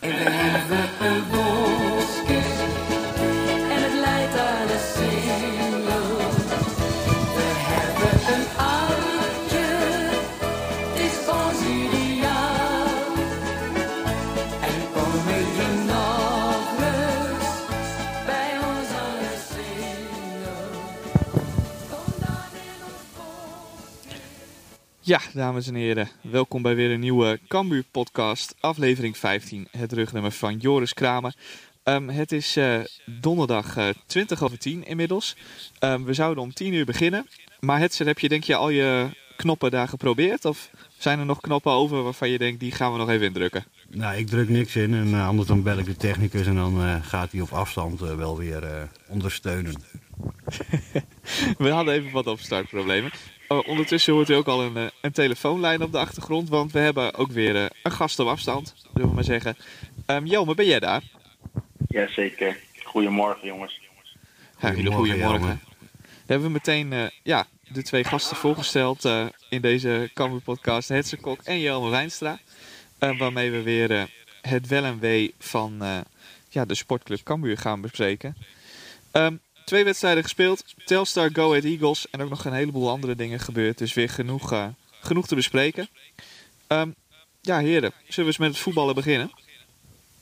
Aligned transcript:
En 0.00 0.08
we 0.08 0.30
hebben 0.30 1.49
Ja, 25.10 25.20
dames 25.34 25.66
en 25.66 25.74
heren, 25.74 26.08
welkom 26.22 26.62
bij 26.62 26.74
weer 26.74 26.90
een 26.90 27.00
nieuwe 27.00 27.40
Cambuur 27.48 27.84
podcast, 27.90 28.54
aflevering 28.60 29.16
15, 29.16 29.68
het 29.70 29.92
rugnummer 29.92 30.30
van 30.30 30.56
Joris 30.56 30.94
Kramer. 30.94 31.34
Ehm, 31.82 32.08
het 32.08 32.32
is 32.32 32.56
eh, 32.56 32.78
donderdag 33.20 33.76
eh 33.76 33.88
20 34.06 34.42
over 34.42 34.58
10 34.58 34.86
inmiddels. 34.86 35.36
Ehm, 35.78 36.02
we 36.02 36.14
zouden 36.14 36.42
om 36.42 36.52
10 36.52 36.72
uur 36.72 36.84
beginnen, 36.84 37.26
maar 37.60 37.78
Hetzer, 37.78 38.06
heb 38.06 38.18
je 38.18 38.28
denk 38.28 38.44
je 38.44 38.56
al 38.56 38.68
je 38.68 39.08
knoppen 39.36 39.70
daar 39.70 39.88
geprobeerd? 39.88 40.44
Of 40.44 40.70
zijn 40.98 41.18
er 41.18 41.26
nog 41.26 41.40
knoppen 41.40 41.72
over 41.72 42.02
waarvan 42.02 42.30
je 42.30 42.38
denkt, 42.38 42.60
die 42.60 42.72
gaan 42.72 42.92
we 42.92 42.98
nog 42.98 43.08
even 43.08 43.26
indrukken? 43.26 43.64
Nou, 43.88 44.16
ik 44.16 44.26
druk 44.26 44.48
niks 44.48 44.76
in 44.76 44.94
en 44.94 45.14
eh, 45.14 45.28
anders 45.28 45.48
dan 45.48 45.62
bel 45.62 45.78
ik 45.78 45.84
de 45.84 45.96
technicus 45.96 46.46
en 46.46 46.54
dan 46.54 47.02
gaat 47.02 47.32
hij 47.32 47.40
op 47.40 47.52
afstand 47.52 48.00
wel 48.00 48.38
weer 48.38 48.88
ondersteunen. 49.08 49.74
We 51.58 51.68
hadden 51.68 51.94
even 51.94 52.10
wat 52.12 52.26
opstartproblemen. 52.26 53.10
Oh, 53.52 53.68
ondertussen 53.68 54.12
hoort 54.12 54.28
u 54.28 54.34
ook 54.34 54.46
al 54.46 54.62
een, 54.62 54.76
eh, 54.76 54.86
een 55.00 55.12
telefoonlijn 55.12 55.82
op 55.82 55.92
de 55.92 55.98
achtergrond, 55.98 56.48
want 56.48 56.72
we 56.72 56.78
hebben 56.78 57.14
ook 57.14 57.30
weer 57.32 57.56
eh, 57.56 57.66
een 57.82 57.92
gast 57.92 58.18
op 58.18 58.26
afstand, 58.26 58.74
zullen 58.92 59.08
we 59.08 59.14
maar 59.14 59.24
zeggen. 59.24 59.56
Ehm 60.06 60.24
Jelme, 60.24 60.54
ben 60.54 60.66
jij 60.66 60.80
daar? 60.80 61.02
Jazeker. 61.88 62.56
Goedemorgen, 62.82 63.46
jongens. 63.46 63.80
Goedemorgen, 64.60 64.92
goedemorgen. 64.92 65.60
We 66.26 66.36
hebben 66.36 66.52
meteen 66.52 66.92
eh, 66.92 67.06
ja, 67.22 67.46
de 67.72 67.82
twee 67.82 68.04
gasten 68.04 68.36
voorgesteld 68.36 69.04
eh, 69.04 69.26
in 69.48 69.60
deze 69.60 70.10
Cambuur 70.14 70.40
podcast. 70.40 70.88
Hetze 70.88 71.16
Kok 71.16 71.40
en 71.42 71.60
Jelme 71.60 71.90
Wijnstra. 71.90 72.38
Waarmee 72.98 73.50
we 73.50 73.62
weer 73.62 74.08
het 74.42 74.66
wel 74.66 74.84
en 74.84 74.98
wee 74.98 75.34
van 75.38 75.82
eh, 75.82 75.98
ja, 76.48 76.64
de 76.64 76.74
sportclub 76.74 77.22
Cambuur 77.22 77.58
gaan 77.58 77.80
bespreken. 77.80 78.36
Ehm, 79.10 79.36
twee 79.70 79.84
wedstrijden 79.84 80.22
gespeeld. 80.22 80.64
Telstar, 80.84 81.30
Go 81.32 81.48
Ahead 81.48 81.64
Eagles 81.64 82.06
en 82.10 82.22
ook 82.22 82.28
nog 82.28 82.44
een 82.44 82.52
heleboel 82.52 82.90
andere 82.90 83.14
dingen 83.14 83.40
gebeurd. 83.40 83.78
Dus 83.78 83.94
weer 83.94 84.08
genoeg, 84.08 84.52
eh, 84.52 84.66
genoeg 85.00 85.26
te 85.26 85.34
bespreken. 85.34 85.88
Ehm, 86.66 86.90
ja, 87.40 87.58
heren, 87.58 87.92
zullen 87.98 88.14
we 88.18 88.26
eens 88.26 88.36
met 88.38 88.48
het 88.48 88.58
voetballen 88.58 88.94
beginnen? 88.94 89.30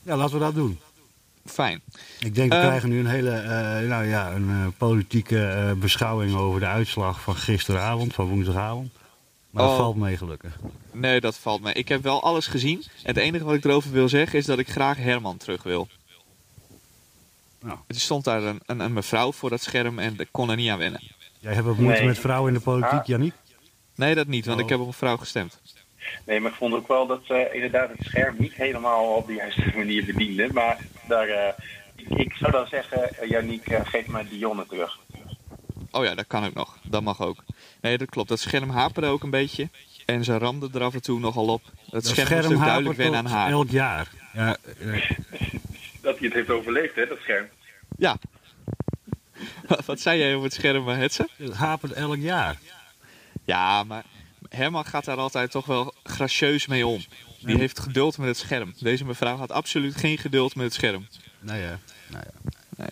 Ja, 0.02 0.16
laten 0.16 0.34
we 0.34 0.40
dat 0.40 0.54
doen. 0.54 0.78
Fijn. 1.46 1.80
Ik 2.20 2.34
denk 2.34 2.52
we 2.52 2.58
Eh, 2.58 2.64
krijgen 2.66 2.88
nu 2.88 2.98
een 2.98 3.06
hele 3.06 3.30
eh, 3.30 3.88
nou 3.88 4.04
ja, 4.06 4.32
een, 4.32 4.48
eh, 4.50 4.66
politieke 4.78 5.74
beschouwing 5.78 6.34
over 6.34 6.60
de 6.60 6.66
uitslag 6.66 7.20
van 7.20 7.36
gisteravond, 7.36 8.14
van 8.14 8.26
woensdagavond. 8.28 8.90
Maar 9.50 9.62
dat 9.62 9.72
Oh. 9.72 9.78
valt 9.78 9.96
mee 9.96 10.16
gelukkig. 10.16 10.58
Nee, 10.92 11.20
dat 11.20 11.38
valt 11.38 11.60
me. 11.60 11.72
Ik 11.72 11.88
heb 11.88 12.02
wel 12.02 12.22
alles 12.22 12.46
gezien. 12.46 12.78
En 12.78 13.14
het 13.14 13.16
enige 13.16 13.44
wat 13.44 13.54
ik 13.54 13.64
erover 13.64 13.90
wil 13.92 14.08
zeggen 14.08 14.38
is 14.38 14.46
dat 14.46 14.58
ik 14.58 14.68
graag 14.70 14.96
Herman 14.96 15.36
terug 15.36 15.62
wil. 15.62 15.88
Nou. 17.60 17.78
Er 17.86 17.94
stond 17.94 18.24
daar 18.24 18.42
een, 18.42 18.60
een, 18.66 18.80
een 18.80 18.92
mevrouw 18.92 19.32
voor 19.32 19.50
dat 19.50 19.60
scherm 19.62 19.98
en 19.98 20.14
ik 20.18 20.28
kon 20.30 20.50
er 20.50 20.56
niet 20.56 20.70
aan 20.70 20.78
wennen. 20.78 21.02
Jij 21.40 21.52
hebt 21.54 21.66
wat 21.66 21.76
moeite 21.76 21.98
Nee. 21.98 22.08
met 22.08 22.18
vrouwen 22.18 22.48
in 22.52 22.58
de 22.58 22.64
politiek, 22.64 22.92
Ah. 23.00 23.04
Janniek? 23.06 23.34
Nee, 23.94 24.14
dat 24.14 24.26
niet, 24.26 24.46
want 24.46 24.58
Oh. 24.58 24.64
ik 24.64 24.70
heb 24.70 24.80
op 24.80 24.86
een 24.86 24.92
vrouw 24.92 25.16
gestemd. 25.16 25.60
Nee, 26.26 26.40
maar 26.40 26.50
ik 26.50 26.56
vond 26.56 26.74
ook 26.74 26.88
wel 26.88 27.06
dat 27.06 27.20
ze 27.24 27.50
inderdaad 27.52 27.88
het 27.88 28.06
scherm 28.06 28.34
niet 28.38 28.52
helemaal 28.54 29.04
op 29.14 29.26
de 29.26 29.32
juiste 29.34 29.72
manier 29.76 30.04
bedienden. 30.04 30.52
Maar 30.54 30.78
daar, 31.08 31.28
eh, 31.28 31.52
ik, 31.96 32.08
ik 32.08 32.32
zou 32.32 32.52
dan 32.52 32.66
zeggen, 32.66 33.16
eh, 33.18 33.28
Yannick, 33.28 33.66
eh, 33.66 33.80
geef 33.84 34.06
mij 34.06 34.26
Dionne 34.28 34.66
terug. 34.66 34.98
Oh 35.90 36.04
ja, 36.04 36.14
dat 36.14 36.26
kan 36.26 36.44
ook 36.44 36.54
nog. 36.54 36.78
Dat 36.82 37.02
mag 37.02 37.20
ook. 37.20 37.44
Nee, 37.80 37.98
dat 37.98 38.10
klopt. 38.10 38.28
Dat 38.28 38.40
scherm 38.40 38.70
haperde 38.70 39.08
ook 39.08 39.22
een 39.22 39.30
beetje. 39.30 39.68
En 40.06 40.24
ze 40.24 40.38
ramde 40.38 40.68
er 40.74 40.82
af 40.82 40.94
en 40.94 41.02
toe 41.02 41.20
nogal 41.20 41.46
op. 41.46 41.62
Dat, 41.90 42.06
scherm, 42.06 42.44
moest 42.44 42.52
ook 42.60 42.64
duidelijk 42.64 43.14
aan 43.14 43.26
haar. 43.26 43.50
elk 43.50 43.70
jaar. 43.70 44.08
Ja, 44.32 44.56
eh, 44.78 45.10
Dat 46.08 46.18
hij 46.18 46.26
het 46.26 46.36
heeft 46.36 46.50
overleefd, 46.50 46.94
hè, 46.94 47.06
dat 47.06 47.18
scherm. 47.18 47.48
Ja. 47.98 48.18
Wat- 49.86 50.00
zei 50.00 50.18
jij 50.18 50.32
over 50.34 50.44
het 50.44 50.54
scherm, 50.54 50.88
eh, 50.88 50.96
Hetze? 50.96 51.28
het 51.36 51.54
hapert 51.54 51.92
elk 51.92 52.16
jaar. 52.16 52.58
Ja, 53.44 53.84
maar 53.84 54.04
Herman 54.48 54.84
gaat 54.84 55.04
daar 55.04 55.16
altijd 55.16 55.50
toch 55.50 55.66
wel 55.66 55.94
gracieus 56.02 56.66
mee 56.66 56.86
om. 56.86 57.04
Die 57.40 57.54
Ja. 57.54 57.58
heeft 57.58 57.78
geduld 57.80 58.18
met 58.18 58.28
het 58.28 58.36
scherm. 58.36 58.74
Deze 58.78 59.04
mevrouw 59.04 59.36
had 59.36 59.52
absoluut 59.52 59.96
geen 59.96 60.18
geduld 60.18 60.54
met 60.54 60.64
het 60.64 60.74
scherm. 60.74 61.08
Nou 61.40 61.58
ja, 61.58 61.78
nou 62.06 62.24
ja. 62.76 62.86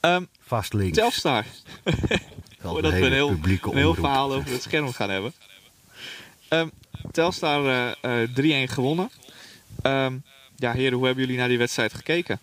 Ehm, 0.00 0.24
vast 0.40 0.72
links. 0.72 0.98
Telstar. 0.98 1.44
Voordat 2.60 2.92
we 2.92 2.98
een 3.06 3.12
heel, 3.12 3.28
publieke 3.28 3.70
een 3.70 3.76
heel 3.76 3.94
verhaal 3.94 4.32
over 4.34 4.50
het 4.50 4.62
scherm 4.62 4.92
gaan 4.92 5.10
hebben. 5.10 5.32
Ehm, 6.48 6.68
Telstar 7.12 7.66
eh, 7.66 8.22
eh, 8.22 8.28
3-1 8.34 8.68
gewonnen. 8.72 9.10
Ehm, 9.82 10.16
ja, 10.56 10.72
heren, 10.72 10.96
hoe 10.96 11.06
hebben 11.06 11.24
jullie 11.24 11.38
naar 11.38 11.48
die 11.48 11.58
wedstrijd 11.58 11.94
gekeken? 11.94 12.40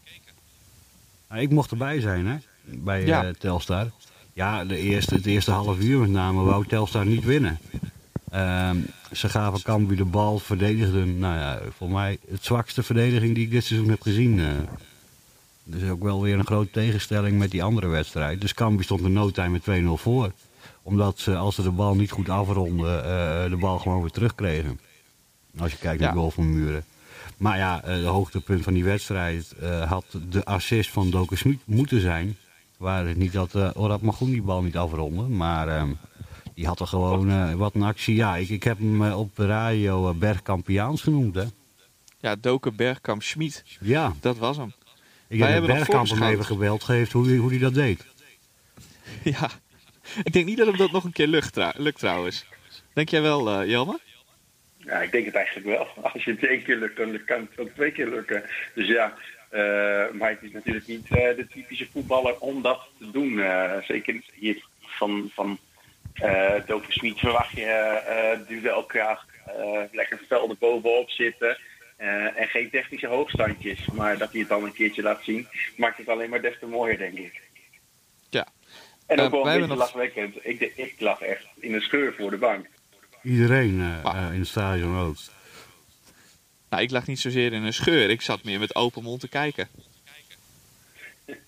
Nou, 1.30 1.42
ik 1.42 1.50
mocht 1.50 1.72
erbij 1.72 2.00
zijn, 2.00 2.28
hè? 2.28 2.36
Bij 2.64 3.06
Ja. 3.06 3.24
eh, 3.24 3.30
Telstar. 3.34 3.92
Ja, 4.34 4.66
de 4.66 4.78
eerste, 4.78 5.16
het 5.16 5.26
eerste 5.26 5.52
half 5.52 5.80
uur 5.80 6.00
met 6.00 6.10
name 6.10 6.44
wou 6.44 6.66
Telstar 6.68 7.06
niet 7.06 7.24
winnen. 7.24 7.60
Ehm, 8.32 8.78
ze 9.12 9.30
gaven 9.30 9.62
Cambuur 9.62 9.98
de 9.98 10.06
bal, 10.06 10.40
verdedigden, 10.40 11.20
nou 11.20 11.36
ja, 11.40 11.62
voor 11.78 11.90
mij 11.90 12.18
het 12.32 12.44
zwakste 12.46 12.84
verdediging 12.84 13.36
die 13.36 13.44
ik 13.46 13.52
dit 13.52 13.64
seizoen 13.64 13.90
heb 13.90 14.02
gezien. 14.02 14.40
eh. 14.40 14.48
dus 15.64 15.90
ook 15.90 16.04
wel 16.04 16.22
weer 16.22 16.40
een 16.40 16.46
grote 16.46 16.72
tegenstelling 16.72 17.38
met 17.40 17.52
die 17.52 17.64
andere 17.64 17.88
wedstrijd. 17.88 18.42
Dus 18.42 18.54
Cambuur 18.54 18.84
stond 18.84 19.02
in 19.02 19.14
no 19.14 19.32
time 19.32 19.50
met 19.50 19.62
2-0 19.84 19.98
voor. 20.02 20.32
Omdat 20.82 21.20
ze, 21.20 21.36
als 21.36 21.56
ze 21.56 21.62
de 21.62 21.72
bal 21.72 21.96
niet 21.96 22.12
goed 22.12 22.30
afronden, 22.30 23.04
eh, 23.06 23.50
de 23.50 23.58
bal 23.58 23.80
gewoon 23.80 24.02
weer 24.02 24.10
terugkregen. 24.12 24.80
Als 25.60 25.72
je 25.72 25.78
kijkt 25.78 26.00
naar 26.00 26.08
Ja. 26.10 26.14
de 26.14 26.20
goal 26.20 26.32
van 26.32 26.54
Muren. 26.54 26.84
Maar 27.41 27.57
ja, 27.57 27.84
eh, 27.84 27.96
de 27.96 28.06
hoogtepunt 28.06 28.63
van 28.63 28.74
die 28.74 28.84
wedstrijd 28.84 29.52
eh, 29.52 29.90
had 29.91 30.06
de 30.29 30.46
assist 30.46 30.90
van 30.90 31.09
Doken 31.09 31.38
Smit 31.38 31.59
moeten 31.66 32.02
zijn. 32.02 32.38
Waar 32.78 33.07
het 33.07 33.18
niet 33.18 33.34
dat 33.34 33.56
uh, 33.56 33.69
Orad 33.74 34.02
Magoen 34.02 34.29
die 34.29 34.41
bal 34.41 34.62
niet 34.62 34.78
afronde. 34.78 35.22
Maar 35.22 35.68
ehm, 35.68 35.91
die 36.56 36.66
had 36.68 36.79
er 36.79 36.88
gewoon 36.88 37.29
eh, 37.29 37.53
wat 37.53 37.75
een 37.75 37.84
actie. 37.84 38.16
Ja, 38.16 38.35
ik, 38.35 38.50
ik 38.50 38.63
heb 38.63 38.78
hem 38.78 39.06
eh, 39.06 39.19
op 39.19 39.35
de 39.35 39.46
radio 39.46 40.09
eh, 40.09 40.16
Bergkampiaans 40.16 41.02
genoemd. 41.02 41.35
Hè? 41.35 41.44
Ja, 42.19 42.35
Doken 42.35 42.75
Bergkamp 42.75 43.24
Schmid. 43.24 43.63
Ja, 43.79 44.13
Dat 44.19 44.38
was 44.38 44.58
hem. 44.58 44.73
ik 45.28 45.40
Wij 45.40 45.52
heb 45.52 45.66
Bergkamp 45.66 46.09
hem 46.09 46.23
even 46.23 46.46
gebeld. 46.46 46.84
Geeft 46.84 47.12
hoe 47.12 47.28
hij 47.28 47.38
hoe 47.38 47.50
die 47.50 47.59
dat 47.59 47.73
deed. 47.73 48.06
Ja. 49.23 49.50
Ik 50.23 50.34
denk 50.34 50.46
niet 50.46 50.58
dat 50.58 50.68
hem 50.68 50.78
dat 50.78 50.91
nog 50.91 51.03
een 51.03 51.12
keer 51.12 51.28
lukt, 51.28 51.53
trou- 51.53 51.73
lukt 51.78 52.00
trouwens. 52.00 52.46
Denk 52.94 53.09
jij 53.09 53.22
wel, 53.22 53.50
eh 53.62 53.69
Jelme? 53.69 54.00
Ja, 54.91 55.02
ik 55.02 55.12
denk 55.12 55.25
het 55.25 55.35
eigenlijk 55.35 55.68
wel. 55.68 55.88
Als 56.13 56.24
je 56.24 56.31
het 56.31 56.46
één 56.46 56.63
keer 56.63 56.75
lukt, 56.75 56.97
dan 56.97 57.24
kan 57.25 57.47
het 57.50 57.59
ook 57.59 57.74
twee 57.74 57.91
keer 57.91 58.07
lukken. 58.07 58.44
Dus 58.74 58.88
ja, 58.88 59.13
eh, 59.50 60.12
maar 60.12 60.29
het 60.29 60.41
is 60.41 60.52
natuurlijk 60.52 60.88
niet 60.88 61.07
eh, 61.09 61.35
de 61.35 61.47
typische 61.53 61.88
voetballer 61.91 62.40
om 62.40 62.62
dat 62.62 62.88
te 63.00 63.12
doen. 63.12 63.40
Eh, 63.40 63.78
zeker 63.81 64.22
hier 64.34 64.66
van, 64.81 65.29
van 65.34 65.59
Smit 66.88 67.19
verwacht 67.19 67.52
je 67.52 67.66
eh 67.66 68.47
duelkracht, 68.47 69.28
lekker 69.91 70.19
velden 70.28 70.57
bovenop 70.59 71.09
zitten. 71.09 71.58
en 72.35 72.47
geen 72.47 72.69
technische 72.69 73.08
hoogstandjes. 73.08 73.85
Maar 73.94 74.18
dat 74.18 74.31
hij 74.31 74.40
het 74.40 74.50
dan 74.50 74.63
een 74.63 74.73
keertje 74.73 75.02
laat 75.02 75.23
zien, 75.23 75.47
maakt 75.78 75.97
het 75.97 76.08
alleen 76.09 76.29
maar 76.29 76.41
des 76.41 76.59
te 76.59 76.66
mooier, 76.66 76.97
denk 76.97 77.18
ik. 77.18 77.41
Ja. 78.29 78.47
En 79.08 79.19
ook 79.19 79.31
wel 79.31 79.47
een 79.47 79.53
beetje 79.53 79.68
nog- 79.68 79.78
lachwekkend. 79.78 80.35
Ik, 80.46 80.59
ik 80.75 80.96
lag 80.97 81.22
echt 81.22 81.46
in 81.59 81.73
een 81.73 81.81
scheur 81.81 82.13
voor 82.13 82.29
de 82.29 82.38
bank. 82.38 82.68
Iedereen 83.24 83.82
eh, 83.82 84.06
eh, 84.06 84.34
in 84.34 84.40
het 84.40 84.48
stadion 84.48 84.98
ook. 84.98 85.16
Nou, 86.70 86.84
ik 86.84 86.92
lag 86.92 87.08
niet 87.08 87.20
zozeer 87.20 87.53
in 87.53 87.64
een 87.64 87.73
scheur. 87.73 88.09
Ik 88.09 88.22
zat 88.22 88.44
meer 88.44 88.59
met 88.59 88.76
open 88.76 89.03
mond 89.03 89.20
te 89.20 89.28
kijken. 89.28 89.68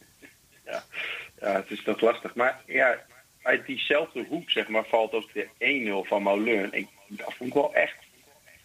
Ja, 1.40 1.56
het 1.56 1.72
is 1.72 1.84
toch 1.84 2.02
lastig. 2.02 2.36
Maar 2.36 2.62
ja, 2.68 2.98
uit 3.42 3.66
diezelfde 3.66 4.26
hoek 4.30 4.50
zeg 4.50 4.68
maar, 4.68 4.86
valt 4.86 5.14
ook 5.14 5.34
de 5.34 6.04
1-0 6.06 6.08
van 6.08 6.24
Moulin. 6.24 6.70
Ik, 6.72 6.88
dat 7.08 7.34
vond 7.34 7.50
ik 7.50 7.56
wel 7.56 7.74
echt 7.74 7.96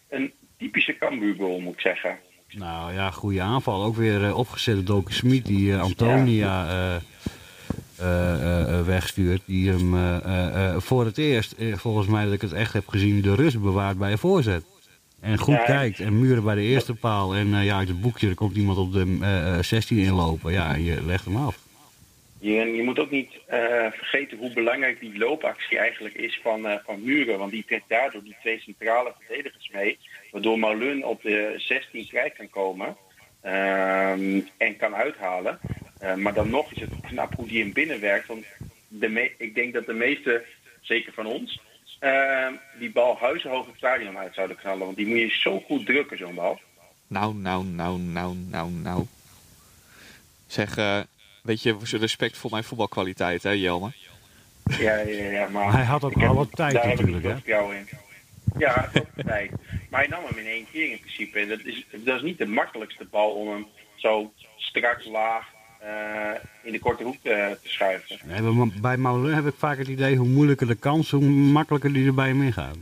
een 0.09 0.33
typische 0.57 0.97
Cambuur-goal, 0.97 1.59
moet 1.59 1.73
ik 1.73 1.79
zeggen. 1.79 2.19
Nou 2.49 2.93
ja, 2.93 3.11
goede 3.11 3.41
aanval. 3.41 3.83
Ook 3.83 3.95
weer 3.95 4.23
eh, 4.23 4.37
opgezet 4.37 4.87
door 4.87 5.03
Smit 5.07 5.45
die 5.45 5.73
eh, 5.73 5.81
Antonia 5.81 7.01
wegstuurt. 8.85 9.41
Die 9.45 9.69
hem 9.69 9.95
eh, 9.95 10.15
eh, 10.17 10.69
eh, 10.69 10.79
voor 10.81 11.05
het 11.05 11.17
eerst, 11.17 11.55
volgens 11.73 12.07
mij 12.07 12.23
dat 12.23 12.33
ik 12.33 12.41
het 12.41 12.53
echt 12.53 12.73
heb 12.73 12.87
gezien, 12.87 13.21
de 13.21 13.35
rust 13.35 13.61
bewaart 13.61 13.97
bij 13.97 14.11
een 14.11 14.17
voorzet. 14.17 14.63
En 15.21 15.37
goed 15.37 15.53
Ja. 15.55 15.63
kijkt 15.63 15.99
en 15.99 16.19
muren 16.19 16.43
bij 16.43 16.55
de 16.55 16.61
eerste 16.61 16.95
paal. 16.95 17.35
En 17.35 17.53
eh, 17.53 17.65
ja, 17.65 17.77
uit 17.77 17.87
het 17.87 18.01
boekje 18.01 18.29
er 18.29 18.35
komt 18.35 18.55
iemand 18.55 18.77
op 18.77 18.93
de 18.93 19.17
eh, 19.21 19.57
eh, 19.57 19.63
16 19.63 19.97
inlopen. 19.97 20.51
Ja, 20.51 20.75
je 20.75 21.05
legt 21.05 21.25
hem 21.25 21.35
af. 21.35 21.57
Je, 22.39 22.53
je 22.53 22.83
moet 22.83 22.99
ook 22.99 23.11
niet 23.11 23.29
vergeten 23.91 24.37
hoe 24.37 24.53
belangrijk 24.53 24.99
die 24.99 25.17
loopactie 25.17 25.77
eigenlijk 25.77 26.15
is 26.15 26.39
van, 26.43 26.79
van 26.85 27.03
Muren. 27.03 27.37
Want 27.39 27.51
die 27.51 27.65
trekt 27.67 27.83
daardoor 27.87 28.23
die 28.23 28.35
twee 28.41 28.59
centrale 28.59 29.13
verdedigers 29.19 29.69
mee. 29.73 29.97
Waardoor 30.31 30.59
Moulin 30.59 31.05
op 31.05 31.21
de 31.21 31.53
16 31.57 32.05
vrij 32.05 32.29
kan 32.29 32.49
komen. 32.49 32.95
Ehm, 33.41 34.39
en 34.57 34.77
kan 34.77 34.95
uithalen. 34.95 35.59
Eh, 35.99 36.13
maar 36.15 36.33
dan 36.33 36.49
nog 36.49 36.71
is 36.71 36.81
het 36.81 36.89
knap 37.07 37.35
hoe 37.35 37.47
die 37.47 37.61
hem 37.63 37.73
binnenwerkt. 37.73 38.27
Want 38.27 38.45
de 38.87 39.07
me- 39.09 39.31
ik 39.37 39.55
denk 39.55 39.73
dat 39.73 39.85
de 39.85 39.93
meeste, 39.93 40.43
zeker 40.81 41.13
van 41.13 41.25
ons, 41.25 41.61
ehm, 41.99 42.53
die 42.79 42.91
bal 42.91 43.17
huizenhoog 43.19 43.65
het 43.65 43.75
stadion 43.77 44.17
uit 44.17 44.33
zouden 44.33 44.57
knallen. 44.57 44.85
Want 44.85 44.97
die 44.97 45.07
moet 45.07 45.19
je 45.19 45.29
zo 45.41 45.59
goed 45.59 45.85
drukken, 45.85 46.17
zo'n 46.17 46.35
bal. 46.35 46.59
Nou, 47.07 47.35
nou, 47.35 47.65
nou, 47.65 47.99
nou, 47.99 48.35
nou, 48.35 48.71
nou. 48.71 49.05
Zeg, 50.47 50.77
eh, 50.77 50.99
weet 51.43 51.61
je, 51.63 51.77
respect 51.91 52.37
voor 52.37 52.51
mijn 52.51 52.63
voetbalkwaliteit, 52.63 53.43
hè, 53.43 53.49
Jelmer? 53.51 53.95
Ja, 54.79 54.97
ja, 54.97 55.29
ja, 55.31 55.47
maar 55.49 55.71
Hij 55.73 55.83
had 55.83 56.03
ook 56.03 56.23
alle 56.23 56.47
tijd 56.49 56.73
daar 56.73 56.83
heb 56.83 56.91
ik 56.91 56.99
natuurlijk, 56.99 57.25
het 57.25 57.37
op 57.37 57.45
jou 57.47 57.75
in. 57.75 57.87
Ja, 58.59 58.89
tijd. 59.25 59.51
Maar 59.89 59.99
hij 59.99 60.09
nam 60.09 60.23
hem 60.25 60.37
in 60.37 60.45
één 60.45 60.65
keer 60.71 60.91
in 60.91 60.99
principe. 60.99 61.39
En 61.39 61.47
dat 61.47 61.59
is, 61.63 61.85
dat 61.91 62.15
is 62.15 62.21
niet 62.21 62.37
de 62.37 62.45
makkelijkste 62.47 63.05
bal 63.11 63.31
om 63.31 63.47
hem 63.49 63.65
zo 63.95 64.33
strak 64.57 65.05
laag 65.05 65.47
eh, 65.79 66.31
in 66.63 66.71
de 66.71 66.79
korte 66.79 67.03
hoek 67.03 67.15
te, 67.23 67.57
te 67.63 67.69
schuiven. 67.69 68.17
Nee, 68.25 68.71
bij 68.81 68.97
Moulin 68.97 69.33
heb 69.35 69.45
ik 69.47 69.53
vaak 69.57 69.77
het 69.77 69.87
idee, 69.87 70.15
hoe 70.15 70.27
moeilijker 70.27 70.67
de 70.67 70.75
kans, 70.75 71.11
hoe 71.11 71.21
makkelijker 71.29 71.93
die 71.93 72.07
er 72.07 72.13
bij 72.13 72.27
hem 72.27 72.41
ingaat. 72.41 72.75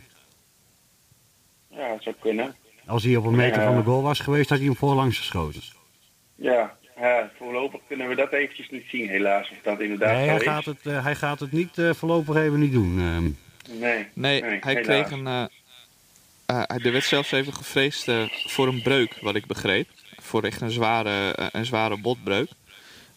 Ja, 1.69 1.87
dat 1.89 2.03
zou 2.03 2.15
kunnen. 2.19 2.55
Als 2.85 3.03
hij 3.03 3.15
op 3.15 3.25
een 3.25 3.35
meter 3.35 3.63
van 3.63 3.75
de 3.75 3.83
goal 3.83 4.01
was 4.01 4.19
geweest, 4.19 4.49
had 4.49 4.57
hij 4.57 4.67
hem 4.67 4.75
voorlangs 4.77 5.17
geschoten. 5.17 5.61
Ja, 6.35 6.77
ja, 6.99 7.31
voorlopig 7.37 7.79
kunnen 7.87 8.07
we 8.07 8.15
dat 8.15 8.33
eventjes 8.33 8.69
niet 8.69 8.85
zien, 8.87 9.09
helaas. 9.09 9.49
Of 9.49 9.57
dat 9.63 9.79
inderdaad 9.79 10.15
Nee, 10.15 10.27
hij 10.27 10.35
is. 10.37 10.43
gaat 10.43 10.65
het, 10.65 10.85
eh, 10.85 11.03
hij 11.03 11.15
gaat 11.15 11.39
het 11.39 11.51
niet 11.51 11.77
eh, 11.77 11.93
voorlopig 11.93 12.35
even 12.35 12.59
niet 12.59 12.71
doen. 12.71 12.99
ehm. 12.99 13.29
Nee, 13.79 14.05
Nee, 14.13 14.41
hij 14.43 14.59
helaas. 14.61 14.85
kreeg 14.85 15.11
een. 15.11 15.49
Eh, 16.47 16.63
eh, 16.67 16.85
er 16.85 16.91
werd 16.91 17.03
zelfs 17.03 17.31
even 17.31 17.53
gevreesd 17.53 18.07
eh, 18.07 18.23
voor 18.45 18.67
een 18.67 18.81
breuk, 18.81 19.17
wat 19.21 19.35
ik 19.35 19.45
begreep. 19.45 19.87
Voor 20.21 20.43
echt 20.43 20.61
een 20.61 20.71
zware, 20.71 21.33
een 21.51 21.65
zware 21.65 21.97
botbreuk. 21.97 22.49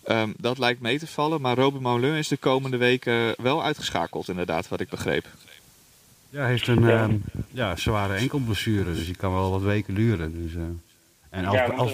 Ehm, 0.05 0.31
dat 0.37 0.59
lijkt 0.59 0.81
mee 0.81 0.99
te 0.99 1.06
vallen, 1.06 1.41
maar 1.41 1.56
Robin 1.56 1.82
Moulin 1.82 2.15
is 2.15 2.29
de 2.29 2.37
komende 2.37 2.77
weken 2.77 3.35
wel 3.43 3.65
uitgeschakeld, 3.65 4.29
inderdaad, 4.29 4.69
wat 4.69 4.81
ik 4.81 4.88
begreep. 4.88 5.25
ja, 6.31 6.41
hij 6.41 6.50
heeft 6.50 6.67
een 6.67 6.82
Ja. 6.82 7.03
ehm, 7.03 7.15
ja, 7.50 7.77
zware 7.77 8.15
enkelblessure, 8.15 8.85
dus 8.94 9.05
die 9.06 9.17
kan 9.17 9.33
wel 9.33 9.50
wat 9.50 9.62
weken 9.62 9.94
duren. 9.94 10.43
Dus, 10.44 10.55
eh, 10.55 10.61
en 11.31 11.44
als, 11.44 11.56
Ja, 11.56 11.65
als, 11.67 11.93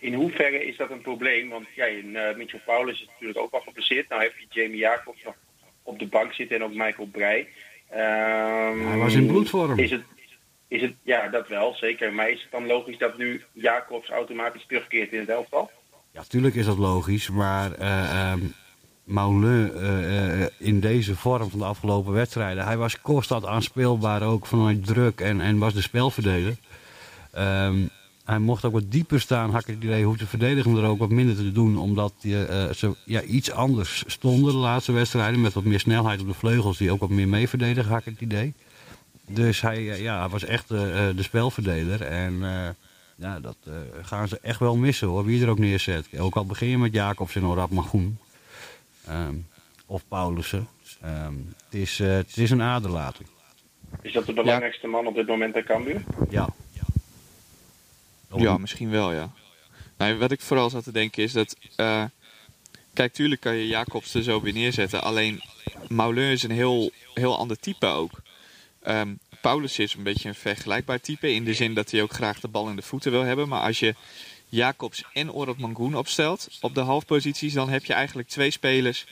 in, 0.00 0.14
hoeverre 0.14 0.66
is 0.66 0.76
dat 0.76 0.90
een 0.90 1.00
probleem? 1.00 1.48
Want 1.48 1.66
ja, 1.74 1.84
in, 1.84 2.16
eh, 2.16 2.36
Mitchell 2.36 2.62
Paulus 2.64 3.00
is 3.00 3.06
natuurlijk 3.12 3.38
ook 3.38 3.52
al 3.52 3.60
geblesseerd. 3.60 4.08
Nou 4.08 4.22
heeft 4.22 4.34
je 4.38 4.60
Jamie 4.60 4.78
Jacobs 4.78 5.22
nog 5.24 5.34
op 5.82 5.98
de 5.98 6.06
bank 6.06 6.32
zitten 6.32 6.56
en 6.56 6.62
ook 6.64 6.74
Michael 6.74 7.08
Breij. 7.12 7.48
Ehm, 7.90 8.86
Hij 8.86 8.98
was 8.98 9.14
in 9.14 9.26
bloedvorm. 9.26 9.78
Is 9.78 9.90
het, 9.90 10.02
is 10.72 10.82
het, 10.82 10.94
ja, 11.02 11.28
dat 11.28 11.48
wel, 11.48 11.74
zeker. 11.74 12.12
Maar 12.12 12.30
is 12.30 12.42
het 12.42 12.50
dan 12.50 12.66
logisch 12.66 12.98
dat 12.98 13.18
nu 13.18 13.42
Jacobs 13.52 14.10
automatisch 14.10 14.64
terugkeert 14.66 15.12
in 15.12 15.18
het 15.18 15.28
elftal? 15.28 15.70
Ja, 16.12 16.22
tuurlijk 16.28 16.54
is 16.54 16.66
dat 16.66 16.78
logisch, 16.78 17.30
maar 17.30 17.72
eh, 17.72 18.32
in 20.58 20.80
deze 20.80 21.16
vorm 21.16 21.50
van 21.50 21.58
de 21.58 21.64
afgelopen 21.64 22.12
wedstrijden, 22.12 22.64
hij 22.64 22.76
was 22.76 23.00
constant 23.00 23.46
aanspeelbaar 23.46 24.22
ook 24.22 24.46
vanuit 24.46 24.86
druk 24.86 25.20
en, 25.20 25.40
en 25.40 25.58
was 25.58 25.74
de 25.74 25.82
spelverdeler. 25.82 26.56
Ehm, 27.32 27.86
hij 28.24 28.38
mocht 28.38 28.64
ook 28.64 28.72
wat 28.72 28.90
dieper 28.90 29.20
staan, 29.20 29.50
had 29.50 29.60
ik 29.60 29.74
het 29.74 29.84
idee, 29.84 30.04
hoeft 30.04 30.18
de 30.18 30.26
verdedigen 30.26 30.76
er 30.76 30.84
ook 30.84 30.98
wat 30.98 31.10
minder 31.10 31.36
te 31.36 31.52
doen, 31.52 31.78
omdat 31.78 32.12
ze 32.20 32.96
ja, 33.04 33.22
iets 33.22 33.50
anders 33.50 34.04
stonden 34.06 34.52
de 34.52 34.58
laatste 34.58 34.92
wedstrijden, 34.92 35.40
met 35.40 35.52
wat 35.52 35.64
meer 35.64 35.80
snelheid 35.80 36.20
op 36.20 36.26
de 36.26 36.34
vleugels, 36.34 36.78
die 36.78 36.92
ook 36.92 37.00
wat 37.00 37.10
meer 37.10 37.28
meeverdedigen, 37.28 37.90
had 37.90 38.00
ik 38.00 38.04
het 38.04 38.20
idee. 38.20 38.54
Dus 39.34 39.60
hij, 39.60 39.90
eh, 39.90 40.00
ja, 40.00 40.18
hij 40.18 40.28
was 40.28 40.44
echt 40.44 40.70
eh, 40.70 41.08
eh, 41.08 41.16
de 41.16 41.22
spelverdeler 41.22 42.02
en... 42.02 42.44
eh, 42.44 42.68
ja, 43.16 43.40
dat 43.40 43.56
eh, 43.66 43.72
gaan 44.02 44.28
ze 44.28 44.38
echt 44.42 44.58
wel 44.58 44.76
missen 44.76 45.08
hoor, 45.08 45.24
wie 45.24 45.38
je 45.38 45.44
er 45.44 45.50
ook 45.50 45.58
neerzet. 45.58 46.06
Ook 46.18 46.36
al 46.36 46.46
begin 46.46 46.68
je 46.68 46.78
met 46.78 46.92
Jacobs 46.92 47.34
en 47.36 47.44
Orad 47.44 47.70
Magoen. 47.70 48.18
Ehm, 49.06 49.34
of 49.86 50.02
Paulussen. 50.08 50.68
Ehm, 51.00 51.34
het, 51.64 51.74
is, 51.80 52.00
eh, 52.00 52.08
het 52.08 52.36
is 52.36 52.50
een 52.50 52.62
aderlating. 52.62 53.28
Is 54.02 54.12
dat 54.12 54.26
de 54.26 54.32
belangrijkste 54.32 54.86
man 54.86 55.06
op 55.06 55.14
dit 55.14 55.26
moment 55.26 55.52
bij 55.52 55.62
Cambuur? 55.62 56.02
Ja. 56.30 56.48
Ja, 58.36 58.58
misschien 58.58 58.90
wel, 58.90 59.12
ja. 59.12 59.30
Nou, 59.96 60.18
wat 60.18 60.30
ik 60.30 60.40
vooral 60.40 60.70
zat 60.70 60.84
te 60.84 60.92
denken 60.92 61.22
is 61.22 61.32
dat... 61.32 61.56
eh, 61.76 62.04
kijk, 62.92 63.12
tuurlijk 63.12 63.40
kan 63.40 63.54
je 63.56 63.66
Jacobs 63.66 64.14
er 64.14 64.22
zo 64.22 64.40
weer 64.40 64.52
neerzetten. 64.52 65.02
Alleen 65.02 65.42
Moulin 65.88 66.30
is 66.30 66.42
een 66.42 66.50
heel, 66.50 66.90
heel 67.14 67.38
ander 67.38 67.58
type 67.60 67.86
ook. 67.86 68.10
Ehm, 68.82 69.14
Paulus 69.40 69.78
is 69.78 69.94
een 69.94 70.02
beetje 70.02 70.28
een 70.28 70.34
vergelijkbaar 70.34 71.00
type. 71.00 71.32
In 71.32 71.44
de 71.44 71.54
zin 71.54 71.74
dat 71.74 71.90
hij 71.90 72.02
ook 72.02 72.12
graag 72.12 72.40
de 72.40 72.48
bal 72.48 72.68
in 72.68 72.76
de 72.76 72.82
voeten 72.82 73.10
wil 73.10 73.22
hebben. 73.22 73.48
Maar 73.48 73.62
als 73.62 73.78
je 73.78 73.94
Jacobs 74.48 75.04
en 75.12 75.32
Orad 75.32 75.58
Mangoen 75.58 75.94
opstelt 75.94 76.48
op 76.60 76.74
de 76.74 76.80
halfposities... 76.80 77.52
dan 77.52 77.68
heb 77.68 77.84
je 77.84 77.92
eigenlijk 77.92 78.28
twee 78.28 78.50
spelers 78.50 79.06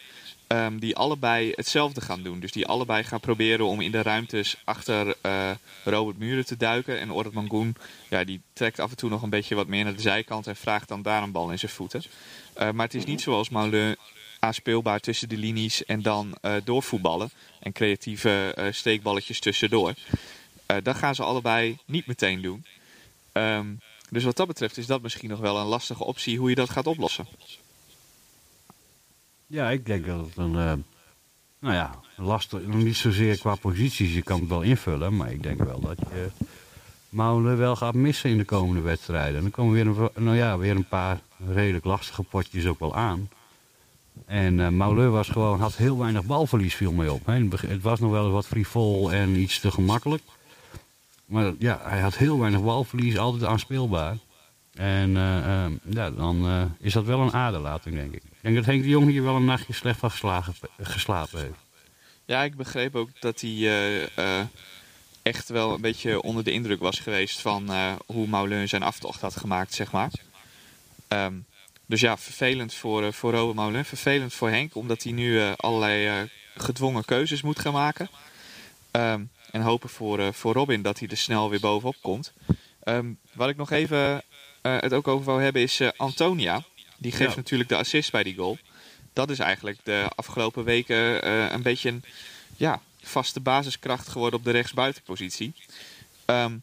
ehm, 0.46 0.78
die 0.78 0.96
allebei 0.96 1.52
hetzelfde 1.54 2.00
gaan 2.00 2.22
doen. 2.22 2.40
Dus 2.40 2.52
die 2.52 2.66
allebei 2.66 3.04
gaan 3.04 3.20
proberen 3.20 3.66
om 3.66 3.80
in 3.80 3.90
de 3.90 4.02
ruimtes 4.02 4.56
achter 4.64 5.14
eh, 5.20 5.50
Robert 5.84 6.18
Muren 6.18 6.46
te 6.46 6.56
duiken. 6.56 7.00
En 7.00 7.12
Orad 7.12 7.32
Mangoen, 7.32 7.76
ja, 8.08 8.24
die 8.24 8.40
trekt 8.52 8.78
af 8.78 8.90
en 8.90 8.96
toe 8.96 9.10
nog 9.10 9.22
een 9.22 9.30
beetje 9.30 9.54
wat 9.54 9.66
meer 9.66 9.84
naar 9.84 9.94
de 9.94 10.00
zijkant... 10.00 10.46
en 10.46 10.56
vraagt 10.56 10.88
dan 10.88 11.02
daar 11.02 11.22
een 11.22 11.32
bal 11.32 11.50
in 11.50 11.58
zijn 11.58 11.72
voeten. 11.72 12.02
Eh, 12.52 12.70
maar 12.70 12.86
het 12.86 12.94
is 12.94 13.04
niet 13.04 13.20
zoals 13.20 13.48
Moulin 13.48 13.96
aanspeelbaar 14.40 15.00
tussen 15.00 15.28
de 15.28 15.36
linies 15.36 15.84
en 15.84 16.02
dan 16.02 16.34
eh, 16.40 16.54
doorvoetballen. 16.64 17.30
En 17.60 17.72
creatieve 17.72 18.52
eh, 18.56 18.72
steekballetjes 18.72 19.40
tussendoor. 19.40 19.94
Eh, 20.66 20.76
dat 20.82 20.96
gaan 20.96 21.14
ze 21.14 21.22
allebei 21.22 21.78
niet 21.86 22.06
meteen 22.06 22.42
doen. 22.42 22.64
Ehm, 23.32 23.66
dus 24.10 24.24
wat 24.24 24.36
dat 24.36 24.46
betreft 24.46 24.76
is 24.76 24.86
dat 24.86 25.02
misschien 25.02 25.30
nog 25.30 25.40
wel 25.40 25.58
een 25.58 25.66
lastige 25.66 26.04
optie 26.04 26.38
hoe 26.38 26.48
je 26.48 26.54
dat 26.54 26.70
gaat 26.70 26.86
oplossen. 26.86 27.26
Ja, 29.46 29.70
ik 29.70 29.86
denk 29.86 30.06
dat 30.06 30.26
het 30.26 30.36
een, 30.36 30.52
nou 31.58 31.74
ja, 31.74 32.00
lastig, 32.16 32.66
niet 32.66 32.96
zozeer 32.96 33.38
qua 33.38 33.54
posities, 33.54 34.14
je 34.14 34.22
kan 34.22 34.40
het 34.40 34.48
wel 34.48 34.62
invullen, 34.62 35.16
maar 35.16 35.32
ik 35.32 35.42
denk 35.42 35.62
wel 35.62 35.80
dat 35.80 35.98
je 35.98 36.30
Molen 37.10 37.58
wel 37.58 37.76
gaat 37.76 37.94
missen 37.94 38.30
in 38.30 38.38
de 38.38 38.44
komende 38.44 38.80
wedstrijden. 38.80 39.36
En 39.36 39.42
dan 39.42 39.50
komen 39.50 39.72
weer 39.72 39.86
een, 39.86 40.24
nou 40.24 40.36
ja, 40.36 40.58
weer 40.58 40.76
een 40.76 40.88
paar 40.88 41.20
redelijk 41.48 41.84
lastige 41.84 42.22
potjes 42.22 42.66
ook 42.66 42.78
wel 42.78 42.94
aan. 42.94 43.28
En 44.26 44.76
Moulin 44.76 45.10
was 45.10 45.28
gewoon, 45.28 45.60
had 45.60 45.76
heel 45.76 45.98
weinig 45.98 46.24
balverlies, 46.24 46.74
viel 46.74 46.92
mij 46.92 47.08
op. 47.08 47.26
het 47.26 47.82
was 47.82 48.00
nog 48.00 48.10
wel 48.10 48.30
wat 48.30 48.46
frivol 48.46 49.12
en 49.12 49.36
iets 49.36 49.60
te 49.60 49.70
gemakkelijk. 49.70 50.22
Maar 51.24 51.52
ja, 51.58 51.80
hij 51.82 52.00
had 52.00 52.16
heel 52.16 52.38
weinig 52.38 52.62
balverlies, 52.62 53.18
altijd 53.18 53.44
aanspeelbaar. 53.44 54.16
En 54.74 55.16
eh, 55.16 55.64
eh, 55.64 55.72
ja, 55.90 56.10
dan 56.10 56.46
eh, 56.46 56.64
is 56.78 56.92
dat 56.92 57.04
wel 57.04 57.20
een 57.20 57.32
aderlating, 57.32 57.94
denk 57.94 58.14
ik. 58.14 58.22
Ik 58.22 58.38
denk 58.40 58.56
dat 58.56 58.64
Henk 58.64 58.82
de 58.82 58.88
Jong 58.88 59.10
hier 59.10 59.22
wel 59.22 59.36
een 59.36 59.44
nachtje 59.44 59.72
slecht 59.72 59.98
van 59.98 60.10
geslapen 60.80 61.40
heeft. 61.40 61.58
Ja, 62.24 62.42
ik 62.42 62.56
begreep 62.56 62.96
ook 62.96 63.20
dat 63.20 63.40
hij 63.40 64.08
echt 65.22 65.48
wel 65.48 65.74
een 65.74 65.80
beetje 65.80 66.22
onder 66.22 66.44
de 66.44 66.52
indruk 66.52 66.80
was 66.80 66.98
geweest 66.98 67.40
van 67.40 67.70
hoe 68.06 68.26
Moulin 68.26 68.68
zijn 68.68 68.82
aftocht 68.82 69.20
had 69.20 69.36
gemaakt, 69.36 69.74
zeg 69.74 69.92
maar. 69.92 70.10
Ehm, 71.08 71.34
dus 71.90 72.00
ja, 72.00 72.18
vervelend 72.18 72.74
voor, 72.74 73.04
eh, 73.04 73.12
voor 73.12 73.32
Robert 73.32 73.56
Moulin, 73.56 73.84
vervelend 73.84 74.34
voor 74.34 74.48
Henk, 74.50 74.74
omdat 74.74 75.02
hij 75.02 75.12
nu 75.12 75.40
eh, 75.40 75.52
allerlei 75.56 76.06
eh, 76.06 76.28
gedwongen 76.56 77.04
keuzes 77.04 77.42
moet 77.42 77.58
gaan 77.58 77.72
maken. 77.72 78.10
Ehm, 78.90 79.22
en 79.50 79.60
hopen 79.60 79.88
voor, 79.88 80.34
voor 80.34 80.52
Robin 80.52 80.82
dat 80.82 80.98
hij 80.98 81.08
er 81.08 81.16
snel 81.16 81.50
weer 81.50 81.60
bovenop 81.60 81.96
komt. 82.00 82.32
Ehm, 82.82 83.12
wat 83.32 83.48
ik 83.48 83.56
nog 83.56 83.70
even 83.70 84.22
het 84.62 84.92
ook 84.92 85.08
over 85.08 85.24
wou 85.24 85.42
hebben 85.42 85.62
is 85.62 85.80
Antonia. 85.96 86.62
Die 86.96 87.12
geeft 87.12 87.30
Ja. 87.30 87.36
natuurlijk 87.36 87.68
de 87.68 87.76
assist 87.76 88.12
bij 88.12 88.22
die 88.22 88.36
goal. 88.36 88.58
Dat 89.12 89.30
is 89.30 89.38
eigenlijk 89.38 89.78
de 89.84 90.08
afgelopen 90.14 90.64
weken 90.64 91.28
een 91.54 91.62
beetje 91.62 91.88
een 91.88 92.04
ja, 92.56 92.80
vaste 93.02 93.40
basiskracht 93.40 94.08
geworden 94.08 94.38
op 94.38 94.44
de 94.44 94.50
rechtsbuitenpositie. 94.50 95.54
Ehm, 96.24 96.56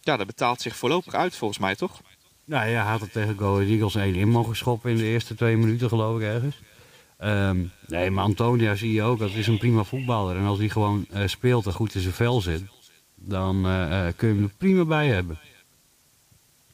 ja, 0.00 0.16
dat 0.16 0.26
betaalt 0.26 0.60
zich 0.60 0.76
voorlopig 0.76 1.14
uit 1.14 1.36
volgens 1.36 1.58
mij, 1.58 1.74
toch? 1.74 2.00
Nou 2.44 2.68
ja, 2.68 2.82
hij 2.82 2.90
had 2.90 3.00
het 3.00 3.12
tegen 3.12 3.38
Go 3.38 3.54
Ahead 3.54 3.68
Eagles 3.68 3.94
1 3.94 4.14
in 4.14 4.28
mogen 4.28 4.56
schoppen 4.56 4.90
in 4.90 4.96
de 4.96 5.04
eerste 5.04 5.34
twee 5.34 5.56
minuten, 5.56 5.88
geloof 5.88 6.16
ik 6.20 6.26
ergens. 6.26 6.60
Ehm, 7.18 7.58
nee, 7.86 8.10
maar 8.10 8.24
Antonia 8.24 8.74
zie 8.74 8.92
je 8.92 9.02
ook, 9.02 9.18
dat 9.18 9.30
is 9.30 9.46
een 9.46 9.58
prima 9.58 9.84
voetballer. 9.84 10.36
En 10.36 10.44
als 10.44 10.58
hij 10.58 10.68
gewoon 10.68 11.06
eh, 11.12 11.26
speelt 11.26 11.66
en 11.66 11.72
goed 11.72 11.94
in 11.94 12.00
zijn 12.00 12.14
vel 12.14 12.40
zit, 12.40 12.62
dan 13.14 13.66
eh, 13.66 14.06
eh, 14.06 14.14
kun 14.16 14.28
je 14.28 14.34
hem 14.34 14.42
er 14.44 14.50
prima 14.58 14.84
bij 14.84 15.06
hebben. 15.06 15.38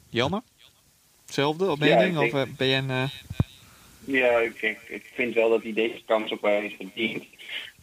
Jelmer? 0.09 0.41
Hetzelfde 1.27 1.71
op 1.71 1.79
Ja, 1.83 1.97
mening? 1.97 2.21
ik 2.21 2.33
of 2.35 2.47
ben 2.57 2.67
je 2.67 2.77
een... 2.77 2.91
eh, 2.91 3.03
Ja, 4.05 4.39
ik, 4.39 4.63
ik, 4.63 4.79
ik 4.89 5.11
vind 5.15 5.35
wel 5.35 5.51
dat 5.51 5.63
hij 5.63 5.73
deze 5.73 6.03
kans 6.07 6.33
ook 6.33 6.41
wel 6.41 6.61
heeft 6.61 6.77
verdiend. 6.77 7.25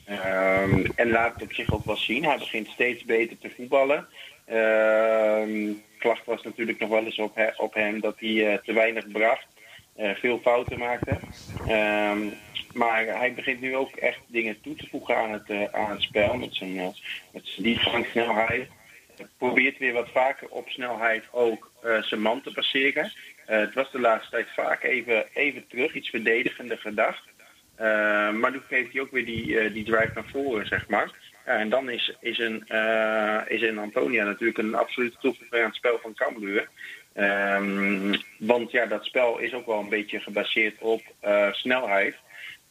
Ehm, 0.05 0.85
en 0.95 1.09
laat 1.09 1.33
het 1.33 1.43
op 1.43 1.53
zich 1.53 1.71
ook 1.71 1.85
wel 1.85 1.97
zien. 1.97 2.23
Hij 2.25 2.37
begint 2.37 2.67
steeds 2.67 3.03
beter 3.05 3.37
te 3.39 3.49
voetballen. 3.55 4.07
Ehm 4.45 5.71
klacht 5.97 6.25
was 6.25 6.43
natuurlijk 6.43 6.79
nog 6.79 6.89
wel 6.89 7.05
eens 7.05 7.17
op, 7.19 7.53
op 7.57 7.73
hem 7.73 7.99
dat 7.99 8.19
hij 8.19 8.47
eh, 8.47 8.57
te 8.57 8.73
weinig 8.73 9.11
bracht. 9.11 9.47
eh, 9.95 10.15
veel 10.15 10.39
fouten 10.39 10.79
maakte. 10.79 11.17
Ehm, 11.67 12.29
maar 12.73 13.05
hij 13.05 13.33
begint 13.33 13.61
nu 13.61 13.75
ook 13.75 13.95
echt 13.95 14.19
dingen 14.27 14.61
toe 14.61 14.75
te 14.75 14.87
voegen 14.89 15.17
aan 15.17 15.31
het, 15.31 15.49
eh, 15.49 15.63
aan 15.63 16.01
spel. 16.01 16.37
Met 16.37 16.55
zijn, 16.55 16.75
met 17.31 17.47
zijn 17.47 17.63
diepgangssnelheid. 17.63 18.69
probeert 19.37 19.77
weer 19.77 19.93
wat 19.93 20.09
vaker 20.09 20.47
op 20.49 20.69
snelheid 20.69 21.23
ook 21.31 21.71
zijn 22.01 22.21
man 22.21 22.41
te 22.41 22.51
passeren. 22.51 23.11
Het 23.45 23.73
was 23.73 23.91
de 23.91 23.99
laatste 23.99 24.31
tijd 24.31 24.47
vaak 24.55 24.83
even, 24.83 25.25
even 25.33 25.67
terug, 25.67 25.93
iets 25.93 26.09
verdedigender 26.09 26.77
gedacht. 26.77 27.23
Eh, 27.77 28.31
maar 28.31 28.51
nu 28.51 28.61
geeft 28.67 28.91
hij 28.93 29.01
ook 29.01 29.11
weer 29.11 29.25
die, 29.25 29.59
eh, 29.59 29.73
die 29.73 29.83
drive 29.83 30.11
naar 30.15 30.29
voren, 30.31 30.67
zeg 30.67 30.87
maar. 30.87 31.11
Ja, 31.47 31.59
en 31.59 31.69
dan 31.69 31.89
is, 31.89 32.15
is, 32.19 32.39
een, 32.39 32.67
eh, 32.67 33.41
is 33.47 33.61
een 33.61 33.77
Antonia 33.77 34.23
natuurlijk 34.23 34.57
een 34.57 34.75
absolute 34.75 35.17
toevoeging 35.19 35.61
aan 35.61 35.67
het 35.67 35.75
spel 35.75 35.99
van 36.01 36.13
Cambuur. 36.13 36.69
Ehm, 37.13 38.15
want 38.39 38.71
ja, 38.71 38.85
dat 38.85 39.05
spel 39.05 39.37
is 39.37 39.53
ook 39.53 39.65
wel 39.65 39.79
een 39.79 39.89
beetje 39.89 40.19
gebaseerd 40.19 40.75
op 40.79 41.01
eh, 41.19 41.51
snelheid. 41.51 42.15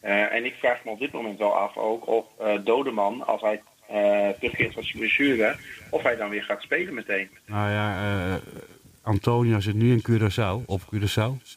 Eh, 0.01 0.33
en 0.33 0.45
ik 0.45 0.55
vraag 0.59 0.85
me 0.85 0.91
op 0.91 0.99
dit 0.99 1.13
moment 1.13 1.39
wel 1.39 1.57
af 1.57 1.77
ook 1.77 2.07
of 2.07 2.27
eh, 2.39 2.55
Dodeman, 2.65 3.27
als 3.27 3.41
hij 3.41 3.63
eh, 3.89 4.29
terugkeert 4.29 4.75
van 4.75 4.83
zijn 4.83 4.99
blessure, 4.99 5.57
of 5.91 6.03
hij 6.03 6.17
dan 6.17 6.31
weer 6.31 6.45
gaat 6.45 6.63
spelen 6.63 6.95
meteen. 6.95 7.31
Nou 7.47 7.71
ja, 7.71 7.97
eh 7.97 8.35
Antonia 9.03 9.61
zit 9.61 9.75
nu 9.75 9.93
in 9.93 10.05
Curaçao, 10.11 10.67
op 10.67 10.81
Curaçao. 10.81 11.57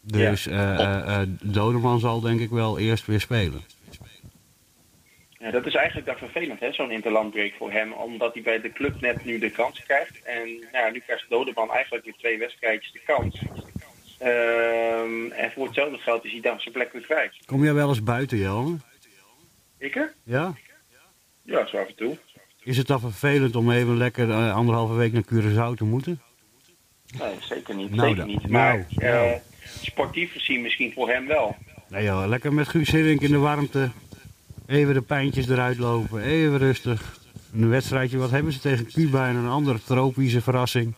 Dus 0.00 0.46
eh 0.46 0.80
eh, 0.80 1.20
eh, 1.20 1.28
Dodeman 1.42 2.00
zal 2.00 2.20
denk 2.20 2.40
ik 2.40 2.50
wel 2.50 2.78
eerst 2.78 3.06
weer 3.06 3.20
spelen. 3.20 3.60
Ja, 5.46 5.52
dat 5.52 5.66
is 5.66 5.74
eigenlijk 5.74 6.06
dan 6.06 6.16
vervelend, 6.16 6.60
hè, 6.60 6.72
zo'n 6.72 6.90
interlandbreak 6.90 7.52
voor 7.58 7.72
hem. 7.72 7.92
Omdat 7.92 8.34
hij 8.34 8.42
bij 8.42 8.60
de 8.60 8.72
club 8.72 9.00
net 9.00 9.24
nu 9.24 9.38
de 9.38 9.50
kans 9.50 9.82
krijgt. 9.82 10.22
En 10.22 10.48
ja, 10.72 10.90
nu 10.92 10.98
krijgt 10.98 11.26
Dodeman 11.28 11.70
eigenlijk 11.72 12.04
weer 12.04 12.14
twee 12.18 12.38
wedstrijdjes 12.38 12.92
de 12.92 13.00
kans. 13.06 13.42
Ehm, 14.18 15.32
en 15.32 15.50
voor 15.50 15.64
hetzelfde 15.64 15.98
geld 15.98 16.24
is 16.24 16.32
hij 16.32 16.40
dan 16.40 16.60
zijn 16.60 16.74
plek 16.74 16.92
weer 16.92 17.02
kwijt. 17.02 17.36
Kom 17.46 17.64
jij 17.64 17.74
wel 17.74 17.88
eens 17.88 18.02
buiten? 18.02 18.80
Ik 19.78 19.94
hè? 19.94 20.04
Ja? 20.22 20.54
Ja, 21.42 21.66
zo 21.66 21.76
af 21.76 21.86
en 21.86 21.94
toe. 21.94 22.16
Is 22.62 22.76
het 22.76 22.86
dan 22.86 23.00
vervelend 23.00 23.56
om 23.56 23.70
even 23.70 23.96
lekker 23.96 24.30
eh, 24.30 24.54
anderhalve 24.54 24.94
week 24.94 25.12
naar 25.12 25.24
Curaçao 25.34 25.74
te 25.76 25.84
moeten? 25.84 26.20
Nee, 27.18 27.34
zeker 27.40 27.74
niet. 27.74 27.94
Nou 27.94 28.08
zeker 28.08 28.26
niet. 28.26 28.48
Maar 28.48 28.76
Nou, 28.76 29.08
eh, 29.08 29.20
nou. 29.22 29.38
sportief 29.82 30.32
gezien 30.32 30.62
misschien 30.62 30.92
voor 30.92 31.08
hem 31.08 31.26
wel. 31.26 31.56
Nee 31.88 32.04
joh, 32.04 32.26
lekker 32.26 32.52
met 32.52 32.68
Guus 32.68 32.90
Hiddink 32.90 33.20
in 33.20 33.30
de 33.30 33.38
warmte. 33.38 33.90
Even 34.66 34.94
de 34.94 35.02
pijntjes 35.02 35.48
eruit 35.48 35.78
lopen, 35.78 36.22
even 36.22 36.58
rustig. 36.58 37.18
Een 37.52 37.68
wedstrijdje, 37.68 38.18
wat 38.18 38.30
hebben 38.30 38.52
ze 38.52 38.58
tegen 38.60 38.86
Cuba 38.86 39.28
en 39.28 39.36
een 39.36 39.48
andere 39.48 39.82
tropische 39.82 40.40
verrassing. 40.40 40.94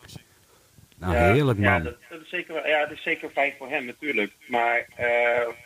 Nou, 0.97 1.13
Ja, 1.13 1.33
heerlijk 1.33 1.59
Ja, 1.59 1.71
man. 1.71 1.83
dat, 1.83 1.95
dat 2.09 2.21
is 2.21 2.29
zeker, 2.29 2.67
ja, 2.67 2.79
dat 2.79 2.91
is 2.91 3.03
zeker 3.03 3.29
fijn 3.29 3.53
voor 3.57 3.69
hem 3.69 3.85
natuurlijk. 3.85 4.31
Maar 4.47 4.85
eh, 4.95 5.07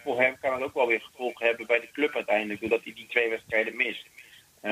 voor 0.04 0.20
hem 0.22 0.36
kan 0.42 0.54
het 0.54 0.64
ook 0.64 0.74
wel 0.74 0.88
weer 0.88 1.02
gevolgen 1.12 1.46
hebben 1.46 1.68
bij 1.68 1.80
de 1.80 1.90
club 1.94 2.16
uiteindelijk. 2.16 2.60
Doordat 2.60 2.84
hij 2.84 2.94
die 2.94 3.08
twee 3.10 3.30
wedstrijden 3.30 3.76
mist. 3.76 4.06
Eh, 4.62 4.72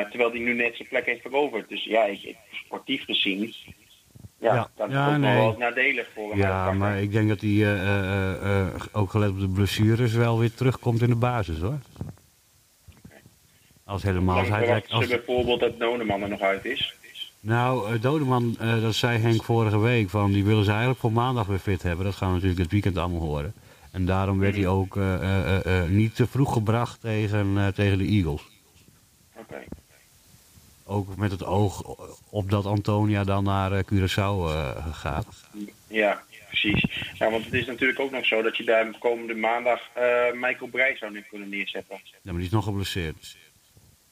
terwijl 0.00 0.30
hij 0.30 0.38
nu 0.40 0.54
net 0.54 0.76
zijn 0.76 0.88
plek 0.88 1.06
heeft 1.06 1.20
veroverd. 1.20 1.68
Dus 1.68 1.84
ja, 1.84 2.04
ik, 2.04 2.36
sportief 2.50 3.04
gezien. 3.04 3.54
Ja, 4.38 4.54
Ja, 4.54 4.70
dat 4.76 4.88
is 4.88 4.94
ja, 4.94 5.12
ook 5.12 5.18
nee. 5.20 5.34
wel 5.36 5.48
eens 5.48 5.58
nadelig 5.58 6.06
voor 6.14 6.30
hem. 6.30 6.38
Ja, 6.38 6.72
maar 6.72 7.02
ik 7.02 7.12
denk 7.12 7.28
dat 7.28 7.40
hij, 7.40 7.74
eh, 7.74 8.66
ook 8.92 9.10
gelet 9.10 9.30
op 9.30 9.40
de 9.40 9.48
blessures, 9.48 10.12
wel 10.12 10.38
weer 10.38 10.54
terugkomt 10.54 11.02
in 11.02 11.08
de 11.08 11.16
basis 11.16 11.58
hoor. 11.58 11.78
Als 13.90 14.02
helemaal 14.02 14.38
als 14.38 14.46
verwachten 14.48 15.02
ze 15.02 15.08
bijvoorbeeld 15.08 15.60
dat 15.60 15.78
Noneman 15.78 16.22
er 16.22 16.28
nog 16.28 16.40
uit 16.40 16.64
is. 16.64 16.94
Nou, 17.40 17.94
eh, 17.94 18.02
Dodeman, 18.02 18.56
eh, 18.58 18.82
dat 18.82 18.94
zei 18.94 19.18
Henk 19.18 19.44
vorige 19.44 19.78
week, 19.78 20.10
van 20.10 20.32
die 20.32 20.44
willen 20.44 20.64
ze 20.64 20.70
eigenlijk 20.70 21.00
voor 21.00 21.12
maandag 21.12 21.46
weer 21.46 21.58
fit 21.58 21.82
hebben. 21.82 22.04
Dat 22.04 22.14
gaan 22.14 22.28
we 22.28 22.34
natuurlijk 22.34 22.60
het 22.60 22.72
weekend 22.72 22.96
allemaal 22.96 23.20
horen. 23.20 23.54
En 23.92 24.06
daarom 24.06 24.38
werd 24.38 24.56
hij 24.56 24.66
ook 24.66 24.96
eh, 24.96 25.82
niet 25.88 26.14
te 26.14 26.26
vroeg 26.26 26.52
gebracht 26.52 27.00
tegen, 27.00 27.72
tegen 27.74 27.98
de 27.98 28.04
Eagles. 28.04 28.42
Oké. 29.36 29.62
Ook 30.84 31.16
met 31.16 31.30
het 31.30 31.44
oog 31.44 31.96
op 32.30 32.50
dat 32.50 32.66
Antonia 32.66 33.24
dan 33.24 33.44
naar 33.44 33.84
Curaçao 33.84 34.50
gaat. 34.92 35.26
Ja, 35.86 36.22
precies. 36.46 37.12
Ja, 37.18 37.30
want 37.30 37.44
het 37.44 37.54
is 37.54 37.66
natuurlijk 37.66 38.00
ook 38.00 38.10
nog 38.10 38.26
zo 38.26 38.42
dat 38.42 38.56
je 38.56 38.64
daar 38.64 38.98
komende 38.98 39.34
maandag 39.34 39.80
Michael 40.34 40.70
Breij 40.70 40.96
zou 40.96 41.12
nu 41.12 41.24
kunnen 41.30 41.48
neerzetten. 41.48 42.00
Ja, 42.04 42.18
maar 42.22 42.34
die 42.34 42.44
is 42.44 42.50
nog 42.50 42.64
geblesseerd. 42.64 43.36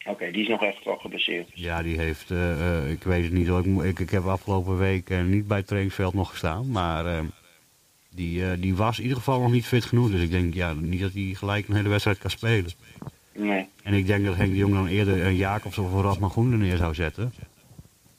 Oké, 0.08 0.30
die 0.30 0.42
is 0.42 0.48
nog 0.48 0.62
echt 0.62 0.84
wel 0.84 0.96
geblesseerd. 0.96 1.48
Ja, 1.54 1.82
die 1.82 1.98
heeft, 1.98 2.30
eh, 2.30 2.78
eh, 2.78 2.90
ik 2.90 3.02
weet 3.02 3.24
het 3.24 3.32
niet 3.32 3.46
hoor, 3.46 3.66
ik, 3.66 3.82
ik, 3.84 3.98
ik 3.98 4.10
heb 4.10 4.26
afgelopen 4.26 4.78
week 4.78 5.10
eh, 5.10 5.22
niet 5.22 5.46
bij 5.48 5.56
het 5.56 5.66
trainingsveld 5.66 6.14
nog 6.14 6.30
gestaan. 6.30 6.70
Maar 6.70 7.22
die, 8.10 8.58
die 8.58 8.74
was 8.76 8.96
in 8.96 9.02
ieder 9.02 9.18
geval 9.18 9.40
nog 9.40 9.50
niet 9.50 9.66
fit 9.66 9.84
genoeg. 9.84 10.10
Dus 10.10 10.20
ik 10.22 10.30
denk 10.30 10.54
ja, 10.54 10.72
niet 10.72 11.00
dat 11.00 11.12
hij 11.12 11.34
gelijk 11.34 11.68
een 11.68 11.74
hele 11.74 11.88
wedstrijd 11.88 12.18
kan 12.18 12.30
spelen. 12.30 12.70
Nee. 13.32 13.68
En 13.82 13.94
ik 13.94 14.06
denk 14.06 14.24
dat 14.24 14.36
Henk 14.36 14.50
de 14.50 14.56
Jong 14.56 14.74
dan 14.74 14.86
eerder 14.86 15.24
een 15.26 15.36
Jacobs 15.36 15.78
of 15.78 15.92
een 15.92 16.02
Rasman 16.02 16.30
Groen 16.30 16.52
er 16.52 16.58
neer 16.58 16.76
zou 16.76 16.94
zetten. 16.94 17.32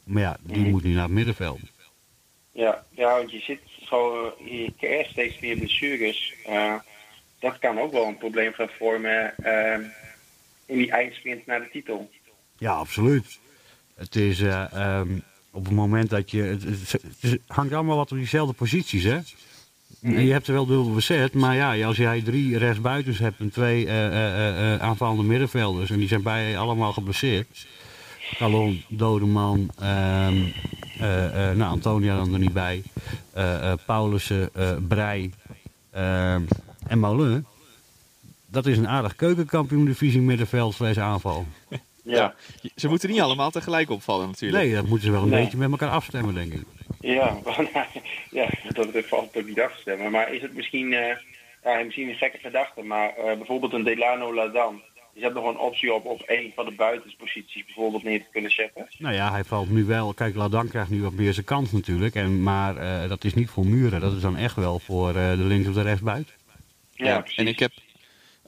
Maar 0.03 0.21
ja, 0.21 0.37
die 0.41 0.57
Mhm. 0.59 0.69
moet 0.69 0.83
nu 0.83 0.93
naar 0.93 1.03
het 1.03 1.11
middenveld. 1.11 1.59
Ja, 2.51 2.85
ja, 2.91 3.17
want 3.17 3.31
je 3.31 3.39
zit 3.39 3.59
gewoon, 3.83 4.31
je 4.37 4.73
krijgt 4.77 5.09
steeds 5.09 5.39
meer 5.39 5.57
blessures. 5.57 6.33
Dat 7.39 7.59
kan 7.59 7.79
ook 7.79 7.91
wel 7.91 8.05
een 8.07 8.17
probleem 8.17 8.53
gaan 8.53 8.69
vormen 8.77 9.37
eh, 9.37 9.77
in 10.69 10.77
die 10.77 10.91
eindsprint 10.91 11.45
naar 11.45 11.59
de 11.59 11.69
titel. 11.71 12.09
Ja, 12.57 12.71
absoluut. 12.73 13.39
Het 13.95 14.15
is 14.15 14.41
eh, 14.41 14.73
ehm, 14.73 15.09
op 15.51 15.65
het 15.65 15.73
moment 15.73 16.09
dat 16.09 16.31
je... 16.31 16.41
Het, 16.41 16.63
het- 16.63 16.91
het 16.91 17.03
is- 17.21 17.37
hangt 17.47 17.73
allemaal 17.73 17.95
wat 17.97 18.11
op 18.11 18.17
diezelfde 18.17 18.53
posities, 18.53 19.03
hè? 19.03 19.19
En 20.01 20.25
Je 20.25 20.31
hebt 20.31 20.47
er 20.47 20.53
wel 20.53 20.65
dubbel 20.65 20.93
bezet, 20.93 21.33
maar 21.33 21.55
ja, 21.55 21.85
als 21.85 21.97
jij 21.97 22.21
drie 22.21 22.57
rechtsbuitens 22.57 23.19
hebt 23.19 23.39
en 23.39 23.49
twee 23.49 23.85
eh, 23.87 24.73
eh, 24.73 24.81
aanvallende 24.81 25.23
middenvelders... 25.23 25.89
en 25.89 25.97
die 25.99 26.07
zijn 26.07 26.21
bij 26.23 26.57
allemaal 26.57 26.93
geblesseerd... 26.93 27.67
Calon, 28.37 28.83
Dodeman, 28.89 29.69
eh, 29.79 30.27
nou, 31.53 31.61
Antonia 31.61 32.15
dan 32.15 32.33
er 32.33 32.39
niet 32.39 32.53
bij... 32.53 32.83
Paulussen, 33.85 34.49
Brei 34.87 35.31
ehm, 35.91 36.41
en 36.87 36.99
Moulin... 36.99 37.45
Dat 38.51 38.65
is 38.65 38.77
een 38.77 38.87
aardig 38.87 39.15
keukenkampioen 39.15 39.85
divisie 39.85 40.21
middenveld 40.21 40.73
slash 40.73 40.97
aanval. 40.97 41.45
Ja, 42.03 42.33
Ze 42.75 42.87
moeten 42.87 43.09
niet 43.09 43.19
allemaal 43.21 43.49
tegelijk 43.51 43.89
opvallen 43.89 44.27
natuurlijk. 44.27 44.63
Nee, 44.63 44.73
dat 44.73 44.85
moeten 44.87 45.05
ze 45.05 45.11
wel 45.11 45.21
een 45.23 45.29
Nee. 45.29 45.43
beetje 45.43 45.57
met 45.57 45.71
elkaar 45.71 45.89
afstemmen, 45.89 46.33
denk 46.33 46.53
ik. 46.53 46.61
ja, 46.99 47.37
ja 48.31 48.49
dat 48.73 48.87
valt 49.05 49.37
ook 49.37 49.45
niet 49.47 49.61
af 49.61 49.73
te 49.75 49.81
stemmen. 49.81 50.11
Maar 50.11 50.33
is 50.33 50.41
het 50.41 50.55
misschien, 50.55 50.93
eh, 50.93 51.15
ja, 51.63 51.83
misschien 51.83 52.09
een 52.09 52.15
gekke 52.15 52.37
gedachte, 52.37 52.81
maar 52.81 53.09
eh, 53.09 53.37
bijvoorbeeld 53.37 53.73
een 53.73 53.83
Delano 53.83 54.33
Ladan. 54.33 54.81
Je 55.13 55.21
hebt 55.21 55.33
nog 55.35 55.45
een 55.47 55.57
optie 55.59 55.93
op, 55.93 56.05
op 56.05 56.23
een 56.25 56.51
van 56.55 56.65
de 56.65 56.71
buitensposities 56.71 57.65
bijvoorbeeld 57.65 58.03
neer 58.03 58.19
te 58.19 58.29
kunnen 58.31 58.51
zetten. 58.51 58.87
Nou 58.97 59.15
ja, 59.15 59.31
hij 59.31 59.43
valt 59.43 59.69
nu 59.69 59.85
wel. 59.85 60.13
Kijk, 60.13 60.35
Ladan 60.35 60.67
krijgt 60.67 60.89
nu 60.89 61.01
wat 61.01 61.13
meer 61.13 61.33
zijn 61.33 61.45
kans 61.45 61.71
natuurlijk. 61.71 62.15
En, 62.15 62.43
maar 62.43 62.77
eh, 62.77 63.09
dat 63.09 63.23
is 63.23 63.33
niet 63.33 63.49
voor 63.49 63.65
Muren. 63.65 63.99
Dat 64.01 64.13
is 64.13 64.21
dan 64.21 64.37
echt 64.37 64.55
wel 64.55 64.79
voor 64.79 65.09
eh, 65.09 65.29
de 65.31 65.43
links 65.43 65.67
of 65.67 65.73
de 65.73 65.81
rechtsbuiten. 65.81 66.33
Ja, 66.93 67.19
precies. 67.19 67.37
en 67.37 67.47
ik 67.47 67.59
heb, 67.59 67.71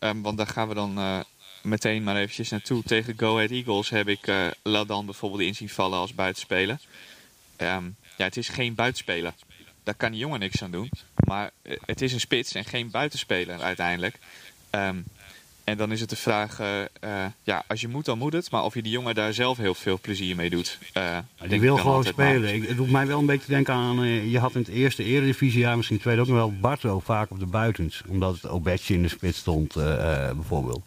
ehm, 0.01 0.21
want 0.21 0.37
daar 0.37 0.47
gaan 0.47 0.67
we 0.67 0.73
dan 0.73 0.97
eh, 0.97 1.19
meteen 1.61 2.03
maar 2.03 2.15
eventjes 2.15 2.49
naartoe. 2.49 2.83
Tegen 2.83 3.13
Go 3.17 3.35
Ahead 3.35 3.51
Eagles 3.51 3.89
heb 3.89 4.07
ik 4.07 4.27
eh 4.27 4.47
Ladan 4.63 5.05
bijvoorbeeld 5.05 5.41
in 5.41 5.55
zien 5.55 5.69
vallen 5.69 5.99
als 5.99 6.13
buitenspeler. 6.13 6.79
Ehm, 7.55 7.85
ja, 8.17 8.25
het 8.25 8.37
is 8.37 8.49
geen 8.49 8.75
buitenspeler. 8.75 9.33
Daar 9.83 9.95
kan 9.95 10.11
die 10.11 10.19
jongen 10.19 10.39
niks 10.39 10.63
aan 10.63 10.71
doen. 10.71 10.91
Maar 11.15 11.51
eh, 11.61 11.77
het 11.85 12.01
is 12.01 12.13
een 12.13 12.19
spits 12.19 12.53
en 12.53 12.65
geen 12.65 12.91
buitenspeler 12.91 13.61
uiteindelijk. 13.61 14.19
Ehm, 14.69 14.97
en 15.71 15.77
dan 15.77 15.91
is 15.91 15.99
het 15.99 16.09
de 16.09 16.15
vraag, 16.15 16.59
eh, 16.59 16.81
eh, 16.81 17.31
ja, 17.43 17.63
als 17.67 17.81
je 17.81 17.87
moet 17.87 18.05
dan 18.05 18.17
moet 18.17 18.33
het. 18.33 18.51
Maar 18.51 18.63
of 18.63 18.73
je 18.73 18.81
die 18.81 18.91
jongen 18.91 19.15
daar 19.15 19.33
zelf 19.33 19.57
heel 19.57 19.75
veel 19.75 19.99
plezier 20.01 20.35
mee 20.35 20.49
doet. 20.49 20.79
eh, 20.93 21.17
die 21.41 21.49
ik 21.49 21.61
wil 21.61 21.77
gewoon 21.77 21.95
maar. 21.95 22.05
spelen. 22.05 22.53
Ik, 22.53 22.67
het 22.67 22.77
doet 22.77 22.91
mij 22.91 23.07
wel 23.07 23.19
een 23.19 23.25
beetje 23.25 23.51
denken 23.51 23.73
aan... 23.73 24.03
eh, 24.03 24.31
je 24.31 24.39
had 24.39 24.53
in 24.55 24.59
het 24.61 24.69
eerste 24.69 25.03
eredivisiejaar, 25.03 25.75
misschien 25.77 25.99
tweede 25.99 26.21
ook 26.21 26.27
nog 26.27 26.35
wel... 26.37 26.53
Barto 26.59 26.99
vaak 26.99 27.31
op 27.31 27.39
de 27.39 27.45
buitens. 27.45 28.03
Omdat 28.07 28.33
het 28.35 28.47
Obetje 28.47 28.93
in 28.93 29.01
de 29.01 29.07
spits 29.07 29.37
stond, 29.37 29.75
eh, 29.75 30.27
eh, 30.29 30.35
bijvoorbeeld. 30.35 30.81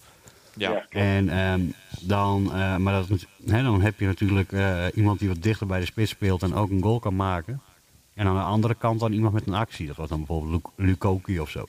Ja. 0.56 0.86
En 0.88 1.28
ehm, 1.28 1.60
dan, 2.00 2.52
eh, 2.54 2.76
maar 2.76 2.92
dat, 3.08 3.26
hè, 3.46 3.62
dan 3.62 3.80
heb 3.82 4.00
je 4.00 4.06
natuurlijk 4.06 4.52
eh, 4.52 4.84
iemand 4.94 5.18
die 5.18 5.28
wat 5.28 5.42
dichter 5.42 5.66
bij 5.66 5.80
de 5.80 5.86
spits 5.86 6.10
speelt 6.10 6.42
en 6.42 6.54
ook 6.54 6.70
een 6.70 6.82
goal 6.82 6.98
kan 6.98 7.16
maken. 7.16 7.60
En 8.14 8.26
aan 8.26 8.34
de 8.36 8.42
andere 8.42 8.74
kant 8.74 9.00
dan 9.00 9.12
iemand 9.12 9.34
met 9.34 9.46
een 9.46 9.54
actie. 9.54 9.86
Dat 9.86 9.96
was 9.96 10.08
dan 10.08 10.18
bijvoorbeeld 10.18 10.52
Luk- 10.52 10.86
Lukoki 10.86 11.40
of 11.40 11.50
zo. 11.50 11.66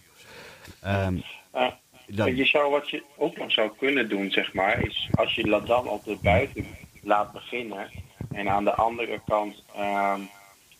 Ehm, 0.82 1.18
Eh, 1.52 1.68
dan- 2.08 2.36
Je 2.36 2.46
zou, 2.46 2.72
wat 2.72 2.90
je 2.90 3.04
ook 3.18 3.38
nog 3.38 3.52
zou 3.52 3.72
kunnen 3.78 4.10
doen, 4.10 4.32
zeg 4.32 4.54
maar, 4.54 4.82
is 4.82 5.10
als 5.14 5.36
je 5.36 5.48
Ladan 5.48 5.88
op 5.88 6.04
de 6.04 6.16
buiten 6.16 6.66
laat 7.02 7.32
beginnen 7.32 7.92
en 8.32 8.50
aan 8.50 8.64
de 8.64 8.74
andere 8.76 9.22
kant 9.28 9.64
ehm, 9.76 10.22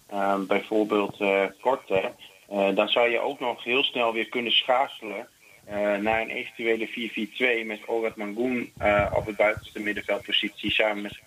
ehm, 0.10 0.46
bijvoorbeeld 0.46 1.20
eh 1.20 1.44
Korte, 1.62 2.12
eh, 2.50 2.76
dan 2.76 2.90
zou 2.90 3.10
je 3.10 3.20
ook 3.20 3.40
nog 3.40 3.64
heel 3.64 3.84
snel 3.84 4.14
weer 4.14 4.30
kunnen 4.30 4.52
schakelen 4.52 5.28
eh, 5.66 5.96
naar 5.96 6.22
een 6.22 6.30
eventuele 6.30 6.88
4-4-2 6.88 7.66
met 7.66 7.80
Orad 7.86 8.16
Mangoen 8.16 8.72
op 9.14 9.26
het 9.26 9.36
buitenste 9.36 9.80
middenveldpositie 9.80 10.72
samen 10.72 11.02
met 11.02 11.20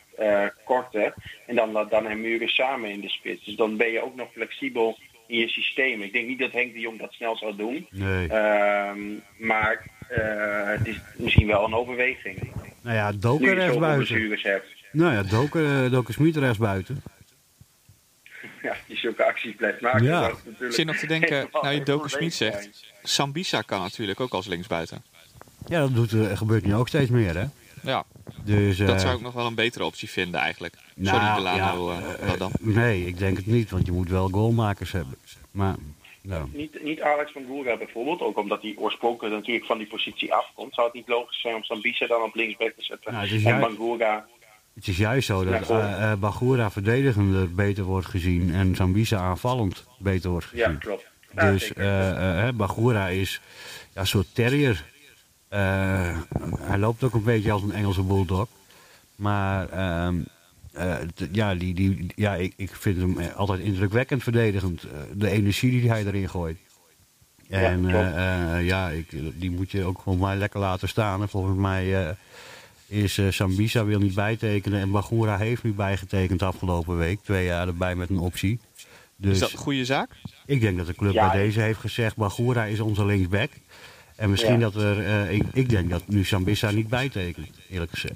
Korte 0.65 1.15
en 1.47 1.55
dan 1.55 1.73
Ladan 1.73 2.07
en 2.07 2.21
Muren 2.21 2.49
samen 2.49 2.91
in 2.91 3.01
de 3.01 3.09
spits. 3.09 3.45
Dus 3.45 3.55
dan 3.57 3.77
ben 3.77 3.91
je 3.91 4.03
ook 4.05 4.15
nog 4.15 4.33
flexibel 4.33 4.99
in 5.29 5.39
je 5.39 5.49
systeem. 5.49 6.03
Ik 6.03 6.13
denk 6.13 6.27
niet 6.29 6.39
dat 6.39 6.53
Henk 6.53 6.73
de 6.73 6.81
Jong 6.81 6.99
dat 6.99 7.13
snel 7.13 7.37
zal 7.37 7.57
doen. 7.57 7.87
nee. 7.91 8.29
Ehm, 8.29 8.99
maar 9.39 9.87
eh, 10.09 10.69
het 10.79 10.87
is 10.87 10.97
misschien 11.17 11.47
wel 11.47 11.65
een 11.65 11.75
overweging. 11.75 12.53
nou 12.83 12.97
ja, 12.97 13.13
Doker 13.13 13.55
rechtsbuiten. 13.55 14.39
Nou 14.93 15.13
ja, 15.13 15.23
Doken, 15.23 15.85
uh, 15.85 15.91
Doken 15.91 16.15
Smit 16.15 16.37
rechts 16.37 16.59
buiten. 16.59 17.03
Ja, 18.63 18.77
die 18.87 18.97
zulke 18.97 19.25
acties 19.25 19.55
blijft 19.55 19.81
maken. 19.81 20.03
Ja. 20.03 20.21
dat 20.21 20.31
is 20.31 20.45
natuurlijk 20.45 20.71
Ik 20.71 20.73
zit 20.73 20.87
nog 20.87 20.97
te 20.97 21.07
denken, 21.07 21.49
nou 21.53 21.75
je 21.75 21.83
probleem 21.83 22.09
Smit 22.09 22.35
zegt, 22.35 22.93
Sambisa 23.03 23.63
kan 23.63 23.81
natuurlijk 23.81 24.21
ook 24.21 24.33
als 24.33 24.47
linksbuiten. 24.47 25.05
Ja, 25.67 25.81
dat 25.81 25.95
doet, 25.95 26.13
eh, 26.13 26.37
gebeurt 26.37 26.65
nu 26.65 26.75
ook 26.75 26.89
steeds 26.89 27.11
meer, 27.11 27.37
hè? 27.37 27.45
Ja, 27.89 28.05
Dus, 28.45 28.77
dat 28.79 28.89
eh, 28.89 28.99
zou 28.99 29.15
ik 29.17 29.21
nog 29.21 29.33
wel 29.35 29.47
een 29.47 29.55
betere 29.55 29.85
optie 29.85 30.11
vinden 30.11 30.41
eigenlijk. 30.41 30.75
nou, 30.95 31.17
Sorry 31.17 31.35
Delano, 31.35 31.93
ja, 31.93 32.01
eh, 32.01 32.33
eh, 32.33 32.39
dan? 32.39 32.51
Nee, 32.61 33.07
ik 33.07 33.19
denk 33.19 33.37
het 33.37 33.47
niet, 33.47 33.71
want 33.71 33.87
je 33.87 33.93
moet 33.93 34.09
wel 34.09 34.29
goalmakers 34.29 34.93
hebben. 34.93 35.17
Maar, 35.51 35.75
nou, 36.23 36.49
Niet, 36.53 36.83
niet 36.83 37.01
Alex 37.01 37.33
van 37.33 37.45
Goera 37.47 37.77
bijvoorbeeld, 37.77 38.21
ook 38.21 38.39
omdat 38.39 38.63
hij 38.63 38.75
oorspronkelijk 38.79 39.35
natuurlijk 39.35 39.67
van 39.67 39.79
die 39.79 39.87
positie 39.87 40.35
afkomt. 40.35 40.75
Zou 40.75 40.87
het 40.87 40.97
niet 40.97 41.09
logisch 41.09 41.41
zijn 41.41 41.55
om 41.55 41.63
Sambisa 41.65 42.07
dan 42.07 42.23
op 42.23 42.35
linksback 42.35 42.73
te 42.77 42.85
zetten? 42.85 43.13
Nou, 43.13 43.25
het 43.25 43.35
is 43.35 43.45
en 43.45 43.51
juist- 43.51 43.77
Bangura, 43.77 44.27
het 44.75 44.87
is 44.89 44.97
juist 44.97 45.27
zo 45.27 45.45
dat 45.45 45.71
eh 45.71 46.13
eh, 46.13 46.19
Bagura 46.19 46.71
verdedigender 46.71 47.55
beter 47.55 47.85
wordt 47.85 48.07
gezien 48.07 48.55
en 48.55 48.75
Zambisa 48.77 49.19
aanvallend 49.19 49.85
beter 49.99 50.31
wordt 50.31 50.47
ja 50.53 50.65
gezien. 50.65 50.81
klopt. 50.81 51.07
Ja, 51.35 51.51
dus 51.51 51.63
zeker. 51.67 51.83
eh, 51.85 52.49
eh, 52.49 52.55
Bagura 52.55 53.09
is 53.09 53.41
ja, 53.95 54.01
een 54.01 54.07
soort 54.07 54.35
terrier. 54.35 54.85
Eh, 55.49 56.19
hij 56.61 56.79
loopt 56.79 57.03
ook 57.05 57.15
een 57.15 57.23
beetje 57.23 57.51
als 57.53 57.63
een 57.63 57.73
Engelse 57.73 58.03
bulldog. 58.03 58.49
Maar 59.17 59.69
ehm, 59.69 60.17
eh, 60.73 60.97
ja, 61.33 61.55
die, 61.55 61.75
die, 61.75 62.07
ja 62.15 62.35
ik, 62.35 62.53
ik 62.57 62.71
vind 62.75 62.97
hem 62.97 63.19
eh, 63.19 63.35
altijd 63.37 63.61
indrukwekkend 63.61 64.23
verdedigend. 64.23 64.83
Eh, 64.83 64.89
de 65.15 65.31
energie 65.31 65.71
die 65.71 65.91
hij 65.91 66.05
erin 66.07 66.29
gooit. 66.29 66.59
En 67.49 67.89
eh, 67.89 68.57
eh, 68.57 68.67
ja, 68.67 68.89
ik, 68.89 69.07
die 69.41 69.51
moet 69.51 69.71
je 69.71 69.85
ook 69.85 70.01
gewoon 70.03 70.19
maar 70.19 70.37
lekker 70.37 70.61
laten 70.61 70.89
staan. 70.89 71.23
En 71.23 71.29
volgens 71.29 71.59
mij 71.59 72.07
eh, 72.07 72.15
is 72.87 73.21
Sambisa 73.29 73.85
wil 73.85 73.99
niet 73.99 74.15
bijtekenen. 74.15 74.81
En 74.81 74.91
Bagura 74.91 75.37
heeft 75.39 75.63
nu 75.63 75.73
bijgetekend 75.73 76.43
afgelopen 76.43 76.99
week. 76.99 77.19
Twee 77.23 77.45
jaar 77.45 77.67
erbij 77.67 77.95
met 77.95 78.11
een 78.11 78.19
optie. 78.19 78.61
Dus 79.17 79.33
Is 79.33 79.39
dat 79.39 79.53
een 79.53 79.59
goede 79.59 79.85
zaak? 79.85 80.11
ik 80.47 80.61
denk 80.61 80.77
dat 80.77 80.87
de 80.87 80.95
club 80.95 81.13
Ja, 81.13 81.31
bij 81.31 81.39
deze 81.43 81.61
heeft 81.61 81.79
gezegd, 81.81 82.17
Bagura 82.17 82.65
is 82.65 82.81
onze 82.81 83.05
linksback. 83.05 83.51
En 84.19 84.31
misschien 84.31 84.53
Ja. 84.61 84.71
dat 84.71 84.75
er, 84.75 85.07
eh, 85.07 85.33
ik, 85.33 85.43
ik 85.53 85.69
denk 85.69 85.91
dat 85.91 86.09
nu 86.09 86.25
Sambissa 86.25 86.71
niet 86.71 86.89
bijtekent, 86.89 87.49
eerlijk 87.71 87.91
gezegd. 87.91 88.15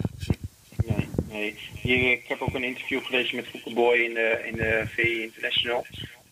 Nee, 0.87 1.09
nee. 1.30 1.54
Hier, 1.80 2.12
ik 2.12 2.25
heb 2.28 2.40
ook 2.40 2.54
een 2.54 2.64
interview 2.64 3.04
gelezen 3.04 3.37
met 3.37 3.47
Fouke 3.47 3.73
Boy 3.75 3.97
in 3.97 4.14
de, 4.14 4.42
in 4.44 4.56
de 4.56 4.82
VI 4.87 5.23
International. 5.23 5.87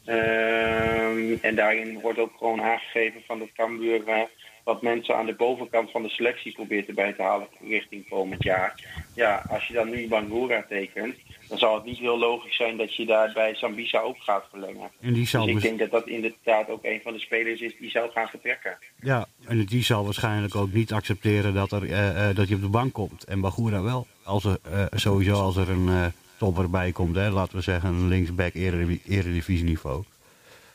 Ehm, 0.05 1.37
en 1.41 1.55
daarin 1.55 2.01
wordt 2.01 2.19
ook 2.19 2.33
gewoon 2.39 2.63
aangegeven 2.63 3.21
van 3.27 3.39
dat 3.39 3.49
Cambuur 3.57 4.09
eh, 4.09 4.21
wat 4.65 4.83
mensen 4.83 5.17
aan 5.17 5.27
de 5.27 5.35
bovenkant 5.35 5.91
van 5.91 6.03
de 6.03 6.09
selectie 6.09 6.53
probeert 6.53 6.89
erbij 6.89 7.13
te 7.13 7.23
halen 7.23 7.47
richting 7.69 8.09
komend 8.09 8.43
jaar. 8.43 8.75
Ja, 9.15 9.45
als 9.49 9.67
je 9.67 9.75
dan 9.75 9.91
nu 9.91 10.09
Bangura 10.09 10.65
tekent, 10.69 11.17
dan 11.51 11.59
zal 11.59 11.75
het 11.75 11.85
niet 11.85 11.99
heel 11.99 12.19
logisch 12.19 12.57
zijn 12.57 12.77
dat 12.77 12.95
je 12.95 13.07
daar 13.07 13.33
bij 13.35 13.55
Sambisa 13.55 14.01
ook 14.01 14.17
gaat 14.19 14.45
verlengen. 14.51 14.91
En 15.01 15.13
die 15.13 15.27
zal, 15.27 15.45
Dus 15.47 15.55
ik 15.55 15.61
denk 15.63 15.79
dat 15.79 15.91
dat 15.91 16.09
inderdaad 16.09 16.69
ook 16.69 16.85
een 16.85 17.01
van 17.03 17.13
de 17.13 17.19
spelers 17.19 17.61
is 17.61 17.73
die 17.81 17.91
zou 17.91 18.11
gaan 18.11 18.29
vertrekken. 18.29 18.79
ja, 19.01 19.27
en 19.47 19.65
die 19.65 19.83
zal 19.85 20.05
waarschijnlijk 20.05 20.55
ook 20.55 20.73
niet 20.73 20.93
accepteren 20.93 21.55
dat, 21.55 21.73
er, 21.73 21.91
eh, 21.91 22.29
eh, 22.29 22.37
dat 22.37 22.49
je 22.49 22.55
op 22.55 22.61
de 22.61 22.69
bank 22.69 22.93
komt. 22.93 23.25
En 23.25 23.41
Bagura 23.41 23.83
wel. 23.83 24.07
Als 24.23 24.45
er, 24.45 24.59
eh, 24.63 24.85
sowieso 24.91 25.33
als 25.35 25.57
er 25.57 25.69
een 25.71 25.89
eh, 25.89 26.07
topper 26.39 26.71
bij 26.71 26.93
komt, 26.93 27.17
hè, 27.17 27.31
laten 27.31 27.57
we 27.57 27.63
zeggen 27.63 27.89
een 27.89 28.09
linksback 28.09 28.55
eredivi- 28.55 29.03
eredivisieniveau. 29.07 30.05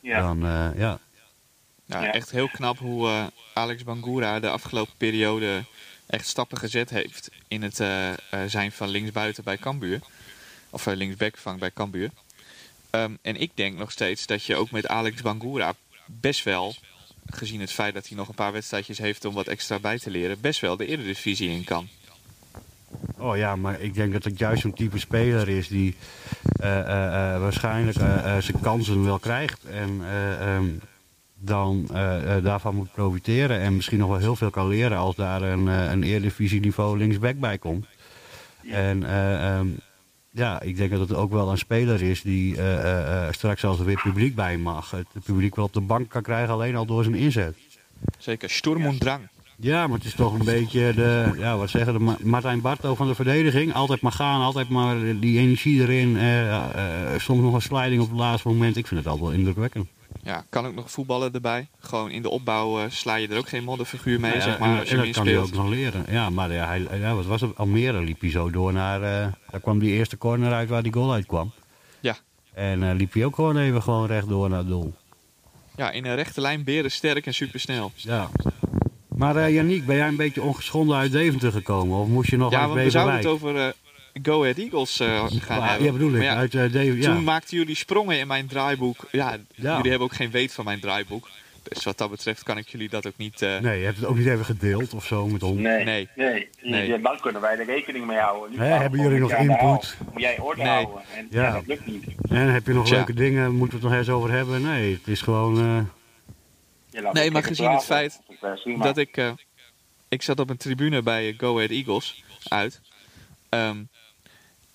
Ja. 0.01 0.19
Dan, 0.21 0.45
eh, 0.45 0.79
ja, 0.79 0.99
Ja, 1.87 2.03
Ja. 2.03 2.11
echt 2.13 2.31
heel 2.31 2.47
knap 2.49 2.77
hoe 2.77 3.31
Alex 3.53 3.83
Bangura 3.83 4.39
de 4.39 4.49
afgelopen 4.49 4.93
periode 4.97 5.63
echt 6.07 6.27
stappen 6.27 6.57
gezet 6.57 6.89
heeft 6.89 7.31
in 7.47 7.61
het 7.63 7.75
zijn 8.47 8.71
van 8.71 8.89
linksbuiten 8.89 9.43
bij 9.43 9.57
Cambuur. 9.57 9.99
Of 10.75 10.87
uh, 10.87 10.95
linksback 10.95 11.37
van 11.37 11.59
bij 11.59 11.71
Cambuur. 11.71 12.09
Ehm, 12.89 13.11
en 13.21 13.35
ik 13.41 13.51
denk 13.53 13.77
nog 13.77 13.91
steeds 13.91 14.25
dat 14.25 14.43
je 14.43 14.55
ook 14.55 14.71
met 14.71 14.87
Alex 14.87 15.21
Bangura 15.21 15.73
best 16.05 16.43
wel, 16.43 16.75
gezien 17.29 17.59
het 17.59 17.71
feit 17.71 17.93
dat 17.93 18.07
hij 18.07 18.17
nog 18.17 18.27
een 18.27 18.35
paar 18.35 18.51
wedstrijdjes 18.51 18.97
heeft 18.97 19.25
om 19.25 19.33
wat 19.33 19.47
extra 19.47 19.79
bij 19.79 19.99
te 19.99 20.09
leren, 20.09 20.41
best 20.41 20.59
wel 20.59 20.77
de 20.77 20.85
Eredivisie 20.85 21.49
in 21.49 21.63
kan. 21.63 21.87
Oh 23.17 23.37
ja, 23.37 23.55
maar 23.55 23.81
ik 23.81 23.93
denk 23.93 24.13
dat 24.13 24.23
het 24.23 24.39
juist 24.39 24.61
zo'n 24.61 24.73
type 24.73 24.99
speler 24.99 25.49
is 25.49 25.67
die 25.67 25.95
eh, 26.59 26.79
eh, 26.79 27.33
eh, 27.33 27.41
waarschijnlijk 27.41 27.97
eh, 27.97 28.35
eh, 28.35 28.43
zijn 28.43 28.59
kansen 28.61 29.05
wel 29.05 29.19
krijgt. 29.19 29.63
En 29.63 29.99
eh, 30.03 30.55
ehm, 30.55 30.69
dan 31.35 31.87
eh, 31.93 32.35
eh, 32.35 32.43
daarvan 32.43 32.75
moet 32.75 32.91
profiteren. 32.91 33.59
En 33.59 33.75
misschien 33.75 33.99
nog 33.99 34.09
wel 34.09 34.19
heel 34.19 34.35
veel 34.35 34.49
kan 34.49 34.67
leren 34.67 34.97
als 34.97 35.15
daar 35.15 35.41
een, 35.41 35.67
eh 35.67 35.91
een 35.91 36.03
Eredivisie-niveau 36.03 36.97
linksback 36.97 37.39
bij 37.39 37.57
komt. 37.57 37.85
En 38.71 39.03
eh, 39.03 39.57
ehm, 39.57 39.67
ja, 40.35 40.61
ik 40.61 40.77
denk 40.77 40.91
dat 40.91 40.99
het 40.99 41.13
ook 41.13 41.31
wel 41.31 41.51
een 41.51 41.57
speler 41.57 42.01
is 42.01 42.21
die 42.21 42.57
eh, 42.57 42.73
eh, 42.73 43.27
eh, 43.27 43.33
straks 43.33 43.65
als 43.65 43.79
er 43.79 43.85
weer 43.85 44.01
publiek 44.03 44.35
bij 44.35 44.57
mag. 44.57 44.91
Het 44.91 45.07
publiek 45.23 45.55
wel 45.55 45.65
op 45.65 45.73
de 45.73 45.81
bank 45.81 46.09
kan 46.09 46.21
krijgen 46.21 46.53
alleen 46.53 46.75
al 46.75 46.85
door 46.85 47.03
zijn 47.03 47.15
inzet. 47.15 47.57
Zeker, 48.17 48.49
Sturm 48.49 48.85
und 48.85 48.99
Drang. 48.99 49.27
Ja, 49.57 49.87
maar 49.87 49.97
het 49.97 50.07
is 50.07 50.13
toch 50.15 50.33
een 50.39 50.45
beetje 50.45 50.93
de, 50.93 51.33
ja, 51.37 51.57
wat 51.57 51.69
zeggen 51.69 51.93
de 51.93 51.99
Ma- 51.99 52.17
Martijn 52.23 52.61
Barto 52.61 52.95
van 52.95 53.07
de 53.07 53.15
verdediging. 53.15 53.73
Altijd 53.73 54.01
maar 54.01 54.11
gaan, 54.11 54.41
altijd 54.41 54.69
maar 54.69 55.19
die 55.19 55.39
energie 55.39 55.81
erin. 55.81 56.17
soms 57.19 57.41
nog 57.41 57.53
een 57.53 57.61
sliding 57.61 58.01
op 58.01 58.09
het 58.09 58.17
laatste 58.17 58.47
moment. 58.47 58.77
Ik 58.77 58.87
vind 58.87 58.99
het 58.99 59.09
altijd 59.09 59.29
wel 59.29 59.37
indrukwekkend. 59.37 59.87
Ja, 60.23 60.45
kan 60.49 60.65
ook 60.65 60.75
nog 60.75 60.91
voetballen 60.91 61.33
erbij. 61.33 61.67
Gewoon 61.79 62.11
in 62.11 62.21
de 62.21 62.29
opbouw 62.29 62.79
eh, 62.79 62.85
sla 62.89 63.15
je 63.15 63.27
er 63.27 63.37
ook 63.37 63.49
geen 63.49 63.63
modderfiguur 63.63 64.19
mee, 64.19 64.33
Ja, 64.33 64.41
zeg 64.41 64.53
en- 64.53 64.59
maar, 64.59 64.79
als 64.79 64.89
je 64.89 64.97
en 64.97 65.03
dat 65.05 65.11
kan 65.13 65.25
hij 65.27 65.37
ook 65.37 65.51
nog 65.51 65.67
leren. 65.69 66.05
Ja, 66.09 66.29
maar 66.29 66.51
ja, 66.53 66.65
hij, 66.67 66.87
ja, 66.99 67.13
wat 67.15 67.25
was 67.25 67.41
het? 67.41 67.57
Almere 67.57 68.01
liep 68.01 68.21
hij 68.21 68.29
zo 68.31 68.49
door 68.49 68.73
naar... 68.73 69.01
eh, 69.01 69.27
daar 69.49 69.59
kwam 69.61 69.79
die 69.79 69.91
eerste 69.91 70.17
corner 70.17 70.53
uit 70.53 70.69
waar 70.69 70.83
die 70.83 70.93
goal 70.93 71.13
uit 71.13 71.25
kwam. 71.25 71.51
Ja. 71.99 72.15
En 72.53 72.83
eh, 72.89 72.95
liep 72.95 73.13
hij 73.13 73.25
ook 73.25 73.35
gewoon 73.35 73.57
even 73.57 73.81
gewoon 73.83 74.07
rechtdoor 74.07 74.49
naar 74.49 74.57
het 74.59 74.67
doel. 74.67 74.93
Ja, 75.75 75.91
in 75.91 76.05
een 76.05 76.15
rechte 76.15 76.41
lijn 76.41 76.63
beren 76.63 76.91
sterk 76.91 77.25
en 77.25 77.33
supersnel. 77.33 77.91
Ja. 77.95 78.29
Maar 79.07 79.51
Yannick, 79.51 79.85
ben 79.85 79.95
jij 79.95 80.07
een 80.07 80.15
beetje 80.15 80.41
ongeschonden 80.41 80.97
uit 80.97 81.11
Deventer 81.11 81.51
gekomen? 81.51 81.97
Of 81.97 82.07
moest 82.07 82.29
je 82.29 82.37
nog 82.37 82.51
Ja, 82.51 82.59
uit 82.59 82.67
want 82.69 82.79
we 82.81 82.89
zouden 82.89 83.15
het 83.15 83.25
over 83.25 83.73
Go 84.23 84.41
Ahead 84.41 84.57
Eagles 84.57 84.99
eh, 84.99 85.25
gaan 85.29 85.57
Ja, 85.59 85.67
hebben. 85.67 85.85
Ja, 85.85 85.91
bedoel 85.91 86.13
ik. 86.13 86.21
Ja, 86.21 86.35
uit 86.35 86.55
eh 86.55 86.73
ja. 87.01 87.13
Toen 87.13 87.23
maakten 87.23 87.57
jullie 87.57 87.75
sprongen 87.75 88.19
in 88.19 88.27
mijn 88.27 88.47
draaiboek. 88.47 89.07
Ja, 89.11 89.37
Ja. 89.55 89.75
jullie 89.75 89.89
hebben 89.89 90.07
ook 90.07 90.15
geen 90.15 90.31
weet 90.31 90.53
van 90.53 90.65
mijn 90.65 90.79
draaiboek. 90.79 91.29
Dus 91.63 91.83
wat 91.83 91.97
dat 91.97 92.09
betreft 92.09 92.43
kan 92.43 92.57
ik 92.57 92.67
jullie 92.67 92.89
dat 92.89 93.07
ook 93.07 93.17
niet... 93.17 93.41
eh, 93.41 93.59
Nee, 93.59 93.79
je 93.79 93.85
hebt 93.85 93.97
het 93.97 94.05
ook 94.05 94.17
niet 94.17 94.27
even 94.27 94.45
gedeeld 94.45 94.93
of 94.93 95.05
zo 95.05 95.27
met 95.27 95.43
ons. 95.43 95.59
Nee, 95.59 95.83
Nee. 95.83 96.09
nee. 96.15 96.49
Nee. 96.61 96.87
Ja, 96.87 96.97
dan 96.97 97.19
kunnen 97.19 97.41
wij 97.41 97.57
er 97.59 97.65
rekening 97.65 98.05
mee 98.05 98.17
houden. 98.17 98.57
Nu 98.59 98.63
hebben 98.65 98.99
jullie 99.01 99.19
nog 99.19 99.31
input? 99.31 99.97
Moet 100.11 100.21
jij 100.21 100.39
orde 100.39 100.61
Nee. 100.63 100.71
houden. 100.71 101.01
En 101.15 101.27
Ja. 101.29 101.51
dat 101.51 101.67
lukt 101.67 101.85
niet. 101.85 102.05
En 102.29 102.53
heb 102.53 102.65
je 102.67 102.73
nog 102.73 102.89
leuke 102.89 103.13
dingen? 103.13 103.55
Moeten 103.55 103.79
we 103.79 103.83
het 103.83 103.91
nog 103.93 103.99
eens 104.01 104.09
over 104.09 104.31
hebben? 104.31 104.61
Nee, 104.61 104.91
het 104.93 105.07
is 105.07 105.21
gewoon... 105.21 105.57
eh, 105.59 107.11
Nee, 107.13 107.31
maar 107.31 107.43
gezien 107.43 107.71
het 107.71 107.83
feit 107.85 108.21
Dat 108.79 108.97
ik... 108.97 109.17
eh, 109.17 109.31
ik 110.09 110.21
zat 110.21 110.39
op 110.39 110.49
een 110.49 110.57
tribune 110.57 111.01
bij 111.01 111.33
Go 111.37 111.55
Ahead 111.55 111.69
Eagles 111.69 112.23
uit. 112.47 112.81
Ehm, 113.49 113.77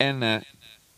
en 0.01 0.23
eh, 0.23 0.35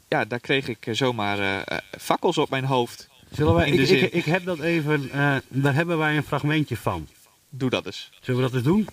ja, 0.08 0.24
daar 0.24 0.40
kreeg 0.40 0.68
ik 0.68 0.86
eh, 0.86 0.94
zomaar 0.94 1.38
eh, 1.38 1.56
eh, 1.58 1.78
fakkels 2.00 2.38
op 2.38 2.50
mijn 2.50 2.64
hoofd. 2.64 3.08
zullen 3.30 3.54
wij, 3.54 3.68
In 3.68 3.76
de 3.76 3.82
ik, 3.82 3.88
zin. 3.88 4.02
ik, 4.02 4.12
ik 4.12 4.24
heb 4.24 4.44
dat 4.44 4.58
even... 4.60 5.10
eh, 5.10 5.36
daar 5.48 5.74
hebben 5.74 5.98
wij 5.98 6.16
een 6.16 6.24
fragmentje 6.24 6.76
van. 6.76 7.08
Doe 7.48 7.70
dat 7.70 7.86
eens. 7.86 8.10
Zullen 8.20 8.40
we 8.40 8.46
dat 8.46 8.54
eens 8.56 8.64
doen? 8.64 8.88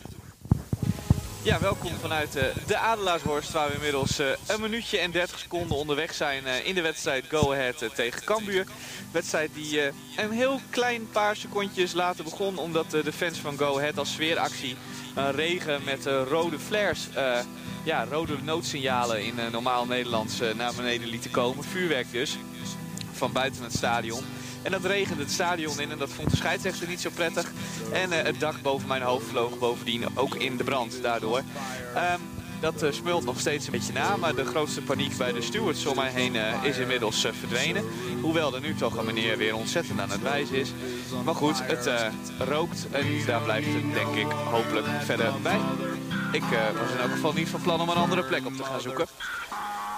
Ja, 1.43 1.60
welkom 1.60 1.91
vanuit 2.02 2.36
eh, 2.36 2.43
de 2.67 2.78
Adelaarshorst, 2.78 3.52
waar 3.52 3.67
we 3.67 3.74
inmiddels 3.74 4.19
eh, 4.19 4.28
een 4.48 4.62
minuutje 4.62 4.98
en 4.98 5.12
30 5.12 5.39
seconden 5.39 5.78
onderweg 5.78 6.13
zijn 6.13 6.45
eh, 6.45 6.65
in 6.67 6.76
de 6.76 6.82
wedstrijd 6.82 7.26
Go 7.30 7.52
Ahead 7.54 7.89
tegen 7.95 8.24
Cambuur. 8.24 8.65
Wedstrijd 9.12 9.50
die 9.54 9.82
eh, 9.82 9.93
een 10.17 10.32
heel 10.32 10.60
klein 10.69 11.10
paar 11.12 11.36
secondjes 11.36 11.93
later 11.93 12.24
begon, 12.24 12.58
omdat 12.58 12.93
eh, 12.93 13.04
de 13.04 13.12
fans 13.13 13.38
van 13.38 13.58
Go 13.58 13.78
Ahead 13.78 13.98
als 13.98 14.12
sfeeractie 14.12 14.76
een 15.15 15.32
regen 15.32 15.84
met 15.84 16.06
eh, 16.06 16.22
rode 16.28 16.60
flares, 16.60 17.08
eh, 17.13 17.39
ja, 17.84 18.06
rode 18.06 18.36
noodsignalen 18.44 19.26
in 19.26 19.39
eh, 19.39 19.52
normaal 19.52 19.86
Nederlands 19.86 20.39
eh, 20.39 20.54
naar 20.56 20.74
beneden 20.76 21.08
lieten 21.08 21.32
komen. 21.32 21.63
Vuurwerk 21.63 22.12
dus, 22.12 22.38
van 23.12 23.32
buiten 23.32 23.63
het 23.63 23.74
stadion. 23.74 24.24
En 24.62 24.72
dat 24.72 24.86
regende 24.86 25.24
het 25.24 25.32
stadion 25.32 25.80
in 25.80 25.92
en 25.92 25.98
dat 25.98 26.10
vond 26.10 26.30
de 26.30 26.36
scheidsrechter 26.36 26.88
niet 26.88 27.02
zo 27.02 27.10
prettig. 27.13 27.52
En 27.92 28.12
eh, 28.12 28.24
het 28.24 28.39
dak 28.39 28.62
boven 28.62 28.88
mijn 28.88 29.02
hoofd 29.02 29.26
vloog 29.28 29.60
bovendien 29.60 30.18
ook 30.18 30.36
in 30.36 30.58
de 30.58 30.63
brand 30.63 31.02
daardoor. 31.02 31.42
Ehm, 31.96 32.20
dat 32.60 32.86
smult 32.89 33.26
nog 33.26 33.39
steeds 33.39 33.65
een 33.65 33.72
beetje 33.72 33.94
na, 33.94 34.18
maar 34.18 34.36
de 34.36 34.46
grootste 34.46 34.82
paniek 34.82 35.18
bij 35.18 35.32
de 35.32 35.42
stewards 35.42 35.86
om 35.86 35.96
mij 35.96 36.12
heen 36.12 36.36
is 36.63 36.78
inmiddels 36.78 37.22
verdwenen. 37.22 37.84
Hoewel 38.22 38.56
er 38.56 38.62
nu 38.62 38.76
toch 38.76 38.98
een 38.98 39.06
meneer 39.06 39.38
weer 39.38 39.56
ontzettend 39.56 40.00
aan 40.00 40.10
het 40.10 40.22
wijzen 40.22 40.56
is. 40.56 40.72
Maar 41.26 41.36
goed, 41.36 41.62
het 41.63 41.89
rookt 42.39 42.88
en 42.92 43.06
daar 43.26 43.42
blijft 43.42 43.68
het 43.68 43.94
denk 43.94 44.15
ik 44.15 44.32
hopelijk 44.32 44.88
verder 45.06 45.34
bij. 45.42 45.60
Ik 46.32 46.44
eh, 46.52 46.80
was 46.82 46.92
in 46.92 46.98
elk 46.98 47.12
geval 47.12 47.34
niet 47.34 47.50
van 47.50 47.62
plan 47.62 47.82
om 47.82 47.89
een 47.89 47.96
andere 47.96 48.24
plek 48.24 48.46
op 48.46 48.56
te 48.56 48.63
gaan 48.63 48.82
zoeken. 48.82 49.08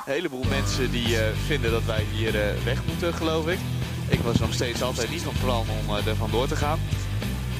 Een 0.06 0.14
heleboel 0.14 0.44
mensen 0.50 0.92
die 0.92 1.18
eh, 1.18 1.36
vinden 1.46 1.72
dat 1.72 1.84
wij 1.84 2.06
hier 2.12 2.42
eh, 2.42 2.64
weg 2.64 2.86
moeten, 2.86 3.14
geloof 3.14 3.48
ik. 3.48 3.60
Ik 4.08 4.20
was 4.20 4.40
nog 4.40 4.54
steeds 4.54 4.82
altijd 4.82 5.10
niet 5.10 5.22
van 5.22 5.34
plan 5.44 5.66
om 5.70 5.96
er 5.96 6.16
vandoor 6.16 6.48
te 6.48 6.56
gaan. 6.56 6.80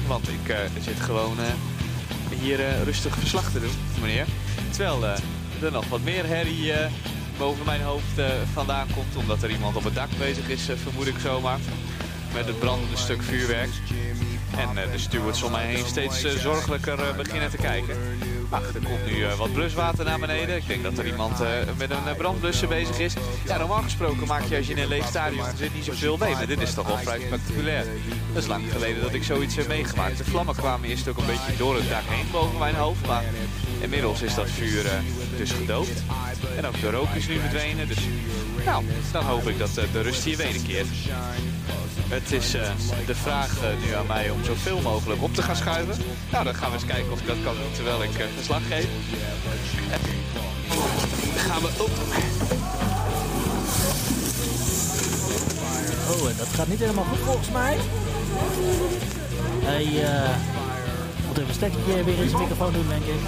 Want 0.06 0.28
ik 0.28 0.56
zit 0.80 1.00
gewoon 1.00 1.36
hier 2.40 2.82
rustig 2.84 3.14
verslag 3.14 3.50
te 3.50 3.60
doen, 3.60 3.74
meneer. 4.00 4.26
Terwijl 4.70 5.04
er 5.62 5.72
nog 5.72 5.88
wat 5.88 6.02
meer 6.02 6.26
herrie 6.26 6.72
boven 7.38 7.64
mijn 7.64 7.82
hoofd 7.82 8.20
vandaan 8.52 8.86
komt. 8.94 9.16
Omdat 9.16 9.42
er 9.42 9.50
iemand 9.50 9.76
op 9.76 9.84
het 9.84 9.94
dak 9.94 10.08
bezig 10.18 10.48
is, 10.48 10.68
vermoed 10.82 11.06
ik 11.06 11.18
zomaar. 11.18 11.58
Met 12.34 12.46
het 12.46 12.58
brandende 12.58 12.96
stuk 12.96 13.22
vuurwerk. 13.22 13.70
En 14.56 14.78
eh, 14.78 14.92
de 14.92 14.98
stewards 14.98 15.42
om 15.42 15.50
mij 15.50 15.66
heen 15.66 15.86
steeds 15.86 16.24
eh, 16.24 16.30
zorgelijker 16.30 16.98
eh, 16.98 17.16
beginnen 17.16 17.50
te 17.50 17.56
kijken. 17.56 17.96
Ach, 18.50 18.74
er 18.74 18.80
komt 18.82 19.06
nu 19.06 19.26
wat 19.36 19.52
bluswater 19.52 20.04
naar 20.04 20.18
beneden. 20.18 20.56
Ik 20.56 20.66
denk 20.66 20.82
dat 20.82 20.98
er 20.98 21.06
iemand 21.06 21.38
met 21.78 21.90
een 21.90 22.16
brandblusser 22.16 22.68
bezig 22.68 22.98
is. 22.98 23.14
Ja, 23.44 23.58
normaal 23.58 23.82
gesproken 23.82 24.26
maak 24.26 24.42
je 24.42 24.56
als 24.56 24.66
je 24.66 24.72
in 24.72 24.82
een 24.82 24.88
leeg 24.88 25.06
stadion 25.06 25.44
zit 25.56 25.74
niet 25.74 25.84
zoveel 25.84 26.16
mee. 26.16 26.32
Maar 26.32 26.46
dit 26.46 26.60
is 26.60 26.74
toch 26.74 26.86
wel 26.86 26.98
vrij 26.98 27.20
spectaculair. 27.20 27.84
Dat 28.32 28.42
is 28.42 28.48
lang 28.48 28.72
geleden 28.72 29.02
dat 29.02 29.14
ik 29.14 29.22
zoiets 29.24 29.56
heb 29.56 29.68
meegemaakt. 29.68 30.18
De 30.18 30.24
vlammen 30.24 30.54
kwamen 30.54 30.88
eerst 30.88 31.08
ook 31.08 31.18
een 31.18 31.26
beetje 31.26 31.56
door 31.56 31.74
het 31.74 31.88
dak 31.88 32.02
heen 32.06 32.26
boven 32.32 32.58
mijn 32.58 32.74
hoofd. 32.74 33.06
Maar 33.06 33.24
inmiddels 33.80 34.22
is 34.22 34.34
dat 34.34 34.50
vuur 34.50 34.84
dus 35.36 35.50
gedoofd. 35.50 36.02
En 36.56 36.66
ook 36.66 36.80
de 36.80 36.90
rook 36.90 37.14
is 37.14 37.28
nu 37.28 37.38
verdwenen. 37.38 37.88
Dus 37.88 38.00
nou, 38.64 38.84
dan 39.12 39.24
hoop 39.24 39.48
ik 39.48 39.58
dat 39.58 39.76
eh, 39.76 39.84
de 39.92 40.00
rust 40.00 40.24
hier 40.24 40.36
wederkeert. 40.36 40.86
Het 42.12 42.32
is 42.32 42.54
eh, 42.54 42.62
de 43.06 43.14
vraag 43.14 43.62
eh, 43.62 43.68
nu 43.86 43.94
aan 43.94 44.06
mij 44.06 44.30
om 44.30 44.44
zoveel 44.44 44.80
mogelijk 44.80 45.22
op 45.22 45.34
te 45.34 45.42
gaan 45.42 45.56
schuiven. 45.56 45.96
Nou, 46.30 46.44
dan 46.44 46.54
gaan 46.54 46.68
we 46.68 46.74
eens 46.74 46.84
kijken 46.84 47.12
of 47.12 47.20
ik 47.20 47.26
dat 47.26 47.36
kan 47.44 47.54
doen 47.54 47.72
terwijl 47.74 48.02
ik 48.02 48.18
eh, 48.18 48.26
verslag 48.36 48.60
geef. 48.68 48.86
En 49.90 50.00
gaan 51.36 51.60
we 51.62 51.68
op. 51.78 51.90
Oh, 56.10 56.30
en 56.30 56.36
dat 56.36 56.48
gaat 56.48 56.68
niet 56.68 56.78
helemaal 56.78 57.04
goed 57.04 57.18
volgens 57.18 57.50
mij. 57.50 57.76
Hij 59.64 59.84
moet 61.26 61.38
even 61.38 61.72
een 61.98 62.04
weer 62.04 62.22
in 62.22 62.28
zijn 62.28 62.42
microfoon 62.42 62.72
doen, 62.72 62.88
denk 62.88 63.04
ik. 63.04 63.20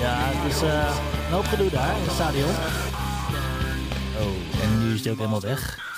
Ja, 0.00 0.18
het 0.32 0.52
is 0.54 0.62
eh, 0.62 0.96
een 1.26 1.32
hoop 1.32 1.44
gedoe 1.44 1.70
daar 1.70 1.96
in 1.96 2.02
het 2.02 2.12
stadion. 2.12 2.48
Oh, 4.18 4.62
en 4.62 4.78
nu 4.88 4.94
is 4.94 5.02
hij 5.02 5.12
ook 5.12 5.18
helemaal 5.18 5.40
weg. 5.40 5.90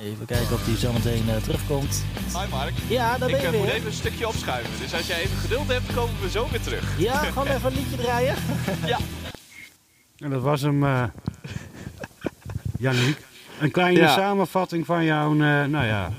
Even 0.00 0.26
kijken 0.26 0.54
of 0.54 0.64
hij 0.66 0.76
zometeen 0.76 1.24
uh, 1.28 1.36
terugkomt. 1.36 2.04
Hi 2.26 2.46
Mark. 2.50 2.72
Ja, 2.88 3.18
daar 3.18 3.28
Ik 3.28 3.34
ben 3.34 3.40
je 3.44 3.46
eh, 3.50 3.52
moet 3.58 3.66
weer. 3.66 3.74
even 3.74 3.86
een 3.86 3.92
stukje 3.92 4.28
opschuiven. 4.28 4.70
Dus 4.80 4.94
als 4.94 5.06
jij 5.06 5.20
even 5.20 5.36
geduld 5.36 5.68
hebt, 5.68 5.94
komen 5.94 6.14
we 6.20 6.30
zo 6.30 6.48
weer 6.50 6.60
terug. 6.60 6.98
Ja, 6.98 7.16
gewoon 7.18 7.46
even 7.48 7.66
een 7.70 7.76
liedje 7.78 7.96
draaien. 7.96 8.34
En 10.18 10.30
dat 10.30 10.42
was 10.42 10.60
hem, 10.62 10.84
eh 10.84 11.04
Janiek. 12.78 13.18
Een 13.60 13.70
kleine 13.70 13.98
Ja. 14.00 14.14
samenvatting 14.14 14.86
van 14.86 15.04
jouw, 15.04 15.32
eh, 15.32 15.38
nou 15.64 15.86
ja, 15.86 16.12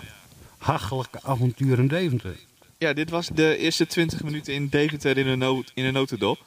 hachelijke 0.57 1.19
avontuur 1.23 1.79
in 1.79 1.87
Deventer. 1.87 2.35
Ja, 2.77 2.93
dit 2.93 3.09
was 3.09 3.27
de 3.27 3.57
eerste 3.57 3.87
20 3.87 4.23
minuten 4.23 4.53
in 4.53 4.67
Deventer 4.69 5.17
in 5.17 5.27
een, 5.27 5.37
noot, 5.39 5.71
in 5.73 5.85
een 5.85 5.93
notendop. 5.93 6.37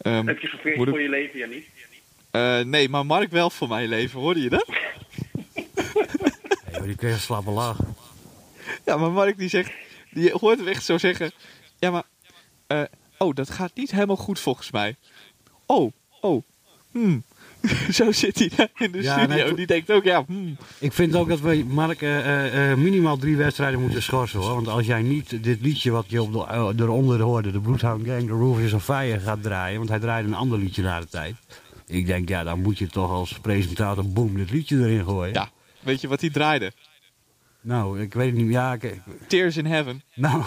Ehm, 0.00 0.26
Heb 0.26 0.38
je 0.38 0.46
gevreesd 0.46 0.80
ik- 0.80 0.88
voor 0.88 1.00
je 1.00 1.08
leven, 1.08 1.38
Jannie? 1.38 1.68
eh, 2.30 2.60
nee, 2.60 2.88
maar 2.88 3.06
Mark 3.06 3.30
wel 3.30 3.50
voor 3.50 3.68
mijn 3.68 3.88
leven, 3.88 4.20
hoorde 4.20 4.40
je 4.42 4.48
dat? 4.48 4.66
Hey, 6.64 6.72
joh, 6.72 6.82
die 6.84 6.94
kreeg 6.96 7.12
een 7.12 7.18
slappe 7.20 7.50
lach. 7.50 7.78
Ja, 8.84 8.96
maar 8.96 9.10
Mark 9.10 9.38
die 9.38 9.48
zegt, 9.48 9.72
die 10.10 10.32
hoort 10.32 10.58
hem 10.58 10.68
echt 10.68 10.84
zo 10.84 10.98
zeggen. 10.98 11.32
Ja, 11.78 11.90
maar, 11.90 12.02
eh, 12.66 12.82
oh, 13.18 13.34
dat 13.34 13.50
gaat 13.50 13.70
niet 13.74 13.90
helemaal 13.90 14.16
goed 14.16 14.38
volgens 14.40 14.70
mij. 14.70 14.96
Oh, 15.66 15.92
oh, 16.20 16.42
hmm. 16.90 17.24
zo 17.98 18.12
zit 18.12 18.38
hij 18.38 18.50
daar 18.56 18.68
in 18.76 18.92
de 18.92 19.02
Ja, 19.02 19.18
studio. 19.18 19.44
nee, 19.44 19.54
die 19.54 19.66
denkt 19.66 19.90
ook, 19.90 20.04
ja, 20.04 20.24
hmm. 20.26 20.56
Ik 20.78 20.92
vind 20.92 21.16
ook 21.16 21.28
dat 21.28 21.40
we 21.40 21.64
Mark 21.68 22.02
eh, 22.02 22.18
eh, 22.18 22.70
eh, 22.70 22.78
minimaal 22.78 23.16
drie 23.16 23.36
wedstrijden 23.36 23.80
moeten 23.80 24.02
schorsen 24.02 24.40
hoor. 24.40 24.54
Want 24.54 24.68
als 24.68 24.86
jij 24.86 25.02
niet 25.02 25.42
dit 25.44 25.60
liedje 25.60 25.90
wat 25.90 26.04
je 26.08 26.22
op 26.22 26.32
de, 26.76 26.82
eronder 26.82 27.20
hoorde, 27.20 27.50
de 27.50 27.60
Bloodhound 27.60 28.06
Gang, 28.06 28.26
The 28.26 28.32
Roof 28.32 28.58
is 28.58 28.72
on 28.72 28.80
Fire, 28.80 29.20
gaat 29.20 29.42
draaien. 29.42 29.78
Want 29.78 29.88
hij 29.90 29.98
draaide 29.98 30.28
een 30.28 30.34
ander 30.34 30.58
liedje 30.58 30.82
na 30.82 31.00
de 31.00 31.06
tijd. 31.08 31.34
Ik 31.86 32.06
denk, 32.06 32.28
ja, 32.28 32.44
dan 32.44 32.62
moet 32.62 32.78
je 32.78 32.86
toch 32.86 33.10
als 33.10 33.38
presentator 33.38 34.08
boem 34.08 34.34
dit 34.36 34.50
liedje 34.50 34.76
erin 34.76 35.04
gooien. 35.04 35.34
Ja, 35.34 35.50
weet 35.80 36.00
je 36.00 36.08
wat 36.08 36.20
hij 36.20 36.30
draaide? 36.30 36.72
Nou, 37.60 38.00
ik 38.00 38.14
weet 38.14 38.34
niet. 38.34 38.50
Ja, 38.50 38.72
ik, 38.72 39.00
Tears 39.26 39.56
in 39.56 39.66
Heaven. 39.66 40.02
nou. 40.14 40.42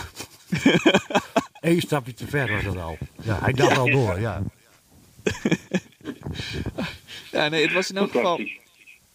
Eén 1.61 1.81
stapje 1.81 2.13
te 2.13 2.27
ver 2.27 2.51
was 2.51 2.63
dat 2.63 2.77
al. 2.77 2.97
Ja, 3.21 3.39
hij 3.41 3.53
dacht 3.53 3.77
al 3.77 3.89
door, 3.89 4.19
ja. 4.19 4.41
Ja, 7.33 7.47
nee, 7.47 7.63
het 7.63 7.73
was 7.73 7.89
in 7.89 7.97
elk 7.97 8.11
geval... 8.11 8.39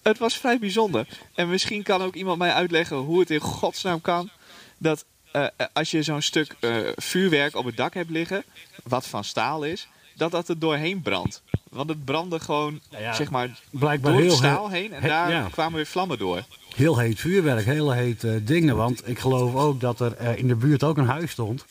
Het 0.02 0.18
was 0.18 0.34
vrij 0.36 0.58
bijzonder. 0.58 1.06
En 1.34 1.48
misschien 1.48 1.82
kan 1.82 2.02
ook 2.02 2.14
iemand 2.14 2.38
mij 2.38 2.52
uitleggen 2.52 2.96
hoe 2.96 3.20
het 3.20 3.30
in 3.30 3.40
godsnaam 3.40 4.00
kan 4.00 4.30
dat 4.78 5.04
eh, 5.32 5.44
eh, 5.44 5.66
als 5.72 5.90
je 5.90 6.02
zo'n 6.02 6.22
stuk 6.22 6.56
eh, 6.60 6.76
vuurwerk 6.96 7.56
op 7.56 7.64
het 7.64 7.76
dak 7.76 7.94
hebt 7.94 8.10
liggen, 8.10 8.44
wat 8.84 9.06
van 9.06 9.24
staal 9.24 9.62
is, 9.64 9.88
dat 10.16 10.30
dat 10.30 10.48
er 10.48 10.58
doorheen 10.58 11.02
brandt. 11.02 11.42
Want 11.70 11.88
het 11.88 12.04
brandde 12.04 12.40
gewoon, 12.40 12.80
Nou 12.90 13.02
ja, 13.02 13.12
zeg 13.14 13.30
maar, 13.30 13.60
Blijkbaar 13.70 14.12
door 14.12 14.20
het 14.22 14.32
staal 14.32 14.70
he- 14.70 14.76
heen 14.78 14.92
en 14.92 15.02
he- 15.02 15.08
daar 15.08 15.30
ja. 15.30 15.48
kwamen 15.50 15.74
weer 15.76 15.86
vlammen 15.86 16.18
door. 16.18 16.42
heel 16.76 16.98
heet 16.98 17.20
vuurwerk, 17.20 17.64
heel 17.64 17.90
heet 17.92 18.24
eh, 18.24 18.32
dingen. 18.42 18.76
Want 18.76 19.08
ik 19.08 19.18
geloof 19.18 19.54
ook 19.54 19.80
dat 19.80 20.00
er 20.00 20.16
eh, 20.16 20.36
in 20.36 20.48
de 20.48 20.56
buurt 20.56 20.82
ook 20.84 20.96
een 20.96 21.06
huis 21.06 21.30
stond. 21.30 21.64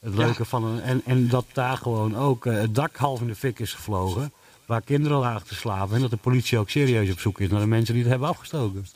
Het 0.00 0.14
leuke 0.14 0.44
van 0.44 0.64
een, 0.64 0.80
en, 0.82 1.02
en 1.04 1.28
dat 1.28 1.44
daar 1.52 1.76
gewoon 1.76 2.16
ook 2.16 2.46
eh, 2.46 2.54
het 2.54 2.74
dak 2.74 2.96
half 2.96 3.20
in 3.20 3.26
de 3.26 3.34
fik 3.34 3.58
is 3.58 3.72
gevlogen. 3.72 4.32
Waar 4.70 4.82
kinderen 4.82 5.18
lagen 5.18 5.46
te 5.46 5.54
slapen. 5.54 5.94
En 5.94 6.00
dat 6.00 6.10
de 6.10 6.16
politie 6.16 6.58
ook 6.58 6.70
serieus 6.70 7.10
op 7.10 7.20
zoek 7.20 7.40
is 7.40 7.48
naar 7.48 7.60
de 7.60 7.66
mensen 7.66 7.94
die 7.94 8.02
het 8.02 8.10
hebben 8.12 8.28
afgestoken. 8.28 8.86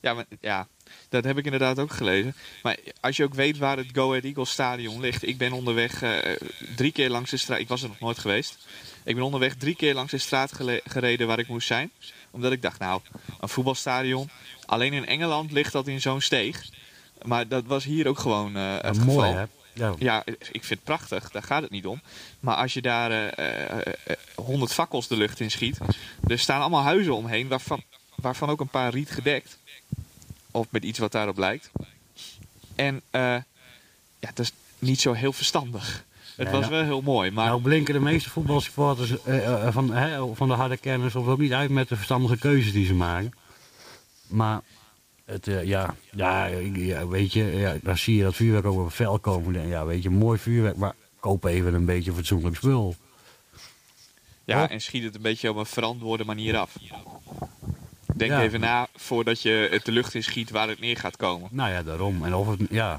Ja, 0.00 0.14
maar, 0.14 0.24
ja, 0.40 0.66
dat 1.08 1.24
heb 1.24 1.38
ik 1.38 1.44
inderdaad 1.44 1.78
ook 1.78 1.92
gelezen. 1.92 2.34
Maar 2.62 2.76
als 3.00 3.16
je 3.16 3.24
ook 3.24 3.34
weet 3.34 3.58
waar 3.58 3.76
het 3.76 3.86
Go 3.92 4.08
Ahead 4.08 4.24
Eagles 4.24 4.50
stadion 4.50 5.00
ligt. 5.00 5.26
Ik 5.28 5.38
ben 5.38 5.52
onderweg 5.52 6.02
eh, 6.02 6.18
drie 6.76 6.92
keer 6.92 7.10
langs 7.10 7.30
de 7.30 7.36
straat. 7.36 7.58
Ik 7.58 7.68
was 7.68 7.82
er 7.82 7.88
nog 7.88 8.00
nooit 8.00 8.18
geweest. 8.18 8.66
Ik 9.04 9.14
ben 9.14 9.24
onderweg 9.24 9.54
drie 9.54 9.74
keer 9.76 9.94
langs 9.94 10.10
de 10.10 10.18
straat 10.18 10.52
gereden 10.84 11.26
waar 11.26 11.38
ik 11.38 11.48
moest 11.48 11.66
zijn. 11.66 11.90
Omdat 12.30 12.52
ik 12.52 12.62
dacht, 12.62 12.78
nou, 12.78 13.00
een 13.40 13.48
voetbalstadion. 13.48 14.28
Alleen 14.66 14.92
in 14.92 15.06
Engeland 15.06 15.52
ligt 15.52 15.72
dat 15.72 15.86
in 15.86 16.00
zo'n 16.00 16.20
steeg. 16.20 16.64
Maar 17.22 17.48
dat 17.48 17.64
was 17.64 17.84
hier 17.84 18.08
ook 18.08 18.18
gewoon 18.18 18.56
eh, 18.56 18.72
het 18.74 18.82
Ja, 18.96 19.02
geval. 19.02 19.14
mooi 19.14 19.30
hè? 19.30 19.44
Ja, 19.74 19.94
Ja, 19.98 20.22
ik 20.26 20.64
vind 20.64 20.68
het 20.68 20.84
prachtig, 20.84 21.30
daar 21.30 21.42
gaat 21.42 21.62
het 21.62 21.70
niet 21.70 21.86
om. 21.86 22.00
Maar 22.40 22.56
als 22.56 22.74
je 22.74 22.82
daar 22.82 23.10
eh, 23.10 23.68
eh, 23.70 23.86
eh, 24.04 24.16
100 24.34 24.72
fakkels 24.72 25.08
de 25.08 25.16
lucht 25.16 25.40
in 25.40 25.50
schiet. 25.50 25.78
Er 26.26 26.38
staan 26.38 26.60
allemaal 26.60 26.82
huizen 26.82 27.14
omheen, 27.14 27.48
waarvan, 27.48 27.82
waarvan 28.14 28.48
ook 28.48 28.60
een 28.60 28.68
paar 28.68 28.90
riet 28.90 29.10
gedekt. 29.10 29.58
Of 30.50 30.66
met 30.70 30.84
iets 30.84 30.98
wat 30.98 31.12
daarop 31.12 31.38
lijkt. 31.38 31.70
En 32.74 33.00
eh, 33.10 33.20
ja, 34.18 34.30
dat 34.34 34.38
is 34.38 34.52
niet 34.78 35.00
zo 35.00 35.12
heel 35.12 35.32
verstandig. 35.32 36.04
Het 36.36 36.50
was 36.50 36.60
nou- 36.60 36.72
wel 36.72 36.82
heel 36.84 37.02
mooi, 37.02 37.30
maar 37.30 37.46
Nou 37.46 37.62
blinken 37.62 37.94
de 37.94 38.00
meeste 38.00 38.30
voetbalsupporters 38.30 39.12
van, 39.70 39.92
van 40.36 40.48
de 40.48 40.54
harde 40.54 40.76
kenners 40.76 41.14
ook 41.14 41.38
niet 41.38 41.52
uit 41.52 41.70
met 41.70 41.88
de 41.88 41.96
verstandige 41.96 42.38
keuzes 42.38 42.72
die 42.72 42.86
ze 42.86 42.94
maken. 42.94 43.32
Maar 44.26 44.60
het, 45.24 45.48
eh, 45.48 45.64
ja, 45.64 45.94
ja, 46.10 46.50
weet 47.08 47.32
je, 47.32 47.44
ja, 47.44 47.76
dan 47.82 47.96
zie 47.98 48.16
je 48.16 48.22
dat 48.22 48.34
vuurwerk 48.34 48.64
op 48.66 48.84
het 48.84 48.94
vel 48.94 49.18
komen. 49.18 49.56
En 49.56 49.68
ja, 49.68 49.84
weet 49.84 50.02
je, 50.02 50.10
mooi 50.10 50.38
vuurwerk, 50.38 50.76
maar 50.76 50.94
koop 51.20 51.44
even 51.44 51.74
een 51.74 51.84
beetje 51.84 52.12
fatsoenlijk 52.12 52.56
spul. 52.56 52.94
ja, 54.44 54.58
Wat? 54.60 54.70
en 54.70 54.80
schiet 54.80 55.02
het 55.04 55.14
een 55.14 55.22
beetje 55.22 55.50
op 55.50 55.56
een 55.56 55.66
verantwoorde 55.66 56.24
manier 56.24 56.56
af. 56.56 56.76
Denk 58.16 58.30
Ja. 58.30 58.42
even 58.42 58.60
na 58.60 58.88
voordat 58.96 59.42
je 59.42 59.68
het 59.70 59.84
de 59.84 59.92
lucht 59.92 60.14
in 60.14 60.22
schiet 60.22 60.50
waar 60.50 60.68
het 60.68 60.80
neer 60.80 60.96
gaat 60.96 61.16
komen. 61.16 61.48
Nou 61.52 61.70
ja, 61.70 61.82
daarom. 61.82 62.24
En 62.24 62.34
of 62.34 62.48
het, 62.48 62.60
ja, 62.70 62.98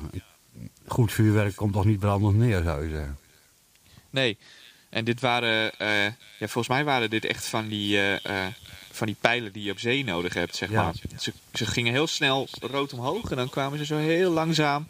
goed 0.87 1.11
vuurwerk 1.11 1.55
komt 1.55 1.73
toch 1.73 1.85
niet 1.85 1.99
brandend 1.99 2.35
neer, 2.37 2.63
zou 2.63 2.83
je 2.83 2.89
zeggen. 2.89 3.17
Nee. 4.09 4.37
En 4.89 5.05
dit 5.05 5.21
waren, 5.21 5.79
eh, 5.79 6.03
ja, 6.39 6.47
volgens 6.47 6.67
mij 6.67 6.83
waren 6.83 7.09
dit 7.09 7.25
echt 7.25 7.45
van 7.45 7.67
die, 7.67 7.99
eh, 8.01 8.45
van 8.95 9.07
die 9.07 9.15
pijlen 9.19 9.51
die 9.51 9.63
je 9.63 9.71
op 9.71 9.79
zee 9.79 10.03
nodig 10.03 10.33
hebt, 10.33 10.55
zeg 10.55 10.69
Ja. 10.69 10.83
maar. 10.83 10.93
Ze, 11.19 11.33
ze 11.53 11.65
gingen 11.65 11.93
heel 11.93 12.07
snel 12.07 12.47
rood 12.61 12.93
omhoog 12.93 13.29
en 13.31 13.37
dan 13.37 13.49
kwamen 13.49 13.77
ze 13.77 13.85
zo 13.85 13.97
heel 13.97 14.31
langzaam 14.31 14.87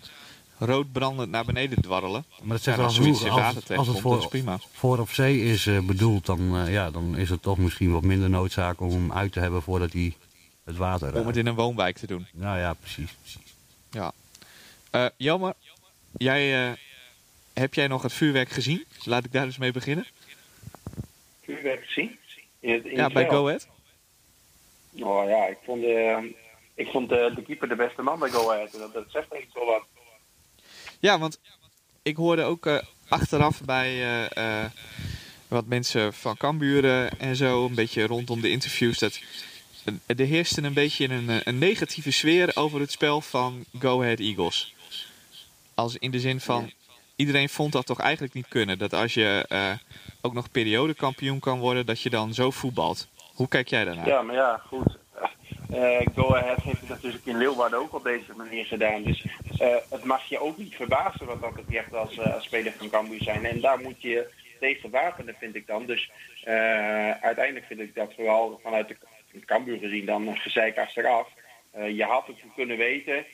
rood 0.57 0.91
brandend 0.91 1.31
naar 1.31 1.45
beneden 1.45 1.81
dwarrelen. 1.81 2.25
Maar 2.41 2.55
dat 2.55 2.61
zegt 2.63 2.77
wel 2.77 2.85
als 2.85 2.95
zoiets 2.95 3.17
genoeg. 3.19 3.37
in 3.37 3.43
Als, 3.43 3.53
water 3.53 3.69
het- 3.69 3.77
als 3.77 3.87
het 3.87 3.99
voor, 3.99 4.17
is 4.17 4.27
prima. 4.27 4.59
voor 4.73 4.99
op 4.99 5.09
zee 5.09 5.41
is 5.43 5.65
eh, 5.67 5.79
bedoeld, 5.79 6.25
dan, 6.25 6.57
eh, 6.57 6.71
ja, 6.73 6.91
dan 6.91 7.17
is 7.17 7.29
het 7.29 7.41
toch 7.41 7.57
misschien 7.57 7.91
wat 7.91 8.01
minder 8.03 8.29
noodzaak 8.29 8.79
om 8.81 8.89
hem 8.91 9.11
uit 9.13 9.31
te 9.31 9.39
hebben 9.39 9.61
voordat 9.61 9.93
hij 9.93 10.13
het 10.63 10.75
water 10.77 11.07
Om 11.07 11.13
raakt. 11.13 11.25
het 11.27 11.37
in 11.37 11.45
een 11.47 11.55
woonwijk 11.55 11.97
te 11.97 12.07
doen. 12.07 12.27
Nou 12.33 12.57
ja, 12.59 12.73
precies. 12.73 13.09
Ja. 13.91 14.11
Eh 14.89 15.05
Jelmer, 15.17 15.53
jij, 16.17 16.67
eh, 16.69 16.73
heb 17.53 17.73
jij 17.73 17.87
nog 17.87 18.01
het 18.01 18.13
vuurwerk 18.13 18.49
gezien? 18.49 18.85
Laat 19.03 19.25
ik 19.25 19.31
daar 19.31 19.45
dus 19.45 19.57
mee 19.57 19.71
beginnen. 19.71 20.05
Vuurwerk 21.43 21.85
gezien? 21.85 22.17
In 22.59 22.73
het, 22.73 22.85
in 22.85 22.95
Ja, 22.95 23.09
bij? 23.09 23.29
Go 23.29 23.45
Ahead. 23.47 23.67
Oh 24.99 25.29
ja, 25.29 25.45
ik 25.45 25.57
vond, 25.63 25.83
eh, 25.83 26.17
ik 26.75 26.87
vond 26.87 27.11
eh, 27.11 27.35
de 27.35 27.41
keeper 27.41 27.67
de 27.67 27.75
beste 27.75 28.01
man 28.01 28.19
bij 28.19 28.29
Go 28.29 28.51
Ahead. 28.51 28.71
Dat, 28.93 29.05
zegt 29.07 29.33
echt 29.33 29.53
wel 29.53 29.65
wat. 29.65 29.85
Ja, 30.99 31.19
want 31.19 31.39
ik 32.01 32.15
hoorde 32.15 32.43
ook 32.43 32.65
eh, 32.65 32.77
achteraf 33.07 33.61
bij 33.61 34.29
wat 35.47 35.65
mensen 35.65 36.13
van 36.13 36.37
Camburen 36.37 37.19
en 37.19 37.35
zo, 37.35 37.65
een 37.65 37.75
beetje 37.75 38.07
rondom 38.07 38.41
de 38.41 38.49
interviews, 38.49 38.99
dat 38.99 39.19
er 40.05 40.25
heerste 40.25 40.61
een 40.61 40.73
beetje 40.73 41.09
een, 41.09 41.41
een 41.43 41.57
negatieve 41.57 42.11
sfeer 42.11 42.51
over 42.55 42.79
het 42.79 42.91
spel 42.91 43.21
van 43.21 43.65
Go 43.79 44.01
Ahead 44.01 44.19
Eagles. 44.19 44.75
Als 45.73 45.97
in 45.97 46.11
de 46.11 46.19
zin 46.19 46.39
van, 46.39 46.71
iedereen 47.15 47.49
vond 47.49 47.71
dat 47.71 47.85
toch 47.85 47.99
eigenlijk 47.99 48.33
niet 48.33 48.47
kunnen. 48.47 48.77
Dat 48.77 48.93
als 48.93 49.13
je 49.13 49.45
ook 50.21 50.33
nog 50.33 50.51
periodekampioen 50.51 51.39
kan 51.39 51.59
worden, 51.59 51.85
dat 51.85 52.01
je 52.01 52.09
dan 52.09 52.33
zo 52.33 52.51
voetbalt. 52.51 53.07
Hoe 53.35 53.47
kijk 53.47 53.67
jij 53.67 53.85
daarnaar? 53.85 54.07
Ja, 54.07 54.21
maar 54.21 54.35
ja, 54.35 54.57
goed. 54.57 54.97
Eh, 55.69 56.07
Go 56.15 56.35
Ahead 56.35 56.61
heeft 56.61 56.79
het 56.79 56.89
natuurlijk 56.89 57.25
in 57.25 57.37
Leeuwarden 57.37 57.79
ook 57.79 57.93
op 57.93 58.03
deze 58.03 58.33
manier 58.35 58.65
gedaan. 58.65 59.03
Dus 59.03 59.25
eh, 59.59 59.75
het 59.89 60.03
mag 60.03 60.23
je 60.23 60.39
ook 60.39 60.57
niet 60.57 60.75
verbazen 60.75 61.25
wat 61.25 61.41
dat 61.41 61.55
betreft 61.55 61.93
als, 61.93 62.17
eh, 62.17 62.33
als 62.33 62.43
speler 62.43 62.73
van 62.77 62.89
Cambuur 62.89 63.21
zijn. 63.21 63.45
En 63.45 63.61
daar 63.61 63.79
moet 63.79 64.01
je 64.01 64.29
tegen 64.59 64.89
wapenen, 64.89 65.35
vind 65.39 65.55
ik 65.55 65.67
dan. 65.67 65.85
Dus 65.85 66.11
eh, 66.43 67.11
uiteindelijk 67.11 67.65
vind 67.65 67.79
ik 67.79 67.95
dat 67.95 68.13
vooral 68.15 68.59
vanuit 68.63 68.87
de 68.87 69.45
Cambuur 69.45 69.77
gezien 69.77 70.05
dan 70.05 70.37
gezeik 70.37 70.77
achteraf. 70.77 71.27
Je 71.87 72.03
had 72.03 72.27
het 72.27 72.37
kunnen 72.55 72.77
weten. 72.77 73.25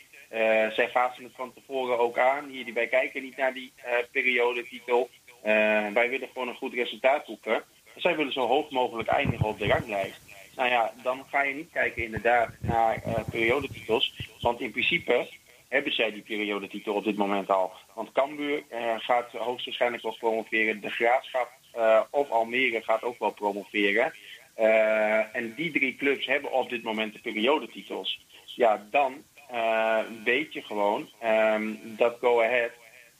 Zij 0.73 0.89
gaven 0.93 1.23
het 1.23 1.33
van 1.35 1.53
tevoren 1.53 1.99
ook 1.99 2.17
aan. 2.17 2.49
Hier, 2.49 2.65
die, 2.65 2.73
wij 2.73 2.87
kijken 2.87 3.21
niet 3.21 3.37
naar 3.37 3.53
die 3.53 3.73
periodetitel. 4.11 5.09
Eh, 5.41 5.87
wij 5.93 6.09
willen 6.09 6.27
gewoon 6.27 6.47
een 6.47 6.55
goed 6.55 6.73
resultaat 6.73 7.25
boeken. 7.25 7.63
Zij 7.95 8.15
willen 8.15 8.34
zo 8.34 8.47
hoog 8.47 8.69
mogelijk 8.69 9.10
eindigen 9.10 9.45
op 9.45 9.60
de 9.60 9.67
ranglijst. 9.67 10.21
Nou 10.56 10.69
ja, 10.69 10.93
dan 11.04 11.25
ga 11.30 11.41
je 11.41 11.54
niet 11.54 11.71
kijken 11.71 12.04
inderdaad 12.04 12.49
naar 12.62 13.01
eh, 13.04 13.19
periodetitels. 13.30 14.13
Want 14.41 14.62
in 14.62 14.71
principe 14.71 15.27
hebben 15.67 15.93
zij 15.93 16.12
die 16.12 16.21
periodetitel 16.21 16.93
op 16.93 17.04
dit 17.04 17.17
moment 17.17 17.49
al. 17.49 17.71
Want 17.93 18.12
Cambuur 18.12 18.63
eh, 18.69 18.95
gaat 18.97 19.32
hoogstwaarschijnlijk 19.32 20.04
wel 20.04 20.15
promoveren. 20.19 20.82
De 20.82 20.89
Graafschap 20.89 21.49
eh, 21.71 22.01
of 22.10 22.30
Almere 22.30 22.82
gaat 22.82 23.04
ook 23.04 23.19
wel 23.19 23.32
promoveren. 23.32 24.13
En 25.34 25.54
die 25.56 25.71
drie 25.71 25.95
clubs 25.95 26.25
hebben 26.25 26.51
op 26.51 26.69
dit 26.69 26.84
moment 26.84 27.13
de 27.13 27.19
periodetitels. 27.19 28.25
Ja, 28.45 28.88
dan 28.91 29.23
weet 30.23 30.54
je 30.54 30.62
gewoon 30.62 31.10
ehm, 31.19 31.73
dat 31.84 32.17
Go 32.19 32.41
Ahead 32.41 32.71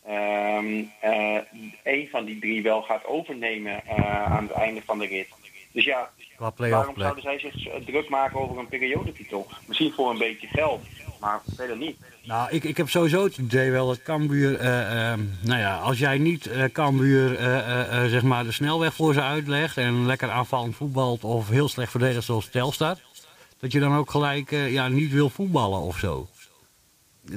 ehm, 0.06 0.84
eh, 1.00 1.38
een 1.84 2.08
van 2.12 2.26
die 2.26 2.40
drie 2.40 2.64
wel 2.64 2.82
gaat 2.82 3.06
overnemen 3.06 3.86
eh, 3.86 4.32
aan 4.32 4.44
het 4.44 4.52
einde 4.52 4.82
van 4.86 5.00
de 5.00 5.06
rit. 5.06 5.28
Dus 5.72 5.86
ja, 5.86 6.10
waarom 6.38 6.96
zouden 6.98 7.24
zij 7.24 7.40
zich 7.40 7.68
eh, 7.68 7.82
druk 7.86 8.10
maken 8.10 8.40
over 8.40 8.58
een 8.58 8.68
periodetitel? 8.68 9.48
Misschien 9.66 9.92
voor 9.92 10.10
een 10.10 10.18
beetje 10.18 10.48
geld, 10.48 10.82
maar 11.20 11.42
verder 11.56 11.78
niet. 11.78 11.98
Nou, 12.24 12.52
ik, 12.52 12.64
ik 12.64 12.78
heb 12.78 12.90
sowieso 12.90 13.24
het 13.24 13.38
idee 13.38 13.72
wel 13.72 13.88
dat 13.88 14.04
Cambuur, 14.04 14.60
eh, 14.60 15.14
nou 15.42 15.60
ja, 15.60 15.78
als 15.78 16.00
jij 16.00 16.18
niet 16.18 16.48
eh 16.48 16.64
Cambuur 16.64 17.36
zeg 18.10 18.24
maar 18.24 18.44
de 18.44 18.52
snelweg 18.52 18.94
voor 18.94 19.14
ze 19.14 19.22
uitlegt 19.22 19.78
en 19.78 20.06
lekker 20.06 20.32
aanvallend 20.32 20.76
voetbalt 20.76 21.24
of 21.24 21.50
heel 21.50 21.68
slecht 21.68 21.92
verdedigt 21.92 22.26
zoals 22.26 22.50
Telstar, 22.50 22.98
dat 23.60 23.72
je 23.72 23.80
dan 23.80 23.96
ook 23.96 24.12
gelijk 24.12 24.50
ja, 24.50 24.88
niet 24.88 25.12
wil 25.12 25.30
voetballen 25.30 25.80
of 25.80 25.98
zo. 25.98 26.28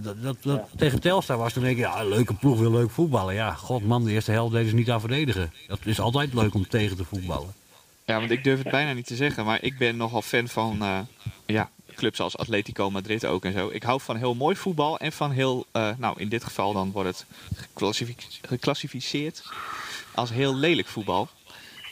Dat, 0.02 0.36
dat, 0.42 0.60
Tegen 0.76 1.00
Telstar 1.00 1.38
was 1.38 1.52
dan 1.54 1.62
denk 1.62 1.76
ik, 1.76 1.82
ja, 1.82 2.04
leuke 2.04 2.34
ploeg 2.34 2.58
wil 2.58 2.70
leuk 2.70 2.90
voetballen. 2.90 3.34
Ja, 3.34 3.54
god 3.54 3.86
man, 3.86 4.04
de 4.04 4.10
eerste 4.10 4.30
helft 4.32 4.52
deden 4.52 4.68
ze 4.68 4.74
niet 4.74 4.90
aan 4.90 5.00
verdedigen. 5.00 5.52
Dat 5.66 5.78
is 5.84 6.00
altijd 6.00 6.34
leuk 6.34 6.54
om 6.54 6.68
tegen 6.68 6.96
te 6.96 7.04
voetballen. 7.04 7.52
Ja, 8.06 8.18
want 8.18 8.30
ik 8.30 8.44
durf 8.44 8.58
het 8.62 8.70
bijna 8.70 8.92
niet 8.92 9.06
te 9.06 9.16
zeggen, 9.16 9.44
maar 9.44 9.62
ik 9.62 9.78
ben 9.78 9.96
nogal 9.96 10.22
fan 10.22 10.48
van 10.48 10.82
eh, 10.82 10.98
ja, 11.46 11.70
clubs 11.94 12.20
als 12.20 12.36
Atletico 12.36 12.90
Madrid 12.90 13.26
ook 13.26 13.44
en 13.44 13.52
zo. 13.52 13.68
Ik 13.72 13.82
hou 13.82 14.00
van 14.00 14.16
heel 14.16 14.34
mooi 14.34 14.56
voetbal 14.56 14.98
en 14.98 15.12
van 15.12 15.30
heel, 15.30 15.66
eh, 15.72 15.90
nou 15.98 16.20
in 16.20 16.28
dit 16.28 16.44
geval 16.44 16.72
dan 16.72 16.90
wordt 16.90 17.08
het 17.08 17.26
geclassific- 17.54 18.38
geclassificeerd 18.42 19.42
als 20.14 20.30
heel 20.30 20.54
lelijk 20.54 20.88
voetbal. 20.88 21.28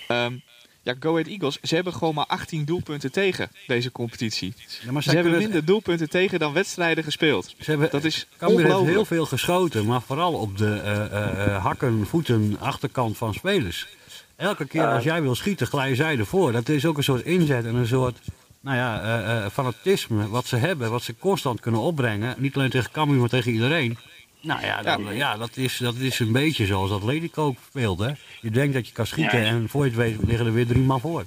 Ehm, 0.08 0.36
ja, 0.82 0.94
Go 1.00 1.10
Ahead 1.10 1.26
Eagles, 1.26 1.58
ze 1.62 1.74
hebben 1.74 1.92
gewoon 1.92 2.14
maar 2.14 2.26
18 2.26 2.64
doelpunten 2.64 3.12
tegen 3.12 3.50
deze 3.66 3.92
competitie. 3.92 4.54
Ja, 4.84 4.92
maar 4.92 5.02
Ze 5.02 5.10
hebben 5.10 5.32
het- 5.32 5.42
minder 5.42 5.64
doelpunten 5.64 6.10
tegen 6.10 6.38
dan 6.38 6.52
wedstrijden 6.52 7.04
gespeeld. 7.04 7.54
Ze 7.60 7.70
hebben, 7.70 7.90
Dat 7.90 8.04
is 8.04 8.26
Cambuur 8.38 8.74
heeft 8.74 8.86
heel 8.86 9.04
veel 9.04 9.26
geschoten, 9.26 9.86
maar 9.86 10.02
vooral 10.02 10.32
op 10.32 10.58
de 10.58 10.74
eh, 10.80 11.04
eh, 11.04 11.46
eh, 11.46 11.62
hakken, 11.64 12.06
voeten, 12.06 12.56
achterkant 12.60 13.16
van 13.16 13.34
spelers. 13.34 13.88
Elke 14.36 14.66
keer 14.66 14.86
als 14.86 15.04
jij 15.04 15.22
wil 15.22 15.34
schieten, 15.34 15.66
glijden 15.66 15.96
zij 15.96 16.18
ervoor. 16.18 16.52
Dat 16.52 16.68
is 16.68 16.86
ook 16.86 16.96
een 16.96 17.04
soort 17.04 17.24
inzet 17.24 17.64
en 17.64 17.74
een 17.74 17.86
soort 17.86 18.18
nou 18.60 18.76
ja, 18.76 19.02
eh, 19.02 19.44
eh, 19.44 19.50
fanatisme 19.52 20.28
wat 20.28 20.46
ze 20.46 20.56
hebben, 20.56 20.90
wat 20.90 21.02
ze 21.02 21.14
constant 21.18 21.60
kunnen 21.60 21.80
opbrengen. 21.80 22.34
Niet 22.38 22.54
alleen 22.56 22.70
tegen 22.70 22.90
Cambuur, 22.90 23.18
maar 23.20 23.28
tegen 23.28 23.52
iedereen. 23.52 23.98
Nou 24.42 24.60
ja, 24.60 24.82
dan, 24.82 25.04
Ja. 25.04 25.10
ja. 25.10 25.36
dat, 25.36 25.56
is, 25.56 25.76
dat 25.76 25.94
is 25.96 26.18
een 26.18 26.32
beetje 26.32 26.66
zoals 26.66 26.90
Atletico 26.90 27.42
ook 27.42 27.56
speelt. 27.68 27.98
Hè? 27.98 28.10
Je 28.40 28.50
denkt 28.50 28.74
dat 28.74 28.86
je 28.86 28.92
kan 28.92 29.06
schieten 29.06 29.38
Ja. 29.40 29.44
en 29.46 29.68
voor 29.68 29.84
je 29.84 29.90
het 29.90 29.98
weet 29.98 30.16
liggen 30.26 30.46
er 30.46 30.52
weer 30.52 30.66
drie 30.66 30.82
man 30.82 31.00
voor. 31.00 31.24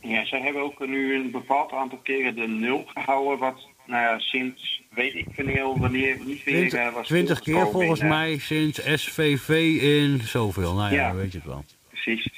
Ja, 0.00 0.24
zij 0.26 0.40
hebben 0.40 0.62
ook 0.62 0.86
nu 0.86 1.14
een 1.14 1.30
bepaald 1.30 1.72
aantal 1.72 1.98
keren 2.02 2.34
de 2.34 2.46
nul 2.48 2.84
gehouden. 2.94 3.38
Wat 3.38 3.66
nou 3.86 4.02
ja, 4.02 4.18
sinds 4.18 4.82
weet 4.90 5.14
ik 5.14 5.26
veel 5.32 5.78
wanneer 5.78 6.16
niet 6.24 6.44
weer 6.44 6.54
Twintig, 6.54 6.78
eh, 6.78 6.92
was 6.94 7.06
twintig 7.06 7.40
keer 7.40 7.54
voorgekomen 7.54 7.86
volgens 7.86 8.08
mij 8.08 8.38
sinds 8.38 8.80
SVV 8.94 9.48
in 9.82 10.20
zoveel. 10.24 10.74
Nou 10.74 10.94
ja, 10.94 11.14
weet 11.14 11.32
je 11.32 11.38
het 11.38 11.46
wel. 11.46 11.64
Precies. 11.88 12.28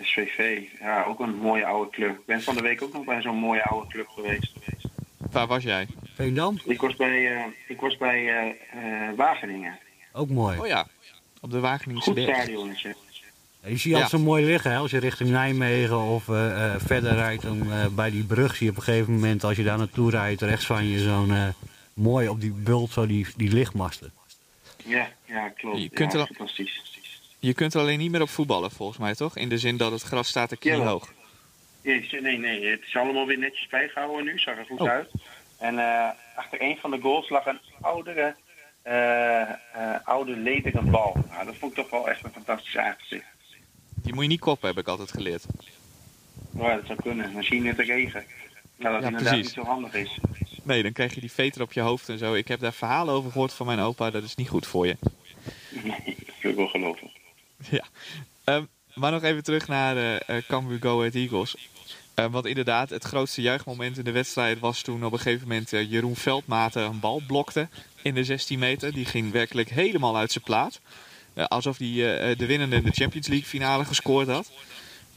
SVV, 0.00 0.60
ja, 0.80 1.04
ook 1.04 1.20
een 1.20 1.34
mooie 1.36 1.66
oude 1.66 1.90
club. 1.90 2.10
Ik 2.10 2.26
ben 2.26 2.42
van 2.42 2.54
de 2.54 2.62
week 2.62 2.82
ook 2.82 2.92
nog 2.92 3.04
bij 3.04 3.22
zo'n 3.22 3.36
mooie 3.36 3.62
oude 3.64 3.88
club 3.90 4.08
geweest. 4.08 4.52
Waar 5.30 5.46
was 5.46 5.62
jij? 5.62 5.86
Veendam? 6.14 6.58
Ik 6.64 6.80
was 6.80 6.96
bij, 6.96 7.32
eh, 7.36 7.44
ik 7.68 7.80
was 7.80 7.96
bij 7.96 8.28
eh, 8.28 9.08
eh, 9.08 9.16
Wageningen. 9.16 9.78
Ook 10.12 10.28
mooi. 10.30 10.58
Oh 10.58 10.66
ja, 10.66 10.86
op 11.40 11.50
de 11.50 11.60
Wageningse 11.60 12.10
Goed. 12.10 12.20
Ja, 12.20 12.42
Je 13.70 13.76
ziet 13.76 13.92
altijd 13.94 14.10
Ja. 14.12 14.18
zo 14.18 14.24
mooi 14.24 14.44
liggen 14.44 14.70
hè? 14.70 14.76
als 14.76 14.90
je 14.90 14.98
richting 14.98 15.30
Nijmegen 15.30 15.98
of 16.00 16.28
eh, 16.28 16.64
eh, 16.74 16.80
verder 16.80 17.14
rijdt. 17.14 17.42
Dan, 17.42 17.72
eh, 17.72 17.86
bij 17.86 18.10
die 18.10 18.24
brug 18.24 18.56
zie 18.56 18.64
je 18.66 18.70
op 18.72 18.76
een 18.78 18.82
gegeven 18.82 19.12
moment, 19.12 19.44
als 19.44 19.56
je 19.56 19.62
daar 19.62 19.78
naartoe 19.78 20.10
rijdt, 20.10 20.40
rechts 20.42 20.66
van 20.66 20.84
je 20.88 20.98
zo'n 20.98 21.30
eh, 21.32 21.48
mooi 21.94 22.28
op 22.28 22.40
die 22.40 22.50
bult, 22.52 22.90
zo 22.90 23.06
die, 23.06 23.26
die 23.36 23.52
lichtmasten. 23.52 24.12
Ja, 24.84 25.08
ja, 25.24 25.48
klopt. 25.48 25.82
Je 25.82 25.88
kunt 25.88 26.12
ja, 26.12 26.18
er 26.18 26.26
al- 26.28 26.34
fantastisch. 26.34 26.82
Je 27.38 27.54
kunt 27.54 27.74
er 27.74 27.80
alleen 27.80 27.98
niet 27.98 28.10
meer 28.10 28.22
op 28.22 28.28
voetballen 28.28 28.70
volgens 28.70 28.98
mij, 28.98 29.14
toch? 29.14 29.36
In 29.36 29.48
de 29.48 29.58
zin 29.58 29.76
dat 29.76 29.92
het 29.92 30.02
gras 30.02 30.28
staat 30.28 30.50
er 30.50 30.56
Jawel. 30.60 30.80
kniehoog. 30.80 31.12
Nee, 31.82 32.08
nee, 32.20 32.38
nee, 32.38 32.66
het 32.66 32.80
is 32.86 32.96
allemaal 32.96 33.26
weer 33.26 33.38
netjes 33.38 33.66
bijgehouden 33.68 34.24
nu, 34.24 34.38
zag 34.38 34.56
er 34.56 34.64
goed 34.64 34.80
Oh. 34.80 34.88
uit. 34.88 35.10
En 35.64 35.78
eh, 35.78 36.10
achter 36.34 36.62
een 36.62 36.76
van 36.76 36.90
de 36.90 37.00
goals 37.00 37.28
lag 37.28 37.46
een 37.46 37.60
oudere, 37.80 38.34
eh, 38.82 39.40
eh, 39.42 39.48
oude 40.04 40.36
lederen 40.36 40.90
bal. 40.90 41.16
Nou, 41.30 41.44
dat 41.44 41.56
vond 41.56 41.72
ik 41.72 41.78
toch 41.78 41.90
wel 41.90 42.08
echt 42.08 42.24
een 42.24 42.32
fantastisch 42.32 42.76
aangezicht. 42.76 43.24
Die 43.94 44.14
moet 44.14 44.22
je 44.22 44.28
niet 44.28 44.40
koppen, 44.40 44.68
heb 44.68 44.78
ik 44.78 44.88
altijd 44.88 45.10
geleerd. 45.10 45.46
Ja, 46.50 46.74
dat 46.74 46.86
zou 46.86 47.02
kunnen. 47.02 47.32
Dan 47.32 47.42
zie 47.42 47.62
je 47.62 47.68
het 47.68 47.78
regen. 47.78 48.24
Nou, 48.76 48.92
dat 48.94 49.02
Ja, 49.02 49.08
inderdaad 49.08 49.22
precies. 49.22 49.44
niet 49.44 49.64
zo 49.64 49.70
handig 49.70 49.94
is. 49.94 50.18
Nee, 50.62 50.82
dan 50.82 50.92
krijg 50.92 51.14
je 51.14 51.20
die 51.20 51.32
veter 51.32 51.62
op 51.62 51.72
je 51.72 51.80
hoofd 51.80 52.08
en 52.08 52.18
zo. 52.18 52.34
Ik 52.34 52.48
heb 52.48 52.60
daar 52.60 52.72
verhalen 52.72 53.14
over 53.14 53.30
gehoord 53.30 53.52
van 53.52 53.66
mijn 53.66 53.80
opa, 53.80 54.10
dat 54.10 54.22
is 54.22 54.34
niet 54.34 54.48
goed 54.48 54.66
voor 54.66 54.86
je. 54.86 54.96
Nee, 55.70 56.16
dat 56.26 56.34
wil 56.40 56.50
ik 56.50 56.56
wel 56.56 56.68
geloven. 56.68 57.10
Ja. 57.70 57.84
Ehm, 58.44 58.64
maar 58.94 59.10
nog 59.10 59.22
even 59.22 59.42
terug 59.42 59.68
naar 59.68 60.18
eh 60.18 60.42
Cambuur 60.48 60.78
Go 60.80 60.98
Ahead 60.98 61.14
Eagles. 61.14 61.68
Eh, 62.14 62.26
want 62.30 62.46
inderdaad, 62.46 62.90
het 62.90 63.04
grootste 63.04 63.42
juichmoment 63.42 63.98
in 63.98 64.04
de 64.04 64.10
wedstrijd 64.12 64.58
was 64.58 64.82
toen 64.82 65.04
op 65.04 65.12
een 65.12 65.18
gegeven 65.18 65.48
moment 65.48 65.72
eh, 65.72 65.90
Jeroen 65.90 66.16
Veldmaten 66.16 66.82
een 66.82 67.00
bal 67.00 67.22
blokte 67.26 67.68
in 68.02 68.14
de 68.14 68.24
16 68.24 68.58
meter. 68.58 68.92
Die 68.92 69.04
ging 69.04 69.32
werkelijk 69.32 69.68
helemaal 69.70 70.16
uit 70.16 70.32
zijn 70.32 70.44
plaat. 70.44 70.80
Eh, 71.34 71.44
alsof 71.44 71.78
hij 71.78 71.88
de 72.36 72.46
winnende 72.46 72.76
in 72.76 72.84
de 72.84 72.90
Champions 72.92 73.26
League 73.26 73.46
finale 73.48 73.84
gescoord 73.84 74.28
had. 74.28 74.50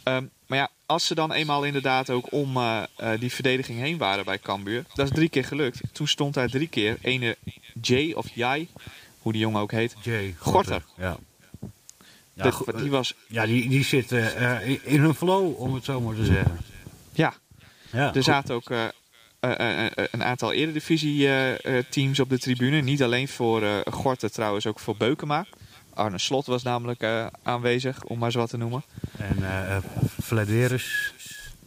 Ehm, 0.03 0.23
maar 0.47 0.57
ja, 0.57 0.69
als 0.86 1.05
ze 1.05 1.15
dan 1.15 1.31
eenmaal 1.31 1.63
inderdaad 1.63 2.10
ook 2.10 2.31
om 2.31 2.57
die 3.19 3.31
verdediging 3.31 3.79
heen 3.79 3.97
waren 3.97 4.25
bij 4.25 4.39
Cambuur. 4.39 4.83
Dat 4.93 5.05
is 5.10 5.15
drie 5.15 5.29
keer 5.29 5.43
gelukt. 5.45 5.79
Toen 5.91 6.07
stond 6.07 6.33
daar 6.33 6.49
drie 6.49 6.67
keer 6.67 6.97
ene 7.01 7.38
Jay 7.81 8.12
of 8.12 8.25
Jai, 8.33 8.67
hoe 9.19 9.31
die 9.31 9.41
jongen 9.41 9.62
ook 9.62 9.71
heet. 9.71 9.95
Jay 10.01 10.36
Gorter. 10.38 10.83
Ja. 10.97 11.17
Ja, 12.33 12.43
Dat- 12.43 12.77
die 12.81 12.89
was, 12.91 13.13
ja 13.27 13.45
die, 13.45 13.69
die 13.69 13.83
zitten 13.83 14.36
in- 14.65 14.79
in 14.83 14.99
hun 14.99 15.13
flow, 15.15 15.60
om 15.62 15.73
het 15.73 15.83
zo 15.83 16.01
maar 16.01 16.15
te 16.15 16.25
zeggen. 16.25 16.57
Ja, 17.17 17.34
Ja, 17.91 18.13
Er 18.13 18.23
zaten 18.23 18.56
ook 18.56 18.69
eh, 18.69 18.86
eh, 19.39 19.86
eh, 19.86 19.91
een 20.12 20.23
aantal 20.23 20.53
eredivisie-teams 20.53 22.19
op 22.19 22.30
de 22.30 22.39
tribune. 22.39 22.82
Niet 22.82 23.03
alleen 23.03 23.27
voor 23.27 23.63
eh 23.63 23.80
Gorten, 23.93 24.32
trouwens 24.32 24.65
ook 24.65 24.80
voor 24.80 24.97
Beukema. 24.97 25.45
Arne 25.93 26.17
Slot 26.17 26.45
was 26.45 26.63
namelijk 26.63 27.01
eh, 27.01 27.27
aanwezig, 27.43 28.03
om 28.03 28.19
maar 28.19 28.32
zo 28.32 28.39
wat 28.39 28.49
te 28.49 28.58
noemen. 28.58 28.84
En 29.17 29.38
Flederis. 30.23 31.13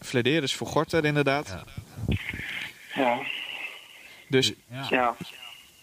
Flederis 0.01 0.55
voor 0.55 0.67
Gorter, 0.67 1.05
inderdaad. 1.05 1.49
Ja. 1.49 1.65
Ja, 2.95 3.19
Dus 4.29 4.53
Ja. 4.91 5.17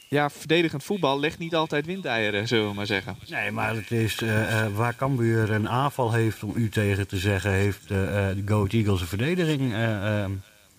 Ja. 0.10 0.30
verdedigend 0.30 0.84
voetbal 0.84 1.20
legt 1.20 1.40
niet 1.40 1.56
altijd 1.56 1.86
windeieren, 1.86 2.48
zullen 2.48 2.68
we 2.68 2.74
maar 2.74 2.86
zeggen. 2.86 3.18
Nee, 3.30 3.52
maar 3.52 3.76
het 3.76 3.92
is 3.92 4.22
eh, 4.22 4.66
eh, 4.66 4.74
waar 4.76 4.96
Cambuur 4.96 5.52
een 5.52 5.70
aanval 5.70 6.14
heeft 6.14 6.44
om 6.44 6.52
u 6.56 6.70
tegen 6.70 7.08
te 7.08 7.18
zeggen, 7.18 7.52
heeft 7.52 7.82
eh, 7.82 7.88
de 7.88 8.44
Go 8.46 8.56
Ahead 8.56 8.74
Eagles 8.74 9.02
een 9.02 9.08
verdediging 9.08 9.74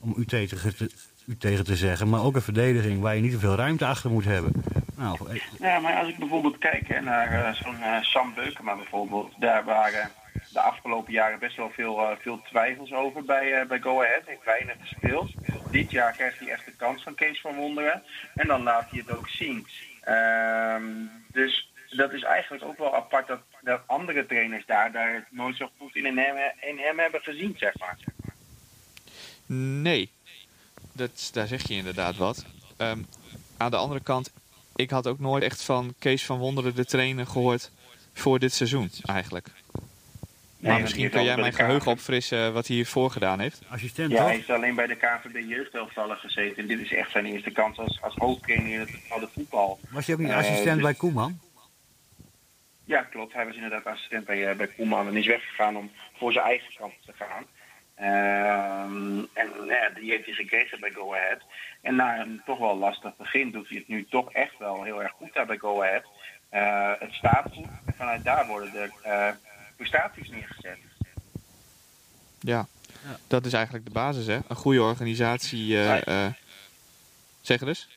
om 0.01 0.14
u 0.17 0.25
tegen, 0.25 0.77
te, 0.77 0.91
u 1.27 1.37
tegen 1.37 1.64
te 1.64 1.77
zeggen. 1.77 2.09
Maar 2.09 2.23
ook 2.25 2.35
een 2.35 2.43
verdediging 2.43 3.01
waar 3.01 3.14
je 3.14 3.23
niet 3.23 3.33
te 3.33 3.38
veel 3.38 3.55
ruimte 3.55 3.87
achter 3.87 4.11
moet 4.11 4.25
hebben. 4.25 4.53
Nou, 4.97 5.19
Ja, 5.59 5.79
maar 5.79 5.95
als 5.95 6.09
ik 6.09 6.19
bijvoorbeeld 6.19 6.59
kijk 6.59 6.88
hè, 6.88 7.01
naar 7.01 7.57
zo'n 7.62 7.77
Sam 8.03 8.35
Beukema 8.35 8.77
bijvoorbeeld, 8.77 9.33
daar 9.38 9.64
waren 9.64 10.11
de 10.59 10.64
afgelopen 10.64 11.12
jaren 11.12 11.38
best 11.38 11.57
wel 11.57 11.71
veel, 11.71 12.01
eh, 12.01 12.16
veel 12.18 12.42
twijfels 12.42 12.92
over 12.92 13.25
bij, 13.25 13.61
eh, 13.61 13.66
bij 13.66 13.81
Go 13.81 14.03
Ahead. 14.03 14.23
Heeft 14.25 14.44
weinig 14.44 14.77
gespeeld. 14.81 15.31
Dit 15.71 15.90
jaar 15.90 16.12
krijgt 16.12 16.38
hij 16.38 16.49
echt 16.49 16.64
de 16.64 16.77
kans 16.77 17.03
van 17.03 17.14
Kees 17.14 17.40
van 17.40 17.55
Wonderen. 17.55 18.03
En 18.35 18.47
dan 18.47 18.62
laat 18.62 18.90
hij 18.90 19.03
het 19.07 19.16
ook 19.16 19.29
zien. 19.29 19.66
Ehm, 20.01 20.83
dus 21.33 21.73
dat 21.90 22.12
is 22.12 22.23
eigenlijk 22.23 22.64
ook 22.64 22.79
wel 22.79 22.94
apart 22.94 23.27
dat, 23.27 23.40
dat 23.61 23.81
andere 23.87 24.27
trainers 24.27 24.66
daar, 24.66 24.92
daar 24.92 25.14
het 25.14 25.25
nooit 25.31 25.57
zo 25.57 25.71
goed 25.79 25.97
in 25.97 26.18
hem, 26.18 26.37
in 26.61 26.79
hebben 26.97 27.21
gezien, 27.21 27.55
zeg 27.59 27.79
maar. 27.79 27.97
Nee, 29.83 30.11
dat, 30.92 31.31
daar 31.33 31.47
zeg 31.47 31.68
je 31.68 31.75
inderdaad 31.75 32.16
wat. 32.16 32.44
Ehm, 32.77 33.03
aan 33.57 33.71
de 33.71 33.77
andere 33.77 34.01
kant, 34.01 34.33
ik 34.77 34.90
had 34.90 35.07
ook 35.07 35.18
nooit 35.18 35.42
echt 35.42 35.62
van 35.62 35.94
Kees 35.99 36.25
van 36.25 36.38
Wonderen 36.38 36.75
de 36.75 36.85
trainer 36.85 37.27
gehoord 37.27 37.71
voor 38.12 38.38
dit 38.38 38.53
seizoen 38.53 38.90
eigenlijk. 39.05 39.49
Nee, 40.59 40.73
maar 40.73 40.81
misschien 40.81 41.11
kun 41.11 41.18
heeft 41.21 41.33
jij 41.33 41.40
mijn 41.40 41.53
geheugen 41.55 41.90
opfrissen 41.90 42.53
wat 42.53 42.66
hij 42.66 42.77
hiervoor 42.77 43.11
gedaan 43.11 43.40
heeft. 43.40 43.62
Assistent 43.68 44.11
Ja, 44.11 44.16
toch? 44.16 44.27
hij 44.27 44.38
is 44.38 44.51
alleen 44.51 44.75
bij 44.75 44.87
de 44.87 44.94
KVB 44.94 45.49
jeugdelftallen 45.49 46.16
gezeten. 46.16 46.62
En 46.62 46.66
dit 46.66 46.81
is 46.81 46.92
echt 46.92 47.11
zijn 47.11 47.27
eerste 47.27 47.51
kans 47.51 47.79
als, 47.79 48.03
als 48.03 48.14
hoofdtrainer 48.14 48.73
in 48.73 48.81
het 48.81 49.31
voetbal. 49.35 49.79
Was 49.90 50.07
je 50.07 50.12
ook 50.12 50.18
niet 50.18 50.29
Eh, 50.31 50.37
assistent 50.37 50.75
dus- 50.75 50.83
bij 50.83 50.94
Koeman? 50.94 51.40
Ja, 52.85 53.03
klopt. 53.03 53.33
Hij 53.33 53.47
was 53.47 53.55
inderdaad 53.55 53.85
assistent 53.85 54.25
bij, 54.25 54.49
eh, 54.49 54.57
bij 54.57 54.66
Koeman 54.66 55.07
en 55.07 55.16
is 55.16 55.27
weggegaan 55.27 55.77
om 55.77 55.90
voor 56.16 56.33
zijn 56.33 56.44
eigen 56.44 56.75
kant 56.79 56.92
te 57.07 57.12
gaan. 57.16 57.44
Ehm, 57.94 59.18
en 59.33 59.49
ja, 59.66 59.88
die 59.94 60.11
heeft 60.11 60.25
hij 60.25 60.35
gekregen 60.35 60.81
bij 60.81 60.90
Go 60.90 61.14
Ahead. 61.14 61.40
En 61.83 61.94
na 61.97 62.21
een 62.21 62.42
toch 62.44 62.59
wel 62.59 62.77
lastig 62.77 63.16
begin 63.16 63.51
doet 63.51 63.68
hij 63.68 63.79
het 63.79 63.88
nu 63.88 64.07
toch 64.11 64.33
echt 64.33 64.59
wel 64.59 64.83
heel 64.83 65.03
erg 65.03 65.12
goed 65.12 65.35
daar 65.35 65.47
bij 65.47 65.57
Go 65.59 65.83
Ahead. 65.83 66.05
Eh, 66.49 66.92
het 66.99 67.12
staat 67.12 67.44
goed 67.53 67.66
en 67.87 67.94
vanuit 67.97 68.25
daar 68.25 68.47
worden 68.47 68.73
de 68.73 68.90
eh, 69.03 69.29
prestaties 69.79 70.29
neergezet. 70.31 70.79
Ja. 72.41 72.67
Ja. 73.05 73.17
dat 73.27 73.47
is 73.47 73.53
eigenlijk 73.53 73.85
de 73.85 73.91
basis 73.91 74.27
hè. 74.27 74.38
Een 74.49 74.57
goede 74.57 74.83
organisatie. 74.83 75.77
eh, 75.79 75.85
Ja. 75.85 76.05
eh, 76.05 76.27
zeg 77.41 77.61
het 77.61 77.69
eens. 77.69 77.88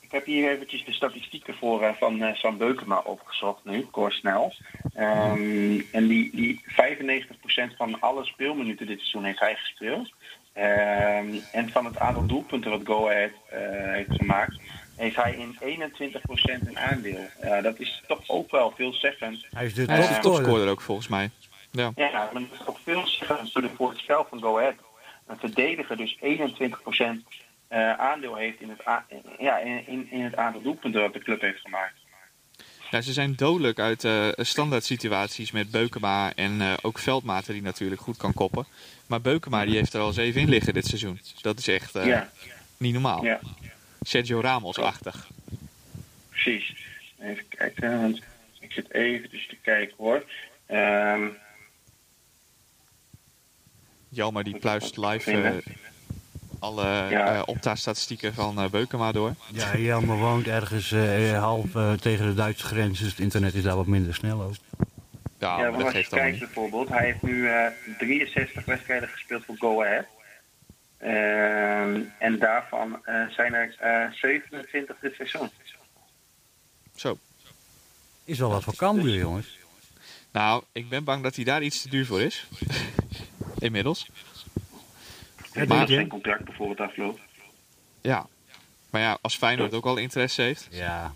Ik 0.00 0.10
heb 0.20 0.24
hier 0.26 0.50
eventjes 0.50 0.84
de 0.84 0.92
statistieken 0.92 1.54
voor 1.54 1.82
eh, 1.82 1.94
van 1.94 2.22
eh, 2.22 2.34
Sam 2.34 2.56
Beukema 2.58 2.98
opgezocht 2.98 3.64
nu, 3.64 3.80
kort 3.90 4.12
snel. 4.14 4.54
Ehm, 4.94 5.80
en 5.92 6.06
die, 6.06 6.30
die 6.36 6.60
95% 6.66 7.76
van 7.76 8.00
alle 8.00 8.24
speelminuten 8.24 8.86
dit 8.86 8.98
seizoen 8.98 9.24
heeft 9.24 9.40
hij 9.40 9.54
gespeeld. 9.54 10.12
Ehm, 10.52 11.34
en 11.52 11.70
van 11.70 11.84
het 11.84 11.98
aantal 11.98 12.26
doelpunten 12.26 12.70
wat 12.70 12.80
Go 12.84 13.08
Ahead 13.08 13.30
eh, 13.50 13.58
heeft 13.92 14.12
gemaakt, 14.14 14.56
heeft 14.96 15.16
hij 15.16 15.34
in 15.34 15.58
21% 15.60 16.66
een 16.66 16.78
aandeel. 16.78 17.28
Eh, 17.40 17.62
dat 17.62 17.80
is 17.80 18.02
toch 18.06 18.20
ook 18.26 18.50
wel 18.50 18.72
veelzeggend. 18.76 19.46
Hij 19.50 19.66
is 19.66 19.74
de 19.74 19.84
Hij 19.84 19.98
is 19.98 20.06
de 20.06 20.12
topscorer. 20.12 20.36
topscorer 20.42 20.68
ook 20.68 20.80
volgens 20.80 21.08
mij. 21.08 21.30
Ja. 21.70 21.92
Ja, 21.96 22.10
maar 22.32 22.42
dat 22.42 22.60
is 22.60 22.66
ook 22.66 22.78
veelzeggend 22.84 23.52
voor, 23.52 23.62
de, 23.62 23.70
voor 23.76 23.88
het 23.90 23.98
spel 23.98 24.26
van 24.30 24.40
Go 24.40 24.58
Ahead. 24.58 24.74
Een 25.26 25.38
verdediger 25.38 25.96
dus 25.96 26.18
21% 26.20 27.22
eh, 27.68 27.92
aandeel 27.92 28.36
heeft 28.36 28.60
in 28.60 28.68
het, 28.68 28.82
ja, 29.38 29.58
in, 29.58 29.86
in, 29.86 30.10
in 30.10 30.20
het 30.20 30.36
aantal 30.36 30.62
doelpunten 30.62 31.00
dat 31.00 31.12
de 31.12 31.18
club 31.18 31.40
heeft 31.40 31.60
gemaakt. 31.60 31.94
Ja, 32.90 33.00
ze 33.00 33.12
zijn 33.12 33.34
dodelijk 33.36 33.78
uit 33.78 34.04
eh 34.04 34.28
standaard 34.36 34.84
situaties 34.84 35.50
met 35.50 35.70
Beukema 35.70 36.32
en 36.34 36.60
eh, 36.60 36.72
ook 36.82 36.98
Veldmaten 36.98 37.52
die 37.52 37.62
natuurlijk 37.62 38.00
goed 38.00 38.16
kan 38.16 38.34
koppen. 38.34 38.66
Maar 39.06 39.20
Beukema 39.20 39.64
die 39.64 39.76
heeft 39.76 39.94
er 39.94 40.00
al 40.00 40.12
zeven 40.12 40.40
in 40.40 40.48
liggen 40.48 40.74
dit 40.74 40.86
seizoen. 40.86 41.20
Dat 41.40 41.58
is 41.58 41.68
echt 41.68 41.94
eh, 41.94 42.06
ja, 42.06 42.30
niet 42.76 42.92
normaal. 42.92 43.24
ja, 43.24 43.40
Sergio 44.04 44.40
Ramos-achtig. 44.40 45.28
precies. 46.30 46.74
Even 47.20 47.48
kijken, 47.48 48.00
want 48.00 48.20
ik 48.60 48.72
zit 48.72 48.92
even 48.92 49.30
dus 49.30 49.46
te 49.48 49.56
kijken 49.62 49.94
hoor. 49.98 50.24
Ehm, 50.66 51.26
Jelmer 54.08 54.44
die 54.44 54.58
pluist 54.58 54.96
live 54.96 55.30
eh, 55.32 55.74
alle 56.58 56.82
Ja. 57.10 57.34
eh 57.34 57.42
opta-statistieken 57.46 58.34
van 58.34 58.58
eh, 58.60 58.68
Beukema 58.70 59.12
door. 59.12 59.34
Ja, 59.52 59.76
Jelmer 59.76 60.16
woont 60.16 60.46
ergens 60.46 60.92
eh, 60.92 61.38
half 61.38 61.64
tegen 62.00 62.26
de 62.26 62.34
Duitse 62.34 62.66
grens, 62.66 62.98
dus 62.98 63.08
het 63.10 63.18
internet 63.18 63.54
is 63.54 63.62
daar 63.62 63.76
wat 63.76 63.86
minder 63.86 64.14
snel 64.14 64.42
ook. 64.42 64.54
Ja, 65.38 65.58
ja, 65.60 65.70
maar 65.70 65.78
dat 65.78 65.94
als 65.94 66.04
je 66.04 66.08
kijkt 66.08 66.38
bijvoorbeeld, 66.38 66.88
hij 66.88 67.04
heeft 67.04 67.22
nu 67.22 67.48
eh, 67.48 67.66
63 67.98 68.64
wedstrijden 68.64 69.08
gespeeld 69.08 69.44
voor 69.44 69.56
Go 69.58 69.82
Ahead. 69.82 70.04
Ehm, 71.04 72.00
en 72.18 72.38
daarvan 72.38 73.04
eh, 73.04 73.28
zijn 73.28 73.54
er 73.54 73.76
eh 73.78 74.12
27 74.12 74.96
dit 75.00 75.14
seizoen. 75.14 75.50
Zo. 76.94 77.18
Is 78.24 78.38
wel 78.38 78.50
wat 78.50 78.64
voor 78.64 78.74
Cambuur, 78.74 79.14
jongens. 79.18 79.58
Nou, 80.32 80.62
ik 80.72 80.88
ben 80.88 81.04
bang 81.04 81.22
dat 81.22 81.34
hij 81.34 81.44
daar 81.44 81.62
iets 81.62 81.82
te 81.82 81.88
duur 81.88 82.06
voor 82.06 82.20
is. 82.20 82.46
Inmiddels. 83.58 84.10
Ja, 85.52 85.64
Maar- 85.64 85.86
zijn 85.86 86.08
contract 86.08 86.44
bijvoorbeeld 86.44 86.80
afloopt. 86.80 87.20
Ja. 88.00 88.26
Maar 88.90 89.00
ja, 89.00 89.18
als 89.20 89.36
Feyenoord 89.36 89.74
ook 89.74 89.84
al 89.86 89.96
interesse 89.96 90.42
heeft, 90.42 90.68
Ja, 90.70 91.14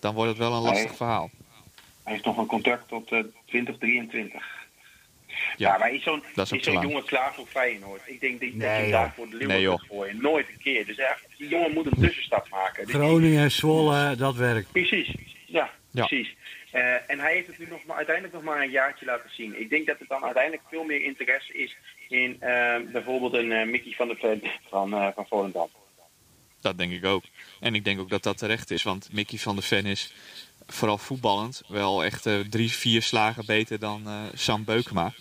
dan 0.00 0.14
wordt 0.14 0.30
het 0.30 0.38
wel 0.38 0.52
een 0.54 0.62
lastig 0.62 0.96
verhaal. 0.96 1.30
Hij 2.02 2.12
heeft 2.12 2.24
nog 2.24 2.36
een 2.36 2.46
contract 2.46 2.88
tot 2.88 3.10
eh 3.12 3.24
2023. 3.44 4.59
Ja. 5.56 5.72
Ja, 5.72 5.78
maar 5.78 5.92
is 5.94 6.02
zo'n 6.02 6.22
Dat 6.34 6.52
is 6.52 6.64
zo'n 6.64 6.74
lang. 6.74 6.86
jongen 6.86 7.04
klaar 7.04 7.34
voor 7.34 7.46
Feyenoord? 7.46 8.00
Ik 8.06 8.20
denk 8.20 8.32
dat 8.32 8.40
dat 8.40 8.50
je 8.50 8.56
Nee, 8.66 8.68
hem 8.82 8.90
daar 8.90 9.12
voor 9.16 9.28
de 9.30 9.36
Nee, 9.36 9.46
Leeuwen 9.46 9.62
joh. 9.62 9.78
kunt 9.78 9.90
gooien. 9.90 10.22
Nooit 10.22 10.48
een 10.48 10.58
keer. 10.62 10.86
Dus 10.86 10.96
echt, 10.98 11.26
die 11.38 11.48
jongen 11.48 11.72
moet 11.72 11.86
een 11.86 12.00
tussenstap 12.00 12.48
maken. 12.48 12.88
Groningen, 12.88 13.50
Zwolle, 13.50 14.16
dat 14.16 14.34
werkt. 14.36 14.72
Precies, 14.72 15.14
ja, 15.46 15.70
Ja. 15.90 16.06
precies. 16.06 16.34
Eh, 16.70 17.10
en 17.10 17.18
hij 17.18 17.32
heeft 17.34 17.46
het 17.46 17.58
nu 17.58 17.66
nog 17.68 17.84
maar, 17.84 17.96
uiteindelijk 17.96 18.34
nog 18.34 18.44
maar 18.44 18.62
een 18.62 18.70
jaartje 18.70 19.04
laten 19.06 19.30
zien. 19.34 19.60
Ik 19.60 19.70
denk 19.70 19.86
dat 19.86 20.00
er 20.00 20.06
dan 20.08 20.24
uiteindelijk 20.24 20.62
veel 20.70 20.84
meer 20.84 21.02
interesse 21.04 21.52
is 21.52 21.76
in 22.08 22.36
eh, 22.40 22.74
bijvoorbeeld 22.92 23.34
een 23.34 23.52
eh, 23.52 23.66
Mickey 23.66 23.92
van 23.92 24.06
der 24.08 24.16
Ven 24.16 24.42
van, 24.68 24.94
eh 24.94 25.06
van 25.14 25.26
Volendam. 25.28 25.68
Dat 26.60 26.78
denk 26.78 26.92
ik 26.92 27.04
ook. 27.04 27.22
En 27.60 27.74
ik 27.74 27.84
denk 27.84 28.00
ook 28.00 28.10
dat 28.10 28.22
dat 28.22 28.38
terecht 28.38 28.70
is. 28.70 28.82
Want 28.82 29.08
Mickey 29.12 29.38
van 29.38 29.54
der 29.54 29.64
Ven 29.64 29.86
is 29.86 30.12
vooral 30.66 30.98
voetballend 30.98 31.62
wel 31.68 32.04
echt 32.04 32.26
drie, 32.50 32.70
vier 32.72 33.02
slagen 33.02 33.46
beter 33.46 33.78
dan 33.78 34.02
eh, 34.06 34.22
Sam 34.34 34.64
Beukema. 34.64 35.12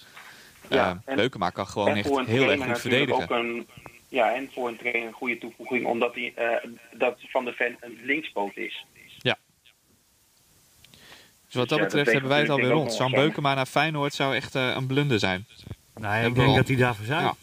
Ja, 0.69 0.89
Eh, 0.89 0.95
en- 1.05 1.15
Beukema 1.15 1.49
kan 1.49 1.67
gewoon 1.67 1.95
echt 1.95 2.07
voor 2.07 2.19
een 2.19 2.25
heel 2.25 2.35
erg 2.35 2.45
trainer 2.45 2.65
goed 2.75 2.83
natuurlijk 2.83 3.11
verdedigen. 3.11 3.37
Ook 3.37 3.43
een, 3.43 3.67
ja, 4.07 4.35
en 4.35 4.49
voor 4.53 4.67
een 4.67 4.77
trainer 4.77 5.07
een 5.07 5.13
goede 5.13 5.37
toevoeging, 5.37 5.85
omdat 5.85 6.15
hij, 6.15 6.33
eh, 6.35 6.69
dat 6.91 7.17
Van 7.29 7.45
der 7.45 7.53
Ven 7.53 7.77
een 7.81 7.99
linkspoot 8.03 8.57
is. 8.57 8.85
Dus 11.45 11.57
wat 11.57 11.69
dat 11.69 11.77
ja, 11.77 11.83
dat 11.83 11.93
betreft 11.93 12.11
hebben 12.11 12.29
wij 12.29 12.39
het 12.39 12.49
alweer 12.49 12.69
rond. 12.69 12.93
Sam. 12.93 13.11
Beukema 13.11 13.53
naar 13.53 13.65
Feyenoord 13.65 14.13
zou 14.13 14.35
echt 14.35 14.55
eh, 14.55 14.73
een 14.75 14.87
blunder 14.87 15.19
zijn. 15.19 15.45
Nou, 15.95 16.25
ik 16.25 16.35
denk 16.35 16.55
dat 16.55 16.67
hij 16.67 16.77
daarvoor 16.77 17.05
zijn. 17.05 17.23
Ja. 17.23 17.35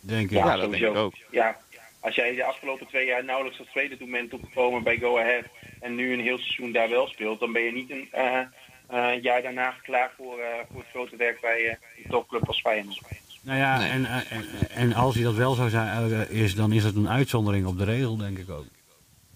Denk 0.00 0.30
ik. 0.30 0.36
Ja, 0.36 0.46
Ja, 0.46 0.56
dat 0.56 0.70
denk 0.70 0.82
ik 0.84 0.94
ook. 0.96 1.14
Ja, 1.30 1.56
als 2.00 2.14
jij 2.14 2.34
de 2.34 2.44
afgelopen 2.44 2.86
twee 2.86 3.06
jaar 3.06 3.24
nauwelijks 3.24 3.58
tot 3.58 3.70
tweede 3.70 3.96
toe 3.96 4.10
bent 4.10 4.32
opgekomen 4.32 4.82
bij 4.82 4.98
Go 4.98 5.18
Ahead 5.18 5.44
en 5.80 5.94
nu 5.94 6.12
een 6.12 6.20
heel 6.20 6.38
seizoen 6.38 6.72
daar 6.72 6.88
wel 6.88 7.06
speelt, 7.06 7.40
dan 7.40 7.52
ben 7.52 7.62
je 7.62 7.72
niet 7.72 7.90
een 7.90 8.08
eh, 8.12 8.40
eh, 8.88 9.22
jaar 9.22 9.42
daarna 9.42 9.74
klaar 9.82 10.10
voor, 10.16 10.38
eh, 10.38 10.46
voor 10.70 10.80
het 10.80 10.90
grote 10.90 11.16
werk 11.16 11.40
bij 11.40 11.64
eh, 11.68 11.76
een 12.04 12.10
topclub 12.10 12.46
als 12.48 12.60
Feyenoord. 12.60 13.00
Nou 13.42 13.58
ja, 13.58 13.78
Nee. 13.78 13.88
en, 13.90 14.04
en, 14.06 14.44
en 14.74 14.92
als 14.94 15.14
hij 15.14 15.24
dat 15.24 15.34
wel 15.34 15.54
zou 15.54 15.70
zijn, 15.70 16.12
eh, 16.12 16.30
is, 16.30 16.54
dan 16.54 16.72
is 16.72 16.84
het 16.84 16.96
een 16.96 17.08
uitzondering 17.08 17.66
op 17.66 17.78
de 17.78 17.84
regel, 17.84 18.16
denk 18.16 18.38
ik 18.38 18.50
ook. 18.50 18.64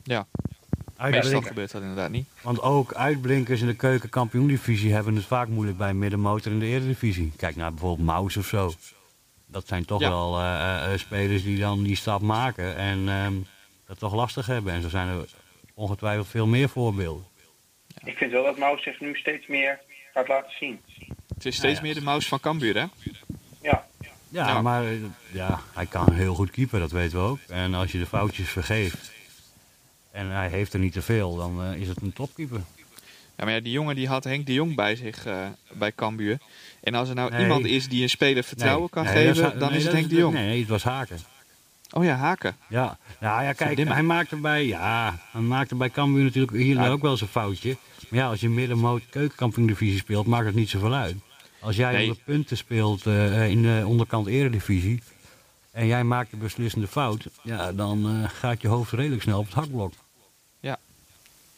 Ja, 0.03 0.27
meestal 0.99 1.41
gebeurt 1.43 1.71
dat 1.73 1.81
inderdaad 1.83 2.11
niet. 2.11 2.29
want 2.43 2.63
ook 2.63 2.95
uitblinkers 2.95 3.61
in 3.61 3.67
de 3.67 3.75
keukenkampioendivisie 3.77 4.93
hebben 4.93 5.15
het 5.17 5.25
vaak 5.25 5.49
moeilijk 5.49 5.79
bij 5.79 5.95
middenmotor 5.95 6.53
in 6.53 6.59
de 6.59 6.67
eredivisie. 6.67 7.33
Kijk 7.37 7.57
naar 7.57 7.71
bijvoorbeeld 7.71 8.07
Maus 8.07 8.37
of 8.37 8.47
zo. 8.47 8.73
Dat 9.47 9.67
zijn 9.69 9.85
toch 9.85 10.01
Ja. 10.01 10.09
wel 10.09 10.39
eh, 10.39 10.93
eh, 10.93 10.99
spelers 10.99 11.43
die 11.43 11.59
dan 11.59 11.83
die 11.83 11.97
stap 11.97 12.21
maken 12.21 12.77
en 12.77 13.09
ehm, 13.09 13.35
dat 13.87 13.99
toch 13.99 14.15
lastig 14.15 14.47
hebben. 14.47 14.73
En 14.73 14.83
zo 14.83 14.89
zijn 14.89 15.09
er 15.09 15.25
ongetwijfeld 15.75 16.29
veel 16.29 16.47
meer 16.47 16.69
voorbeelden. 16.69 17.25
Ik 18.05 18.17
vind 18.17 18.33
wel 18.33 18.45
dat 18.45 18.59
Maus 18.59 18.83
zich 18.83 19.01
nu 19.01 19.15
steeds 19.15 19.47
meer 19.47 19.79
gaat 20.15 20.29
laten 20.29 20.53
zien. 20.59 20.81
Het 21.35 21.47
is 21.47 21.57
steeds 21.57 21.77
ja. 21.77 21.83
meer 21.83 21.95
de 21.95 22.03
mouse 22.03 22.29
van 22.29 22.41
Cambuur, 22.41 22.75
hè? 22.75 22.85
Ja, 23.63 23.87
Ja, 24.29 24.63
maar 24.63 24.85
eh, 24.85 24.91
ja, 25.33 25.61
hij 25.75 25.87
kan 25.87 26.13
heel 26.13 26.35
goed 26.35 26.51
keeper, 26.51 26.81
dat 26.81 26.91
weten 26.91 27.19
we 27.19 27.25
ook. 27.25 27.39
En 27.49 27.75
als 27.75 27.93
je 27.93 27.99
de 27.99 28.07
foutjes 28.07 28.49
vergeeft 28.49 29.11
en 30.11 30.27
hij 30.31 30.49
heeft 30.49 30.73
er 30.73 30.79
niet 30.79 30.93
te 30.93 31.03
veel, 31.03 31.37
dan 31.37 31.63
eh, 31.65 31.81
is 31.81 31.89
het 31.89 32.03
een 32.03 32.13
topkeeper. 32.13 32.61
Ja, 33.37 33.45
maar 33.45 33.55
ja, 33.55 33.61
die 33.61 33.73
jongen 33.73 33.95
die 33.95 34.09
had 34.09 34.25
Henk 34.25 34.47
de 34.47 34.53
Jong 34.53 34.75
bij 34.77 34.97
zich 34.97 35.27
eh, 35.27 35.47
bij 35.73 35.93
Cambuur. 35.93 36.39
En 36.83 36.95
als 36.95 37.09
er 37.09 37.15
nou 37.15 37.31
Nee. 37.31 37.41
iemand 37.43 37.65
is 37.67 37.89
die 37.89 38.03
een 38.03 38.09
speler 38.11 38.45
vertrouwen 38.45 38.91
kan 38.91 39.05
Nee, 39.05 39.15
geven, 39.15 39.59
dan 39.59 39.69
nee, 39.69 39.79
is 39.79 39.85
het 39.85 39.93
Henk 39.93 40.09
de 40.09 40.15
Jong. 40.17 40.35
Nee, 40.35 40.61
het 40.61 40.69
was 40.69 40.83
Haken. 40.83 41.19
Oh 41.93 42.05
ja, 42.05 42.15
Haken. 42.15 42.57
Ja, 42.69 42.99
nou 43.21 43.43
ja, 43.43 43.53
kijk, 43.53 43.79
hij 43.79 44.03
maakte 44.03 44.37
bij, 44.37 44.67
ja, 44.67 45.19
hij 45.33 45.41
maakte 45.41 45.75
bij 45.75 45.91
Cambuur 45.91 46.25
natuurlijk 46.25 46.57
hier 46.57 46.75
daar 46.77 46.91
ook 46.93 47.03
wel 47.03 47.11
eens 47.11 47.21
een 47.21 47.27
foutje. 47.29 47.77
Maar 48.09 48.19
ja, 48.21 48.27
als 48.29 48.41
je 48.41 48.49
middenmoot 48.49 49.03
keukenkampioen-divisie 49.11 49.99
speelt, 49.99 50.27
maakt 50.27 50.47
het 50.47 50.55
niet 50.55 50.69
zoveel 50.71 50.95
uit. 50.95 51.17
Als 51.61 51.77
jij 51.77 51.93
Nee. 51.93 52.11
op 52.11 52.17
de 52.17 52.23
punten 52.25 52.57
speelt 52.57 53.07
eh, 53.07 53.49
in 53.49 53.63
de 53.63 53.83
onderkant 53.87 54.27
eredivisie 54.27 55.03
en 55.73 55.87
jij 55.87 56.05
maakt 56.05 56.31
de 56.31 56.37
beslissende 56.37 56.87
fout, 56.87 57.27
ja, 57.43 57.73
dan 57.73 58.07
eh, 58.09 58.31
gaat 58.31 58.63
je 58.63 58.69
hoofd 58.69 58.93
redelijk 58.93 59.23
snel 59.23 59.39
op 59.39 59.45
het 59.45 59.55
hakblok. 59.55 59.93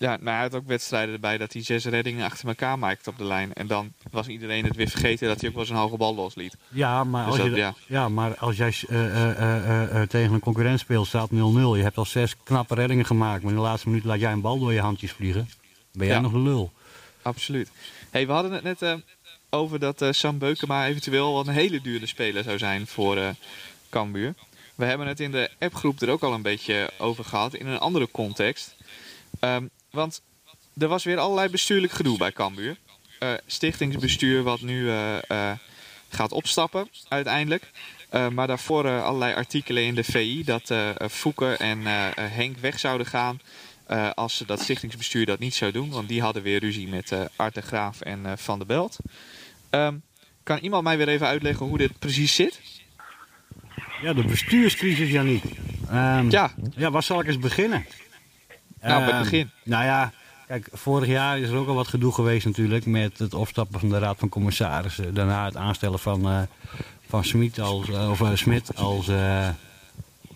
Ja, 0.03 0.17
maar 0.21 0.33
hij 0.35 0.43
had 0.43 0.55
ook 0.55 0.67
wedstrijden 0.67 1.15
erbij 1.15 1.39
dat 1.39 1.53
hij 1.53 1.63
zes 1.63 1.85
reddingen 1.85 2.25
achter 2.25 2.49
elkaar 2.49 2.79
maakte 2.79 3.11
op 3.11 3.19
de 3.19 3.25
lijn. 3.25 3.53
En 3.53 3.67
dan 3.67 3.93
was 4.11 4.27
iedereen 4.27 4.65
het 4.65 4.77
weer 4.77 4.89
vergeten 4.89 5.29
dat 5.29 5.41
hij 5.41 5.49
ook 5.49 5.55
wel 5.55 5.65
eens 5.65 5.73
een 5.73 5.79
hoge 5.79 5.97
bal 5.97 6.15
losliet. 6.15 6.57
Ja, 6.69 7.05
maar 7.05 7.25
Dus 7.25 7.33
als, 7.35 7.43
dat- 7.43 7.51
je, 7.51 7.57
ja. 7.57 7.75
ja. 7.87 8.09
maar 8.09 8.37
als 8.37 8.57
jij 8.57 8.75
eh, 8.89 9.31
eh, 9.31 10.03
eh, 10.03 10.09
tegen 10.09 10.33
een 10.35 10.41
concurrent 10.41 10.81
speelt, 10.81 11.07
staat 11.07 11.31
0-0. 11.31 11.35
Je 11.35 11.83
hebt 11.83 11.97
al 11.97 12.05
zes 12.05 12.35
knappe 12.43 12.75
reddingen 12.75 13.05
gemaakt, 13.05 13.43
maar 13.43 13.51
in 13.53 13.57
de 13.59 13.63
laatste 13.65 13.89
minuut 13.89 14.05
laat 14.05 14.21
jij 14.21 14.33
een 14.33 14.41
bal 14.41 14.59
door 14.59 14.73
je 14.73 14.81
handjes 14.81 15.13
vliegen. 15.13 15.49
Ben 15.93 16.07
jij 16.07 16.17
Ja. 16.17 16.23
nog 16.23 16.33
de 16.33 16.39
lul? 16.39 16.73
Absoluut. 17.23 17.71
Hey, 18.11 18.27
we 18.27 18.33
hadden 18.33 18.53
het 18.53 18.63
net 18.81 18.97
over 19.51 19.79
dat 19.79 20.05
Sam 20.11 20.39
Beukema 20.39 20.87
eventueel 20.87 21.33
wel 21.33 21.47
een 21.49 21.55
hele 21.55 21.81
dure 21.81 22.07
speler 22.07 22.43
zou 22.43 22.59
zijn 22.59 22.87
voor 22.87 23.19
Cambuur. 23.91 24.35
We 24.75 24.85
hebben 24.85 25.07
het 25.07 25.21
in 25.21 25.31
de 25.31 25.51
appgroep 25.59 26.01
er 26.01 26.11
ook 26.11 26.23
al 26.23 26.33
een 26.33 26.43
beetje 26.43 26.91
over 26.99 27.25
gehad 27.25 27.55
in 27.55 27.67
een 27.67 27.79
andere 27.79 28.09
context. 28.11 28.75
Ehm, 29.41 29.67
want 29.93 30.23
er 30.79 30.89
was 30.89 31.05
weer 31.05 31.19
allerlei 31.19 31.49
bestuurlijk 31.49 31.93
gedoe 31.93 32.19
bij 32.19 32.33
Cambuur. 32.33 32.77
Eh, 33.19 33.33
stichtingsbestuur 33.47 34.43
wat 34.43 34.61
nu 34.61 34.89
eh, 34.89 35.31
eh, 35.31 35.59
gaat 36.09 36.33
opstappen 36.33 36.89
uiteindelijk. 37.09 37.71
Maar 38.33 38.47
daarvoor 38.47 39.01
allerlei 39.03 39.35
artikelen 39.35 39.83
in 39.83 39.95
de 39.95 40.05
VI 40.05 40.45
dat 40.45 40.75
Fouke 41.11 41.57
en 41.57 41.79
Henk 42.15 42.59
weg 42.59 42.79
zouden 42.79 43.07
gaan. 43.07 43.41
als 44.15 44.37
ze 44.37 44.47
dat 44.47 44.61
stichtingsbestuur 44.61 45.27
dat 45.27 45.39
niet 45.39 45.55
zou 45.55 45.73
doen. 45.73 45.91
Want 45.91 46.09
die 46.09 46.23
hadden 46.23 46.43
weer 46.43 46.61
ruzie 46.61 46.89
met 46.89 47.13
Art 47.37 47.55
de 47.55 47.61
Graaf 47.61 48.01
en 48.01 48.39
Van 48.39 48.59
der 48.59 48.67
Belt. 48.67 48.97
Ehm, 49.71 49.97
kan 50.43 50.59
iemand 50.59 50.85
mij 50.85 50.97
weer 50.97 51.09
even 51.09 51.27
uitleggen 51.27 51.67
hoe 51.67 51.79
dit 51.79 51.99
precies 51.99 52.35
zit? 52.35 52.61
Ja, 54.03 54.13
de 54.13 54.25
bestuurscrisis, 54.25 55.11
Janiek. 55.11 55.45
Ehm, 55.89 56.31
Ja, 56.31 56.55
Ja, 56.77 56.91
waar 56.91 57.03
zal 57.03 57.21
ik 57.21 57.27
eens 57.27 57.39
beginnen? 57.39 57.87
Nou, 58.83 58.95
bij 58.95 59.05
het 59.05 59.13
Ehm, 59.13 59.23
begin. 59.23 59.51
Nou 59.65 59.85
ja, 59.85 60.13
kijk, 60.47 60.69
vorig 60.73 61.09
jaar 61.09 61.39
is 61.39 61.49
er 61.49 61.57
ook 61.57 61.69
al 61.69 61.75
wat 61.75 61.89
gedoe 61.89 62.13
geweest 62.13 62.47
natuurlijk 62.47 62.87
met 62.87 63.19
het 63.19 63.35
opstappen 63.35 63.81
van 63.81 63.89
de 63.89 63.99
Raad 63.99 64.19
van 64.19 64.29
Commissarissen. 64.29 65.15
Daarna 65.15 65.45
het 65.45 65.57
aanstellen 65.57 65.99
van, 65.99 66.29
eh 66.29 66.43
van 67.13 67.25
Smit 67.25 67.61
als, 67.61 67.89
eh, 67.89 68.11
of, 68.11 68.21
eh, 68.21 68.35
Smit 68.35 68.77
als 68.77 69.09
eh, 69.09 69.49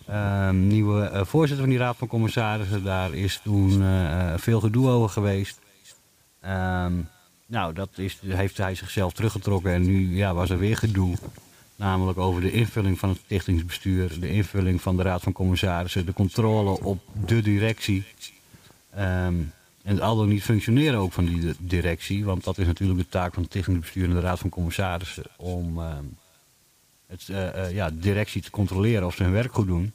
ehm, 0.07 0.67
nieuwe 0.67 1.23
voorzitter 1.25 1.65
van 1.65 1.69
die 1.75 1.79
Raad 1.79 1.97
van 1.97 2.09
Commissarissen. 2.09 2.85
Daar 2.85 3.15
is 3.15 3.41
toen 3.43 3.85
veel 4.37 4.61
gedoe 4.61 4.89
over 4.89 5.09
geweest. 5.09 5.59
Ehm, 6.41 6.93
nou, 7.47 7.73
dat 7.73 7.89
is, 7.97 8.19
heeft 8.27 8.57
hij 8.57 8.75
zichzelf 8.75 9.13
teruggetrokken 9.13 9.73
en 9.73 9.83
nu 9.83 10.17
ja, 10.17 10.35
was 10.35 10.51
er 10.51 10.59
weer 10.59 10.77
gedoe. 10.77 11.17
Namelijk 11.77 12.19
over 12.19 12.41
de 12.41 12.53
invulling 12.53 12.99
van 12.99 13.09
het 13.09 13.19
stichtingsbestuur, 13.25 14.21
de 14.21 14.29
invulling 14.29 14.81
van 14.83 14.97
de 14.97 15.03
Raad 15.03 15.23
van 15.23 15.33
Commissarissen, 15.33 16.07
de 16.07 16.13
controle 16.13 16.81
op 16.81 17.01
de 17.27 17.43
directie. 17.43 18.05
Ehm, 18.97 19.35
en 19.83 19.95
het 19.95 20.01
al 20.01 20.17
dan 20.17 20.29
niet 20.29 20.43
functioneren 20.43 20.99
ook 20.99 21.13
van 21.13 21.25
die 21.25 21.41
di- 21.41 21.55
directie. 21.59 22.25
Want 22.25 22.45
dat 22.45 22.59
is 22.59 22.67
natuurlijk 22.67 22.99
de 22.99 23.09
taak 23.09 23.35
van 23.35 23.43
het 23.43 23.53
stichtingsbestuur 23.53 24.05
en 24.05 24.15
de 24.15 24.21
Raad 24.21 24.39
van 24.39 24.51
Commissarissen. 24.51 25.25
Om 25.37 25.79
ehm, 25.79 26.05
het, 27.07 27.29
eh, 27.29 27.65
eh, 27.65 27.75
ja, 27.75 27.91
de 27.91 27.99
directie 27.99 28.43
te 28.43 28.51
controleren 28.51 29.07
of 29.07 29.15
ze 29.15 29.23
hun 29.23 29.33
werk 29.33 29.53
goed 29.53 29.67
doen. 29.67 29.95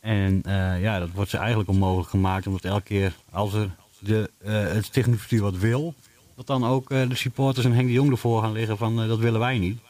En 0.00 0.42
eh, 0.44 0.80
ja, 0.82 0.98
dat 0.98 1.10
wordt 1.10 1.30
ze 1.30 1.36
eigenlijk 1.36 1.68
onmogelijk 1.68 2.10
gemaakt. 2.10 2.46
Omdat 2.46 2.64
elke 2.64 2.82
keer 2.82 3.14
als 3.30 3.54
er 3.54 3.70
de, 3.98 4.30
het 4.44 4.84
stichtingsbestuur 4.84 5.40
wat 5.42 5.56
wil. 5.56 5.94
Dat 6.36 6.46
dan 6.46 6.64
ook 6.64 6.88
de 6.88 7.14
supporters 7.14 7.66
en 7.66 7.72
Henk 7.72 7.86
de 7.86 7.92
Jong 7.92 8.10
ervoor 8.10 8.42
gaan 8.42 8.52
liggen 8.52 8.76
van 8.76 8.96
dat 9.08 9.18
willen 9.18 9.40
wij 9.40 9.58
niet. 9.58 9.80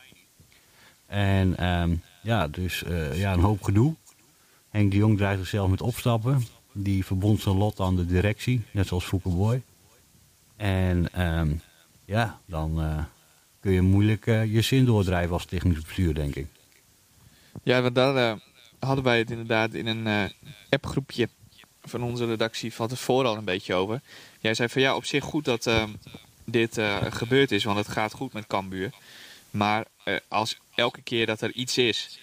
En 1.06 1.56
ehm, 1.56 1.94
ja, 2.22 2.48
dus 2.48 2.84
ja, 3.12 3.32
een 3.32 3.40
hoop 3.40 3.62
gedoe. 3.62 3.94
Henk 4.70 4.90
de 4.90 4.96
Jong 4.96 5.16
dreigt 5.16 5.38
zichzelf 5.38 5.70
met 5.70 5.82
opstappen. 5.82 6.46
Die 6.72 7.04
verbond 7.04 7.40
zijn 7.40 7.56
lot 7.56 7.80
aan 7.80 7.96
de 7.96 8.06
directie, 8.06 8.62
net 8.70 8.86
zoals 8.86 9.04
Fouke 9.04 9.28
Boy. 9.28 9.62
En 10.56 11.12
ehm, 11.12 11.52
ja, 12.04 12.40
dan 12.46 12.82
eh, 12.82 13.04
kun 13.60 13.72
je 13.72 13.82
moeilijk 13.82 14.26
eh, 14.26 14.52
je 14.52 14.60
zin 14.60 14.84
doordrijven 14.84 15.32
als 15.32 15.42
stichtingsbestuur, 15.42 16.14
denk 16.14 16.34
ik. 16.34 16.46
Ja, 17.62 17.82
want 17.82 17.94
daar 17.94 18.16
eh, 18.16 18.38
hadden 18.78 19.04
wij 19.04 19.18
het 19.18 19.30
inderdaad 19.30 19.74
in 19.74 19.86
een 19.86 20.32
appgroepje 20.70 21.28
van 21.82 22.02
onze 22.02 22.26
redactie 22.26 22.72
van 22.72 22.88
tevoren 22.88 23.30
al 23.30 23.36
een 23.36 23.44
beetje 23.44 23.74
over. 23.74 24.00
Jij 24.40 24.54
zei 24.54 24.68
van 24.68 24.82
ja, 24.82 24.96
op 24.96 25.04
zich 25.04 25.24
goed 25.24 25.44
dat 25.44 25.66
ehm, 25.66 25.90
dit 26.44 26.80
gebeurd 27.10 27.52
is, 27.52 27.64
want 27.64 27.78
het 27.78 27.88
gaat 27.88 28.12
goed 28.12 28.32
met 28.32 28.46
Cambuur. 28.46 28.90
Maar 29.50 29.84
als 30.28 30.58
elke 30.74 31.02
keer 31.02 31.26
dat 31.26 31.40
er 31.40 31.52
iets 31.52 31.78
is, 31.78 32.18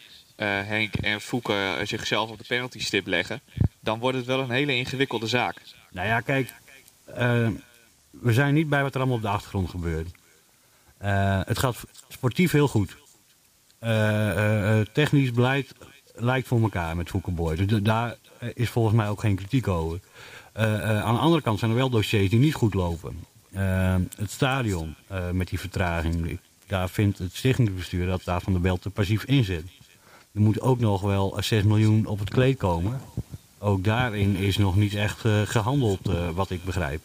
Henk 0.45 0.95
en 0.95 1.20
eh, 1.43 1.74
zichzelf 1.84 2.30
op 2.30 2.38
de 2.38 2.43
penalty 2.47 2.80
stip 2.80 3.08
leggen, 3.08 3.41
dan 3.89 3.99
wordt 3.99 4.17
het 4.17 4.25
wel 4.25 4.39
een 4.39 4.49
hele 4.49 4.75
ingewikkelde 4.75 5.27
zaak. 5.27 5.61
Nou 5.91 6.07
ja, 6.07 6.19
kijk, 6.19 6.53
eh, 7.05 7.47
we 8.09 8.33
zijn 8.33 8.53
niet 8.53 8.69
bij 8.69 8.81
wat 8.81 8.93
er 8.93 8.99
allemaal 8.99 9.17
op 9.17 9.21
de 9.21 9.29
achtergrond 9.29 9.69
gebeurt. 9.69 10.11
Eh, 10.97 11.41
het 11.45 11.59
gaat 11.59 11.75
sportief 12.07 12.51
heel 12.51 12.67
goed. 12.67 12.97
Eh, 13.79 14.79
technisch 14.93 15.31
beleid 15.31 15.73
lijkt 16.15 16.47
voor 16.47 16.61
elkaar 16.61 16.95
met 16.95 17.09
Fouke 17.09 17.31
Boy. 17.31 17.55
Dus 17.55 17.67
da- 17.67 17.79
daar 17.79 18.15
is 18.53 18.69
volgens 18.69 18.95
mij 18.95 19.09
ook 19.09 19.19
geen 19.19 19.35
kritiek 19.35 19.67
over. 19.67 19.99
Aan 20.53 21.13
de 21.13 21.19
andere 21.21 21.41
kant 21.41 21.59
zijn 21.59 21.71
er 21.71 21.77
wel 21.77 21.89
dossiers 21.89 22.29
die 22.29 22.39
niet 22.39 22.53
goed 22.53 22.73
lopen. 22.73 23.23
Het 24.17 24.31
stadion 24.31 24.95
met 25.31 25.47
die 25.47 25.59
vertraging. 25.59 26.39
Daar 26.67 26.89
vindt 26.89 27.17
het 27.17 27.35
stichtingsbestuur 27.35 28.05
dat 28.05 28.23
daar 28.23 28.41
van 28.41 28.53
de 28.53 28.59
Belt 28.59 28.81
te 28.81 28.89
passief 28.89 29.23
in 29.23 29.43
zit. 29.43 29.63
Er 30.31 30.41
moet 30.41 30.61
ook 30.61 30.79
nog 30.79 31.01
wel 31.01 31.37
eh, 31.37 31.43
6 31.43 31.63
miljoen 31.63 32.05
op 32.05 32.19
het 32.19 32.29
kleed 32.29 32.57
komen. 32.57 33.01
Ook 33.60 33.84
daarin 33.84 34.36
is 34.36 34.57
nog 34.57 34.76
niet 34.76 34.93
echt 34.95 35.26
eh, 35.26 35.41
gehandeld, 35.41 36.07
eh, 36.07 36.30
wat 36.30 36.49
ik 36.49 36.64
begrijp. 36.64 37.01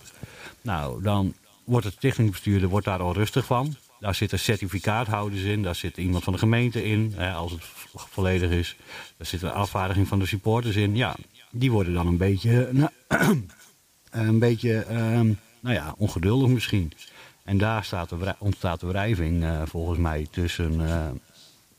Nou, 0.63 1.03
dan 1.03 1.35
wordt 1.65 1.87
het 1.87 1.95
stichtingsbestuur 1.95 2.69
wordt 2.69 2.87
daar 2.87 3.01
al 3.01 3.13
rustig 3.15 3.45
van. 3.45 3.75
Daar 4.01 4.15
zitten 4.15 4.39
certificaathouders 4.39 5.43
in, 5.43 5.63
daar 5.63 5.75
zit 5.75 5.97
iemand 5.97 6.25
van 6.25 6.33
de 6.33 6.39
gemeente 6.39 6.85
in, 6.85 7.13
hè, 7.17 7.33
als 7.33 7.53
het 7.53 7.65
vo- 7.65 7.99
volledig 8.11 8.51
is. 8.51 8.77
Daar 9.17 9.27
zit 9.27 9.43
een 9.43 9.51
afvaardiging 9.51 10.09
van 10.09 10.19
de 10.19 10.27
supporters 10.27 10.77
in. 10.77 10.97
Ja, 10.97 11.17
die 11.51 11.71
worden 11.71 11.95
dan 11.95 12.07
een 12.07 12.17
beetje, 12.17 12.69
nou, 12.73 12.91
een 14.11 14.39
beetje 14.39 14.79
ehm, 14.79 15.33
nou 15.61 15.75
ja, 15.75 15.95
ongeduldig 15.99 16.49
misschien. 16.49 16.93
En 17.45 17.59
daar 17.59 17.85
staat 17.85 18.13
ontstaat 18.39 18.81
de 18.81 18.87
wrijving 18.87 19.45
eh, 19.45 19.63
volgens 19.65 19.99
mij 19.99 20.27
tussen, 20.31 20.89
eh, 20.89 21.07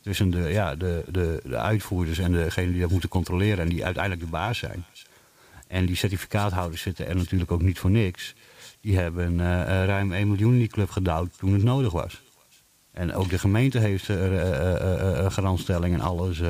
tussen 0.06 0.30
de, 0.30 0.40
ja, 0.40 0.76
de, 0.76 1.04
de, 1.12 1.42
de 1.44 1.58
uitvoerders 1.58 2.18
en 2.18 2.32
degenen 2.32 2.72
die 2.72 2.82
dat 2.82 2.92
moeten 2.92 3.10
controleren 3.10 3.60
en 3.60 3.70
die 3.70 3.86
uiteindelijk 3.86 4.24
de 4.24 4.30
baas 4.30 4.58
zijn. 4.58 4.86
En 5.68 5.86
die 5.86 5.96
certificaathouders 5.96 6.82
zitten 6.82 7.08
er 7.08 7.16
natuurlijk 7.16 7.52
ook 7.52 7.62
niet 7.62 7.80
voor 7.80 7.90
niks. 7.90 8.36
Die 8.82 8.98
hebben 8.98 9.40
eh, 9.40 9.62
eh, 9.62 9.88
ruim 9.88 10.14
1 10.14 10.28
miljoen 10.28 10.54
in 10.54 10.60
die 10.60 10.68
club 10.68 10.90
gedouwd 10.90 11.38
toen 11.38 11.54
het 11.54 11.64
nodig 11.64 11.92
was. 11.92 12.22
En 12.92 13.14
ook 13.14 13.30
de 13.30 13.40
gemeente 13.40 13.80
heeft 13.80 14.08
er 14.08 14.40
eh, 14.40 15.32
garantstelling 15.32 15.94
en 15.94 16.02
alles 16.02 16.42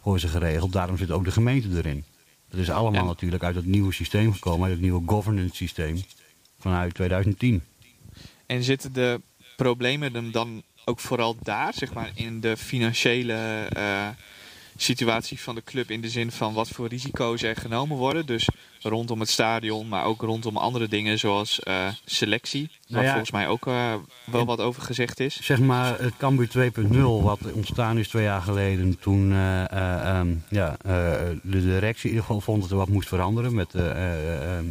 voor 0.00 0.20
ze 0.20 0.28
geregeld. 0.28 0.72
Daarom 0.72 0.96
zit 0.96 1.10
ook 1.10 1.24
de 1.24 1.30
gemeente 1.30 1.68
erin. 1.76 2.04
Dat 2.48 2.60
is 2.60 2.70
allemaal 2.70 3.00
En- 3.00 3.06
natuurlijk 3.06 3.42
uit 3.42 3.54
het 3.54 3.66
nieuwe 3.66 3.92
systeem 3.92 4.32
gekomen, 4.32 4.62
uit 4.62 4.72
het 4.72 4.82
nieuwe 4.82 5.02
governance 5.06 5.56
systeem 5.56 6.02
vanuit 6.58 6.94
2010. 6.94 7.62
En 8.46 8.62
zitten 8.62 8.92
de 8.92 9.20
problemen 9.56 10.32
dan 10.32 10.62
ook 10.90 11.00
vooral 11.00 11.36
daar, 11.42 11.72
zeg 11.74 11.92
maar, 11.92 12.10
in 12.14 12.40
de 12.40 12.56
financiële 12.56 13.66
eh, 13.72 14.08
situatie 14.76 15.40
van 15.40 15.54
de 15.54 15.62
club 15.64 15.90
in 15.90 16.00
de 16.00 16.08
zin 16.08 16.30
van 16.30 16.54
wat 16.54 16.68
voor 16.68 16.88
risico's 16.88 17.42
er 17.42 17.56
genomen 17.56 17.96
worden? 17.96 18.26
Dus 18.26 18.48
rondom 18.82 19.20
het 19.20 19.28
stadion, 19.28 19.88
maar 19.88 20.04
ook 20.04 20.22
rondom 20.22 20.56
andere 20.56 20.88
dingen 20.88 21.18
zoals 21.18 21.60
eh, 21.60 21.86
selectie, 22.04 22.68
waar 22.70 22.78
Nou 22.88 23.04
ja, 23.04 23.10
volgens 23.10 23.30
mij 23.30 23.48
ook 23.48 23.66
eh, 23.66 23.94
wel 24.24 24.44
wat 24.44 24.60
over 24.60 24.82
gezegd 24.82 25.20
is. 25.20 25.40
Zeg 25.42 25.58
maar 25.60 26.00
het 26.00 26.16
Cambuur 26.16 26.48
2.0, 26.48 27.22
wat 27.22 27.52
ontstaan 27.52 27.98
is 27.98 28.08
twee 28.08 28.24
jaar 28.24 28.42
geleden, 28.42 28.98
toen 28.98 29.32
eh, 29.32 29.72
eh, 29.72 30.18
ehm, 30.18 30.34
ja, 30.48 30.76
de 31.42 31.60
directie 31.60 32.10
in 32.10 32.16
ieder 32.16 32.24
geval 32.24 32.40
vond 32.40 32.62
dat 32.62 32.70
er 32.70 32.76
wat 32.76 32.88
moest 32.88 33.08
veranderen 33.08 33.54
met 33.54 33.74
eh, 33.74 33.90
eh, 33.90 34.56
ehm, 34.56 34.64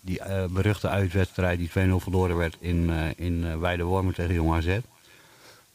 die 0.00 0.20
beruchte 0.50 0.88
uitwedstrijd 0.88 1.58
die 1.58 1.68
2-0 1.68 1.72
verloren 1.96 2.36
werd 2.36 2.56
in, 2.60 2.90
in 3.16 3.44
eh, 3.44 3.56
Weidewormen 3.58 4.14
tegen 4.14 4.34
Jong 4.34 4.54
AZ. 4.54 4.78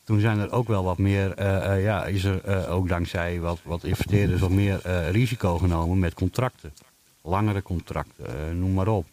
Toen 0.09 0.19
zijn 0.19 0.39
er 0.39 0.51
ook 0.51 0.67
wel 0.67 0.83
wat 0.83 0.97
meer, 0.97 1.33
eh, 1.33 1.73
eh, 1.73 1.83
ja, 1.83 2.05
is 2.05 2.23
er 2.23 2.43
eh, 2.43 2.73
ook 2.73 2.87
dankzij 2.87 3.39
wat, 3.39 3.59
wat 3.63 3.83
investeerders 3.83 4.41
wat 4.41 4.49
meer 4.49 5.09
risico 5.11 5.57
genomen 5.57 5.99
met 5.99 6.13
contracten. 6.13 6.73
Langere 7.21 7.61
contracten, 7.61 8.59
noem 8.59 8.73
maar 8.73 8.87
op. 8.87 9.05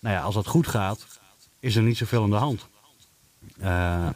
Nou 0.00 0.14
ja, 0.16 0.22
als 0.22 0.34
dat 0.34 0.46
goed 0.46 0.66
gaat, 0.66 1.06
is 1.60 1.76
er 1.76 1.82
niet 1.82 1.96
zoveel 1.96 2.22
aan 2.22 2.30
de 2.30 2.36
hand. 2.36 2.66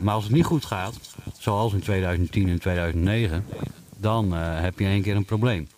Maar 0.01 0.15
als 0.15 0.25
het 0.25 0.33
niet 0.33 0.45
goed 0.45 0.65
gaat, 0.65 0.99
zoals 1.39 1.73
in 1.73 1.81
2010 1.81 2.49
en 2.49 2.61
2009, 2.61 3.47
dan 3.97 4.33
heb 4.33 4.79
je 4.79 4.85
één 4.85 5.03
keer 5.03 5.17
een 5.17 5.25
probleem. 5.25 5.69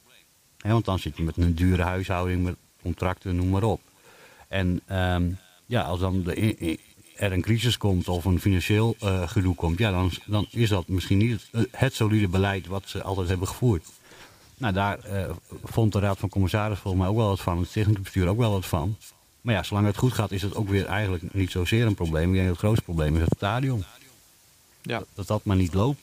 Want 0.59 0.85
dan 0.85 0.99
zit 0.99 1.17
je 1.17 1.23
met 1.23 1.37
een 1.37 1.55
dure 1.55 1.83
huishouding, 1.83 2.45
met 2.45 2.57
contracten, 2.83 3.37
noem 3.37 3.49
maar 3.49 3.63
op. 3.63 3.81
En 4.49 4.81
ehm, 4.87 5.31
ja, 5.67 5.83
als 5.83 6.01
dan 6.01 6.23
de, 6.23 6.79
er 7.19 7.33
een 7.33 7.43
crisis 7.43 7.77
komt 7.77 8.09
of 8.09 8.25
een 8.25 8.41
financieel 8.41 8.97
eh, 9.01 9.29
gedoe 9.29 9.55
komt, 9.55 9.79
ja, 9.79 9.91
dan, 9.91 10.11
dan 10.27 10.47
is 10.51 10.69
dat 10.69 10.89
misschien 10.89 11.19
niet 11.19 11.49
het, 11.51 11.69
het 11.71 11.95
solide 11.95 12.29
beleid 12.29 12.67
wat 12.67 12.83
ze 12.87 13.03
altijd 13.03 13.29
hebben 13.29 13.49
gevoerd. 13.49 13.85
Nou, 14.59 14.73
daar 14.73 14.99
eh, 14.99 15.31
vond 15.65 15.93
de 15.93 15.99
Raad 15.99 16.19
van 16.19 16.29
Commissaris 16.29 16.79
volgens 16.79 17.03
mij 17.03 17.13
ook 17.13 17.19
wel 17.19 17.29
wat 17.29 17.41
van, 17.41 17.59
het 17.59 17.69
stichtingsbestuur 17.69 18.29
ook 18.29 18.39
wel 18.39 18.51
wat 18.51 18.67
van. 18.67 18.97
Maar 19.41 19.55
ja, 19.55 19.63
zolang 19.63 19.87
het 19.87 19.97
goed 19.97 20.13
gaat, 20.13 20.31
is 20.31 20.43
het 20.43 20.55
ook 20.55 20.69
weer 20.69 20.87
eigenlijk 20.87 21.35
niet 21.35 21.51
zozeer 21.51 21.87
een 21.87 21.95
probleem. 21.95 22.29
Ik 22.29 22.33
denk 22.33 22.47
dat 22.47 22.57
het 22.57 22.65
grootste 22.65 22.85
probleem 22.85 23.15
is 23.15 23.21
het 23.21 23.35
stadion. 23.37 23.85
Ja. 24.83 25.03
Dat 25.15 25.27
dat 25.27 25.45
maar 25.45 25.57
niet 25.57 25.75
loopt. 25.75 26.01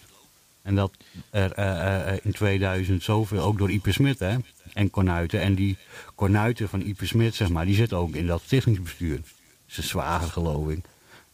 En 0.61 0.75
dat 0.75 0.91
er 1.29 1.51
eh, 1.51 2.13
eh, 2.13 2.19
in 2.23 2.31
2000 2.31 3.03
zoveel, 3.03 3.41
ook 3.41 3.57
door 3.57 3.71
Ipe 3.71 3.91
Smit 3.91 4.19
hè, 4.19 4.35
en 4.73 4.89
Cornuiten. 4.89 5.41
En 5.41 5.55
die 5.55 5.77
Cornuiten 6.15 6.69
van 6.69 6.81
Ipe 6.81 7.05
Smit, 7.05 7.35
zeg 7.35 7.49
maar, 7.49 7.65
die 7.65 7.75
zitten 7.75 7.97
ook 7.97 8.15
in 8.15 8.27
dat 8.27 8.41
stichtingsbestuur. 8.45 9.21
zijn 9.65 9.87
zwager 9.87 10.29
geloof 10.29 10.69
ik. 10.69 10.85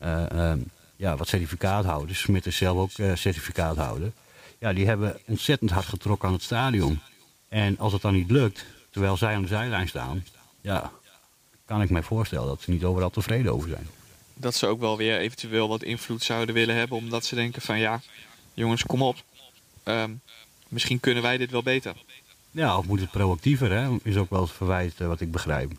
Eh, 0.02 0.32
ehm, 0.32 0.60
ja, 0.96 1.16
wat 1.16 1.28
certificaathouders. 1.28 2.20
Smit 2.20 2.46
is 2.46 2.56
zelf 2.56 2.78
ook 2.78 2.92
eh, 2.92 3.16
certificaathouder. 3.16 4.12
Ja, 4.60 4.74
die 4.74 4.86
hebben 4.86 5.20
ontzettend 5.26 5.72
hard 5.72 5.86
getrokken 5.86 6.28
aan 6.28 6.34
het 6.34 6.44
stadion. 6.44 7.00
En 7.50 7.78
als 7.80 7.94
het 7.94 8.02
dan 8.02 8.14
niet 8.14 8.32
lukt, 8.32 8.66
terwijl 8.90 9.18
zij 9.18 9.36
aan 9.36 9.42
de 9.42 9.48
zijlijn 9.48 9.88
staan, 9.88 10.26
ja, 10.62 10.92
kan 11.66 11.82
ik 11.82 11.90
mij 11.90 12.04
voorstellen 12.04 12.48
dat 12.48 12.62
ze 12.62 12.72
niet 12.72 12.84
overal 12.84 13.10
tevreden 13.10 13.54
over 13.54 13.70
zijn. 13.70 13.88
Dat 14.34 14.56
ze 14.56 14.68
ook 14.68 14.80
wel 14.80 14.98
weer 14.98 15.18
eventueel 15.18 15.68
wat 15.68 15.84
invloed 15.84 16.24
zouden 16.24 16.56
willen 16.56 16.76
hebben. 16.76 16.98
Omdat 16.98 17.26
ze 17.26 17.36
denken 17.36 17.62
van 17.62 17.80
ja, 17.80 18.02
jongens, 18.54 18.84
kom 18.84 19.02
op. 19.02 19.24
Ehm, 19.84 20.12
misschien 20.68 21.00
kunnen 21.00 21.24
wij 21.24 21.38
dit 21.38 21.52
wel 21.52 21.64
beter. 21.64 21.94
Ja, 22.52 22.78
of 22.78 22.86
moet 22.86 23.00
het 23.00 23.12
proactiever, 23.12 23.72
hè? 23.72 23.98
Is 24.04 24.18
ook 24.18 24.30
wel 24.30 24.42
het 24.42 24.52
verwijt 24.52 25.00
eh, 25.00 25.08
wat 25.08 25.22
ik 25.22 25.32
begrijp. 25.32 25.72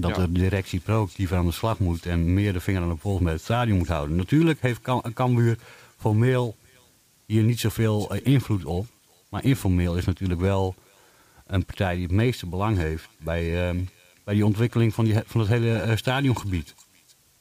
Dat 0.00 0.16
Ja. 0.16 0.26
de 0.26 0.32
directie 0.32 0.80
proactiever 0.80 1.36
aan 1.36 1.46
de 1.46 1.52
slag 1.52 1.78
moet 1.78 2.06
en 2.06 2.34
meer 2.34 2.52
de 2.52 2.60
vinger 2.60 2.82
aan 2.82 2.88
de 2.88 2.94
pols 2.94 3.20
met 3.20 3.32
het 3.32 3.42
stadion 3.42 3.78
moet 3.78 3.88
houden. 3.88 4.16
Natuurlijk 4.16 4.60
heeft 4.62 4.80
Kam- 4.80 5.12
Cambuur 5.14 5.58
formeel 5.98 6.56
hier 7.26 7.42
niet 7.42 7.60
zoveel 7.60 8.10
eh, 8.14 8.20
invloed 8.32 8.64
op. 8.64 8.86
Maar 9.28 9.44
informeel 9.44 9.96
is 9.96 10.04
natuurlijk 10.04 10.40
wel 10.40 10.74
een 11.46 11.64
partij 11.64 11.94
die 11.94 12.02
het 12.02 12.12
meeste 12.12 12.46
belang 12.46 12.76
heeft 12.76 13.08
bij, 13.18 13.68
ehm, 13.68 13.78
bij 14.24 14.34
die 14.34 14.44
ontwikkeling 14.44 14.94
van, 14.94 15.04
die, 15.04 15.14
van 15.26 15.40
het 15.40 15.48
hele 15.48 15.72
eh, 15.78 15.96
stadiongebied. 15.96 16.74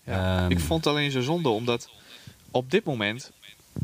Ja. 0.05 0.41
Ehm, 0.41 0.51
ik 0.51 0.60
vond 0.60 0.84
het 0.86 0.93
alleen 0.93 1.12
zo 1.12 1.22
zonde, 1.22 1.49
omdat 1.49 1.89
op 2.51 2.72
dit 2.72 2.84
moment 2.84 3.32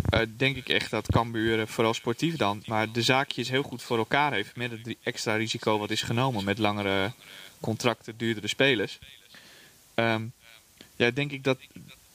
eh, 0.09 0.19
denk 0.38 0.55
ik 0.55 0.69
echt 0.69 0.89
dat 0.91 1.07
Cambuur, 1.11 1.59
eh, 1.59 1.67
vooral 1.67 1.93
sportief 1.93 2.36
dan, 2.36 2.63
maar 2.65 2.91
de 2.91 3.01
zaakjes 3.01 3.49
heel 3.49 3.63
goed 3.63 3.82
voor 3.84 3.97
elkaar 3.97 4.34
heeft 4.34 4.55
met 4.55 4.71
het 4.71 4.95
extra 5.03 5.36
risico 5.36 5.78
wat 5.78 5.89
is 5.89 6.01
genomen 6.01 6.43
met 6.43 6.57
langere 6.57 7.11
contracten, 7.60 8.18
duurdere 8.18 8.47
spelers. 8.47 8.99
Ehm, 9.93 10.24
ja, 10.95 11.12
denk 11.12 11.32
ik 11.32 11.43
dat, 11.43 11.58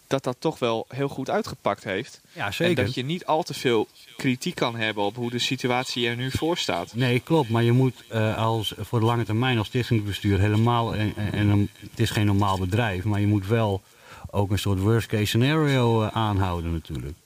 dat 0.07 0.25
dat 0.25 0.37
toch 0.39 0.59
wel 0.59 0.87
heel 0.89 1.09
goed 1.09 1.31
uitgepakt 1.31 1.85
heeft. 1.85 2.21
Ja, 2.33 2.47
En 2.47 2.53
zeker. 2.53 2.85
dat 2.85 2.95
je 2.95 3.05
niet 3.05 3.27
al 3.27 3.43
te 3.43 3.55
veel 3.55 3.89
kritiek 4.17 4.55
kan 4.55 4.77
hebben 4.77 5.05
op 5.05 5.17
hoe 5.17 5.31
de 5.31 5.39
situatie 5.39 6.09
er 6.09 6.17
nu 6.17 6.31
voor 6.31 6.59
staat. 6.59 6.95
Nee, 6.95 7.21
klopt. 7.21 7.49
Maar 7.49 7.63
je 7.63 7.73
moet 7.73 8.05
eh, 8.09 8.37
als, 8.37 8.75
voor 8.79 9.01
de 9.01 9.07
lange 9.07 9.25
termijn 9.25 9.59
als 9.59 9.67
stichtingsbestuur 9.67 10.39
helemaal... 10.39 10.95
En, 10.95 11.13
en, 11.17 11.33
en 11.33 11.71
het 11.91 12.01
is 12.01 12.11
geen 12.11 12.27
normaal 12.27 12.59
bedrijf, 12.59 13.05
maar 13.05 13.21
je 13.21 13.27
moet 13.27 13.47
wel 13.47 13.83
ook 14.31 14.51
een 14.51 14.59
soort 14.59 14.81
worst 14.81 15.07
case 15.07 15.25
scenario 15.25 16.03
eh, 16.03 16.09
aanhouden 16.09 16.73
natuurlijk. 16.73 17.17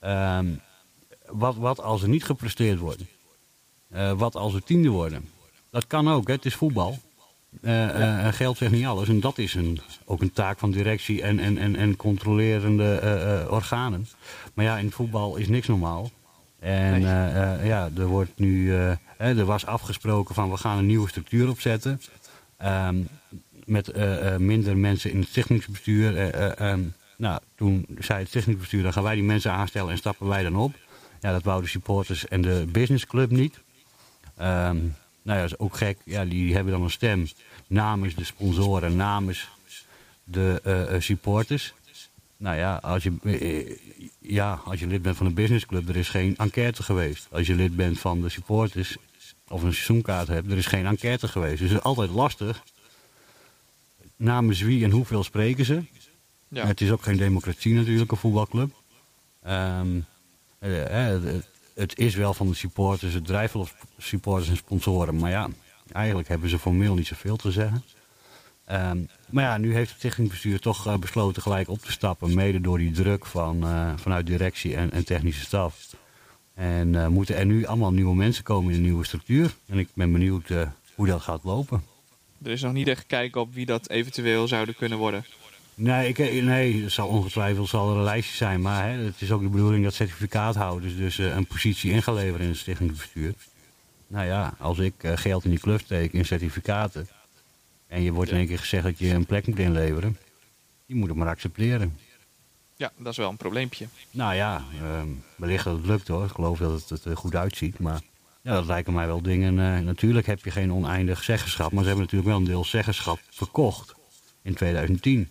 Ehm, 0.00 0.46
wat, 1.26 1.56
wat 1.56 1.80
als 1.80 2.02
er 2.02 2.08
niet 2.08 2.24
gepresteerd 2.24 2.78
wordt? 2.78 3.02
Eh, 3.90 4.12
wat 4.12 4.36
als 4.36 4.54
er 4.54 4.62
tiende 4.62 4.88
worden? 4.88 5.28
Dat 5.70 5.86
kan 5.86 6.10
ook, 6.10 6.26
hè? 6.26 6.32
het 6.32 6.44
is 6.44 6.54
voetbal. 6.54 6.98
Eh, 7.62 8.26
eh, 8.26 8.34
geld 8.34 8.56
zegt 8.56 8.72
niet 8.72 8.86
alles. 8.86 9.08
En 9.08 9.20
dat 9.20 9.38
is 9.38 9.54
een, 9.54 9.80
ook 10.04 10.20
een 10.20 10.32
taak 10.32 10.58
van 10.58 10.70
directie 10.70 11.22
en, 11.22 11.38
en, 11.38 11.58
en, 11.58 11.76
en 11.76 11.96
controlerende 11.96 12.98
eh, 12.98 13.40
eh, 13.40 13.50
organen. 13.52 14.06
Maar 14.54 14.64
ja, 14.64 14.78
in 14.78 14.90
voetbal 14.90 15.36
is 15.36 15.48
niks 15.48 15.66
normaal. 15.66 16.10
En 16.58 16.90
Nee. 16.92 17.04
eh, 17.04 17.54
eh, 17.54 17.66
ja, 17.66 17.90
er 17.96 18.06
wordt 18.06 18.32
nu, 18.38 18.74
eh, 18.74 18.90
er 19.18 19.44
was 19.44 19.66
afgesproken 19.66 20.34
van 20.34 20.50
we 20.50 20.56
gaan 20.56 20.78
een 20.78 20.86
nieuwe 20.86 21.08
structuur 21.08 21.48
opzetten. 21.48 22.00
Ehm, 22.56 22.96
met 23.64 23.88
eh, 23.88 24.34
eh, 24.34 24.40
minder 24.40 24.76
mensen 24.76 25.10
in 25.10 25.18
het 25.20 25.28
stichtingsbestuur. 25.28 26.16
Eh, 26.16 26.28
eh, 26.44 26.70
ehm, 26.70 26.80
nou, 27.16 27.40
toen 27.56 27.86
zei 27.98 28.18
het 28.18 28.28
stichtingsbestuur, 28.28 28.82
dan 28.82 28.92
gaan 28.92 29.02
wij 29.02 29.14
die 29.14 29.24
mensen 29.24 29.52
aanstellen 29.52 29.90
en 29.90 29.96
stappen 29.98 30.26
wij 30.26 30.42
dan 30.42 30.56
op. 30.56 30.74
Ja, 31.20 31.32
dat 31.32 31.42
wouden 31.42 31.64
de 31.64 31.70
supporters 31.70 32.28
en 32.28 32.40
de 32.42 32.64
businessclub 32.72 33.30
niet. 33.30 33.60
Ehm, 34.36 34.76
nou 35.26 35.38
ja, 35.38 35.44
dat 35.44 35.52
is 35.52 35.58
ook 35.58 35.76
gek. 35.76 35.98
Ja, 36.04 36.24
die 36.24 36.54
hebben 36.54 36.72
dan 36.72 36.82
een 36.82 36.90
stem 36.90 37.26
namens 37.66 38.14
de 38.14 38.24
sponsoren, 38.24 38.96
namens 38.96 39.48
de 40.24 40.60
eh, 40.64 40.94
eh, 40.94 41.00
supporters. 41.00 41.74
Nou 42.36 42.56
ja 42.56 42.76
als, 42.76 43.02
je, 43.02 43.12
eh, 43.22 43.76
ja, 44.18 44.60
als 44.64 44.80
je 44.80 44.86
lid 44.86 45.02
bent 45.02 45.16
van 45.16 45.26
een 45.26 45.34
businessclub, 45.34 45.88
er 45.88 45.96
is 45.96 46.08
geen 46.08 46.36
enquête 46.36 46.82
geweest. 46.82 47.26
Als 47.30 47.46
je 47.46 47.54
lid 47.54 47.76
bent 47.76 47.98
van 47.98 48.22
de 48.22 48.28
supporters 48.28 48.96
of 49.48 49.62
een 49.62 49.72
seizoenkaart 49.72 50.28
hebt, 50.28 50.50
er 50.50 50.56
is 50.56 50.66
geen 50.66 50.86
enquête 50.86 51.28
geweest. 51.28 51.58
Dus 51.58 51.68
het 51.68 51.78
is 51.78 51.84
altijd 51.84 52.10
lastig. 52.10 52.62
Namens 54.16 54.60
wie 54.60 54.84
en 54.84 54.90
hoeveel 54.90 55.24
spreken 55.24 55.64
ze? 55.64 55.82
Ja. 56.48 56.66
Het 56.66 56.80
is 56.80 56.90
ook 56.90 57.02
geen 57.02 57.16
democratie 57.16 57.74
natuurlijk, 57.74 58.10
een 58.10 58.16
voetbalclub. 58.16 58.74
Eh, 59.40 59.80
het, 61.76 61.98
is 61.98 62.14
wel 62.14 62.34
van 62.34 62.48
de 62.48 62.54
supporters, 62.54 63.14
het 63.14 63.26
drijft 63.26 63.52
wel 63.52 63.62
op 63.62 63.70
supporters 63.98 64.48
en 64.48 64.56
sponsoren. 64.56 65.16
Maar 65.16 65.30
ja, 65.30 65.48
eigenlijk 65.92 66.28
hebben 66.28 66.48
ze 66.48 66.58
formeel 66.58 66.94
niet 66.94 67.06
zoveel 67.06 67.36
te 67.36 67.50
zeggen. 67.50 67.84
Ehm, 68.64 68.98
maar 69.30 69.44
ja, 69.44 69.56
nu 69.56 69.74
heeft 69.74 69.88
het 69.88 69.98
stichtingsbestuur 69.98 70.60
toch 70.60 70.86
eh, 70.86 70.96
besloten 70.96 71.42
gelijk 71.42 71.68
op 71.68 71.78
te 71.78 71.92
stappen. 71.92 72.34
Mede 72.34 72.60
door 72.60 72.78
die 72.78 72.90
druk 72.90 73.26
van, 73.26 73.64
eh, 73.64 73.92
vanuit 73.96 74.26
directie 74.26 74.76
en, 74.76 74.90
en 74.90 75.04
technische 75.04 75.44
staf. 75.44 75.94
En 76.54 76.94
eh, 76.94 77.06
moeten 77.06 77.36
er 77.36 77.46
nu 77.46 77.66
allemaal 77.66 77.92
nieuwe 77.92 78.14
mensen 78.14 78.44
komen 78.44 78.70
in 78.70 78.76
een 78.76 78.82
nieuwe 78.82 79.04
structuur. 79.04 79.54
En 79.66 79.78
ik 79.78 79.88
ben 79.94 80.12
benieuwd 80.12 80.48
hoe 80.94 81.06
dat 81.06 81.22
gaat 81.22 81.44
lopen. 81.44 81.82
Er 82.42 82.50
is 82.50 82.62
nog 82.62 82.72
niet 82.72 82.88
echt 82.88 83.00
gekeken 83.00 83.40
op 83.40 83.54
wie 83.54 83.66
dat 83.66 83.88
eventueel 83.88 84.48
zouden 84.48 84.74
kunnen 84.76 84.98
worden. 84.98 85.24
Nee, 85.78 86.08
ik, 86.08 86.18
eh, 86.18 86.44
nee 86.44 86.82
het 86.82 86.92
zal 86.92 87.08
ongetwijfeld 87.08 87.68
zal 87.68 87.90
er 87.90 87.96
een 87.96 88.02
lijstje 88.02 88.36
zijn. 88.36 88.60
Maar 88.60 88.88
hè, 88.88 89.04
het 89.04 89.20
is 89.20 89.30
ook 89.32 89.42
de 89.42 89.48
bedoeling 89.48 89.84
dat 89.84 89.94
certificaathouders 89.94 90.96
dus 90.96 91.18
eh, 91.18 91.34
een 91.34 91.46
positie 91.46 91.92
in 91.92 92.02
gaan 92.02 92.14
leveren 92.14 92.40
in 92.40 92.48
het 92.48 92.58
stichtingsbestuur. 92.58 93.34
Nou 94.06 94.26
ja, 94.26 94.54
als 94.58 94.78
ik 94.78 94.94
eh, 94.98 95.12
geld 95.16 95.44
in 95.44 95.50
die 95.50 95.58
club 95.58 95.80
steek 95.80 96.12
in 96.12 96.24
certificaten. 96.24 97.08
En 97.86 98.02
je 98.02 98.12
wordt 98.12 98.30
in 98.30 98.36
één 98.36 98.46
keer 98.46 98.58
gezegd 98.58 98.84
dat 98.84 98.98
je 98.98 99.08
een 99.08 99.26
plek 99.26 99.46
moet 99.46 99.58
inleveren. 99.58 100.18
Je 100.86 100.94
moet 100.94 101.08
het 101.08 101.16
maar 101.16 101.28
accepteren. 101.28 101.98
Ja, 102.76 102.92
dat 102.96 103.12
is 103.12 103.18
wel 103.18 103.30
een 103.30 103.36
probleempje. 103.36 103.86
Nou 104.10 104.34
ja, 104.34 104.64
ehm, 104.82 105.08
wellicht 105.36 105.64
dat 105.64 105.76
het 105.76 105.86
lukt 105.86 106.08
hoor. 106.08 106.24
Ik 106.24 106.30
geloof 106.30 106.58
dat 106.58 106.72
het, 106.80 106.88
het 106.88 107.04
er 107.04 107.16
goed 107.16 107.34
uitziet. 107.34 107.78
Maar 107.78 108.00
ja, 108.42 108.52
dat 108.52 108.66
lijken 108.66 108.92
mij 108.92 109.06
wel 109.06 109.22
dingen. 109.22 109.84
natuurlijk 109.84 110.26
heb 110.26 110.44
je 110.44 110.50
geen 110.50 110.72
oneindig 110.72 111.22
zeggenschap. 111.22 111.72
Maar 111.72 111.82
ze 111.82 111.88
hebben 111.88 112.04
natuurlijk 112.04 112.30
wel 112.30 112.38
een 112.40 112.46
deel 112.46 112.64
zeggenschap 112.64 113.18
verkocht 113.30 113.94
in 114.42 114.54
2010. 114.54 115.30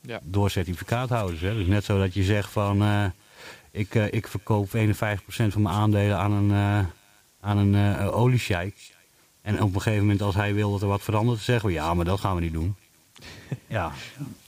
Ja. 0.00 0.20
Door 0.22 0.50
certificaathouders. 0.50 1.40
Hè. 1.40 1.54
Dus 1.54 1.66
net 1.66 1.84
zo 1.84 1.98
dat 1.98 2.14
je 2.14 2.22
zegt 2.22 2.50
van... 2.50 2.82
eh, 2.82 3.04
ik, 3.70 3.94
eh, 3.94 4.12
ik 4.12 4.26
verkoop 4.28 4.68
51% 4.74 5.52
van 5.52 5.62
mijn 5.62 5.74
aandelen 5.74 6.18
aan 6.18 6.32
een, 6.32 6.50
eh 6.50 6.86
aan 7.40 7.58
een 7.58 7.98
oliesjeik. 8.10 8.94
En 9.42 9.62
op 9.62 9.74
een 9.74 9.80
gegeven 9.80 10.02
moment 10.04 10.22
als 10.22 10.34
hij 10.34 10.54
wil 10.54 10.70
dat 10.72 10.82
er 10.82 10.88
wat 10.88 11.02
verandert... 11.02 11.40
zeggen 11.40 11.68
we 11.68 11.74
ja, 11.74 11.94
maar 11.94 12.04
dat 12.04 12.20
gaan 12.20 12.34
we 12.34 12.40
niet 12.40 12.52
doen. 12.52 12.74
ja, 13.66 13.92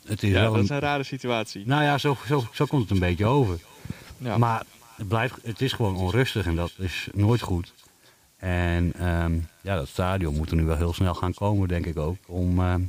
het 0.07 0.23
is 0.23 0.29
Ja, 0.31 0.35
wel 0.41 0.45
dat 0.49 0.55
een... 0.59 0.63
is 0.63 0.69
een 0.71 0.79
rare 0.79 1.03
situatie. 1.03 1.67
Nou 1.67 1.83
ja, 1.83 1.99
zo, 1.99 2.17
zo, 2.27 2.45
zo 2.53 2.65
komt 2.67 2.83
het 2.83 2.91
een 2.91 2.99
beetje 2.99 3.27
over. 3.27 3.59
Ja. 4.19 4.39
Maar 4.39 4.63
het, 4.97 5.09
blijft, 5.09 5.35
het 5.43 5.61
is 5.61 5.73
gewoon 5.73 5.97
onrustig 5.97 6.47
en 6.47 6.57
dat 6.57 6.73
is 6.79 7.09
nooit 7.13 7.41
goed. 7.41 7.75
En 8.37 8.93
ehm, 8.99 9.39
ja, 9.61 9.77
dat 9.77 9.89
stadion 9.89 10.37
moet 10.37 10.51
er 10.51 10.57
nu 10.57 10.65
wel 10.65 10.77
heel 10.77 10.93
snel 10.93 11.15
gaan 11.15 11.35
komen, 11.35 11.69
denk 11.69 11.87
ik 11.87 11.99
ook. 11.99 12.17
Om, 12.27 12.59
ehm, 12.61 12.81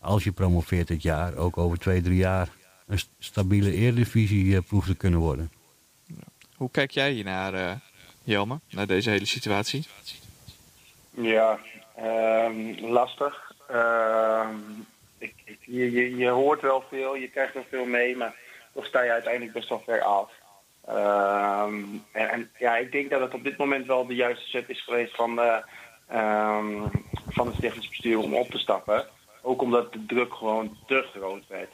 als 0.00 0.24
je 0.24 0.32
promoveert 0.32 0.88
dit 0.88 1.02
jaar, 1.02 1.36
ook 1.36 1.58
over 1.58 1.78
twee, 1.78 2.00
drie 2.02 2.16
jaar... 2.16 2.48
een 2.86 2.98
st- 2.98 3.10
stabiele 3.18 3.72
Eredivisie-ploeg 3.72 4.86
te 4.86 4.96
kunnen 4.96 5.20
worden. 5.20 5.50
Hoe 6.56 6.70
kijk 6.70 6.90
jij 6.90 7.10
hier 7.12 7.24
naar, 7.24 7.54
eh 7.54 7.72
Jelmer, 8.24 8.58
naar 8.70 8.86
deze 8.86 9.10
hele 9.10 9.26
situatie? 9.26 9.86
Ja, 11.10 11.58
ehm, 11.96 12.84
lastig. 12.84 13.52
Ehm, 13.68 14.54
ik, 15.18 15.34
ik- 15.44 15.58
je, 15.64 15.90
je, 15.90 16.16
je 16.16 16.28
hoort 16.28 16.60
wel 16.60 16.84
veel, 16.88 17.14
je 17.16 17.28
krijgt 17.28 17.54
wel 17.54 17.66
veel 17.70 17.84
mee, 17.84 18.16
maar 18.16 18.34
toch 18.74 18.86
sta 18.86 19.02
je 19.02 19.10
uiteindelijk 19.12 19.52
best 19.52 19.68
wel 19.68 19.82
ver 19.86 20.02
af. 20.02 20.30
Ehm, 20.86 21.74
en, 22.12 22.28
en 22.30 22.50
ja, 22.58 22.76
ik 22.76 22.92
denk 22.92 23.10
dat 23.10 23.20
het 23.20 23.34
op 23.34 23.44
dit 23.44 23.56
moment 23.56 23.86
wel 23.86 24.06
de 24.06 24.14
juiste 24.14 24.48
zet 24.48 24.68
is 24.68 24.84
geweest 24.84 25.14
van, 25.16 25.36
de, 25.36 25.62
ehm, 26.08 26.86
van 27.28 27.46
het 27.46 27.56
stichtingsbestuur 27.56 28.18
om 28.18 28.34
op 28.34 28.50
te 28.50 28.58
stappen. 28.58 29.06
Ook 29.42 29.62
omdat 29.62 29.92
de 29.92 30.06
druk 30.06 30.34
gewoon 30.34 30.76
te 30.86 31.04
groot 31.12 31.46
werd. 31.48 31.70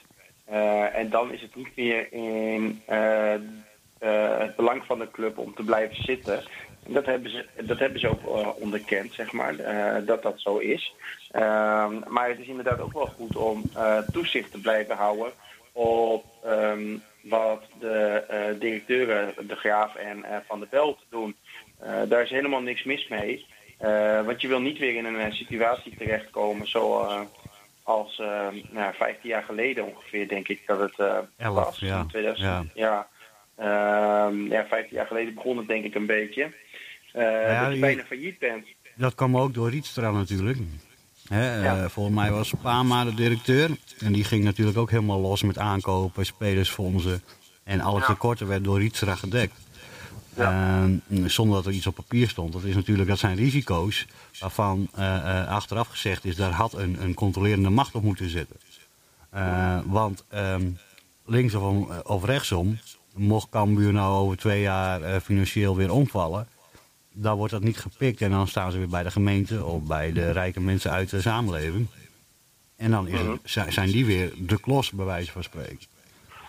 Eh, 0.46 0.96
en 0.96 1.10
dan 1.10 1.32
is 1.32 1.40
het 1.40 1.54
niet 1.54 1.76
meer 1.76 2.12
in 2.12 2.82
eh, 2.86 3.34
eh, 3.34 4.38
het 4.38 4.56
belang 4.56 4.84
van 4.84 4.98
de 4.98 5.10
club 5.10 5.38
om 5.38 5.54
te 5.54 5.62
blijven 5.62 6.02
zitten. 6.02 6.42
En 6.86 6.92
dat 6.92 7.06
hebben 7.06 7.30
ze, 7.30 7.46
dat 7.64 7.78
hebben 7.78 8.00
ze 8.00 8.08
ook 8.08 8.60
onderkend, 8.60 9.12
zeg 9.12 9.32
maar, 9.32 9.56
dat 10.04 10.22
dat 10.22 10.40
zo 10.40 10.56
is. 10.56 10.94
Ehm, 11.30 12.00
maar 12.08 12.28
het 12.28 12.38
is 12.38 12.46
inderdaad 12.46 12.80
ook 12.80 12.92
wel 12.92 13.06
goed 13.06 13.36
om 13.36 13.70
toezicht 14.12 14.50
te 14.50 14.60
blijven 14.60 14.96
houden 14.96 15.32
op 15.72 16.24
ehm, 16.44 16.96
wat 17.22 17.62
de 17.78 18.56
directeuren, 18.58 19.34
de 19.46 19.56
Graaf 19.56 19.94
en 19.94 20.24
Van 20.46 20.58
der 20.58 20.68
Belt 20.68 20.98
doen. 21.10 21.36
Daar 22.08 22.22
is 22.22 22.30
helemaal 22.30 22.60
niks 22.60 22.84
mis 22.84 23.08
mee. 23.08 23.46
Want 24.24 24.40
je 24.40 24.48
wil 24.48 24.60
niet 24.60 24.78
weer 24.78 24.94
in 24.94 25.04
een 25.04 25.32
situatie 25.32 25.96
terechtkomen 25.96 26.68
zoals 26.68 27.26
als 27.86 28.18
eh, 28.18 28.26
nou, 28.26 28.52
ja, 28.74 28.92
15 28.92 29.28
jaar 29.30 29.42
geleden 29.42 29.86
ongeveer, 29.86 30.28
denk 30.28 30.48
ik 30.48 30.60
dat 30.66 30.80
het 30.80 30.98
eh, 30.98 31.18
Elf, 31.36 31.54
was. 31.64 31.78
ja. 31.78 32.00
In 32.00 32.06
2000, 32.06 32.48
Ja. 32.48 32.64
ja. 32.74 33.06
Ehm, 33.56 34.52
ja, 34.52 34.64
15 34.66 34.96
jaar 34.96 35.06
geleden 35.06 35.34
begon 35.34 35.56
het 35.56 35.66
denk 35.68 35.84
ik 35.84 35.94
een 35.94 36.06
beetje. 36.06 36.42
Eh, 37.12 37.22
ja, 37.22 37.60
dat 37.60 37.68
je 37.68 37.74
je- 37.74 37.80
bijna 37.80 38.02
failliet 38.04 38.38
bent. 38.38 38.66
Dat 38.94 39.14
kwam 39.14 39.36
ook 39.38 39.54
door 39.54 39.70
Rietstra 39.70 40.10
natuurlijk. 40.10 40.58
Hè, 41.28 41.62
Ja. 41.62 41.76
eh, 41.82 41.88
volgens 41.88 42.16
mij 42.16 42.30
was 42.30 42.52
Pama 42.62 43.04
de 43.04 43.14
directeur. 43.14 43.70
En 44.00 44.12
die 44.12 44.24
ging 44.24 44.44
natuurlijk 44.44 44.78
ook 44.78 44.90
helemaal 44.90 45.20
los 45.20 45.42
met 45.42 45.58
aankopen, 45.58 46.26
spelersfondsen. 46.26 47.22
En 47.64 47.80
alle 47.80 47.98
Ja. 48.00 48.06
tekorten 48.06 48.46
werden 48.46 48.64
door 48.64 48.78
Rietstra 48.78 49.14
gedekt. 49.14 49.54
Ehm, 50.36 50.96
zonder 51.28 51.56
dat 51.56 51.66
er 51.66 51.72
iets 51.72 51.86
op 51.86 51.94
papier 51.94 52.28
stond. 52.28 52.52
Dat, 52.52 52.64
is 52.64 52.74
natuurlijk, 52.74 53.08
dat 53.08 53.18
zijn 53.18 53.36
risico's 53.36 54.06
waarvan 54.40 54.88
eh, 54.94 55.40
eh, 55.40 55.48
achteraf 55.48 55.88
gezegd 55.88 56.24
is... 56.24 56.36
daar 56.36 56.50
had 56.50 56.72
een, 56.74 57.02
een 57.02 57.14
controlerende 57.14 57.70
macht 57.70 57.94
op 57.94 58.02
moeten 58.02 58.28
zitten. 58.28 58.56
Eh, 59.30 59.78
want 59.84 60.24
ehm, 60.28 60.70
linksom 61.24 61.82
of, 61.82 62.02
of 62.02 62.24
rechtsom... 62.24 62.78
mocht 63.14 63.48
Cambuur 63.48 63.92
nou 63.92 64.14
over 64.14 64.36
twee 64.36 64.60
jaar 64.60 65.20
financieel 65.20 65.76
weer 65.76 65.92
omvallen... 65.92 66.48
dan 67.12 67.36
wordt 67.36 67.52
dat 67.52 67.62
niet 67.62 67.78
gepikt 67.78 68.20
en 68.20 68.30
dan 68.30 68.48
staan 68.48 68.72
ze 68.72 68.78
weer 68.78 68.88
bij 68.88 69.02
de 69.02 69.10
gemeente... 69.10 69.64
of 69.64 69.82
bij 69.82 70.12
de 70.12 70.30
rijke 70.30 70.60
mensen 70.60 70.90
uit 70.90 71.10
de 71.10 71.20
samenleving. 71.20 71.86
En 72.76 72.90
dan 72.90 73.08
is 73.08 73.20
het, 73.20 73.40
zi- 73.44 73.70
zijn 73.70 73.90
die 73.90 74.06
weer 74.06 74.32
de 74.38 74.60
klos, 74.60 74.90
bij 74.90 75.04
wijze 75.04 75.32
van 75.32 75.42
spreken. 75.42 75.86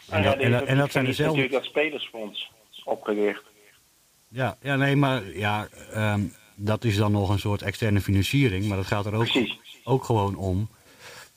En 0.10 0.22
Nou 0.22 0.24
ja, 0.24 0.30
dat, 0.30 0.40
en 0.40 0.52
dat, 0.52 0.64
en 0.64 0.78
dat 0.78 0.92
zijn 0.92 1.06
dezelfde... 1.06 1.38
natuurlijk 1.38 1.64
dat 1.64 1.72
spelersfonds 1.74 2.52
opgericht. 2.84 3.44
Ja, 4.28 4.58
ja 4.62 4.76
nee, 4.76 4.96
maar 4.96 5.38
ja, 5.38 5.68
ehm, 5.92 6.22
dat 6.56 6.84
is 6.84 6.96
dan 6.96 7.12
nog 7.12 7.30
een 7.30 7.40
soort 7.40 7.62
externe 7.62 8.02
financiering. 8.02 8.66
Maar 8.68 8.78
dat 8.78 8.86
gaat 8.86 9.06
er 9.06 9.14
ook, 9.14 9.22
Precies. 9.32 9.58
ook 9.84 10.04
gewoon 10.04 10.36
om 10.36 10.70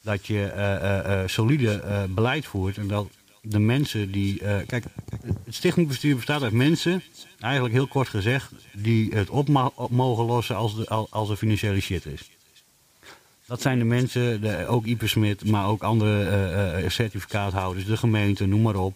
dat 0.03 0.27
je 0.27 0.45
eh, 0.47 0.75
eh, 0.75 1.23
eh, 1.23 1.29
solide 1.29 2.07
beleid 2.09 2.47
voert. 2.47 2.77
En 2.77 2.89
dat 2.89 3.09
de 3.43 3.59
mensen 3.59 4.11
die. 4.11 4.39
kijk, 4.67 4.85
het 5.45 5.55
stichtingbestuur 5.55 6.17
bestaat 6.17 6.43
uit 6.43 6.53
mensen, 6.53 7.03
eigenlijk 7.41 7.75
heel 7.75 7.87
kort 7.87 8.09
gezegd, 8.09 8.53
die 8.73 9.15
het 9.15 9.31
op, 9.31 9.49
mogen 9.91 10.25
lossen 10.25 10.57
als, 10.57 10.77
de, 10.77 10.89
al- 10.89 11.07
als 11.11 11.31
er 11.31 11.37
financiële 11.37 11.81
shit 11.81 12.07
is. 12.07 12.31
Dat 13.47 13.61
zijn 13.61 13.79
de 13.79 13.85
mensen, 13.85 14.41
de, 14.41 14.67
ook 14.67 14.85
Iper 14.85 15.09
Smit, 15.09 15.45
maar 15.45 15.67
ook 15.67 15.83
andere 15.83 16.85
certificaathouders, 16.89 17.87
de 17.87 17.97
gemeente, 17.97 18.47
noem 18.47 18.63
maar 18.63 18.77
op. 18.77 18.95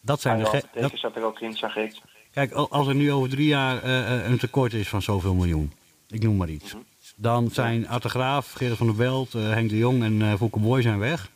Dat 0.00 0.20
zijn 0.20 0.40
Maar 0.42 0.50
de 0.50 0.80
dat, 0.80 0.90
zat 0.94 1.16
er 1.16 1.22
ook 1.24 1.40
in, 1.40 1.52
zag 1.56 1.76
ik. 1.76 1.94
Kijk, 2.38 2.52
al- 2.52 2.70
als 2.70 2.86
er 2.86 2.94
nu 2.94 3.12
over 3.12 3.28
drie 3.28 3.46
jaar 3.46 3.82
eh, 3.82 4.14
eh, 4.14 4.30
een 4.30 4.38
tekort 4.38 4.72
is 4.72 4.88
van 4.88 5.02
zoveel 5.02 5.34
miljoen, 5.34 5.72
ik 6.08 6.22
noem 6.22 6.36
maar 6.36 6.48
iets. 6.48 6.74
Dan 7.16 7.50
zijn 7.50 7.88
Arte 7.88 8.08
Graaf, 8.08 8.52
Gerrit 8.52 8.76
van 8.76 8.86
der 8.86 8.96
Belt, 8.96 9.34
eh, 9.34 9.42
Henk 9.42 9.70
de 9.70 9.76
Jong 9.76 10.02
en 10.02 10.38
Fouke 10.38 10.58
Boy 10.58 10.82
zijn 10.82 10.98
weg. 10.98 11.30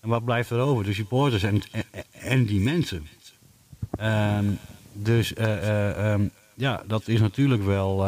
En 0.00 0.08
wat 0.08 0.24
blijft 0.24 0.50
er 0.50 0.58
over? 0.58 0.84
De 0.84 0.94
supporters 0.94 1.42
en, 1.42 1.62
en, 1.72 1.84
en 2.10 2.44
die 2.44 2.60
mensen. 2.60 3.06
Ehm, 3.96 4.44
dus 4.92 5.34
eh, 5.34 5.56
eh, 5.56 6.12
ehm, 6.12 6.26
ja, 6.54 6.82
dat 6.86 7.08
is 7.08 7.20
natuurlijk 7.20 7.64
wel... 7.64 8.06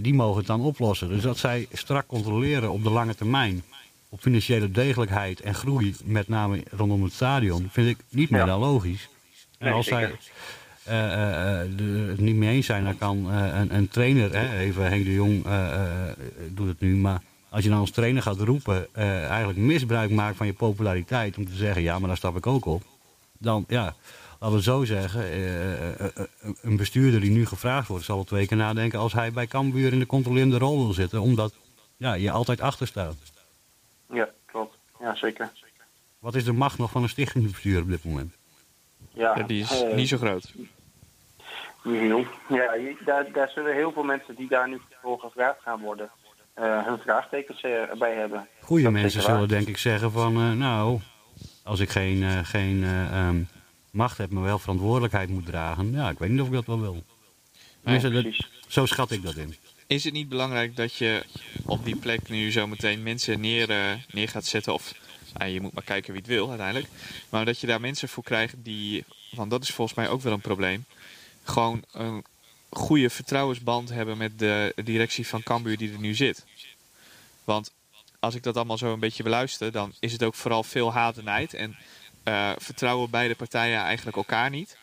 die 0.00 0.14
mogen 0.14 0.38
het 0.38 0.46
dan 0.46 0.60
oplossen. 0.60 1.08
Dus 1.08 1.22
dat 1.22 1.38
zij 1.38 1.66
strak 1.72 2.06
controleren 2.06 2.70
op 2.70 2.82
de 2.82 2.90
lange 2.90 3.14
termijn... 3.14 3.62
op 4.08 4.20
financiële 4.20 4.70
degelijkheid 4.70 5.40
en 5.40 5.54
groei, 5.54 5.94
met 6.04 6.28
name 6.28 6.62
rondom 6.70 7.02
het 7.02 7.12
stadion... 7.12 7.68
vind 7.70 7.88
ik 7.88 7.98
niet 8.08 8.30
meer 8.30 8.46
dan 8.46 8.60
logisch. 8.60 9.08
En 9.58 9.72
als 9.72 9.86
zij 9.86 10.16
eh, 10.84 11.12
eh, 11.12 11.60
eh, 11.60 12.08
het 12.08 12.20
niet 12.20 12.34
mee 12.34 12.54
eens 12.54 12.66
zijn, 12.66 12.84
dan 12.84 12.98
kan 12.98 13.30
een, 13.30 13.74
een 13.74 13.88
trainer, 13.88 14.32
hè, 14.32 14.58
even 14.58 14.88
Henk 14.88 15.04
de 15.04 15.12
Jong 15.12 15.44
doet 16.48 16.68
het 16.68 16.80
nu, 16.80 16.96
maar 16.96 17.22
als 17.48 17.64
je 17.64 17.70
dan 17.70 17.78
als 17.78 17.90
trainer 17.90 18.22
gaat 18.22 18.38
roepen, 18.38 18.94
eigenlijk 18.94 19.58
misbruik 19.58 20.10
maakt 20.10 20.36
van 20.36 20.46
je 20.46 20.52
populariteit 20.52 21.36
om 21.36 21.46
te 21.46 21.54
zeggen, 21.54 21.82
ja, 21.82 21.98
maar 21.98 22.08
daar 22.08 22.16
stap 22.16 22.36
ik 22.36 22.46
ook 22.46 22.64
op, 22.64 22.82
dan 23.38 23.64
ja, 23.68 23.84
laten 23.84 24.48
we 24.48 24.54
het 24.54 24.64
zo 24.64 24.84
zeggen, 24.84 25.24
een 26.62 26.76
bestuurder 26.76 27.20
die 27.20 27.30
nu 27.30 27.46
gevraagd 27.46 27.88
wordt, 27.88 28.04
zal 28.04 28.16
wel 28.16 28.24
twee 28.24 28.46
keer 28.46 28.56
nadenken 28.56 28.98
als 28.98 29.12
hij 29.12 29.32
bij 29.32 29.46
Cambuur 29.46 29.92
in 29.92 29.98
de 29.98 30.06
controlerende 30.06 30.58
rol 30.58 30.84
wil 30.84 30.92
zitten, 30.92 31.20
omdat 31.20 31.54
ja, 31.96 32.14
je 32.14 32.30
altijd 32.30 32.60
achter 32.60 32.86
staat. 32.86 33.16
Ja, 34.12 34.28
klopt. 34.46 34.76
Ja, 35.00 35.14
zeker. 35.14 35.50
Wat 36.18 36.34
is 36.34 36.44
de 36.44 36.52
macht 36.52 36.78
nog 36.78 36.90
van 36.90 37.02
een 37.02 37.08
stichtingsbestuur 37.08 37.80
op 37.80 37.88
dit 37.88 38.04
moment? 38.04 38.34
Ja, 39.14 39.38
Ja, 39.38 39.42
die 39.42 39.62
is 39.62 39.82
niet 39.94 40.08
zo 40.08 40.16
groot. 40.16 40.52
Ja, 42.48 42.74
daar, 43.04 43.32
daar 43.32 43.48
zullen 43.54 43.74
heel 43.74 43.92
veel 43.92 44.02
mensen 44.02 44.34
die 44.34 44.48
daar 44.48 44.68
nu 44.68 44.80
voor 45.02 45.18
gevraagd 45.18 45.60
gaan 45.62 45.80
worden, 45.80 46.10
eh, 46.54 46.86
hun 46.86 46.98
vraagtekens 46.98 47.60
eh, 47.60 47.70
erbij 47.90 48.14
hebben. 48.14 48.48
Goede 48.60 48.90
mensen 48.90 49.22
zullen 49.22 49.48
denk 49.48 49.68
ik 49.68 49.78
zeggen 49.78 50.12
van, 50.12 50.36
eh, 50.36 50.50
nou, 50.52 51.00
als 51.64 51.80
ik 51.80 51.90
geen, 51.90 52.22
eh, 52.22 52.38
geen 52.42 52.82
eh, 52.84 53.26
ehm, 53.26 53.42
macht 53.90 54.18
heb, 54.18 54.30
maar 54.30 54.42
wel 54.42 54.58
verantwoordelijkheid 54.58 55.28
moet 55.28 55.46
dragen. 55.46 55.92
Ja, 55.92 56.10
ik 56.10 56.18
weet 56.18 56.30
niet 56.30 56.40
of 56.40 56.46
ik 56.46 56.52
dat 56.52 56.66
wel 56.66 56.80
wil. 56.80 57.02
Tenminste, 57.82 58.10
dat- 58.10 58.46
zo 58.68 58.86
schat 58.86 59.10
ik 59.10 59.22
dat 59.22 59.34
in. 59.36 59.54
Is 59.86 60.04
het 60.04 60.12
niet 60.12 60.28
belangrijk 60.28 60.76
dat 60.76 60.94
je 60.94 61.22
op 61.66 61.84
die 61.84 61.96
plek 61.96 62.28
nu 62.28 62.50
zometeen 62.50 63.02
mensen 63.02 63.40
neer, 63.40 63.66
neer 64.10 64.28
gaat 64.28 64.44
zetten? 64.44 64.74
Of 64.74 64.92
je 65.46 65.60
moet 65.60 65.72
maar 65.72 65.84
kijken 65.84 66.12
wie 66.12 66.20
het 66.20 66.30
wil 66.30 66.48
uiteindelijk. 66.48 66.88
Maar 67.28 67.44
dat 67.44 67.60
je 67.60 67.66
daar 67.66 67.80
mensen 67.80 68.08
voor 68.08 68.22
krijgt 68.22 68.54
die, 68.58 69.04
want 69.30 69.50
dat 69.50 69.62
is 69.62 69.70
volgens 69.70 69.96
mij 69.96 70.08
ook 70.08 70.20
wel 70.20 70.32
een 70.32 70.40
probleem. 70.40 70.84
Gewoon 71.42 71.84
een 71.92 72.24
goede 72.70 73.10
vertrouwensband 73.10 73.88
hebben 73.88 74.16
met 74.16 74.38
de 74.38 74.74
directie 74.84 75.26
van 75.26 75.42
Cambuur 75.42 75.76
die 75.76 75.92
er 75.92 75.98
nu 76.00 76.14
zit. 76.14 76.44
Want 77.44 77.72
als 78.18 78.34
ik 78.34 78.42
dat 78.42 78.56
allemaal 78.56 78.78
zo 78.78 78.92
een 78.92 79.00
beetje 79.00 79.22
beluister, 79.22 79.72
dan 79.72 79.92
is 80.00 80.12
het 80.12 80.22
ook 80.22 80.34
vooral 80.34 80.62
veel 80.62 80.92
haat 80.92 81.16
en 81.16 81.76
eh, 82.22 82.50
vertrouwen 82.56 83.10
beide 83.10 83.34
partijen 83.34 83.78
eigenlijk 83.78 84.16
elkaar 84.16 84.50
niet. 84.50 84.76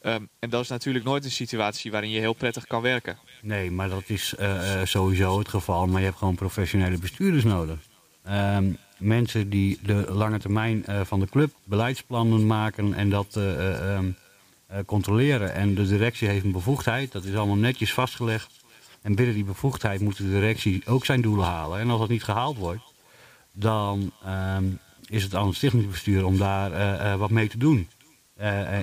Ehm, 0.00 0.22
en 0.38 0.50
dat 0.50 0.62
is 0.62 0.68
natuurlijk 0.68 1.04
nooit 1.04 1.24
een 1.24 1.30
situatie 1.30 1.90
waarin 1.90 2.10
je 2.10 2.20
heel 2.20 2.32
prettig 2.32 2.66
kan 2.66 2.82
werken. 2.82 3.18
Nee, 3.42 3.70
maar 3.70 3.88
dat 3.88 4.02
is 4.06 4.34
eh, 4.34 4.80
eh, 4.80 4.86
sowieso 4.86 5.38
het 5.38 5.48
geval. 5.48 5.86
Maar 5.86 6.00
je 6.00 6.06
hebt 6.06 6.18
gewoon 6.18 6.34
professionele 6.34 6.98
bestuurders 6.98 7.44
nodig. 7.44 7.78
Ehm, 8.24 8.72
mensen 8.98 9.50
die 9.50 9.78
de 9.82 10.06
lange 10.08 10.38
termijn 10.38 10.86
eh, 10.86 11.00
van 11.04 11.20
de 11.20 11.26
club 11.26 11.52
beleidsplannen 11.64 12.46
maken 12.46 12.94
en 12.94 13.10
dat 13.10 13.36
eh, 13.36 13.52
eh, 13.52 13.94
ehm, 13.94 14.10
eh, 14.66 14.78
controleren. 14.86 15.54
En 15.54 15.74
de 15.74 15.86
directie 15.86 16.28
heeft 16.28 16.44
een 16.44 16.52
bevoegdheid, 16.52 17.12
dat 17.12 17.24
is 17.24 17.34
allemaal 17.34 17.56
netjes 17.56 17.92
vastgelegd. 17.92 18.64
En 19.02 19.14
binnen 19.14 19.34
die 19.34 19.44
bevoegdheid 19.44 20.00
moet 20.00 20.16
de 20.16 20.30
directie 20.30 20.82
ook 20.86 21.04
zijn 21.04 21.20
doelen 21.20 21.44
halen. 21.44 21.80
En 21.80 21.90
als 21.90 22.00
dat 22.00 22.08
niet 22.08 22.24
gehaald 22.24 22.56
wordt, 22.56 22.82
dan 23.52 24.12
ehm, 24.24 24.64
is 25.08 25.22
het 25.22 25.34
aan 25.34 25.46
het 25.46 25.56
stichtingsbestuur 25.56 26.24
om 26.24 26.38
daar 26.38 27.18
wat 27.18 27.30
mee 27.30 27.48
te 27.48 27.58
doen. 27.58 27.88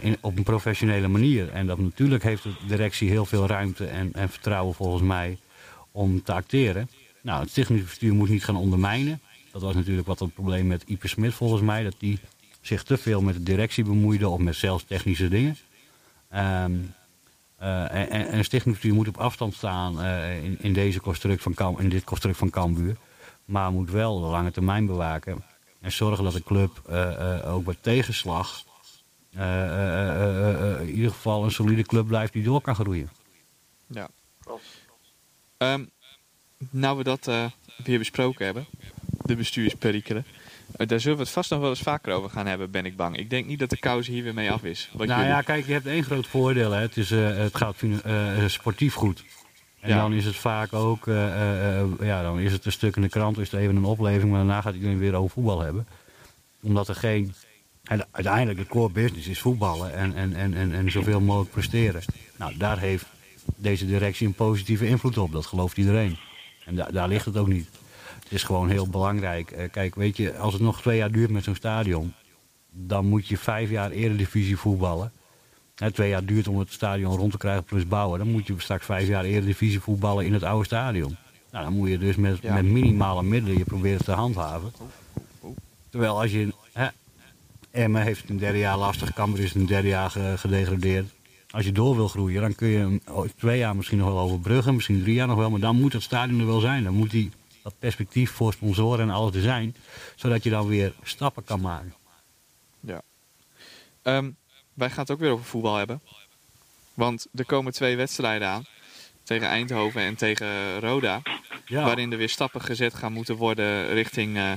In, 0.01 0.17
op 0.21 0.37
een 0.37 0.43
professionele 0.43 1.07
manier. 1.07 1.49
En 1.49 1.67
dat 1.67 1.77
natuurlijk 1.77 2.23
heeft 2.23 2.43
de 2.43 2.53
directie 2.67 3.09
heel 3.09 3.25
veel 3.25 3.47
ruimte 3.47 3.85
en, 3.85 4.09
en 4.13 4.29
vertrouwen 4.29 4.75
volgens 4.75 5.03
mij 5.03 5.37
om 5.91 6.23
te 6.23 6.33
acteren. 6.33 6.89
Nou, 7.21 7.41
het 7.41 7.49
stichtingsbestuur 7.49 8.13
moet 8.13 8.29
niet 8.29 8.43
gaan 8.43 8.55
ondermijnen. 8.55 9.21
Dat 9.53 9.61
was 9.61 9.75
natuurlijk 9.75 10.07
wat 10.07 10.19
het 10.19 10.33
probleem 10.33 10.67
met 10.67 10.83
Iper 10.83 11.09
Smit 11.09 11.33
volgens 11.33 11.61
mij. 11.61 11.83
Dat 11.83 11.95
die 11.97 12.19
zich 12.61 12.83
te 12.83 12.97
veel 12.97 13.21
met 13.21 13.33
de 13.33 13.43
directie 13.43 13.83
bemoeide 13.83 14.29
of 14.29 14.39
met 14.39 14.55
zelfs 14.55 14.83
technische 14.83 15.27
dingen. 15.27 15.57
Ehm, 16.29 16.73
eh, 17.57 18.33
en, 18.73 18.93
moet 18.93 19.07
op 19.07 19.17
afstand 19.17 19.53
staan 19.53 20.01
eh, 20.01 20.43
in, 20.43 20.57
in, 20.61 20.73
deze 20.73 21.01
construct 21.01 21.41
van 21.41 21.79
in 21.79 21.89
dit 21.89 22.03
construct 22.03 22.37
van 22.37 22.49
Cambuur. 22.49 22.97
Maar 23.45 23.71
moet 23.71 23.91
wel 23.91 24.19
de 24.19 24.27
lange 24.27 24.51
termijn 24.51 24.85
bewaken. 24.85 25.43
En 25.81 25.91
zorgen 25.91 26.23
dat 26.23 26.33
de 26.33 26.43
club 26.43 26.81
eh, 26.89 27.53
ook 27.53 27.63
bij 27.63 27.77
tegenslag 27.81 28.63
in 29.29 30.95
ieder 30.95 31.11
geval 31.11 31.43
een 31.43 31.51
solide 31.51 31.83
club 31.83 32.07
blijft 32.07 32.33
die 32.33 32.43
door 32.43 32.61
kan 32.61 32.75
groeien. 32.75 33.09
Ja. 33.87 34.09
Ehm, 35.57 35.85
nou 36.69 36.97
we 36.97 37.03
dat 37.03 37.25
weer 37.83 37.97
besproken 37.97 38.45
hebben, 38.45 38.65
de 39.25 39.35
bestuursperikelen, 39.35 40.25
eh, 40.75 40.87
daar 40.87 40.99
zullen 40.99 41.17
we 41.17 41.23
het 41.23 41.31
vast 41.31 41.49
nog 41.49 41.59
wel 41.59 41.69
eens 41.69 41.79
vaker 41.79 42.13
over 42.13 42.29
gaan 42.29 42.45
hebben, 42.47 42.71
ben 42.71 42.85
ik 42.85 42.95
bang. 42.95 43.17
Ik 43.17 43.29
denk 43.29 43.45
niet 43.45 43.59
dat 43.59 43.69
de 43.69 43.77
kous 43.77 44.07
hier 44.07 44.23
weer 44.23 44.33
mee 44.33 44.51
af 44.51 44.63
is. 44.63 44.89
Nou 44.93 45.07
jullie- 45.07 45.25
ja, 45.25 45.41
kijk, 45.41 45.65
je 45.65 45.73
hebt 45.73 45.85
één 45.85 46.03
groot 46.03 46.27
voordeel. 46.27 46.71
Hè. 46.71 46.81
Het, 46.81 46.97
is, 46.97 47.11
eh, 47.11 47.35
het 47.37 47.55
gaat 47.57 47.75
eh, 48.03 48.45
sportief 48.47 48.93
goed. 48.93 49.23
En 49.79 49.89
Ja. 49.89 49.97
dan 49.97 50.13
is 50.13 50.25
het 50.25 50.35
vaak 50.35 50.73
ook, 50.73 51.05
ja, 51.99 52.21
dan 52.21 52.39
is 52.39 52.51
het 52.51 52.65
een 52.65 52.71
stuk 52.71 52.95
in 52.95 53.01
de 53.01 53.09
krant, 53.09 53.37
is 53.37 53.51
het 53.51 53.59
even 53.59 53.75
een 53.75 53.83
opleving, 53.83 54.29
maar 54.29 54.39
daarna 54.39 54.61
gaat 54.61 54.73
iedereen 54.73 54.99
weer 54.99 55.13
over 55.13 55.29
voetbal 55.29 55.61
hebben. 55.61 55.87
Omdat 56.61 56.87
er 56.87 56.95
geen, 56.95 57.33
en 57.83 58.05
uiteindelijk 58.11 58.59
de 58.59 58.65
core 58.67 58.91
business 58.93 59.27
is 59.27 59.39
voetballen 59.39 59.93
en, 59.95 60.15
en, 60.15 60.33
en, 60.35 60.53
en, 60.53 60.73
en 60.73 60.91
zoveel 60.91 61.19
mogelijk 61.21 61.51
presteren. 61.51 62.01
Nou, 62.37 62.57
daar 62.57 62.79
heeft 62.79 63.05
deze 63.55 63.85
directie 63.85 64.27
een 64.27 64.33
positieve 64.33 64.87
invloed 64.87 65.17
op, 65.17 65.31
dat 65.31 65.45
gelooft 65.45 65.77
iedereen. 65.77 66.17
En 66.65 66.75
da- 66.75 66.91
daar 66.91 67.07
ligt 67.07 67.25
het 67.25 67.37
ook 67.37 67.47
niet. 67.47 67.69
Is 68.33 68.43
gewoon 68.43 68.69
heel 68.69 68.87
belangrijk. 68.87 69.51
Eh, 69.51 69.71
kijk, 69.71 69.95
weet 69.95 70.17
je, 70.17 70.37
als 70.37 70.53
het 70.53 70.61
nog 70.61 70.81
twee 70.81 70.97
jaar 70.97 71.11
duurt 71.11 71.29
met 71.29 71.43
zo'n 71.43 71.55
stadion, 71.55 72.13
dan 72.71 73.05
moet 73.05 73.27
je 73.27 73.37
vijf 73.37 73.69
jaar 73.69 73.91
eredivisie 73.91 74.57
voetballen. 74.57 75.11
Hè, 75.75 75.91
twee 75.91 76.09
jaar 76.09 76.25
duurt 76.25 76.47
om 76.47 76.59
het 76.59 76.71
stadion 76.71 77.17
rond 77.17 77.31
te 77.31 77.37
krijgen 77.37 77.63
plus 77.63 77.87
bouwen. 77.87 78.19
Dan 78.19 78.31
moet 78.31 78.47
je 78.47 78.53
straks 78.57 78.85
vijf 78.85 79.07
jaar 79.07 79.23
eredivisie 79.23 79.79
voetballen 79.79 80.25
in 80.25 80.33
het 80.33 80.43
oude 80.43 80.65
stadion. 80.65 81.15
Nou, 81.51 81.63
dan 81.63 81.73
moet 81.73 81.89
je 81.89 81.97
dus 81.97 82.15
met, 82.15 82.37
Ja. 82.41 82.53
met 82.53 82.65
minimale 82.65 83.23
middelen 83.23 83.57
je 83.57 83.63
proberen 83.63 84.03
te 84.05 84.11
handhaven. 84.11 84.71
Terwijl 85.89 86.21
als 86.21 86.31
je... 86.31 86.53
Hè, 86.73 86.87
Emma 87.71 87.99
heeft 88.01 88.21
het 88.21 88.29
een 88.29 88.37
derde 88.37 88.57
jaar 88.57 88.77
lastig, 88.77 89.13
Cambuur 89.13 89.43
is 89.43 89.53
een 89.53 89.65
derde 89.65 89.87
jaar 89.87 90.09
ge- 90.09 90.33
gedegradeerd. 90.37 91.09
Als 91.49 91.65
je 91.65 91.71
door 91.71 91.95
wil 91.95 92.07
groeien, 92.07 92.41
dan 92.41 92.55
kun 92.55 92.67
je 92.67 92.77
hem 92.77 93.01
oh, 93.09 93.27
twee 93.37 93.57
jaar 93.57 93.75
misschien 93.75 93.97
nog 93.97 94.07
wel 94.07 94.19
overbruggen, 94.19 94.73
misschien 94.75 95.01
drie 95.01 95.13
jaar 95.13 95.27
nog 95.27 95.37
wel. 95.37 95.49
Maar 95.49 95.59
dan 95.59 95.75
moet 95.79 95.93
het 95.93 96.03
stadion 96.03 96.39
er 96.39 96.45
wel 96.45 96.59
zijn. 96.59 96.83
Dan 96.83 96.93
moet 96.93 97.11
die 97.11 97.31
dat 97.63 97.73
perspectief 97.79 98.31
voor 98.31 98.53
sponsoren 98.53 98.99
en 98.99 99.09
alles 99.09 99.31
te 99.31 99.41
zijn. 99.41 99.75
Zodat 100.15 100.43
je 100.43 100.49
dan 100.49 100.67
weer 100.67 100.93
stappen 101.03 101.43
kan 101.43 101.61
maken. 101.61 101.93
Ehm, 104.01 104.31
wij 104.73 104.89
gaan 104.89 104.99
het 104.99 105.11
ook 105.11 105.19
weer 105.19 105.31
over 105.31 105.45
voetbal 105.45 105.75
hebben. 105.75 106.01
Want 106.93 107.27
er 107.35 107.45
komen 107.45 107.73
twee 107.73 107.95
wedstrijden 107.95 108.47
aan. 108.47 108.65
Tegen 109.23 109.47
Eindhoven 109.47 110.01
en 110.01 110.15
tegen 110.15 110.79
Roda. 110.79 111.21
Ja, 111.65 111.83
Waarin 111.83 112.11
er 112.11 112.17
weer 112.17 112.29
stappen 112.29 112.61
gezet 112.61 112.93
gaan 112.93 113.11
moeten 113.13 113.35
worden 113.35 113.87
richting 113.93 114.37
eh, 114.37 114.51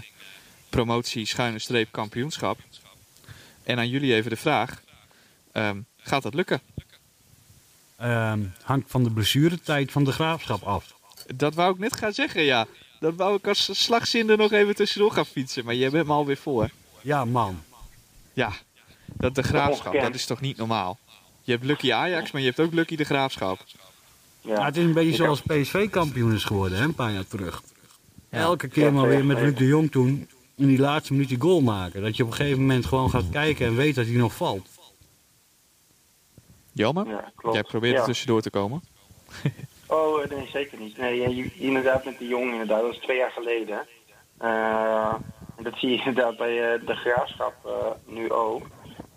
promotie, 0.69 1.27
schuine 1.27 1.59
streep, 1.59 1.93
kampioenschap. 1.93 2.59
En 3.63 3.79
aan 3.79 3.89
jullie 3.89 4.15
even 4.15 4.31
de 4.31 4.37
vraag. 4.37 4.83
ehm, 5.53 5.81
gaat 5.97 6.23
dat 6.23 6.35
lukken? 6.35 6.61
ehm, 7.97 8.45
hangt 8.63 8.91
van 8.91 9.03
de 9.05 9.11
blessuretijd 9.11 9.93
van 9.93 10.05
de 10.05 10.13
graafschap 10.13 10.63
af. 10.63 10.95
Dat 11.35 11.55
wou 11.55 11.73
ik 11.73 11.79
net 11.79 11.97
gaan 11.97 12.13
zeggen, 12.13 12.43
ja. 12.43 12.67
Dat 13.01 13.15
wou 13.17 13.37
ik 13.37 13.47
als 13.47 13.83
slagzin 13.85 14.31
er 14.31 14.37
nog 14.37 14.53
even 14.53 14.75
tussendoor 14.75 15.13
gaan 15.13 15.27
fietsen. 15.27 15.65
Maar 15.65 15.75
jij 15.75 15.91
bent 15.91 16.07
me 16.07 16.13
alweer 16.13 16.37
voor. 16.37 16.71
Ja, 17.01 17.25
man. 17.25 17.63
Ja, 18.33 18.53
dat 19.05 19.35
de 19.35 19.43
graafschap, 19.43 19.93
dat 20.01 20.15
is 20.15 20.27
toch 20.27 20.41
niet 20.41 20.57
normaal? 20.57 20.99
Je 21.43 21.53
hebt 21.53 21.65
Lucky 21.65 21.93
Ajax, 21.93 22.31
maar 22.31 22.41
je 22.41 22.47
hebt 22.47 22.61
ook 22.61 22.73
Lucky 22.73 22.97
de 22.97 23.05
Graafschap. 23.05 23.59
Ja. 24.41 24.57
Maar 24.57 24.67
het 24.67 24.77
is 24.77 24.85
een 24.85 24.93
beetje 24.93 25.15
zoals 25.15 25.41
PSV 25.43 25.91
kampioen 25.91 26.35
is 26.35 26.45
geworden, 26.45 26.79
hè, 26.79 26.85
een 26.85 26.95
paar 26.95 27.13
jaar 27.13 27.27
terug. 27.27 27.63
Ja. 28.31 28.39
Elke 28.39 28.69
keer 28.69 28.93
maar 28.93 29.09
weer 29.09 29.25
met 29.25 29.39
Luc 29.41 29.55
de 29.57 29.67
Jong 29.67 29.91
toen 29.91 30.29
in 30.57 30.67
die 30.67 30.79
laatste 30.79 31.13
minuut 31.13 31.29
die 31.29 31.41
goal 31.41 31.61
maken. 31.61 32.03
Dat 32.03 32.17
je 32.17 32.23
op 32.23 32.31
een 32.31 32.37
gegeven 32.37 32.61
moment 32.61 32.87
gewoon 32.87 33.11
gaat 33.11 33.31
kijken 33.31 33.67
en 33.67 33.77
weet 33.77 33.95
dat 33.95 34.07
hij 34.07 34.15
nog 34.15 34.35
valt. 34.35 34.69
Jelmer, 36.73 37.09
Ja, 37.09 37.33
klopt. 37.37 37.55
jij 37.55 37.65
probeert 37.65 37.95
Ja. 37.95 38.01
er 38.01 38.07
tussendoor 38.07 38.41
te 38.43 38.51
komen. 38.51 38.83
Oh, 39.87 40.25
nee, 40.29 40.47
zeker 40.53 40.79
niet. 40.79 40.97
Nee, 40.97 41.53
inderdaad 41.55 42.05
met 42.05 42.19
de 42.19 42.27
jong, 42.27 42.51
inderdaad. 42.53 42.81
Dat 42.81 42.91
was 42.91 42.99
twee 43.03 43.17
jaar 43.17 43.31
geleden. 43.31 43.87
Eh, 44.39 45.15
dat 45.63 45.79
zie 45.79 45.91
je 45.91 45.97
inderdaad 46.05 46.37
bij 46.37 46.73
eh, 46.75 46.87
de 46.87 46.95
graafschap 46.95 47.55
eh, 47.67 47.91
nu 48.15 48.31
ook. 48.33 48.67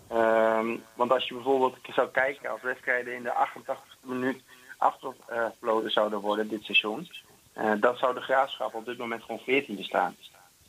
Ehm, 0.08 0.76
want 0.94 1.12
als 1.12 1.28
je 1.28 1.34
bijvoorbeeld 1.34 1.76
zou 1.94 2.08
kijken 2.10 2.50
als 2.50 2.62
wedstrijden 2.62 3.14
in 3.14 3.22
de 3.22 3.32
88e 3.34 4.00
minuut 4.02 4.42
afgevloten 4.78 5.90
zouden 5.90 6.20
worden 6.20 6.48
dit 6.48 6.64
seizoen. 6.64 7.10
eh, 7.52 7.72
dan 7.80 7.96
zou 7.96 8.14
de 8.14 8.20
graafschap 8.20 8.74
op 8.74 8.84
dit 8.86 8.98
moment 8.98 9.22
gewoon 9.22 9.40
14e 9.46 9.80
staan. 9.82 10.16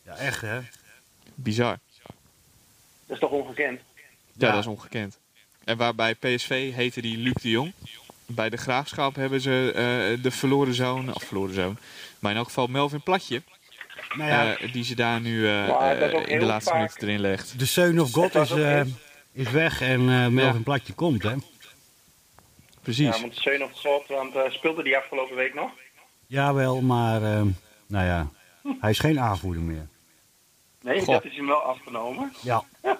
Ja, 0.03 0.15
echt 0.15 0.41
hè? 0.41 0.59
Bizar. 1.35 1.77
Dat 3.05 3.15
is 3.15 3.19
toch 3.19 3.31
ongekend? 3.31 3.79
Ja, 3.95 4.01
Ja. 4.47 4.51
dat 4.51 4.59
is 4.59 4.67
ongekend. 4.67 5.19
En 5.63 5.77
waarbij 5.77 6.15
PSV 6.15 6.73
heette 6.73 7.01
die 7.01 7.17
Luc 7.17 7.33
de 7.33 7.49
Jong. 7.49 7.73
Bij 8.35 8.49
de 8.49 8.57
Graafschap 8.57 9.15
hebben 9.15 9.41
ze 9.41 9.71
eh, 9.75 10.23
de 10.23 10.31
verloren 10.31 10.73
zoon, 10.73 11.13
of 11.13 11.23
verloren 11.23 11.53
zoon, 11.53 11.77
maar 12.19 12.31
in 12.31 12.37
elk 12.37 12.45
geval 12.47 12.67
Melvin 12.67 13.01
Platje, 13.03 13.41
Nou 14.17 14.29
ja, 14.29 14.55
eh, 14.57 14.73
die 14.73 14.83
ze 14.83 14.95
daar 14.95 15.21
nu 15.21 15.47
eh, 15.47 15.67
in 16.27 16.39
de 16.39 16.45
laatste 16.45 16.69
vaak- 16.71 16.79
minuten 16.79 17.07
erin 17.07 17.19
legt. 17.21 17.59
de 17.59 17.65
Seun 17.65 18.01
of 18.01 18.11
God 18.11 18.35
is, 18.35 18.51
eh, 18.51 18.81
is 19.33 19.49
weg 19.51 19.81
en 19.81 19.99
eh 19.99 20.27
Melvin 20.27 20.57
Ja. 20.57 20.63
Platje 20.63 20.93
komt 20.93 21.23
hè. 21.23 21.35
Precies. 22.81 23.15
Ja, 23.15 23.21
want 23.21 23.35
Seun 23.35 23.63
of 23.63 23.71
God, 23.73 24.07
want 24.07 24.35
eh, 24.35 24.41
speelde 24.49 24.83
die 24.83 24.97
afgelopen 24.97 25.35
week 25.35 25.53
nog? 25.53 25.71
Jawel, 26.27 26.81
maar 26.81 27.23
eh, 27.23 27.41
nou 27.87 28.05
ja, 28.05 28.27
hij 28.81 28.89
is 28.89 28.99
geen 28.99 29.19
aanvoerder 29.19 29.63
meer. 29.63 29.87
Nee, 30.81 30.99
Goh. 30.99 31.07
dat 31.15 31.25
is 31.25 31.35
hem 31.35 31.47
wel 31.47 31.61
afgenomen. 31.61 32.33
Ja, 32.41 32.63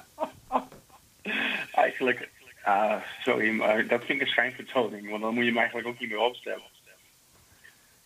Eigenlijk, 1.72 2.30
ah, 2.64 3.02
sorry, 3.24 3.50
maar 3.50 3.88
dat 3.88 4.06
vind 4.06 4.22
ik 4.22 4.22
een 4.22 4.32
schijnvertoning. 4.32 5.10
Want 5.10 5.22
dan 5.22 5.34
moet 5.34 5.44
je 5.44 5.50
hem 5.50 5.60
eigenlijk 5.60 5.88
ook 5.88 6.00
niet 6.00 6.10
meer 6.10 6.20
opstellen. 6.20 6.80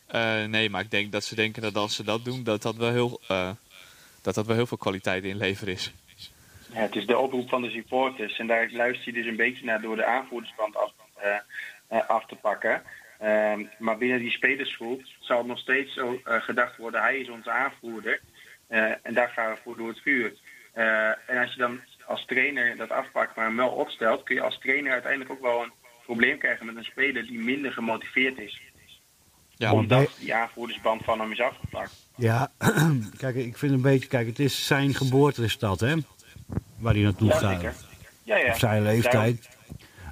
Eh, 0.08 0.44
nee, 0.44 0.70
maar 0.70 0.82
ik 0.82 0.92
denk 0.92 1.12
dat 1.12 1.24
ze 1.24 1.36
denken 1.36 1.62
dat 1.62 1.76
als 1.76 1.96
ze 1.96 2.04
dat 2.04 2.26
doen, 2.26 2.44
dat 2.44 2.62
dat 2.62 2.76
wel 2.76 2.92
heel, 2.92 3.22
eh, 3.28 3.52
dat 4.22 4.36
dat 4.36 4.46
wel 4.46 4.56
heel 4.56 4.68
veel 4.68 4.78
kwaliteit 4.78 5.24
inleveren 5.24 5.74
is. 5.74 5.94
Ja, 6.74 6.80
het 6.80 6.96
is 6.96 7.06
de 7.06 7.18
oproep 7.18 7.50
van 7.50 7.62
de 7.62 7.70
supporters. 7.70 8.40
En 8.40 8.48
daar 8.48 8.70
luister 8.72 9.06
je 9.06 9.14
dus 9.14 9.26
een 9.26 9.36
beetje 9.36 9.66
naar 9.66 9.82
door 9.82 9.96
de 9.96 10.06
aanvoerdersband 10.06 10.76
af, 10.78 10.94
eh, 11.88 12.08
af 12.08 12.26
te 12.26 12.36
pakken. 12.36 12.84
Ehm, 13.20 13.64
maar 13.78 13.98
binnen 13.98 14.20
die 14.20 14.32
spelersgroep 14.32 15.02
zal 15.20 15.46
nog 15.46 15.60
steeds 15.60 15.94
zo 15.94 16.20
gedacht 16.24 16.78
worden: 16.78 17.02
hij 17.02 17.18
is 17.18 17.30
onze 17.30 17.52
aanvoerder. 17.52 18.22
En 18.68 19.14
daar 19.14 19.30
gaan 19.30 19.52
we 19.52 19.58
voor 19.64 19.78
door 19.78 19.88
het 19.88 20.02
vuur. 20.02 20.34
En 21.26 21.38
als 21.38 21.54
je 21.54 21.60
dan 21.60 21.80
als 22.08 22.26
trainer 22.26 22.76
dat 22.78 22.90
afpakt, 22.90 23.36
maar 23.36 23.46
hem 23.46 23.56
wel 23.56 23.70
opstelt, 23.70 24.24
kun 24.24 24.36
je 24.36 24.42
als 24.42 24.60
trainer 24.60 24.92
uiteindelijk 24.92 25.32
ook 25.32 25.42
wel 25.42 25.62
een 25.64 25.72
probleem 26.04 26.38
krijgen 26.38 26.66
met 26.66 26.76
een 26.76 26.84
speler 26.84 27.26
die 27.26 27.40
minder 27.40 27.72
gemotiveerd 27.72 28.38
is. 28.40 28.62
Ja, 29.58 29.72
Om- 29.72 29.80
Omdat 29.80 30.16
die 30.20 30.34
aanvoerdersband 30.36 31.04
van 31.04 31.20
hem 31.20 31.32
is 31.32 31.42
afgepakt. 31.42 32.08
ja. 32.16 32.52
kijk, 33.18 33.36
ik 33.36 33.58
vind 33.58 33.72
een 33.74 33.82
beetje, 33.82 34.08
kijk, 34.08 34.28
het 34.28 34.40
is 34.40 34.66
zijn 34.68 34.94
geboortestad 34.94 35.80
hè, 35.80 35.96
waar 36.80 36.94
hij 36.94 37.04
naartoe 37.04 37.28
Ja, 37.28 37.38
gaat. 37.38 37.54
zeker. 37.56 37.76
Ja, 38.24 38.38
ja. 38.38 38.52
Op 38.52 38.58
zijn 38.58 38.84
leeftijd. 38.84 39.50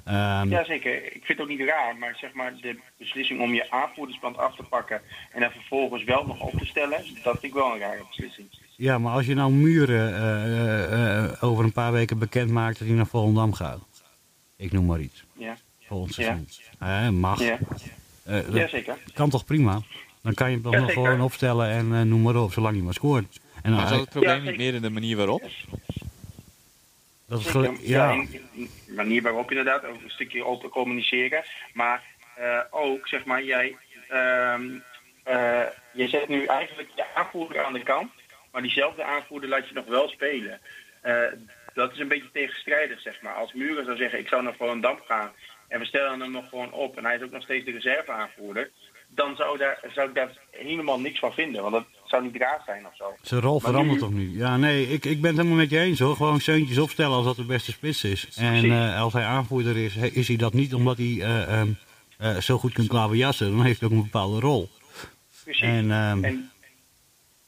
Ehm, 0.04 0.48
Ja, 0.50 0.64
zeker. 0.64 1.04
Ik 1.04 1.10
vind 1.24 1.28
het 1.28 1.40
ook 1.40 1.48
niet 1.48 1.60
raar, 1.68 1.96
maar 1.96 2.16
zeg 2.16 2.32
maar 2.32 2.54
de 2.60 2.78
beslissing 2.98 3.40
om 3.40 3.54
je 3.54 3.70
aanvoerdersband 3.70 4.36
af 4.36 4.56
te 4.56 4.62
pakken 4.62 5.02
en 5.32 5.40
dan 5.40 5.50
vervolgens 5.50 6.04
wel 6.04 6.26
nog 6.26 6.40
op 6.40 6.58
te 6.58 6.66
stellen, 6.66 7.04
dat 7.22 7.32
vind 7.40 7.42
ik 7.42 7.52
wel 7.52 7.72
een 7.72 7.78
rare 7.78 8.04
beslissing. 8.08 8.48
Ja, 8.76 8.98
maar 8.98 9.12
als 9.12 9.26
je 9.26 9.34
nou 9.34 9.52
Muren 9.52 10.14
eh, 10.14 10.44
eh, 10.92 11.24
eh, 11.24 11.42
over 11.42 11.64
een 11.64 11.72
paar 11.72 11.92
weken 11.92 12.18
bekend 12.18 12.50
maakt 12.50 12.78
dat 12.78 12.88
hij 12.88 12.96
naar 12.96 13.06
Volendam 13.06 13.52
gaat. 13.52 13.80
Ik 14.56 14.72
noem 14.72 14.84
maar 14.86 15.00
iets. 15.00 15.24
Ja, 15.32 15.56
Volgend 15.80 16.14
Ja. 16.14 16.22
seizoen. 16.24 16.48
Eh, 16.78 17.08
mag. 17.08 17.40
ja. 17.40 17.58
Eh, 18.24 18.34
dat 18.44 18.54
ja 18.54 18.68
zeker. 18.68 18.96
kan 19.14 19.30
toch 19.30 19.44
prima? 19.44 19.80
Dan 20.22 20.34
kan 20.34 20.50
je 20.50 20.58
hem 20.62 20.80
nog 20.80 20.92
gewoon 20.92 21.20
opstellen 21.20 21.68
en 21.68 21.94
eh, 21.94 22.00
noem 22.00 22.22
maar 22.22 22.36
op, 22.36 22.52
zolang 22.52 22.74
hij 22.74 22.84
maar 22.84 22.94
scoort. 22.94 23.40
En 23.62 23.70
dan, 23.70 23.80
maar 23.80 23.88
zat 23.88 24.00
het 24.00 24.08
probleem 24.10 24.36
Ja, 24.44 24.50
niet 24.50 24.56
meer 24.58 24.74
in 24.74 24.82
de 24.82 24.90
manier 24.90 25.16
waarop? 25.16 25.42
dat 27.26 27.38
is 27.38 27.44
Zeker. 27.44 27.60
gele- 27.64 27.78
Ja, 27.82 28.24
de 28.54 28.68
manier 28.96 29.22
waarop 29.22 29.50
inderdaad, 29.50 29.84
ook 29.84 30.02
een 30.02 30.10
stukje 30.10 30.44
open 30.44 30.68
communiceren. 30.68 31.44
Maar 31.72 32.02
eh, 32.36 32.58
ook, 32.70 33.08
zeg 33.08 33.24
maar, 33.24 33.44
jij, 33.44 33.76
ehm, 34.08 34.62
eh, 35.22 35.60
je 35.94 36.08
zet 36.08 36.28
nu 36.28 36.44
eigenlijk 36.44 36.88
je 36.96 37.04
aanvoerder 37.14 37.64
aan 37.64 37.72
de 37.72 37.82
kant, 37.82 38.10
maar 38.54 38.62
diezelfde 38.62 39.04
aanvoerder 39.04 39.48
laat 39.48 39.68
je 39.68 39.74
nog 39.74 39.86
wel 39.86 40.08
spelen. 40.08 40.60
Eh, 41.00 41.14
dat 41.74 41.92
is 41.92 41.98
een 41.98 42.08
beetje 42.08 42.30
tegenstrijdig, 42.32 43.00
zeg 43.00 43.20
maar. 43.22 43.34
Als 43.34 43.52
Muren 43.52 43.84
zou 43.84 43.96
zeggen, 43.96 44.18
ik 44.18 44.28
zou 44.28 44.42
naar 44.42 44.54
Volendam 44.54 44.98
gaan 45.06 45.30
en 45.68 45.78
we 45.78 45.86
stellen 45.86 46.20
hem 46.20 46.30
nog 46.30 46.48
gewoon 46.48 46.72
op 46.72 46.96
en 46.96 47.04
hij 47.04 47.16
is 47.16 47.22
ook 47.22 47.30
nog 47.30 47.42
steeds 47.42 47.64
de 47.64 47.70
reserveaanvoerder, 47.70 48.70
dan 49.08 49.36
zou, 49.36 49.58
daar, 49.58 49.80
zou 49.94 50.08
ik 50.08 50.14
daar 50.14 50.38
helemaal 50.50 51.00
niks 51.00 51.18
van 51.18 51.32
vinden, 51.32 51.62
want 51.62 51.74
dat 51.74 51.84
zou 52.04 52.22
niet 52.22 52.36
raar 52.36 52.62
zijn 52.66 52.86
of 52.86 52.96
zo. 52.96 53.16
zijn 53.22 53.40
rol 53.40 53.52
Maar 53.60 53.70
verandert 53.70 53.94
nu- 53.94 53.98
toch 53.98 54.12
niet? 54.12 54.34
Ja, 54.34 54.56
nee, 54.56 54.88
ik, 54.88 55.04
ik 55.04 55.20
ben 55.20 55.30
het 55.30 55.36
helemaal 55.38 55.58
met 55.58 55.70
je 55.70 55.78
eens 55.78 55.98
hoor. 55.98 56.16
Gewoon 56.16 56.40
Seuntjes 56.40 56.78
opstellen 56.78 57.16
als 57.16 57.24
dat 57.24 57.36
de 57.36 57.44
beste 57.44 57.72
spits 57.72 58.04
is. 58.04 58.28
En 58.36 58.70
eh, 58.70 59.00
als 59.00 59.12
hij 59.12 59.24
aanvoerder 59.24 59.76
is, 59.76 59.96
is 59.96 60.28
hij 60.28 60.36
dat 60.36 60.52
niet 60.52 60.74
omdat 60.74 60.96
hij 60.96 61.18
eh, 61.20 61.60
ehm, 61.60 61.68
eh, 62.18 62.36
zo 62.36 62.58
goed 62.58 62.72
kan 62.72 62.86
klaverjassen. 62.86 63.50
Dan 63.56 63.64
heeft 63.64 63.80
hij 63.80 63.88
ook 63.88 63.94
een 63.94 64.02
bepaalde 64.02 64.40
rol. 64.40 64.68
Precies. 65.44 65.62
En 65.62 65.90
ehm, 65.90 66.24
en 66.24 66.50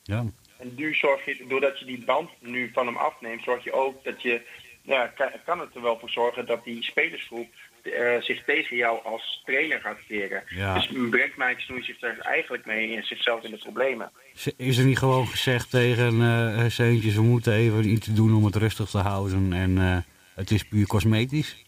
ja, 0.02 0.24
En 0.66 0.72
nu 0.76 0.94
zorg 0.94 1.24
je, 1.24 1.44
doordat 1.48 1.78
je 1.78 1.84
die 1.84 2.04
band 2.04 2.30
nu 2.40 2.70
van 2.72 2.86
hem 2.86 2.96
afneemt, 2.96 3.42
zorg 3.42 3.64
je 3.64 3.72
ook 3.72 4.04
dat 4.04 4.22
je, 4.22 4.42
ja, 4.82 5.06
kan, 5.06 5.30
kan 5.44 5.60
het 5.60 5.74
er 5.74 5.82
wel 5.82 5.98
voor 5.98 6.10
zorgen 6.10 6.46
dat 6.46 6.64
die 6.64 6.82
spelersgroep 6.82 7.48
eh, 7.82 8.20
zich 8.20 8.44
tegen 8.44 8.76
jou 8.76 9.04
als 9.04 9.42
trainer 9.44 9.80
gaat 9.80 9.98
keren. 10.08 10.42
Ja. 10.48 10.74
Dus 10.74 10.90
brengt 11.10 11.36
Mike 11.36 11.60
Snoei 11.60 11.82
zich 11.82 11.98
daar 11.98 12.18
eigenlijk 12.18 12.66
mee 12.66 12.90
in 12.90 13.02
zichzelf 13.02 13.42
in 13.42 13.50
de 13.50 13.58
problemen. 13.58 14.10
is 14.56 14.78
er 14.78 14.84
niet 14.84 14.98
gewoon 14.98 15.26
gezegd 15.26 15.70
tegen 15.70 16.22
eh 16.22 16.64
Seuntjes, 16.68 17.14
we 17.14 17.22
moeten 17.22 17.52
even 17.52 17.88
iets 17.88 18.06
doen 18.06 18.34
om 18.34 18.44
het 18.44 18.56
rustig 18.56 18.90
te 18.90 18.98
houden. 18.98 19.52
En 19.52 19.78
eh, 19.78 19.96
het 20.34 20.50
is 20.50 20.64
puur 20.64 20.86
cosmetisch. 20.86 21.64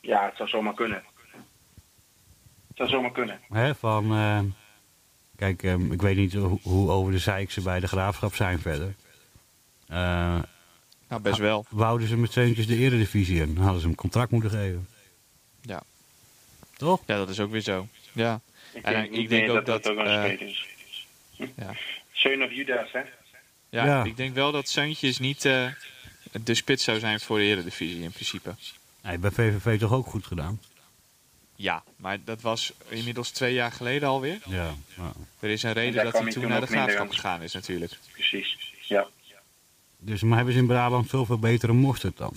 Ja, 0.00 0.24
het 0.24 0.36
zou 0.36 0.48
zomaar 0.48 0.74
kunnen. 0.74 1.02
Het 2.68 2.76
zou 2.76 2.88
zomaar 2.88 3.12
kunnen. 3.12 3.40
Hè, 3.48 3.74
van, 3.74 4.12
eh, 4.12 4.40
kijk, 5.38 5.62
ehm, 5.62 5.92
ik 5.92 6.02
weet 6.02 6.16
niet 6.16 6.32
hoe, 6.34 6.58
hoe 6.62 6.90
over 6.90 7.12
de 7.12 7.18
zeik 7.18 7.50
ze 7.50 7.60
bij 7.60 7.80
de 7.80 7.88
graafschap 7.88 8.34
zijn 8.34 8.58
verder. 8.60 8.94
Eh, 9.86 10.40
Nou, 11.08 11.22
best 11.22 11.38
wel. 11.38 11.66
wouden 11.68 12.08
ze 12.08 12.16
met 12.16 12.32
Seuntjes 12.32 12.66
de 12.66 12.76
eredivisie 12.76 13.40
in, 13.40 13.54
dan 13.54 13.62
hadden 13.64 13.80
ze 13.80 13.86
hem 13.86 13.96
contract 13.96 14.30
moeten 14.30 14.50
geven. 14.50 14.88
Ja. 15.62 15.82
Toch? 16.76 17.00
Ja, 17.06 17.16
dat 17.16 17.28
is 17.28 17.40
ook 17.40 17.50
weer 17.50 17.60
zo. 17.60 17.86
Ja. 18.12 18.40
Ik 18.72 18.82
En 18.84 18.92
denk, 18.92 19.04
ik 19.04 19.10
niet 19.10 19.28
denk 19.28 19.48
ook 19.48 19.54
dat 19.54 19.66
dat, 19.66 19.82
dat 19.82 19.92
ook 19.92 19.98
een 19.98 20.06
eh, 20.06 20.40
is. 20.40 20.66
Ja. 21.56 21.70
Of 22.44 22.52
Judas, 22.52 22.92
hè? 22.92 23.00
Ja, 23.70 23.84
Ja. 23.84 24.04
ik 24.04 24.16
denk 24.16 24.34
wel 24.34 24.52
dat 24.52 24.68
Seuntjes 24.68 25.18
niet 25.18 25.44
eh, 25.44 25.66
de 26.44 26.54
spits 26.54 26.84
zou 26.84 26.98
zijn 26.98 27.20
voor 27.20 27.38
de 27.38 27.44
Eredivisie 27.44 28.02
in 28.02 28.10
principe. 28.10 28.54
Hij 29.00 29.10
heeft 29.10 29.20
bij 29.22 29.30
VVV 29.30 29.78
toch 29.78 29.92
ook 29.92 30.06
goed 30.06 30.26
gedaan? 30.26 30.60
Ja, 31.60 31.82
maar 31.96 32.24
dat 32.24 32.40
was 32.40 32.72
inmiddels 32.88 33.30
twee 33.30 33.54
jaar 33.54 33.72
geleden 33.72 34.08
alweer. 34.08 34.40
Ja. 34.48 34.74
ja. 34.96 35.12
Er 35.40 35.50
is 35.50 35.62
een 35.62 35.72
reden 35.72 36.04
dat 36.04 36.12
hij 36.12 36.22
toen 36.22 36.30
toen 36.42 36.48
naar 36.50 36.60
de 36.60 36.66
graafschap 36.66 37.06
aan. 37.06 37.14
gegaan 37.14 37.42
is 37.42 37.52
natuurlijk. 37.52 37.98
Precies. 38.12 38.74
Ja. 38.80 39.06
Dus 39.98 40.22
maar 40.22 40.36
hebben 40.36 40.54
ze 40.54 40.60
in 40.60 40.66
Brabant 40.66 41.08
zoveel 41.08 41.38
betere 41.38 41.72
mosterd 41.72 42.16
dan? 42.16 42.32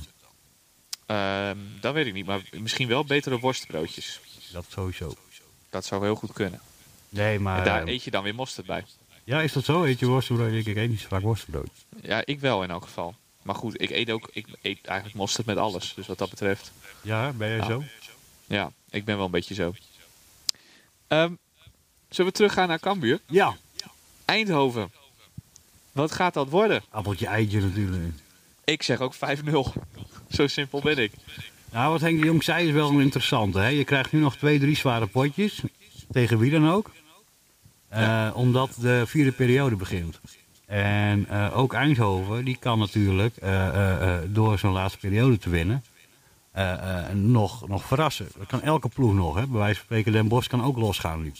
Ehm, 1.05 1.57
dat 1.79 1.93
weet 1.93 2.05
ik 2.05 2.13
niet, 2.13 2.25
maar 2.25 2.41
misschien 2.51 2.87
wel 2.87 3.05
betere 3.05 3.39
worstbroodjes. 3.39 4.19
Dat 4.51 4.65
sowieso. 4.69 5.13
Dat 5.69 5.85
zou 5.85 6.03
heel 6.03 6.15
goed 6.15 6.33
kunnen. 6.33 6.61
Nee, 7.09 7.39
maar... 7.39 7.57
en 7.57 7.63
daar 7.63 7.83
eh, 7.83 7.93
eet 7.93 8.03
je 8.03 8.11
dan 8.11 8.23
weer 8.23 8.35
mosterd 8.35 8.65
bij. 8.65 8.85
Ja, 9.23 9.41
is 9.41 9.53
dat 9.53 9.63
zo? 9.63 9.83
Eet 9.83 9.99
je 9.99 10.05
worstenbrood? 10.07 10.51
Ik, 10.53 10.65
ik 10.65 10.75
eet 10.75 10.89
niet 10.89 10.99
zo 10.99 11.07
vaak 11.07 11.21
worstenbrood. 11.21 11.69
Ja, 12.01 12.21
ik 12.25 12.39
wel 12.39 12.63
in 12.63 12.69
elk 12.69 12.83
geval. 12.83 13.15
Maar 13.41 13.55
goed, 13.55 13.81
ik 13.81 13.89
eet 13.89 14.09
ook, 14.11 14.29
ik 14.31 14.47
eet 14.61 14.85
eigenlijk 14.85 15.17
mosterd 15.17 15.45
met 15.47 15.57
alles. 15.57 15.93
Dus 15.93 16.07
wat 16.07 16.17
dat 16.17 16.29
betreft, 16.29 16.71
Ja, 17.01 17.31
ben 17.31 17.47
jij 17.47 17.57
Ja. 17.57 17.65
zo? 17.65 17.83
ja, 18.45 18.71
ik 18.91 19.05
ben 19.05 19.15
wel 19.15 19.25
een 19.25 19.31
beetje 19.31 19.53
zo. 19.53 19.73
Ehm, 21.07 21.33
zullen 22.09 22.31
we 22.31 22.37
teruggaan 22.37 22.67
naar 22.67 22.79
Cambuur? 22.79 23.19
Ja. 23.27 23.55
Eindhoven. 24.25 24.91
Wat 25.91 26.11
gaat 26.11 26.33
dat 26.33 26.49
worden? 26.49 26.83
Appeltje 26.89 27.27
eitje 27.27 27.61
natuurlijk. 27.61 28.13
Ik 28.63 28.83
zeg 28.83 28.99
ook 28.99 29.13
5-0. 29.15 29.73
Zo 30.29 30.47
simpel 30.47 30.81
ben 30.81 30.97
ik. 30.97 31.11
Nou, 31.71 31.91
wat 31.91 32.01
Henk 32.01 32.19
de 32.19 32.25
Jong 32.25 32.43
zei 32.43 32.67
is 32.67 32.73
wel 32.73 32.99
interessant. 32.99 33.53
Hè? 33.53 33.67
Je 33.67 33.83
krijgt 33.83 34.11
nu 34.11 34.19
nog 34.19 34.37
twee, 34.37 34.59
drie 34.59 34.75
zware 34.75 35.07
potjes. 35.07 35.61
Tegen 36.11 36.37
wie 36.37 36.51
dan 36.51 36.69
ook. 36.69 36.91
Eh, 37.87 38.31
Omdat 38.33 38.75
de 38.79 39.03
vierde 39.05 39.31
periode 39.31 39.75
begint. 39.75 40.19
En 40.65 41.25
eh, 41.29 41.57
ook 41.57 41.73
Eindhoven, 41.73 42.45
die 42.45 42.57
kan 42.59 42.79
natuurlijk 42.79 43.37
eh, 43.37 44.17
door 44.27 44.59
zo'n 44.59 44.71
laatste 44.71 44.99
periode 44.99 45.37
te 45.37 45.49
winnen... 45.49 45.83
eh, 46.51 46.73
eh, 47.09 47.13
nog, 47.15 47.67
nog 47.67 47.83
verrassen. 47.85 48.27
Dat 48.37 48.47
kan 48.47 48.61
elke 48.61 48.89
ploeg 48.89 49.13
nog. 49.13 49.35
Hè? 49.35 49.47
Bij 49.47 49.59
wijze 49.59 49.75
van 49.75 49.83
spreken, 49.85 50.11
Den 50.11 50.27
Bosch 50.27 50.49
kan 50.49 50.63
ook 50.63 50.77
losgaan 50.77 51.21
nu. 51.21 51.31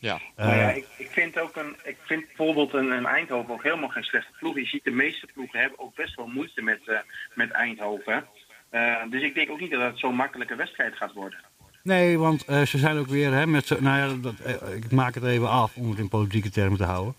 Ja, 0.00 0.20
Nou 0.36 0.56
ja, 0.56 0.70
Eh, 0.70 0.76
ik, 0.76 0.86
ik 0.98 1.10
vind 1.10 1.38
ook 1.40 1.56
een, 1.56 1.76
ik 1.84 1.96
vind 2.04 2.26
bijvoorbeeld 2.26 2.72
een, 2.74 2.90
een 2.90 3.06
Eindhoven 3.06 3.54
ook 3.54 3.62
helemaal 3.62 3.88
geen 3.88 4.02
slechte 4.02 4.32
ploeg. 4.38 4.54
Je 4.54 4.64
ziet 4.64 4.84
de 4.84 4.90
meeste 4.90 5.26
ploegen 5.34 5.60
hebben 5.60 5.78
ook 5.78 5.94
best 5.94 6.14
wel 6.16 6.26
moeite 6.26 6.62
met, 6.62 6.80
eh, 6.86 6.98
met 7.34 7.50
Eindhoven. 7.50 8.24
Eh, 8.70 8.94
dus 9.10 9.22
ik 9.22 9.34
denk 9.34 9.50
ook 9.50 9.60
niet 9.60 9.70
dat 9.70 9.80
het 9.82 9.98
zo'n 9.98 10.14
makkelijke 10.14 10.54
wedstrijd 10.54 10.96
gaat 10.96 11.12
worden. 11.12 11.38
Nee, 11.82 12.18
want 12.18 12.44
eh, 12.44 12.62
ze 12.62 12.78
zijn 12.78 12.96
ook 12.98 13.06
weer 13.06 13.32
hè, 13.32 13.46
met 13.46 13.66
z'n- 13.66 13.82
Nou 13.82 13.98
ja, 14.10 14.16
dat, 14.20 14.34
eh, 14.40 14.74
ik 14.76 14.90
maak 14.90 15.14
het 15.14 15.24
even 15.24 15.48
af 15.50 15.76
om 15.76 15.90
het 15.90 15.98
in 15.98 16.08
politieke 16.08 16.50
termen 16.50 16.78
te 16.78 16.84
houden. 16.84 17.14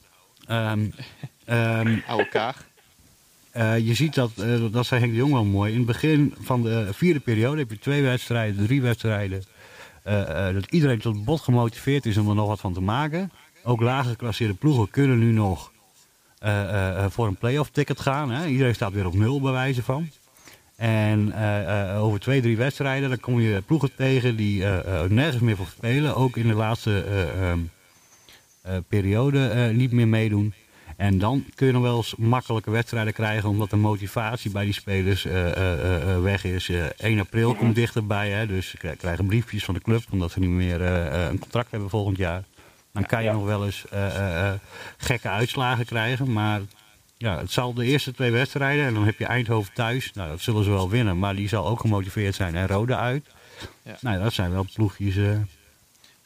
Ehm, 0.47 0.89
ehm, 1.45 1.99
oude 2.07 2.27
kaag. 2.29 2.67
Eh, 3.59 3.77
je 3.77 3.93
ziet 3.93 4.13
dat, 4.13 4.31
eh, 4.37 4.71
dat 4.71 4.85
zei 4.85 4.99
Henk 4.99 5.11
de 5.13 5.17
Jong 5.17 5.33
wel 5.33 5.45
mooi. 5.45 5.71
In 5.71 5.77
het 5.77 5.87
begin 5.87 6.33
van 6.39 6.61
de 6.61 6.87
vierde 6.91 7.19
periode 7.19 7.59
heb 7.59 7.69
je 7.69 7.79
twee 7.79 8.01
wedstrijden, 8.01 8.65
drie 8.65 8.81
wedstrijden. 8.81 9.43
eh, 10.03 10.53
dat 10.53 10.71
iedereen 10.71 10.99
tot 10.99 11.25
bot 11.25 11.41
gemotiveerd 11.41 12.05
is 12.05 12.17
om 12.17 12.29
er 12.29 12.35
nog 12.35 12.47
wat 12.47 12.59
van 12.59 12.73
te 12.73 12.81
maken. 12.81 13.31
Ook 13.63 13.81
lager 13.81 14.09
geclasseerde 14.09 14.53
ploegen 14.53 14.89
kunnen 14.89 15.19
nu 15.19 15.31
nog 15.31 15.71
voor 17.09 17.27
een 17.27 17.37
play-off 17.37 17.69
ticket 17.69 17.99
gaan. 17.99 18.31
Hè. 18.31 18.47
Iedereen 18.47 18.75
staat 18.75 18.93
weer 18.93 19.05
op 19.05 19.13
nul 19.13 19.41
bij 19.41 19.51
wijze 19.51 19.83
van. 19.83 20.09
En 20.75 21.33
over 21.95 22.19
twee, 22.19 22.41
drie 22.41 22.57
wedstrijden 22.57 23.09
dan 23.09 23.19
kom 23.19 23.39
je 23.39 23.61
ploegen 23.65 23.95
tegen 23.95 24.35
die 24.35 24.63
nergens 25.07 25.41
meer 25.41 25.55
voor 25.55 25.67
spelen. 25.67 26.15
Ook 26.15 26.37
in 26.37 26.47
de 26.47 26.53
laatste 26.53 27.03
eh, 27.03 27.49
ehm, 27.49 27.59
eh, 28.61 28.77
periode 28.87 29.71
niet 29.73 29.91
meer 29.91 30.07
meedoen. 30.07 30.53
En 30.99 31.17
dan 31.17 31.45
kun 31.55 31.67
je 31.67 31.73
nog 31.73 31.81
wel 31.81 31.97
eens 31.97 32.15
makkelijke 32.15 32.71
wedstrijden 32.71 33.13
krijgen, 33.13 33.49
omdat 33.49 33.69
de 33.69 33.75
motivatie 33.75 34.51
bij 34.51 34.63
die 34.65 34.73
spelers 34.73 35.25
eh, 35.25 35.51
eh, 35.51 36.13
eh, 36.13 36.21
weg 36.21 36.43
is. 36.43 36.69
Eh 36.69 36.85
1 36.97 37.19
april 37.19 37.55
komt 37.55 37.75
dichterbij, 37.75 38.29
hè, 38.29 38.47
dus 38.47 38.69
ze 38.69 38.77
krij- 38.77 38.95
krijgen 38.95 39.25
briefjes 39.25 39.63
van 39.63 39.73
de 39.73 39.81
club 39.81 40.03
omdat 40.11 40.31
ze 40.31 40.39
niet 40.39 40.49
meer 40.49 40.81
een 40.81 41.39
contract 41.39 41.71
hebben 41.71 41.89
volgend 41.89 42.17
jaar. 42.17 42.43
Dan 42.93 43.05
kan 43.05 43.19
je 43.19 43.25
Ja. 43.27 43.33
nog 43.33 43.45
wel 43.45 43.65
eens 43.65 43.85
gekke 44.97 45.29
uitslagen 45.29 45.85
krijgen, 45.85 46.31
maar 46.33 46.61
ja, 47.17 47.37
het 47.37 47.51
zal 47.51 47.73
de 47.73 47.85
eerste 47.85 48.13
twee 48.13 48.31
wedstrijden 48.31 48.85
en 48.85 48.93
dan 48.93 49.05
heb 49.05 49.17
je 49.19 49.25
Eindhoven 49.25 49.73
thuis. 49.73 50.11
Nou, 50.13 50.29
dat 50.29 50.41
zullen 50.41 50.63
ze 50.63 50.69
wel 50.69 50.89
winnen, 50.89 51.19
maar 51.19 51.35
die 51.35 51.47
zal 51.47 51.67
ook 51.67 51.79
gemotiveerd 51.79 52.35
zijn. 52.35 52.55
En 52.55 52.67
Rode 52.67 52.95
uit. 52.95 53.25
Ja. 53.83 53.97
Nou, 54.01 54.23
dat 54.23 54.33
zijn 54.33 54.51
wel 54.51 54.65
ploegjes. 54.73 55.15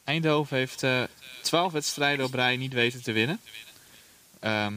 Eindhoven 0.03 0.57
heeft 0.57 0.83
eh 0.83 1.01
12 1.41 1.71
wedstrijden 1.71 2.25
op 2.25 2.33
rij 2.33 2.57
niet 2.57 2.73
weten 2.73 3.03
te 3.03 3.11
winnen. 3.11 3.39
Ehm, 4.43 4.73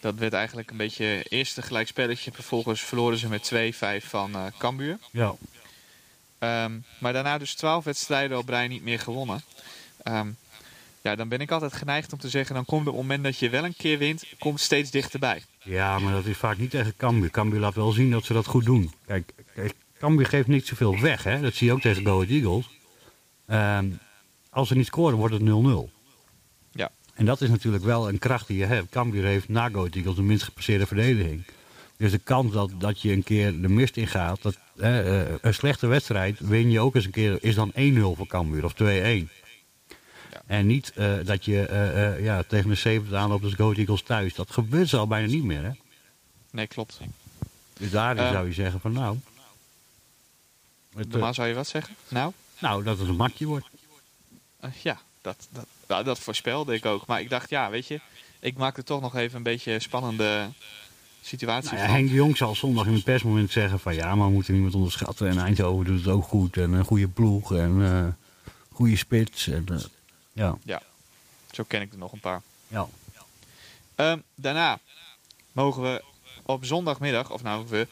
dat 0.00 0.14
werd 0.14 0.32
eigenlijk 0.32 0.70
een 0.70 0.76
beetje 0.76 1.22
eerste 1.28 1.62
gelijkspelletje. 1.62 2.32
Vervolgens 2.32 2.80
verloren 2.80 3.18
ze 3.18 3.28
met 3.28 3.42
2-5 3.42 4.06
van 4.08 4.34
eh 4.34 4.44
Cambuur. 4.58 4.98
ja. 5.10 5.34
Ehm, 6.38 6.72
maar 6.98 7.12
daarna 7.12 7.38
dus 7.38 7.54
12 7.54 7.84
wedstrijden 7.84 8.38
op 8.38 8.48
rij 8.48 8.68
niet 8.68 8.82
meer 8.82 8.98
gewonnen. 8.98 9.42
Ehm, 10.02 10.28
ja, 11.02 11.14
dan 11.14 11.28
ben 11.28 11.40
ik 11.40 11.50
altijd 11.50 11.72
geneigd 11.72 12.12
om 12.12 12.18
te 12.18 12.28
zeggen... 12.28 12.54
dan 12.54 12.64
komt 12.64 12.86
het 12.86 12.94
moment 12.94 13.24
dat 13.24 13.38
je 13.38 13.50
wel 13.50 13.64
een 13.64 13.76
keer 13.76 13.98
wint, 13.98 14.24
komt 14.38 14.60
steeds 14.60 14.90
dichterbij. 14.90 15.42
Ja, 15.62 15.98
maar 15.98 16.12
dat 16.12 16.24
is 16.24 16.36
vaak 16.36 16.58
niet 16.58 16.70
tegen 16.70 16.96
Cambuur. 16.96 17.30
Cambuur 17.30 17.60
laat 17.60 17.74
wel 17.74 17.90
zien 17.90 18.10
dat 18.10 18.24
ze 18.24 18.32
dat 18.32 18.46
goed 18.46 18.64
doen. 18.64 18.92
Kijk, 19.06 19.32
kijk 19.54 19.74
Cambuur 19.98 20.26
geeft 20.26 20.48
niet 20.48 20.66
zoveel 20.66 21.00
weg, 21.00 21.24
hè. 21.24 21.40
Dat 21.40 21.54
zie 21.54 21.66
je 21.66 21.72
ook 21.72 21.80
tegen 21.80 22.04
Go 22.04 22.14
Ahead 22.14 22.30
Eagles. 22.30 22.68
Ehm, 23.46 23.86
als 24.50 24.68
ze 24.68 24.76
niet 24.76 24.86
scoren, 24.86 25.16
wordt 25.18 25.34
het 25.34 25.42
0-0. 25.42 25.90
En 27.20 27.26
dat 27.26 27.40
is 27.40 27.48
natuurlijk 27.48 27.84
wel 27.84 28.08
een 28.08 28.18
kracht 28.18 28.46
die 28.46 28.58
je 28.58 28.64
hebt. 28.64 28.90
Cambuur 28.90 29.24
heeft 29.24 29.48
na 29.48 29.68
Go 29.68 29.78
Ahead 29.78 29.94
Eagles 29.94 30.16
de 30.16 30.22
minst 30.22 30.44
gepasseerde 30.44 30.86
verdediging. 30.86 31.44
Dus 31.96 32.10
de 32.10 32.18
kans 32.18 32.52
dat, 32.52 32.70
dat 32.78 33.00
je 33.00 33.12
een 33.12 33.22
keer 33.22 33.60
de 33.60 33.68
mist 33.68 33.96
ingaat, 33.96 34.42
dat, 34.42 34.58
hè, 34.76 35.24
eh, 35.24 35.34
een 35.40 35.54
slechte 35.54 35.86
wedstrijd 35.86 36.38
win 36.38 36.70
je 36.70 36.80
ook 36.80 36.94
eens 36.94 37.04
een 37.04 37.10
keer, 37.10 37.38
is 37.40 37.54
dan 37.54 37.72
1-0 37.74 38.16
voor 38.16 38.26
Cambuur 38.26 38.64
of 38.64 38.72
2-1. 38.72 38.76
Ja. 38.76 39.28
En 40.46 40.66
niet 40.66 40.92
eh, 40.94 41.14
dat 41.24 41.44
je 41.44 41.66
eh, 41.66 42.24
ja, 42.24 42.42
tegen 42.42 42.68
de 42.68 42.74
70 42.74 43.18
aanloopt 43.18 43.44
als 43.44 43.54
Go 43.54 43.64
Ahead 43.64 43.78
Eagles 43.78 44.02
thuis. 44.02 44.34
Dat 44.34 44.50
gebeurt 44.50 44.88
zo 44.88 44.98
al 44.98 45.06
bijna 45.06 45.26
niet 45.26 45.44
meer, 45.44 45.62
hè. 45.62 45.70
Nee, 46.50 46.66
klopt. 46.66 47.00
Dus 47.78 47.90
daarin 47.90 48.32
zou 48.32 48.46
je 48.46 48.52
zeggen 48.52 48.80
van 48.80 48.92
nou... 48.92 49.18
Het, 50.94 51.06
eh, 51.06 51.12
Normaal 51.12 51.34
zou 51.34 51.48
je 51.48 51.54
wat 51.54 51.68
zeggen? 51.68 51.94
Nou, 52.08 52.32
nou, 52.58 52.84
dat 52.84 52.98
het 52.98 53.08
een 53.08 53.16
makje 53.16 53.46
wordt. 53.46 53.66
ja, 54.82 55.00
dat, 55.20 55.48
dat, 55.50 55.66
nou, 55.88 56.04
dat 56.04 56.18
voorspelde 56.18 56.74
ik 56.74 56.84
ook. 56.86 57.06
Maar 57.06 57.20
ik 57.20 57.30
dacht, 57.30 57.50
ja, 57.50 57.70
weet 57.70 57.86
je... 57.86 58.00
Ik 58.42 58.56
maak 58.56 58.76
er 58.76 58.84
toch 58.84 59.00
nog 59.00 59.16
even 59.16 59.36
een 59.36 59.42
beetje 59.42 59.80
spannende 59.80 60.48
situatie 61.22 61.70
Nou 61.70 61.80
ja, 61.80 61.86
van. 61.86 61.94
Henk 61.94 62.08
de 62.08 62.14
Jong 62.14 62.36
zal 62.36 62.54
zondag 62.54 62.86
in 62.86 62.92
het 62.92 63.04
persmoment 63.04 63.50
zeggen 63.52 63.80
van 63.80 63.94
ja, 63.94 64.14
maar 64.14 64.26
we 64.26 64.32
moeten 64.32 64.52
niemand 64.52 64.74
onderschatten. 64.74 65.28
En 65.28 65.38
Eindhoven 65.38 65.84
doet 65.84 65.98
het 66.04 66.08
ook 66.14 66.24
goed. 66.24 66.56
En 66.56 66.72
een 66.72 66.84
goede 66.84 67.08
ploeg 67.08 67.54
en 67.54 67.82
eh 67.82 68.06
goede 68.72 68.96
spits. 68.96 69.46
En, 69.48 69.66
eh, 70.32 70.52
ja, 70.64 70.82
Zo 71.50 71.64
ken 71.66 71.80
ik 71.80 71.92
er 71.92 71.98
nog 71.98 72.12
een 72.12 72.20
paar. 72.20 72.42
ja. 72.68 72.86
Ehm, 73.94 74.18
daarna 74.34 74.78
mogen 75.52 75.82
we 75.82 76.02
op 76.42 76.64
zondagmiddag, 76.64 77.30
of 77.30 77.42
nou 77.42 77.66
we, 77.68 77.86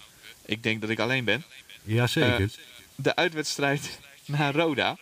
ik 0.44 0.62
denk 0.62 0.80
dat 0.80 0.90
ik 0.90 0.98
alleen 0.98 1.24
ben, 1.24 1.44
Jazeker. 1.82 2.40
Eh, 2.40 2.48
de 2.94 3.16
uitwedstrijd 3.16 3.98
naar 4.24 4.54
Roda. 4.54 4.96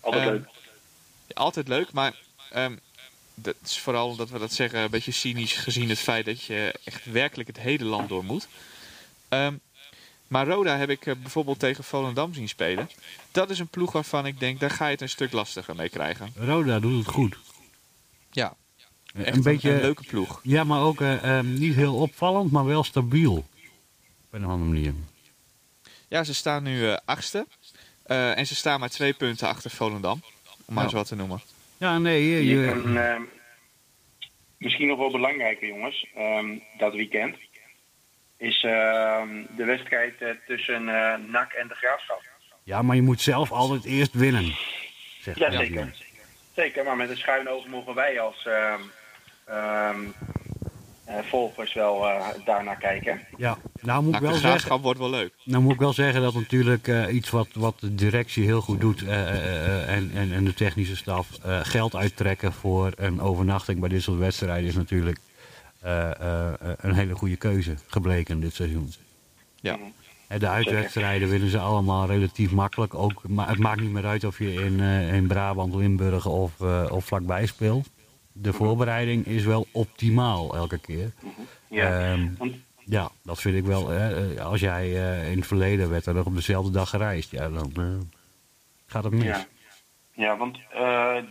Altijd 0.00 0.22
Ehm, 0.22 0.32
leuk. 0.32 0.48
Altijd 1.34 1.68
leuk, 1.68 1.92
maar 1.92 2.14
ehm, 2.50 2.76
dat 3.34 3.54
is 3.64 3.78
vooral 3.78 4.08
omdat 4.08 4.30
we 4.30 4.38
dat 4.38 4.52
zeggen 4.52 4.80
een 4.80 4.90
beetje 4.90 5.12
cynisch 5.12 5.52
gezien 5.52 5.88
het 5.88 5.98
feit 5.98 6.24
dat 6.24 6.42
je 6.42 6.74
echt 6.84 7.04
werkelijk 7.04 7.48
het 7.48 7.58
hele 7.58 7.84
land 7.84 8.08
door 8.08 8.24
moet. 8.24 8.48
Ehm, 9.28 9.54
maar 10.28 10.46
Roda 10.46 10.76
heb 10.76 10.90
ik 10.90 11.06
eh, 11.06 11.14
bijvoorbeeld 11.14 11.58
tegen 11.58 11.84
Volendam 11.84 12.34
zien 12.34 12.48
spelen. 12.48 12.90
Dat 13.30 13.50
is 13.50 13.58
een 13.58 13.68
ploeg 13.68 13.92
waarvan 13.92 14.26
ik 14.26 14.40
denk, 14.40 14.60
daar 14.60 14.70
ga 14.70 14.84
je 14.84 14.92
het 14.92 15.00
een 15.00 15.08
stuk 15.08 15.32
lastiger 15.32 15.76
mee 15.76 15.88
krijgen. 15.88 16.32
Roda 16.36 16.78
doet 16.80 17.04
het 17.04 17.14
goed. 17.14 17.36
Ja, 18.30 18.54
Een 19.14 19.24
echt 19.24 19.36
een, 19.36 19.42
beetje, 19.42 19.70
een 19.70 19.80
leuke 19.80 20.02
ploeg. 20.04 20.40
ja, 20.42 20.64
maar 20.64 20.80
ook 20.80 21.00
eh, 21.00 21.38
eh, 21.38 21.44
niet 21.44 21.74
heel 21.74 21.94
opvallend, 21.94 22.50
maar 22.50 22.64
wel 22.64 22.84
stabiel. 22.84 23.36
Op 23.36 23.46
een 24.30 24.44
andere 24.44 24.70
manier. 24.70 24.94
Ja, 26.08 26.24
ze 26.24 26.34
staan 26.34 26.62
nu 26.62 26.88
eh, 26.88 26.96
achtste. 27.04 27.46
En 28.06 28.46
ze 28.46 28.54
staan 28.54 28.80
maar 28.80 28.88
twee 28.90 29.12
punten 29.12 29.48
achter 29.48 29.70
Volendam. 29.70 30.22
Om 30.66 30.74
maar 30.74 30.76
Ja. 30.76 30.82
eens 30.82 30.92
wat 30.92 31.06
te 31.08 31.16
noemen. 31.16 31.40
Ja, 31.76 31.98
nee, 31.98 32.28
je, 32.28 32.46
je- 32.46 32.66
En, 32.70 32.96
ehm, 33.06 33.22
misschien 34.58 34.88
nog 34.88 34.98
wel 34.98 35.10
belangrijker, 35.10 35.68
jongens, 35.68 36.06
ehm, 36.14 36.58
dat 36.78 36.94
weekend. 36.94 37.36
Is 38.36 38.62
ehm, 38.64 39.28
de 39.56 39.64
wedstrijd 39.64 40.20
eh, 40.22 40.28
tussen 40.46 40.88
eh 40.88 41.14
NAC 41.28 41.52
en 41.52 41.68
de 41.68 41.74
Graafschap. 41.74 42.22
ja, 42.62 42.82
maar 42.82 42.96
je 42.96 43.02
moet 43.02 43.20
zelf 43.20 43.52
altijd 43.52 43.84
eerst 43.84 44.12
winnen. 44.14 44.54
Zegt 45.20 45.38
Ja, 45.38 45.50
zeker. 45.50 45.94
Zeker, 46.54 46.84
maar 46.84 46.96
met 46.96 47.10
een 47.10 47.16
schuin 47.16 47.48
oog 47.48 47.66
mogen 47.66 47.94
wij 47.94 48.20
als 48.20 48.46
ehm, 48.46 48.80
ehm, 49.46 50.04
eh, 50.04 50.08
volgers 51.06 51.74
wel 51.74 52.08
eh, 52.08 52.26
daarnaar 52.44 52.76
kijken. 52.76 53.20
Ja, 53.36 53.58
nou 53.80 54.02
moet 54.02 54.14
ik 54.14 54.20
Nou, 54.20 54.32
wel 54.32 54.40
de 54.42 54.48
zeggen... 54.48 54.80
wordt 54.80 54.98
wel 54.98 55.10
leuk. 55.10 55.32
Nou 55.44 55.62
moet 55.62 55.72
ik 55.72 55.78
wel 55.78 55.92
zeggen 55.92 56.22
dat 56.22 56.34
natuurlijk 56.34 56.88
eh, 56.88 57.14
iets 57.14 57.30
wat, 57.30 57.48
wat 57.54 57.80
de 57.80 57.94
directie 57.94 58.44
heel 58.44 58.60
goed 58.60 58.80
doet 58.80 59.02
eh, 59.02 59.20
eh, 59.28 59.36
eh, 59.66 59.94
en, 59.96 60.10
en, 60.14 60.32
en 60.32 60.44
de 60.44 60.54
technische 60.54 60.96
staf 60.96 61.28
eh, 61.42 61.60
geld 61.62 61.96
uittrekken 61.96 62.52
voor 62.52 62.92
een 62.96 63.20
overnachting 63.20 63.80
bij 63.80 63.88
dit 63.88 64.02
soort 64.02 64.18
wedstrijden 64.18 64.68
is 64.68 64.74
natuurlijk 64.74 65.18
eh, 65.80 66.10
eh, 66.10 66.48
eh, 66.48 66.54
een 66.76 66.94
hele 66.94 67.14
goede 67.14 67.36
keuze 67.36 67.74
gebleken 67.86 68.40
dit 68.40 68.54
seizoen. 68.54 68.92
Ja. 69.60 69.78
De 70.38 70.48
uitwedstrijden 70.48 71.28
winnen 71.28 71.50
ze 71.50 71.58
allemaal 71.58 72.06
relatief 72.06 72.50
makkelijk. 72.50 72.94
Ook, 72.94 73.22
maar 73.28 73.48
het 73.48 73.58
maakt 73.58 73.80
niet 73.80 73.90
meer 73.90 74.06
uit 74.06 74.24
of 74.24 74.38
je 74.38 74.52
in, 74.52 74.80
eh, 74.80 75.14
in 75.14 75.26
Brabant, 75.26 75.74
Limburg 75.74 76.26
of, 76.26 76.60
eh, 76.60 76.84
of 76.90 77.04
vlakbij 77.04 77.46
speelt. 77.46 77.88
De 78.32 78.52
voorbereiding 78.52 79.26
is 79.26 79.44
wel 79.44 79.66
optimaal 79.72 80.56
elke 80.56 80.78
keer. 80.78 81.12
Ja. 81.68 82.12
Ehm, 82.12 82.28
ja, 82.84 83.10
dat 83.22 83.40
vind 83.40 83.56
ik 83.56 83.64
wel. 83.64 83.88
hè, 83.88 84.34
eh, 84.34 84.44
als 84.44 84.60
jij 84.60 84.82
eh, 84.82 85.30
in 85.30 85.38
het 85.38 85.46
verleden 85.46 85.90
werd 85.90 86.06
er 86.06 86.14
nog 86.14 86.26
op 86.26 86.34
dezelfde 86.34 86.70
dag 86.70 86.90
gereisd, 86.90 87.30
ja, 87.30 87.48
dan 87.48 87.72
eh, 87.76 88.18
gaat 88.86 89.04
het 89.04 89.12
mis. 89.12 89.24
Ja. 89.24 89.44
Ja, 90.14 90.36
want 90.36 90.58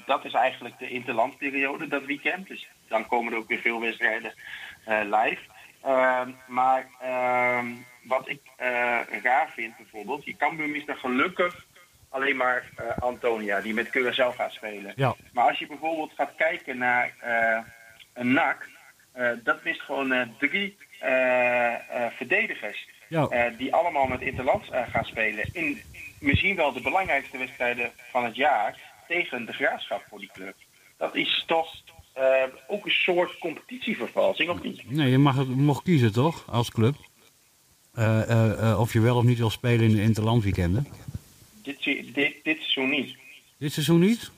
dat 0.06 0.26
is 0.26 0.34
eigenlijk 0.34 0.80
de 0.80 0.90
interlandperiode, 0.90 1.88
dat 1.88 2.06
weekend. 2.06 2.48
Dus 2.48 2.70
dan 2.88 3.08
komen 3.08 3.34
er 3.34 3.38
ook 3.38 3.48
weer 3.48 3.60
veel 3.60 3.80
wedstrijden 3.80 4.34
live. 4.86 5.42
Ehm, 5.82 6.30
maar 6.48 6.88
ehm, 7.00 7.68
wat 8.04 8.30
ik 8.30 8.42
raar 9.24 9.52
vind 9.56 9.78
bijvoorbeeld, 9.78 10.26
je 10.26 10.36
Cambuur 10.38 10.70
mist 10.70 10.88
dan 10.88 10.96
gelukkig 10.96 11.66
alleen 12.12 12.36
maar 12.36 12.70
eh, 12.76 12.86
Antonia, 13.00 13.62
die 13.62 13.74
met 13.74 13.88
Curaçao 13.88 14.36
gaat 14.36 14.52
spelen. 14.52 14.94
Ja. 14.96 15.16
Maar 15.34 15.48
als 15.48 15.60
je 15.60 15.68
bijvoorbeeld 15.68 16.12
gaat 16.16 16.36
kijken 16.36 16.78
naar 16.78 17.14
eh, 17.20 17.58
een 18.14 18.34
NAC, 18.34 18.70
eh, 19.12 19.30
dat 19.44 19.64
mist 19.64 19.82
gewoon 19.82 20.36
drie 20.40 20.78
verdedigers. 22.18 22.90
Ja. 23.08 23.52
die 23.58 23.74
allemaal 23.74 24.08
met 24.08 24.22
Interlands 24.22 24.70
eh, 24.70 24.82
gaan 24.90 25.06
spelen. 25.06 25.50
In 25.54 25.82
misschien 26.20 26.56
wel 26.56 26.74
de 26.74 26.82
belangrijkste 26.82 27.38
wedstrijden 27.38 27.92
van 28.12 28.24
het 28.26 28.36
jaar 28.36 28.80
tegen 29.08 29.46
de 29.46 29.54
graafschap 29.54 30.04
voor 30.10 30.20
die 30.20 30.30
club. 30.34 30.56
Dat 30.98 31.16
is 31.16 31.44
toch 31.48 31.68
ook 32.68 32.86
een 32.86 32.92
soort 32.92 33.38
competitievervalsing, 33.38 34.50
of 34.50 34.64
niet? 34.64 34.92
Nee, 34.92 35.10
je 35.10 35.18
mag 35.18 35.46
mocht 35.46 35.84
kiezen 35.84 36.14
toch, 36.14 36.46
als 36.50 36.72
club? 36.72 36.96
Of 38.78 38.94
je 38.94 39.00
wel 39.00 39.18
of 39.18 39.24
niet 39.24 39.38
wil 39.38 39.50
spelen 39.50 39.90
in 39.90 39.96
de 39.96 40.02
interlandweekenden. 40.02 40.88
Dit, 41.64 41.84
dit, 42.14 42.36
dit 42.44 42.58
seizoen 42.58 42.90
niet. 42.90 43.16
Dit 43.58 43.74
seizoen 43.74 44.00
niet? 44.00 44.32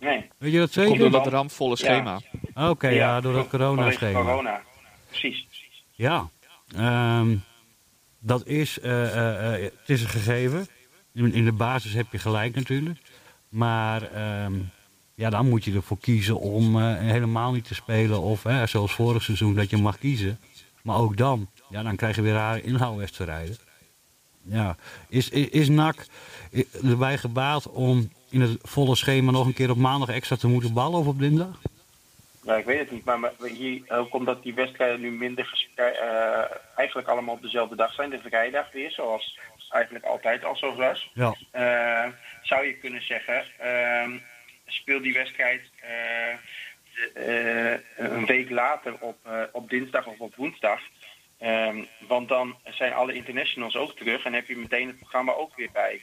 Nee. 0.00 0.28
Weet 0.38 0.52
je 0.52 0.58
dat 0.58 0.72
Komt 0.72 0.86
zeker? 0.86 0.98
door 0.98 1.10
dat 1.10 1.26
ramvolle 1.26 1.76
schema. 1.76 2.20
Oké, 2.54 2.88
ja, 2.88 3.20
door 3.20 3.32
dat 3.32 3.48
corona-schema. 3.48 4.20
corona. 4.20 4.62
Precies. 5.08 5.46
Ja, 5.92 6.30
ehm, 6.74 7.36
dat 8.20 8.46
is, 8.46 8.80
eh, 8.80 9.02
eh, 9.02 9.54
eh, 9.54 9.62
het 9.62 9.88
is 9.88 10.02
een 10.02 10.08
gegeven. 10.08 10.66
In, 11.14 11.32
in 11.32 11.44
de 11.44 11.52
basis 11.52 11.92
heb 11.92 12.06
je 12.10 12.18
gelijk 12.18 12.54
natuurlijk. 12.54 12.98
Maar 13.48 14.12
ehm, 14.12 14.54
ja, 15.14 15.30
dan 15.30 15.48
moet 15.48 15.64
je 15.64 15.74
ervoor 15.74 15.98
kiezen 15.98 16.38
om 16.40 16.80
eh, 16.80 16.98
helemaal 16.98 17.52
niet 17.52 17.64
te 17.64 17.74
spelen. 17.74 18.20
Of 18.20 18.42
hè, 18.42 18.66
zoals 18.66 18.92
vorig 18.92 19.22
seizoen 19.22 19.54
dat 19.54 19.70
je 19.70 19.76
mag 19.76 19.98
kiezen. 19.98 20.38
Maar 20.82 20.96
ook 20.96 21.16
dan, 21.16 21.50
ja, 21.68 21.82
dan 21.82 21.96
krijg 21.96 22.16
je 22.16 22.22
weer 22.22 22.32
rare 22.32 22.62
inhaalwedstrijden. 22.62 23.56
Ja, 24.48 24.76
is, 25.08 25.28
is, 25.28 25.48
is 25.48 25.68
NAC 25.68 26.06
erbij 26.84 27.18
gebaat 27.18 27.70
om 27.70 28.10
in 28.30 28.40
het 28.40 28.58
volle 28.62 28.96
schema 28.96 29.30
nog 29.30 29.46
een 29.46 29.54
keer 29.54 29.70
op 29.70 29.76
maandag 29.76 30.08
extra 30.08 30.36
te 30.36 30.46
moeten 30.48 30.72
ballen 30.72 30.98
of 31.00 31.06
op 31.06 31.18
dinsdag? 31.18 31.60
Ja, 32.44 32.54
ik 32.56 32.64
weet 32.64 32.78
het 32.78 32.90
niet, 32.90 33.04
maar 33.04 33.18
maar 33.18 33.32
hier, 33.38 33.82
ook 33.88 34.14
omdat 34.14 34.42
die 34.42 34.54
wedstrijden 34.54 35.00
nu 35.00 35.10
minder 35.10 35.44
gespe- 35.46 35.82
eh, 35.82 36.56
eigenlijk 36.76 37.08
allemaal 37.08 37.34
op 37.34 37.42
dezelfde 37.42 37.76
dag 37.76 37.92
zijn, 37.92 38.10
de 38.10 38.20
vrijdag 38.28 38.72
weer, 38.72 38.90
zoals 38.90 39.38
eigenlijk 39.68 40.04
altijd 40.04 40.44
al 40.44 40.56
zo 40.56 40.74
was, 40.74 41.10
Ja. 41.14 41.34
eh, 41.50 42.10
zou 42.42 42.66
je 42.66 42.74
kunnen 42.74 43.02
zeggen, 43.02 43.44
ehm, 43.58 44.10
speel 44.66 45.00
die 45.02 45.12
wedstrijd 45.12 45.60
eh, 45.80 47.72
eh, 47.72 47.78
een 47.96 48.26
week 48.26 48.50
later 48.50 48.94
op, 49.00 49.16
eh, 49.22 49.40
op 49.52 49.70
dinsdag 49.70 50.06
of 50.06 50.18
op 50.18 50.34
woensdag. 50.34 50.80
Ehm, 51.38 51.84
want 52.08 52.28
dan 52.28 52.56
zijn 52.64 52.92
alle 52.92 53.12
internationals 53.12 53.76
ook 53.76 53.92
terug 53.96 54.24
en 54.24 54.32
heb 54.32 54.46
je 54.46 54.56
meteen 54.56 54.86
het 54.86 54.98
programma 54.98 55.32
ook 55.32 55.56
weer 55.56 55.70
bij. 55.72 56.00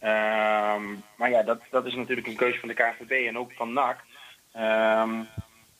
Ehm, 0.00 0.82
maar 1.16 1.30
ja, 1.30 1.42
dat, 1.42 1.60
dat 1.70 1.86
is 1.86 1.94
natuurlijk 1.94 2.26
een 2.26 2.36
keuze 2.36 2.58
van 2.58 2.68
de 2.68 2.74
KVB 2.74 3.26
en 3.28 3.38
ook 3.38 3.52
van 3.52 3.72
NAC. 3.72 4.04
Ehm, 4.52 5.22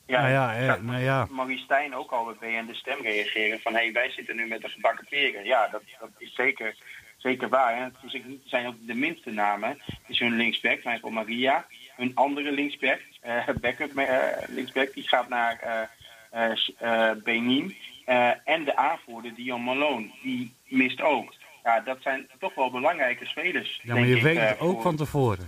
ja, 0.06 0.20
Nou 0.20 0.32
ja, 0.32 0.52
ik 0.52 0.82
nou 0.82 1.02
ja. 1.02 1.26
Marie 1.30 1.58
Stijn 1.58 1.94
ook 1.94 2.10
al 2.10 2.24
bij 2.24 2.60
BN 2.60 2.66
de 2.66 2.74
Stem 2.74 3.02
reageren 3.02 3.60
van... 3.60 3.72
hé, 3.72 3.82
hey, 3.82 3.92
wij 3.92 4.10
zitten 4.10 4.36
nu 4.36 4.46
met 4.46 4.62
de 4.62 4.68
gebakken 4.68 5.06
peren. 5.08 5.44
Ja, 5.44 5.68
dat, 5.68 5.82
dat 6.00 6.10
is 6.18 6.34
zeker, 6.34 6.76
zeker 7.16 7.48
waar. 7.48 7.76
Hè. 7.76 8.08
Niet- 8.12 8.42
zijn 8.44 8.66
ook 8.66 8.74
de 8.80 8.94
minste 8.94 9.30
namen. 9.30 9.68
Het 9.86 10.08
is 10.08 10.18
hun 10.18 10.36
linksback, 10.36 10.84
Michael 10.84 11.12
Maria. 11.12 11.66
Hun 11.96 12.14
andere 12.14 12.52
linksback, 12.52 13.00
eh 13.20 13.48
backup 13.60 13.96
eh, 13.96 14.18
linksback, 14.48 14.94
die 14.94 15.08
gaat 15.08 15.28
naar 15.28 15.88
eh, 16.30 17.10
Benin. 17.24 17.76
Eh, 18.04 18.30
en 18.44 18.64
de 18.64 18.76
aanvoerder, 18.76 19.34
Dion 19.34 19.62
Malone, 19.64 20.10
die 20.22 20.54
mist 20.68 21.00
ook. 21.02 21.34
Ja, 21.64 21.80
dat 21.80 21.98
zijn 22.00 22.26
toch 22.38 22.54
wel 22.54 22.70
belangrijke 22.70 23.26
spelers. 23.26 23.80
Ja, 23.82 23.94
maar 23.94 24.06
je 24.06 24.16
ik, 24.16 24.22
weet 24.22 24.36
eh, 24.36 24.48
het 24.48 24.60
ook 24.60 24.72
voor- 24.72 24.82
van 24.82 24.96
tevoren. 24.96 25.46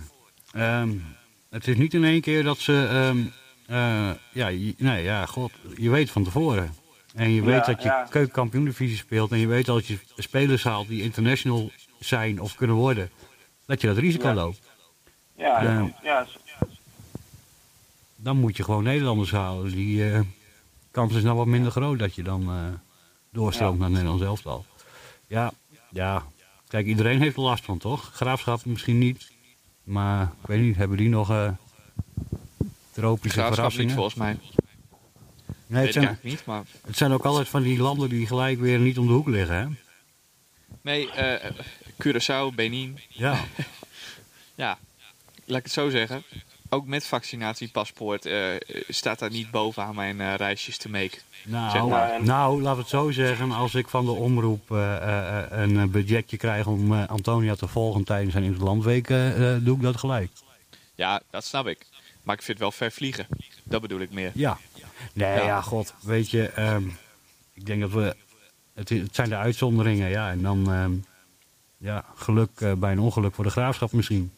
Ehm, 0.53 0.89
het 1.49 1.67
is 1.67 1.75
niet 1.77 1.93
in 1.93 2.03
één 2.03 2.21
keer 2.21 2.43
dat 2.43 2.57
ze... 2.57 2.87
ehm, 2.91 3.17
eh, 3.77 4.11
ja, 4.31 4.49
nee, 4.77 5.03
ja, 5.03 5.25
god, 5.25 5.51
je 5.75 5.89
weet 5.89 6.11
van 6.11 6.23
tevoren. 6.23 6.73
En 7.15 7.29
je 7.29 7.41
weet 7.43 7.65
Ja, 7.65 7.71
dat 7.71 7.81
je 7.83 7.87
ja. 7.87 8.07
keukenkampioendivisie 8.09 8.97
speelt... 8.97 9.31
en 9.31 9.37
je 9.37 9.47
weet 9.47 9.65
dat 9.65 9.87
je 9.87 9.99
spelers 10.17 10.63
haalt 10.63 10.87
die 10.87 11.03
international 11.03 11.71
zijn 11.99 12.41
of 12.41 12.55
kunnen 12.55 12.75
worden... 12.75 13.09
dat 13.65 13.81
je 13.81 13.87
dat 13.87 13.97
risico 13.97 14.27
Ja. 14.27 14.33
loopt. 14.33 14.71
Ja, 15.37 15.63
Ja. 15.63 15.91
ja, 16.03 16.25
Dan 18.15 18.37
moet 18.37 18.57
je 18.57 18.63
gewoon 18.63 18.83
Nederlanders 18.83 19.31
halen. 19.31 19.71
Die 19.71 20.11
eh, 20.11 20.19
kans 20.97 21.13
is 21.13 21.23
nou 21.23 21.37
wat 21.37 21.45
minder 21.45 21.71
groot 21.71 21.99
dat 21.99 22.15
je 22.15 22.23
dan 22.23 22.41
eh, 22.49 22.57
doorstroomt 23.31 23.77
naar 23.77 23.87
het 23.87 23.95
Nederlands 23.95 24.23
elftal. 24.23 24.65
Ja, 25.27 25.53
ja. 25.89 26.25
Kijk, 26.67 26.85
iedereen 26.85 27.21
heeft 27.21 27.35
er 27.35 27.41
last 27.41 27.65
van, 27.65 27.77
toch? 27.77 28.11
Graafschap 28.13 28.65
misschien 28.65 28.97
niet. 28.97 29.31
Maar 29.83 30.23
ik 30.41 30.47
weet 30.47 30.61
niet, 30.61 30.75
hebben 30.75 30.97
die 30.97 31.09
nog 31.09 31.29
eh, 31.29 31.51
tropische 32.91 33.39
Graafschap 33.39 33.65
niet 33.65 33.73
verrassingen? 33.73 33.95
volgens 33.95 34.15
mij. 34.15 34.39
Nee, 35.67 35.83
het, 35.83 35.93
zijn, 35.93 36.19
niet, 36.21 36.45
maar... 36.45 36.63
het 36.85 36.97
zijn 36.97 37.11
ook 37.11 37.25
altijd 37.25 37.49
van 37.49 37.61
die 37.61 37.79
landen 37.79 38.09
die 38.09 38.27
gelijk 38.27 38.59
weer 38.59 38.79
niet 38.79 38.97
om 38.97 39.07
de 39.07 39.13
hoek 39.13 39.27
liggen, 39.27 39.55
hè? 39.55 39.67
Nee, 40.81 41.11
eh 41.11 41.51
Curaçao, 42.03 42.55
Benin. 42.55 42.99
Ja, 43.07 43.39
Ja, 44.55 44.77
laat 45.45 45.57
ik 45.57 45.63
het 45.63 45.73
zo 45.73 45.89
zeggen. 45.89 46.23
Ook 46.69 46.85
met 46.85 47.05
vaccinatiepaspoort 47.05 48.25
eh, 48.25 48.49
staat 48.87 49.19
daar 49.19 49.29
niet 49.31 49.51
bovenaan 49.51 49.95
mijn 49.95 50.21
eh, 50.21 50.33
reisjes 50.35 50.77
te 50.77 50.89
make. 50.89 51.17
nou, 51.45 51.71
Zeg 51.71 51.85
maar. 51.85 52.23
nou, 52.23 52.61
laat 52.61 52.77
het 52.77 52.87
zo 52.87 53.11
zeggen. 53.11 53.51
Als 53.51 53.75
ik 53.75 53.87
van 53.87 54.05
de 54.05 54.11
omroep 54.11 54.71
eh, 54.71 55.43
een 55.49 55.91
budgetje 55.91 56.37
krijg 56.37 56.65
om 56.67 56.93
Antonia 56.93 57.55
te 57.55 57.67
volgen 57.67 58.03
tijdens 58.03 58.31
zijn 58.33 58.43
eh, 59.07 59.55
eh, 59.55 59.63
doe 59.63 59.75
ik 59.75 59.81
dat 59.81 59.97
gelijk. 59.97 60.31
Ja, 60.95 61.21
dat 61.29 61.43
snap 61.45 61.67
ik. 61.67 61.85
Maar 62.23 62.35
ik 62.35 62.41
vind 62.41 62.59
het 62.59 62.67
wel 62.67 62.71
ver 62.71 62.91
vliegen. 62.91 63.27
Dat 63.63 63.81
bedoel 63.81 63.99
ik 63.99 64.11
meer. 64.11 64.31
Ja. 64.33 64.57
Nee, 65.13 65.29
Ja. 65.37 65.43
ja, 65.43 65.61
god, 65.61 65.93
weet 66.01 66.29
je, 66.29 66.47
ehm, 66.47 66.83
ik 67.53 67.65
denk 67.65 67.81
dat 67.81 67.91
we, 67.91 68.15
het, 68.73 68.89
het 68.89 69.15
zijn 69.15 69.29
de 69.29 69.35
uitzonderingen, 69.35 70.09
ja. 70.09 70.29
En 70.29 70.41
dan, 70.41 70.71
ehm, 70.73 70.91
ja, 71.77 72.05
geluk 72.15 72.79
bij 72.79 72.91
een 72.91 72.99
ongeluk 72.99 73.33
voor 73.35 73.43
de 73.43 73.49
graafschap 73.49 73.91
misschien. 73.91 74.31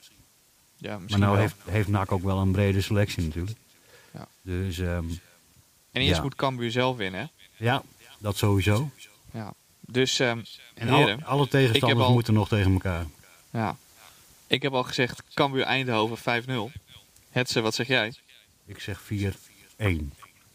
Ja, 0.82 0.97
Maar 0.99 1.19
nou 1.19 1.32
wel. 1.32 1.41
heeft, 1.41 1.55
heeft 1.69 1.88
NAC 1.88 2.11
ook 2.11 2.23
wel 2.23 2.38
een 2.38 2.51
brede 2.51 2.82
selectie 2.82 3.23
natuurlijk. 3.23 3.57
Ja. 4.13 4.27
Dus, 4.41 4.77
ehm, 4.80 5.05
En 5.91 6.01
eerst 6.01 6.15
ja. 6.15 6.21
moet 6.21 6.36
Cambuur 6.36 6.71
zelf 6.71 6.97
winnen. 6.97 7.19
hè? 7.19 7.65
ja, 7.65 7.84
dat 8.17 8.38
sowieso. 8.38 8.89
Ja. 9.34 9.53
Dus, 9.80 10.19
ehm 10.19 10.41
En 10.73 10.88
heren, 10.95 11.15
alle, 11.23 11.25
alle 11.25 11.47
tegenstanders 11.47 12.05
al- 12.07 12.13
moeten 12.13 12.34
nog 12.34 12.47
tegen 12.47 12.71
elkaar. 12.71 13.05
ja. 13.51 13.77
ik 14.47 14.61
heb 14.61 14.73
al 14.73 14.84
gezegd 14.84 15.23
Cambuur 15.34 15.63
Eindhoven 15.63 16.17
5-0. 16.17 16.71
Hetze, 17.30 17.61
wat 17.61 17.75
zeg 17.75 17.88
jij? 17.88 18.11
4-1. 18.13 18.15
Ik 18.65 18.80
zeg 18.80 19.01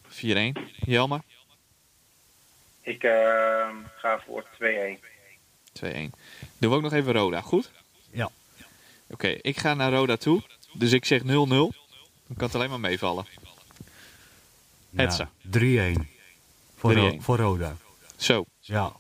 4-1. 0.09 0.53
Jelmer? 0.85 1.21
Ik 2.81 3.03
ehm, 3.03 3.75
ga 3.97 4.23
voor 4.27 4.45
2-1. 4.61 5.01
2-1. 5.73 6.11
Doen 6.59 6.71
we 6.71 6.77
ook 6.77 6.83
nog 6.83 6.93
even 6.93 7.13
Roda, 7.13 7.41
goed? 7.41 7.71
Ja. 8.11 8.31
Oké, 9.15 9.29
ik 9.29 9.59
ga 9.59 9.75
naar 9.75 9.93
Roda 9.93 10.17
toe. 10.17 10.43
Dus 10.73 10.93
ik 10.93 11.05
zeg 11.05 11.23
0-0. 11.23 11.25
Dan 11.27 12.37
kan 12.37 12.47
het 12.47 12.55
alleen 12.55 12.71
maar 12.71 12.81
meevallen. 12.81 13.27
Hetze. 14.97 15.29
Ja, 15.41 15.93
3-1. 15.95 16.01
Voor, 16.77 16.93
3-1. 16.93 16.97
Ro- 16.97 17.17
voor 17.21 17.37
Roda. 17.37 17.77
Zo, 18.17 18.45
Ja. 18.61 18.93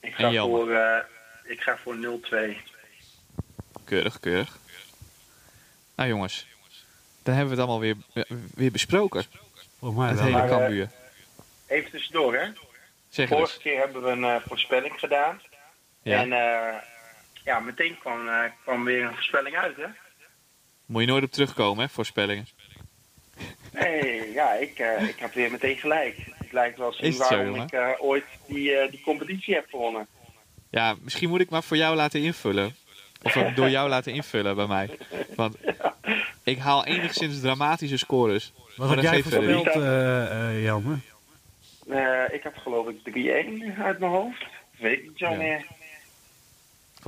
Ik 0.00 0.14
ga 0.14 0.30
voor, 0.42 0.70
eh, 0.70 0.98
ik 1.44 1.60
ga 1.60 1.76
voor 1.82 1.96
0-2. 1.96 2.56
keurig, 3.84 4.20
keurig. 4.20 4.58
Nou 5.94 6.08
jongens, 6.08 6.46
dan 7.22 7.34
hebben 7.34 7.54
we 7.54 7.60
het 7.60 7.70
allemaal 7.70 7.94
weer, 8.14 8.26
weer 8.54 8.70
besproken. 8.72 9.24
Volgens 9.78 10.00
mij 10.00 10.10
Het 10.10 10.20
hele 10.20 10.30
Maar, 10.32 10.50
eh, 10.50 10.56
Cambuur. 10.58 10.90
Even 11.66 11.90
tussendoor, 11.90 12.34
hè? 12.34 12.46
Zeg 13.08 13.28
het 13.28 13.38
Vorige 13.38 13.52
eens. 13.54 13.62
keer 13.62 13.78
hebben 13.78 14.02
we 14.02 14.08
een 14.08 14.24
eh, 14.24 14.36
voorspelling 14.46 14.94
gedaan. 14.98 15.40
Ja. 16.02 16.20
En 16.20 16.32
eh, 16.32 16.76
ja, 17.48 17.60
meteen 17.60 17.98
kwam, 17.98 18.28
eh, 18.28 18.44
kwam 18.62 18.84
weer 18.84 19.04
een 19.04 19.14
voorspelling 19.14 19.56
uit, 19.56 19.76
hè? 19.76 19.86
Moet 20.86 21.02
je 21.02 21.08
nooit 21.08 21.24
op 21.24 21.30
terugkomen, 21.30 21.84
hè, 21.84 21.88
voorspellingen. 21.90 22.46
Nee, 23.72 24.32
ja, 24.32 24.52
ik, 24.52 24.78
eh, 24.78 25.08
ik 25.08 25.18
heb 25.18 25.34
weer 25.34 25.50
meteen 25.50 25.76
gelijk. 25.76 26.16
Het 26.34 26.52
lijkt 26.52 26.78
wel 26.78 26.92
zien 26.92 27.12
zo, 27.12 27.18
waarom 27.18 27.54
ik 27.54 27.72
eh, 27.72 27.88
ooit 27.98 28.24
die, 28.46 28.74
eh, 28.74 28.90
die 28.90 29.00
competitie 29.00 29.54
heb 29.54 29.66
gewonnen. 29.70 30.06
Ja, 30.70 30.96
misschien 31.02 31.28
moet 31.28 31.40
ik 31.40 31.50
maar 31.50 31.62
voor 31.62 31.76
jou 31.76 31.96
laten 31.96 32.20
invullen. 32.20 32.74
Of 33.22 33.32
door 33.32 33.68
jou 33.68 33.88
laten 33.88 34.12
invullen 34.12 34.56
bij 34.56 34.66
mij. 34.66 34.98
Want 35.36 35.56
ik 36.52 36.58
haal 36.58 36.84
enigszins 36.84 37.40
dramatische 37.40 37.96
scores. 37.96 38.52
Wat 38.76 38.94
dat 38.94 39.02
jij 39.02 39.22
voorspeld, 39.22 39.66
eh 39.66 40.66
eh? 40.66 40.76
Eh, 41.88 42.34
ik 42.34 42.42
heb 42.42 42.56
geloof 42.56 42.88
ik 42.88 42.98
3-1 43.02 43.82
uit 43.82 43.98
mijn 43.98 44.12
hoofd. 44.12 44.44
Weet 44.78 44.98
ik 44.98 45.08
niet 45.08 45.18
zo 45.18 45.30
Ja. 45.30 45.58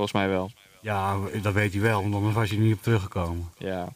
Volgens 0.01 0.21
mij 0.21 0.29
wel. 0.29 0.51
Ja, 0.81 1.17
dat 1.41 1.53
weet 1.53 1.73
hij 1.73 1.81
wel, 1.81 2.01
want 2.01 2.13
anders 2.13 2.35
was 2.35 2.49
hij 2.49 2.57
er 2.57 2.63
niet 2.63 2.73
op 2.75 2.81
teruggekomen. 2.83 3.49
Ja. 3.57 3.87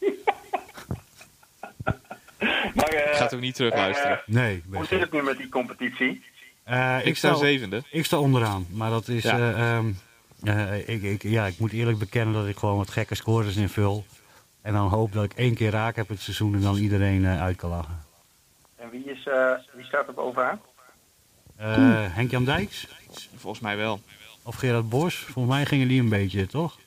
Maar, 2.74 2.84
eh, 2.88 3.10
Ik 3.10 3.16
ga 3.16 3.22
het 3.24 3.34
ook 3.34 3.40
niet 3.40 3.54
terugluisteren. 3.54 4.22
Nee, 4.26 4.62
Hoe 4.68 4.78
zit 4.78 4.88
je. 4.88 4.96
het 4.98 5.12
nu 5.12 5.22
met 5.22 5.36
die 5.36 5.48
competitie? 5.48 6.24
Eh, 6.64 6.98
Ik 7.06 7.16
sta 7.16 7.34
zevende. 7.34 7.82
Ik 7.90 8.04
sta 8.04 8.18
onderaan, 8.18 8.66
maar 8.70 8.90
dat 8.90 9.08
is. 9.08 9.22
Ja. 9.22 9.38
eh, 9.38 9.76
ehm, 9.76 9.92
eh, 10.42 10.88
ik, 10.88 11.02
ik, 11.02 11.22
ja, 11.22 11.46
ik 11.46 11.58
moet 11.58 11.72
eerlijk 11.72 11.98
bekennen 11.98 12.34
dat 12.34 12.46
ik 12.46 12.56
gewoon 12.56 12.76
wat 12.76 12.90
gekke 12.90 13.14
scores 13.14 13.56
invul. 13.56 14.04
En 14.62 14.72
dan 14.72 14.88
hoop 14.88 15.12
dat 15.12 15.24
ik 15.24 15.32
één 15.32 15.54
keer 15.54 15.70
raak 15.70 15.96
heb 15.96 16.08
het 16.08 16.20
seizoen 16.20 16.54
en 16.54 16.60
dan 16.60 16.76
iedereen 16.76 17.24
eh, 17.24 17.40
uit 17.42 17.56
kan 17.56 17.70
lachen. 17.70 18.04
En 18.76 18.90
wie, 18.90 19.04
is, 19.04 19.26
eh, 19.26 19.50
wie 19.74 19.84
staat 19.84 20.06
er 20.08 20.14
bovenaan? 20.14 20.60
Eh 21.56 21.76
Henk-Jan 22.14 22.44
Dijks 22.44 22.86
Volgens 23.36 23.62
mij 23.62 23.76
wel. 23.76 24.00
Of 24.46 24.54
Gerard 24.56 24.88
Bos, 24.88 25.14
volgens 25.14 25.54
mij 25.54 25.66
gingen 25.66 25.88
die 25.88 26.00
een 26.00 26.08
beetje, 26.08 26.46
toch? 26.46 26.78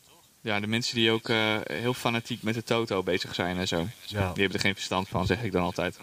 Ja, 0.42 0.60
de 0.60 0.68
mensen 0.68 0.96
die 0.96 1.12
ook 1.12 1.30
eh, 1.30 1.56
heel 1.72 1.94
fanatiek 1.94 2.44
met 2.44 2.54
de 2.54 2.64
Toto 2.64 3.04
bezig 3.04 3.36
zijn 3.36 3.58
en 3.58 3.68
zo. 3.68 3.78
Ja. 4.06 4.20
Die 4.34 4.42
hebben 4.42 4.54
er 4.54 4.60
geen 4.60 4.74
verstand 4.74 5.08
van, 5.08 5.26
zeg 5.26 5.44
ik 5.44 5.52
dan 5.52 5.64
altijd. 5.64 6.00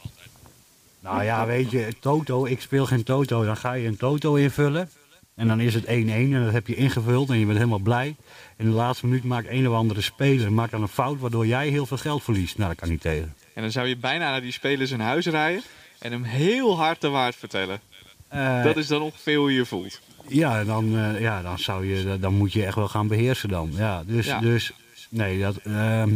Nou 1.01 1.25
ja, 1.25 1.47
weet 1.47 1.71
je, 1.71 1.89
Toto, 2.01 2.45
ik 2.45 2.61
speel 2.61 2.87
geen 2.87 3.03
Toto. 3.03 3.45
Dan 3.45 3.57
ga 3.57 3.73
je 3.73 3.87
een 3.89 3.97
Toto 3.97 4.35
invullen. 4.35 4.91
En 5.35 5.49
dan 5.49 5.61
is 5.61 5.75
het 5.75 5.85
1-1 5.85 5.89
en 5.89 6.45
dat 6.45 6.53
heb 6.53 6.67
je 6.67 6.75
ingevuld 6.75 7.31
en 7.31 7.39
je 7.39 7.45
bent 7.47 7.59
helemaal 7.59 7.79
blij. 7.79 8.17
In 8.57 8.65
de 8.65 8.71
laatste 8.71 9.07
minuut 9.07 9.25
maakt 9.25 9.49
een 9.49 9.69
of 9.69 9.75
andere 9.75 10.01
speler 10.01 10.53
maakt 10.53 10.71
dan 10.71 10.83
een 10.83 10.89
fout 10.89 11.19
waardoor 11.21 11.47
jij 11.47 11.69
heel 11.69 11.87
veel 11.87 11.97
geld 11.97 12.23
verliest. 12.23 12.57
Nou, 12.59 12.69
dat 12.71 12.79
kan 12.79 12.89
niet 12.89 13.01
tegen. 13.01 13.35
En 13.55 13.63
dan 13.63 13.71
zou 13.71 13.87
je 13.87 13.97
bijna 13.97 14.31
naar 14.31 14.41
die 14.41 14.53
speler 14.53 14.87
zijn 14.87 15.01
huis 15.01 15.27
rijden 15.27 15.63
en 15.99 16.13
hem 16.13 16.23
heel 16.23 16.77
hard 16.79 17.01
de 17.01 17.09
waard 17.09 17.37
vertellen. 17.37 17.81
Eh, 18.29 18.65
Dat 18.65 18.77
is 18.77 18.87
dan 18.87 19.03
ongeveer 19.03 19.37
hoe 19.37 19.51
je 19.51 19.57
je 19.57 19.67
voelt. 19.67 20.01
Ja, 20.29 20.65
dan, 20.65 20.99
eh, 20.99 21.21
ja, 21.21 21.43
dan, 21.43 21.59
zou 21.59 21.87
je, 21.87 22.19
dan 22.19 22.35
moet 22.35 22.53
je 22.53 22.65
echt 22.65 22.75
wel 22.75 22.89
gaan 22.89 23.09
beheersen 23.09 23.49
dan. 23.49 23.71
Ja, 23.75 24.05
dus, 24.05 24.27
Ja. 24.27 24.41
dus 24.41 24.73
nee, 25.09 25.41
dat, 25.41 25.57
ehm, 25.57 26.15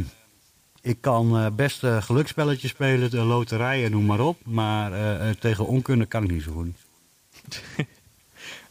ik 0.83 1.01
kan 1.01 1.39
eh, 1.39 1.47
best 1.53 1.85
eh, 1.85 2.03
geluksspelletjes 2.03 2.71
spelen, 2.71 3.11
de 3.11 3.17
loterijen, 3.17 3.91
noem 3.91 4.07
maar 4.07 4.21
op. 4.21 4.39
Maar 4.45 4.93
tegen 5.39 5.67
onkunde 5.67 6.07
kan 6.07 6.25
ik 6.25 6.31
niet 6.31 6.43
zo 6.43 6.53
goed. 6.53 6.77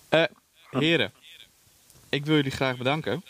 Heren, 0.69 1.11
ik 2.09 2.25
wil 2.25 2.35
jullie 2.35 2.51
graag 2.51 2.77
bedanken. 2.77 3.23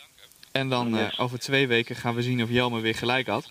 En 0.52 0.68
dan 0.68 1.10
over 1.18 1.38
twee 1.38 1.66
weken 1.66 1.96
gaan 1.96 2.14
we 2.14 2.22
zien 2.22 2.42
of 2.42 2.50
Jelme 2.50 2.80
weer 2.80 2.94
gelijk 2.94 3.26
had 3.26 3.50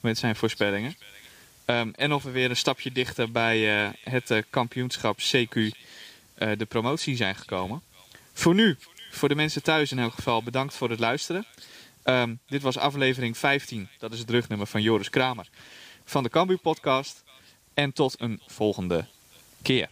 met 0.00 0.18
zijn 0.18 0.36
voorspellingen. 0.36 0.96
Ehm, 1.64 1.90
en 1.94 2.12
of 2.12 2.22
we 2.22 2.30
weer 2.30 2.50
een 2.50 2.56
stapje 2.56 2.92
dichter 2.92 3.30
bij 3.30 3.58
het 4.02 4.44
kampioenschap 4.50 5.18
CQ 5.18 5.54
de 6.34 6.66
promotie 6.68 7.16
zijn 7.16 7.34
gekomen. 7.34 7.82
Voor 8.40 8.54
nu, 8.54 8.76
voor 9.10 9.28
de 9.28 9.34
mensen 9.34 9.62
thuis 9.62 9.92
in 9.92 9.98
elk 9.98 10.14
geval, 10.14 10.42
bedankt 10.42 10.74
voor 10.74 10.90
het 10.90 11.00
luisteren. 11.00 11.46
Ehm, 12.02 12.34
dit 12.46 12.62
was 12.62 12.78
aflevering 12.78 13.38
15, 13.38 13.88
dat 13.98 14.12
is 14.12 14.18
het 14.18 14.30
rugnummer 14.30 14.66
van 14.66 14.82
Joris 14.82 15.10
Kramer 15.10 15.48
van 16.04 16.22
de 16.22 16.28
Cambuur 16.28 16.58
podcast. 16.58 17.24
En 17.74 17.92
tot 17.92 18.20
een 18.20 18.40
volgende 18.46 19.06
keer. 19.62 19.88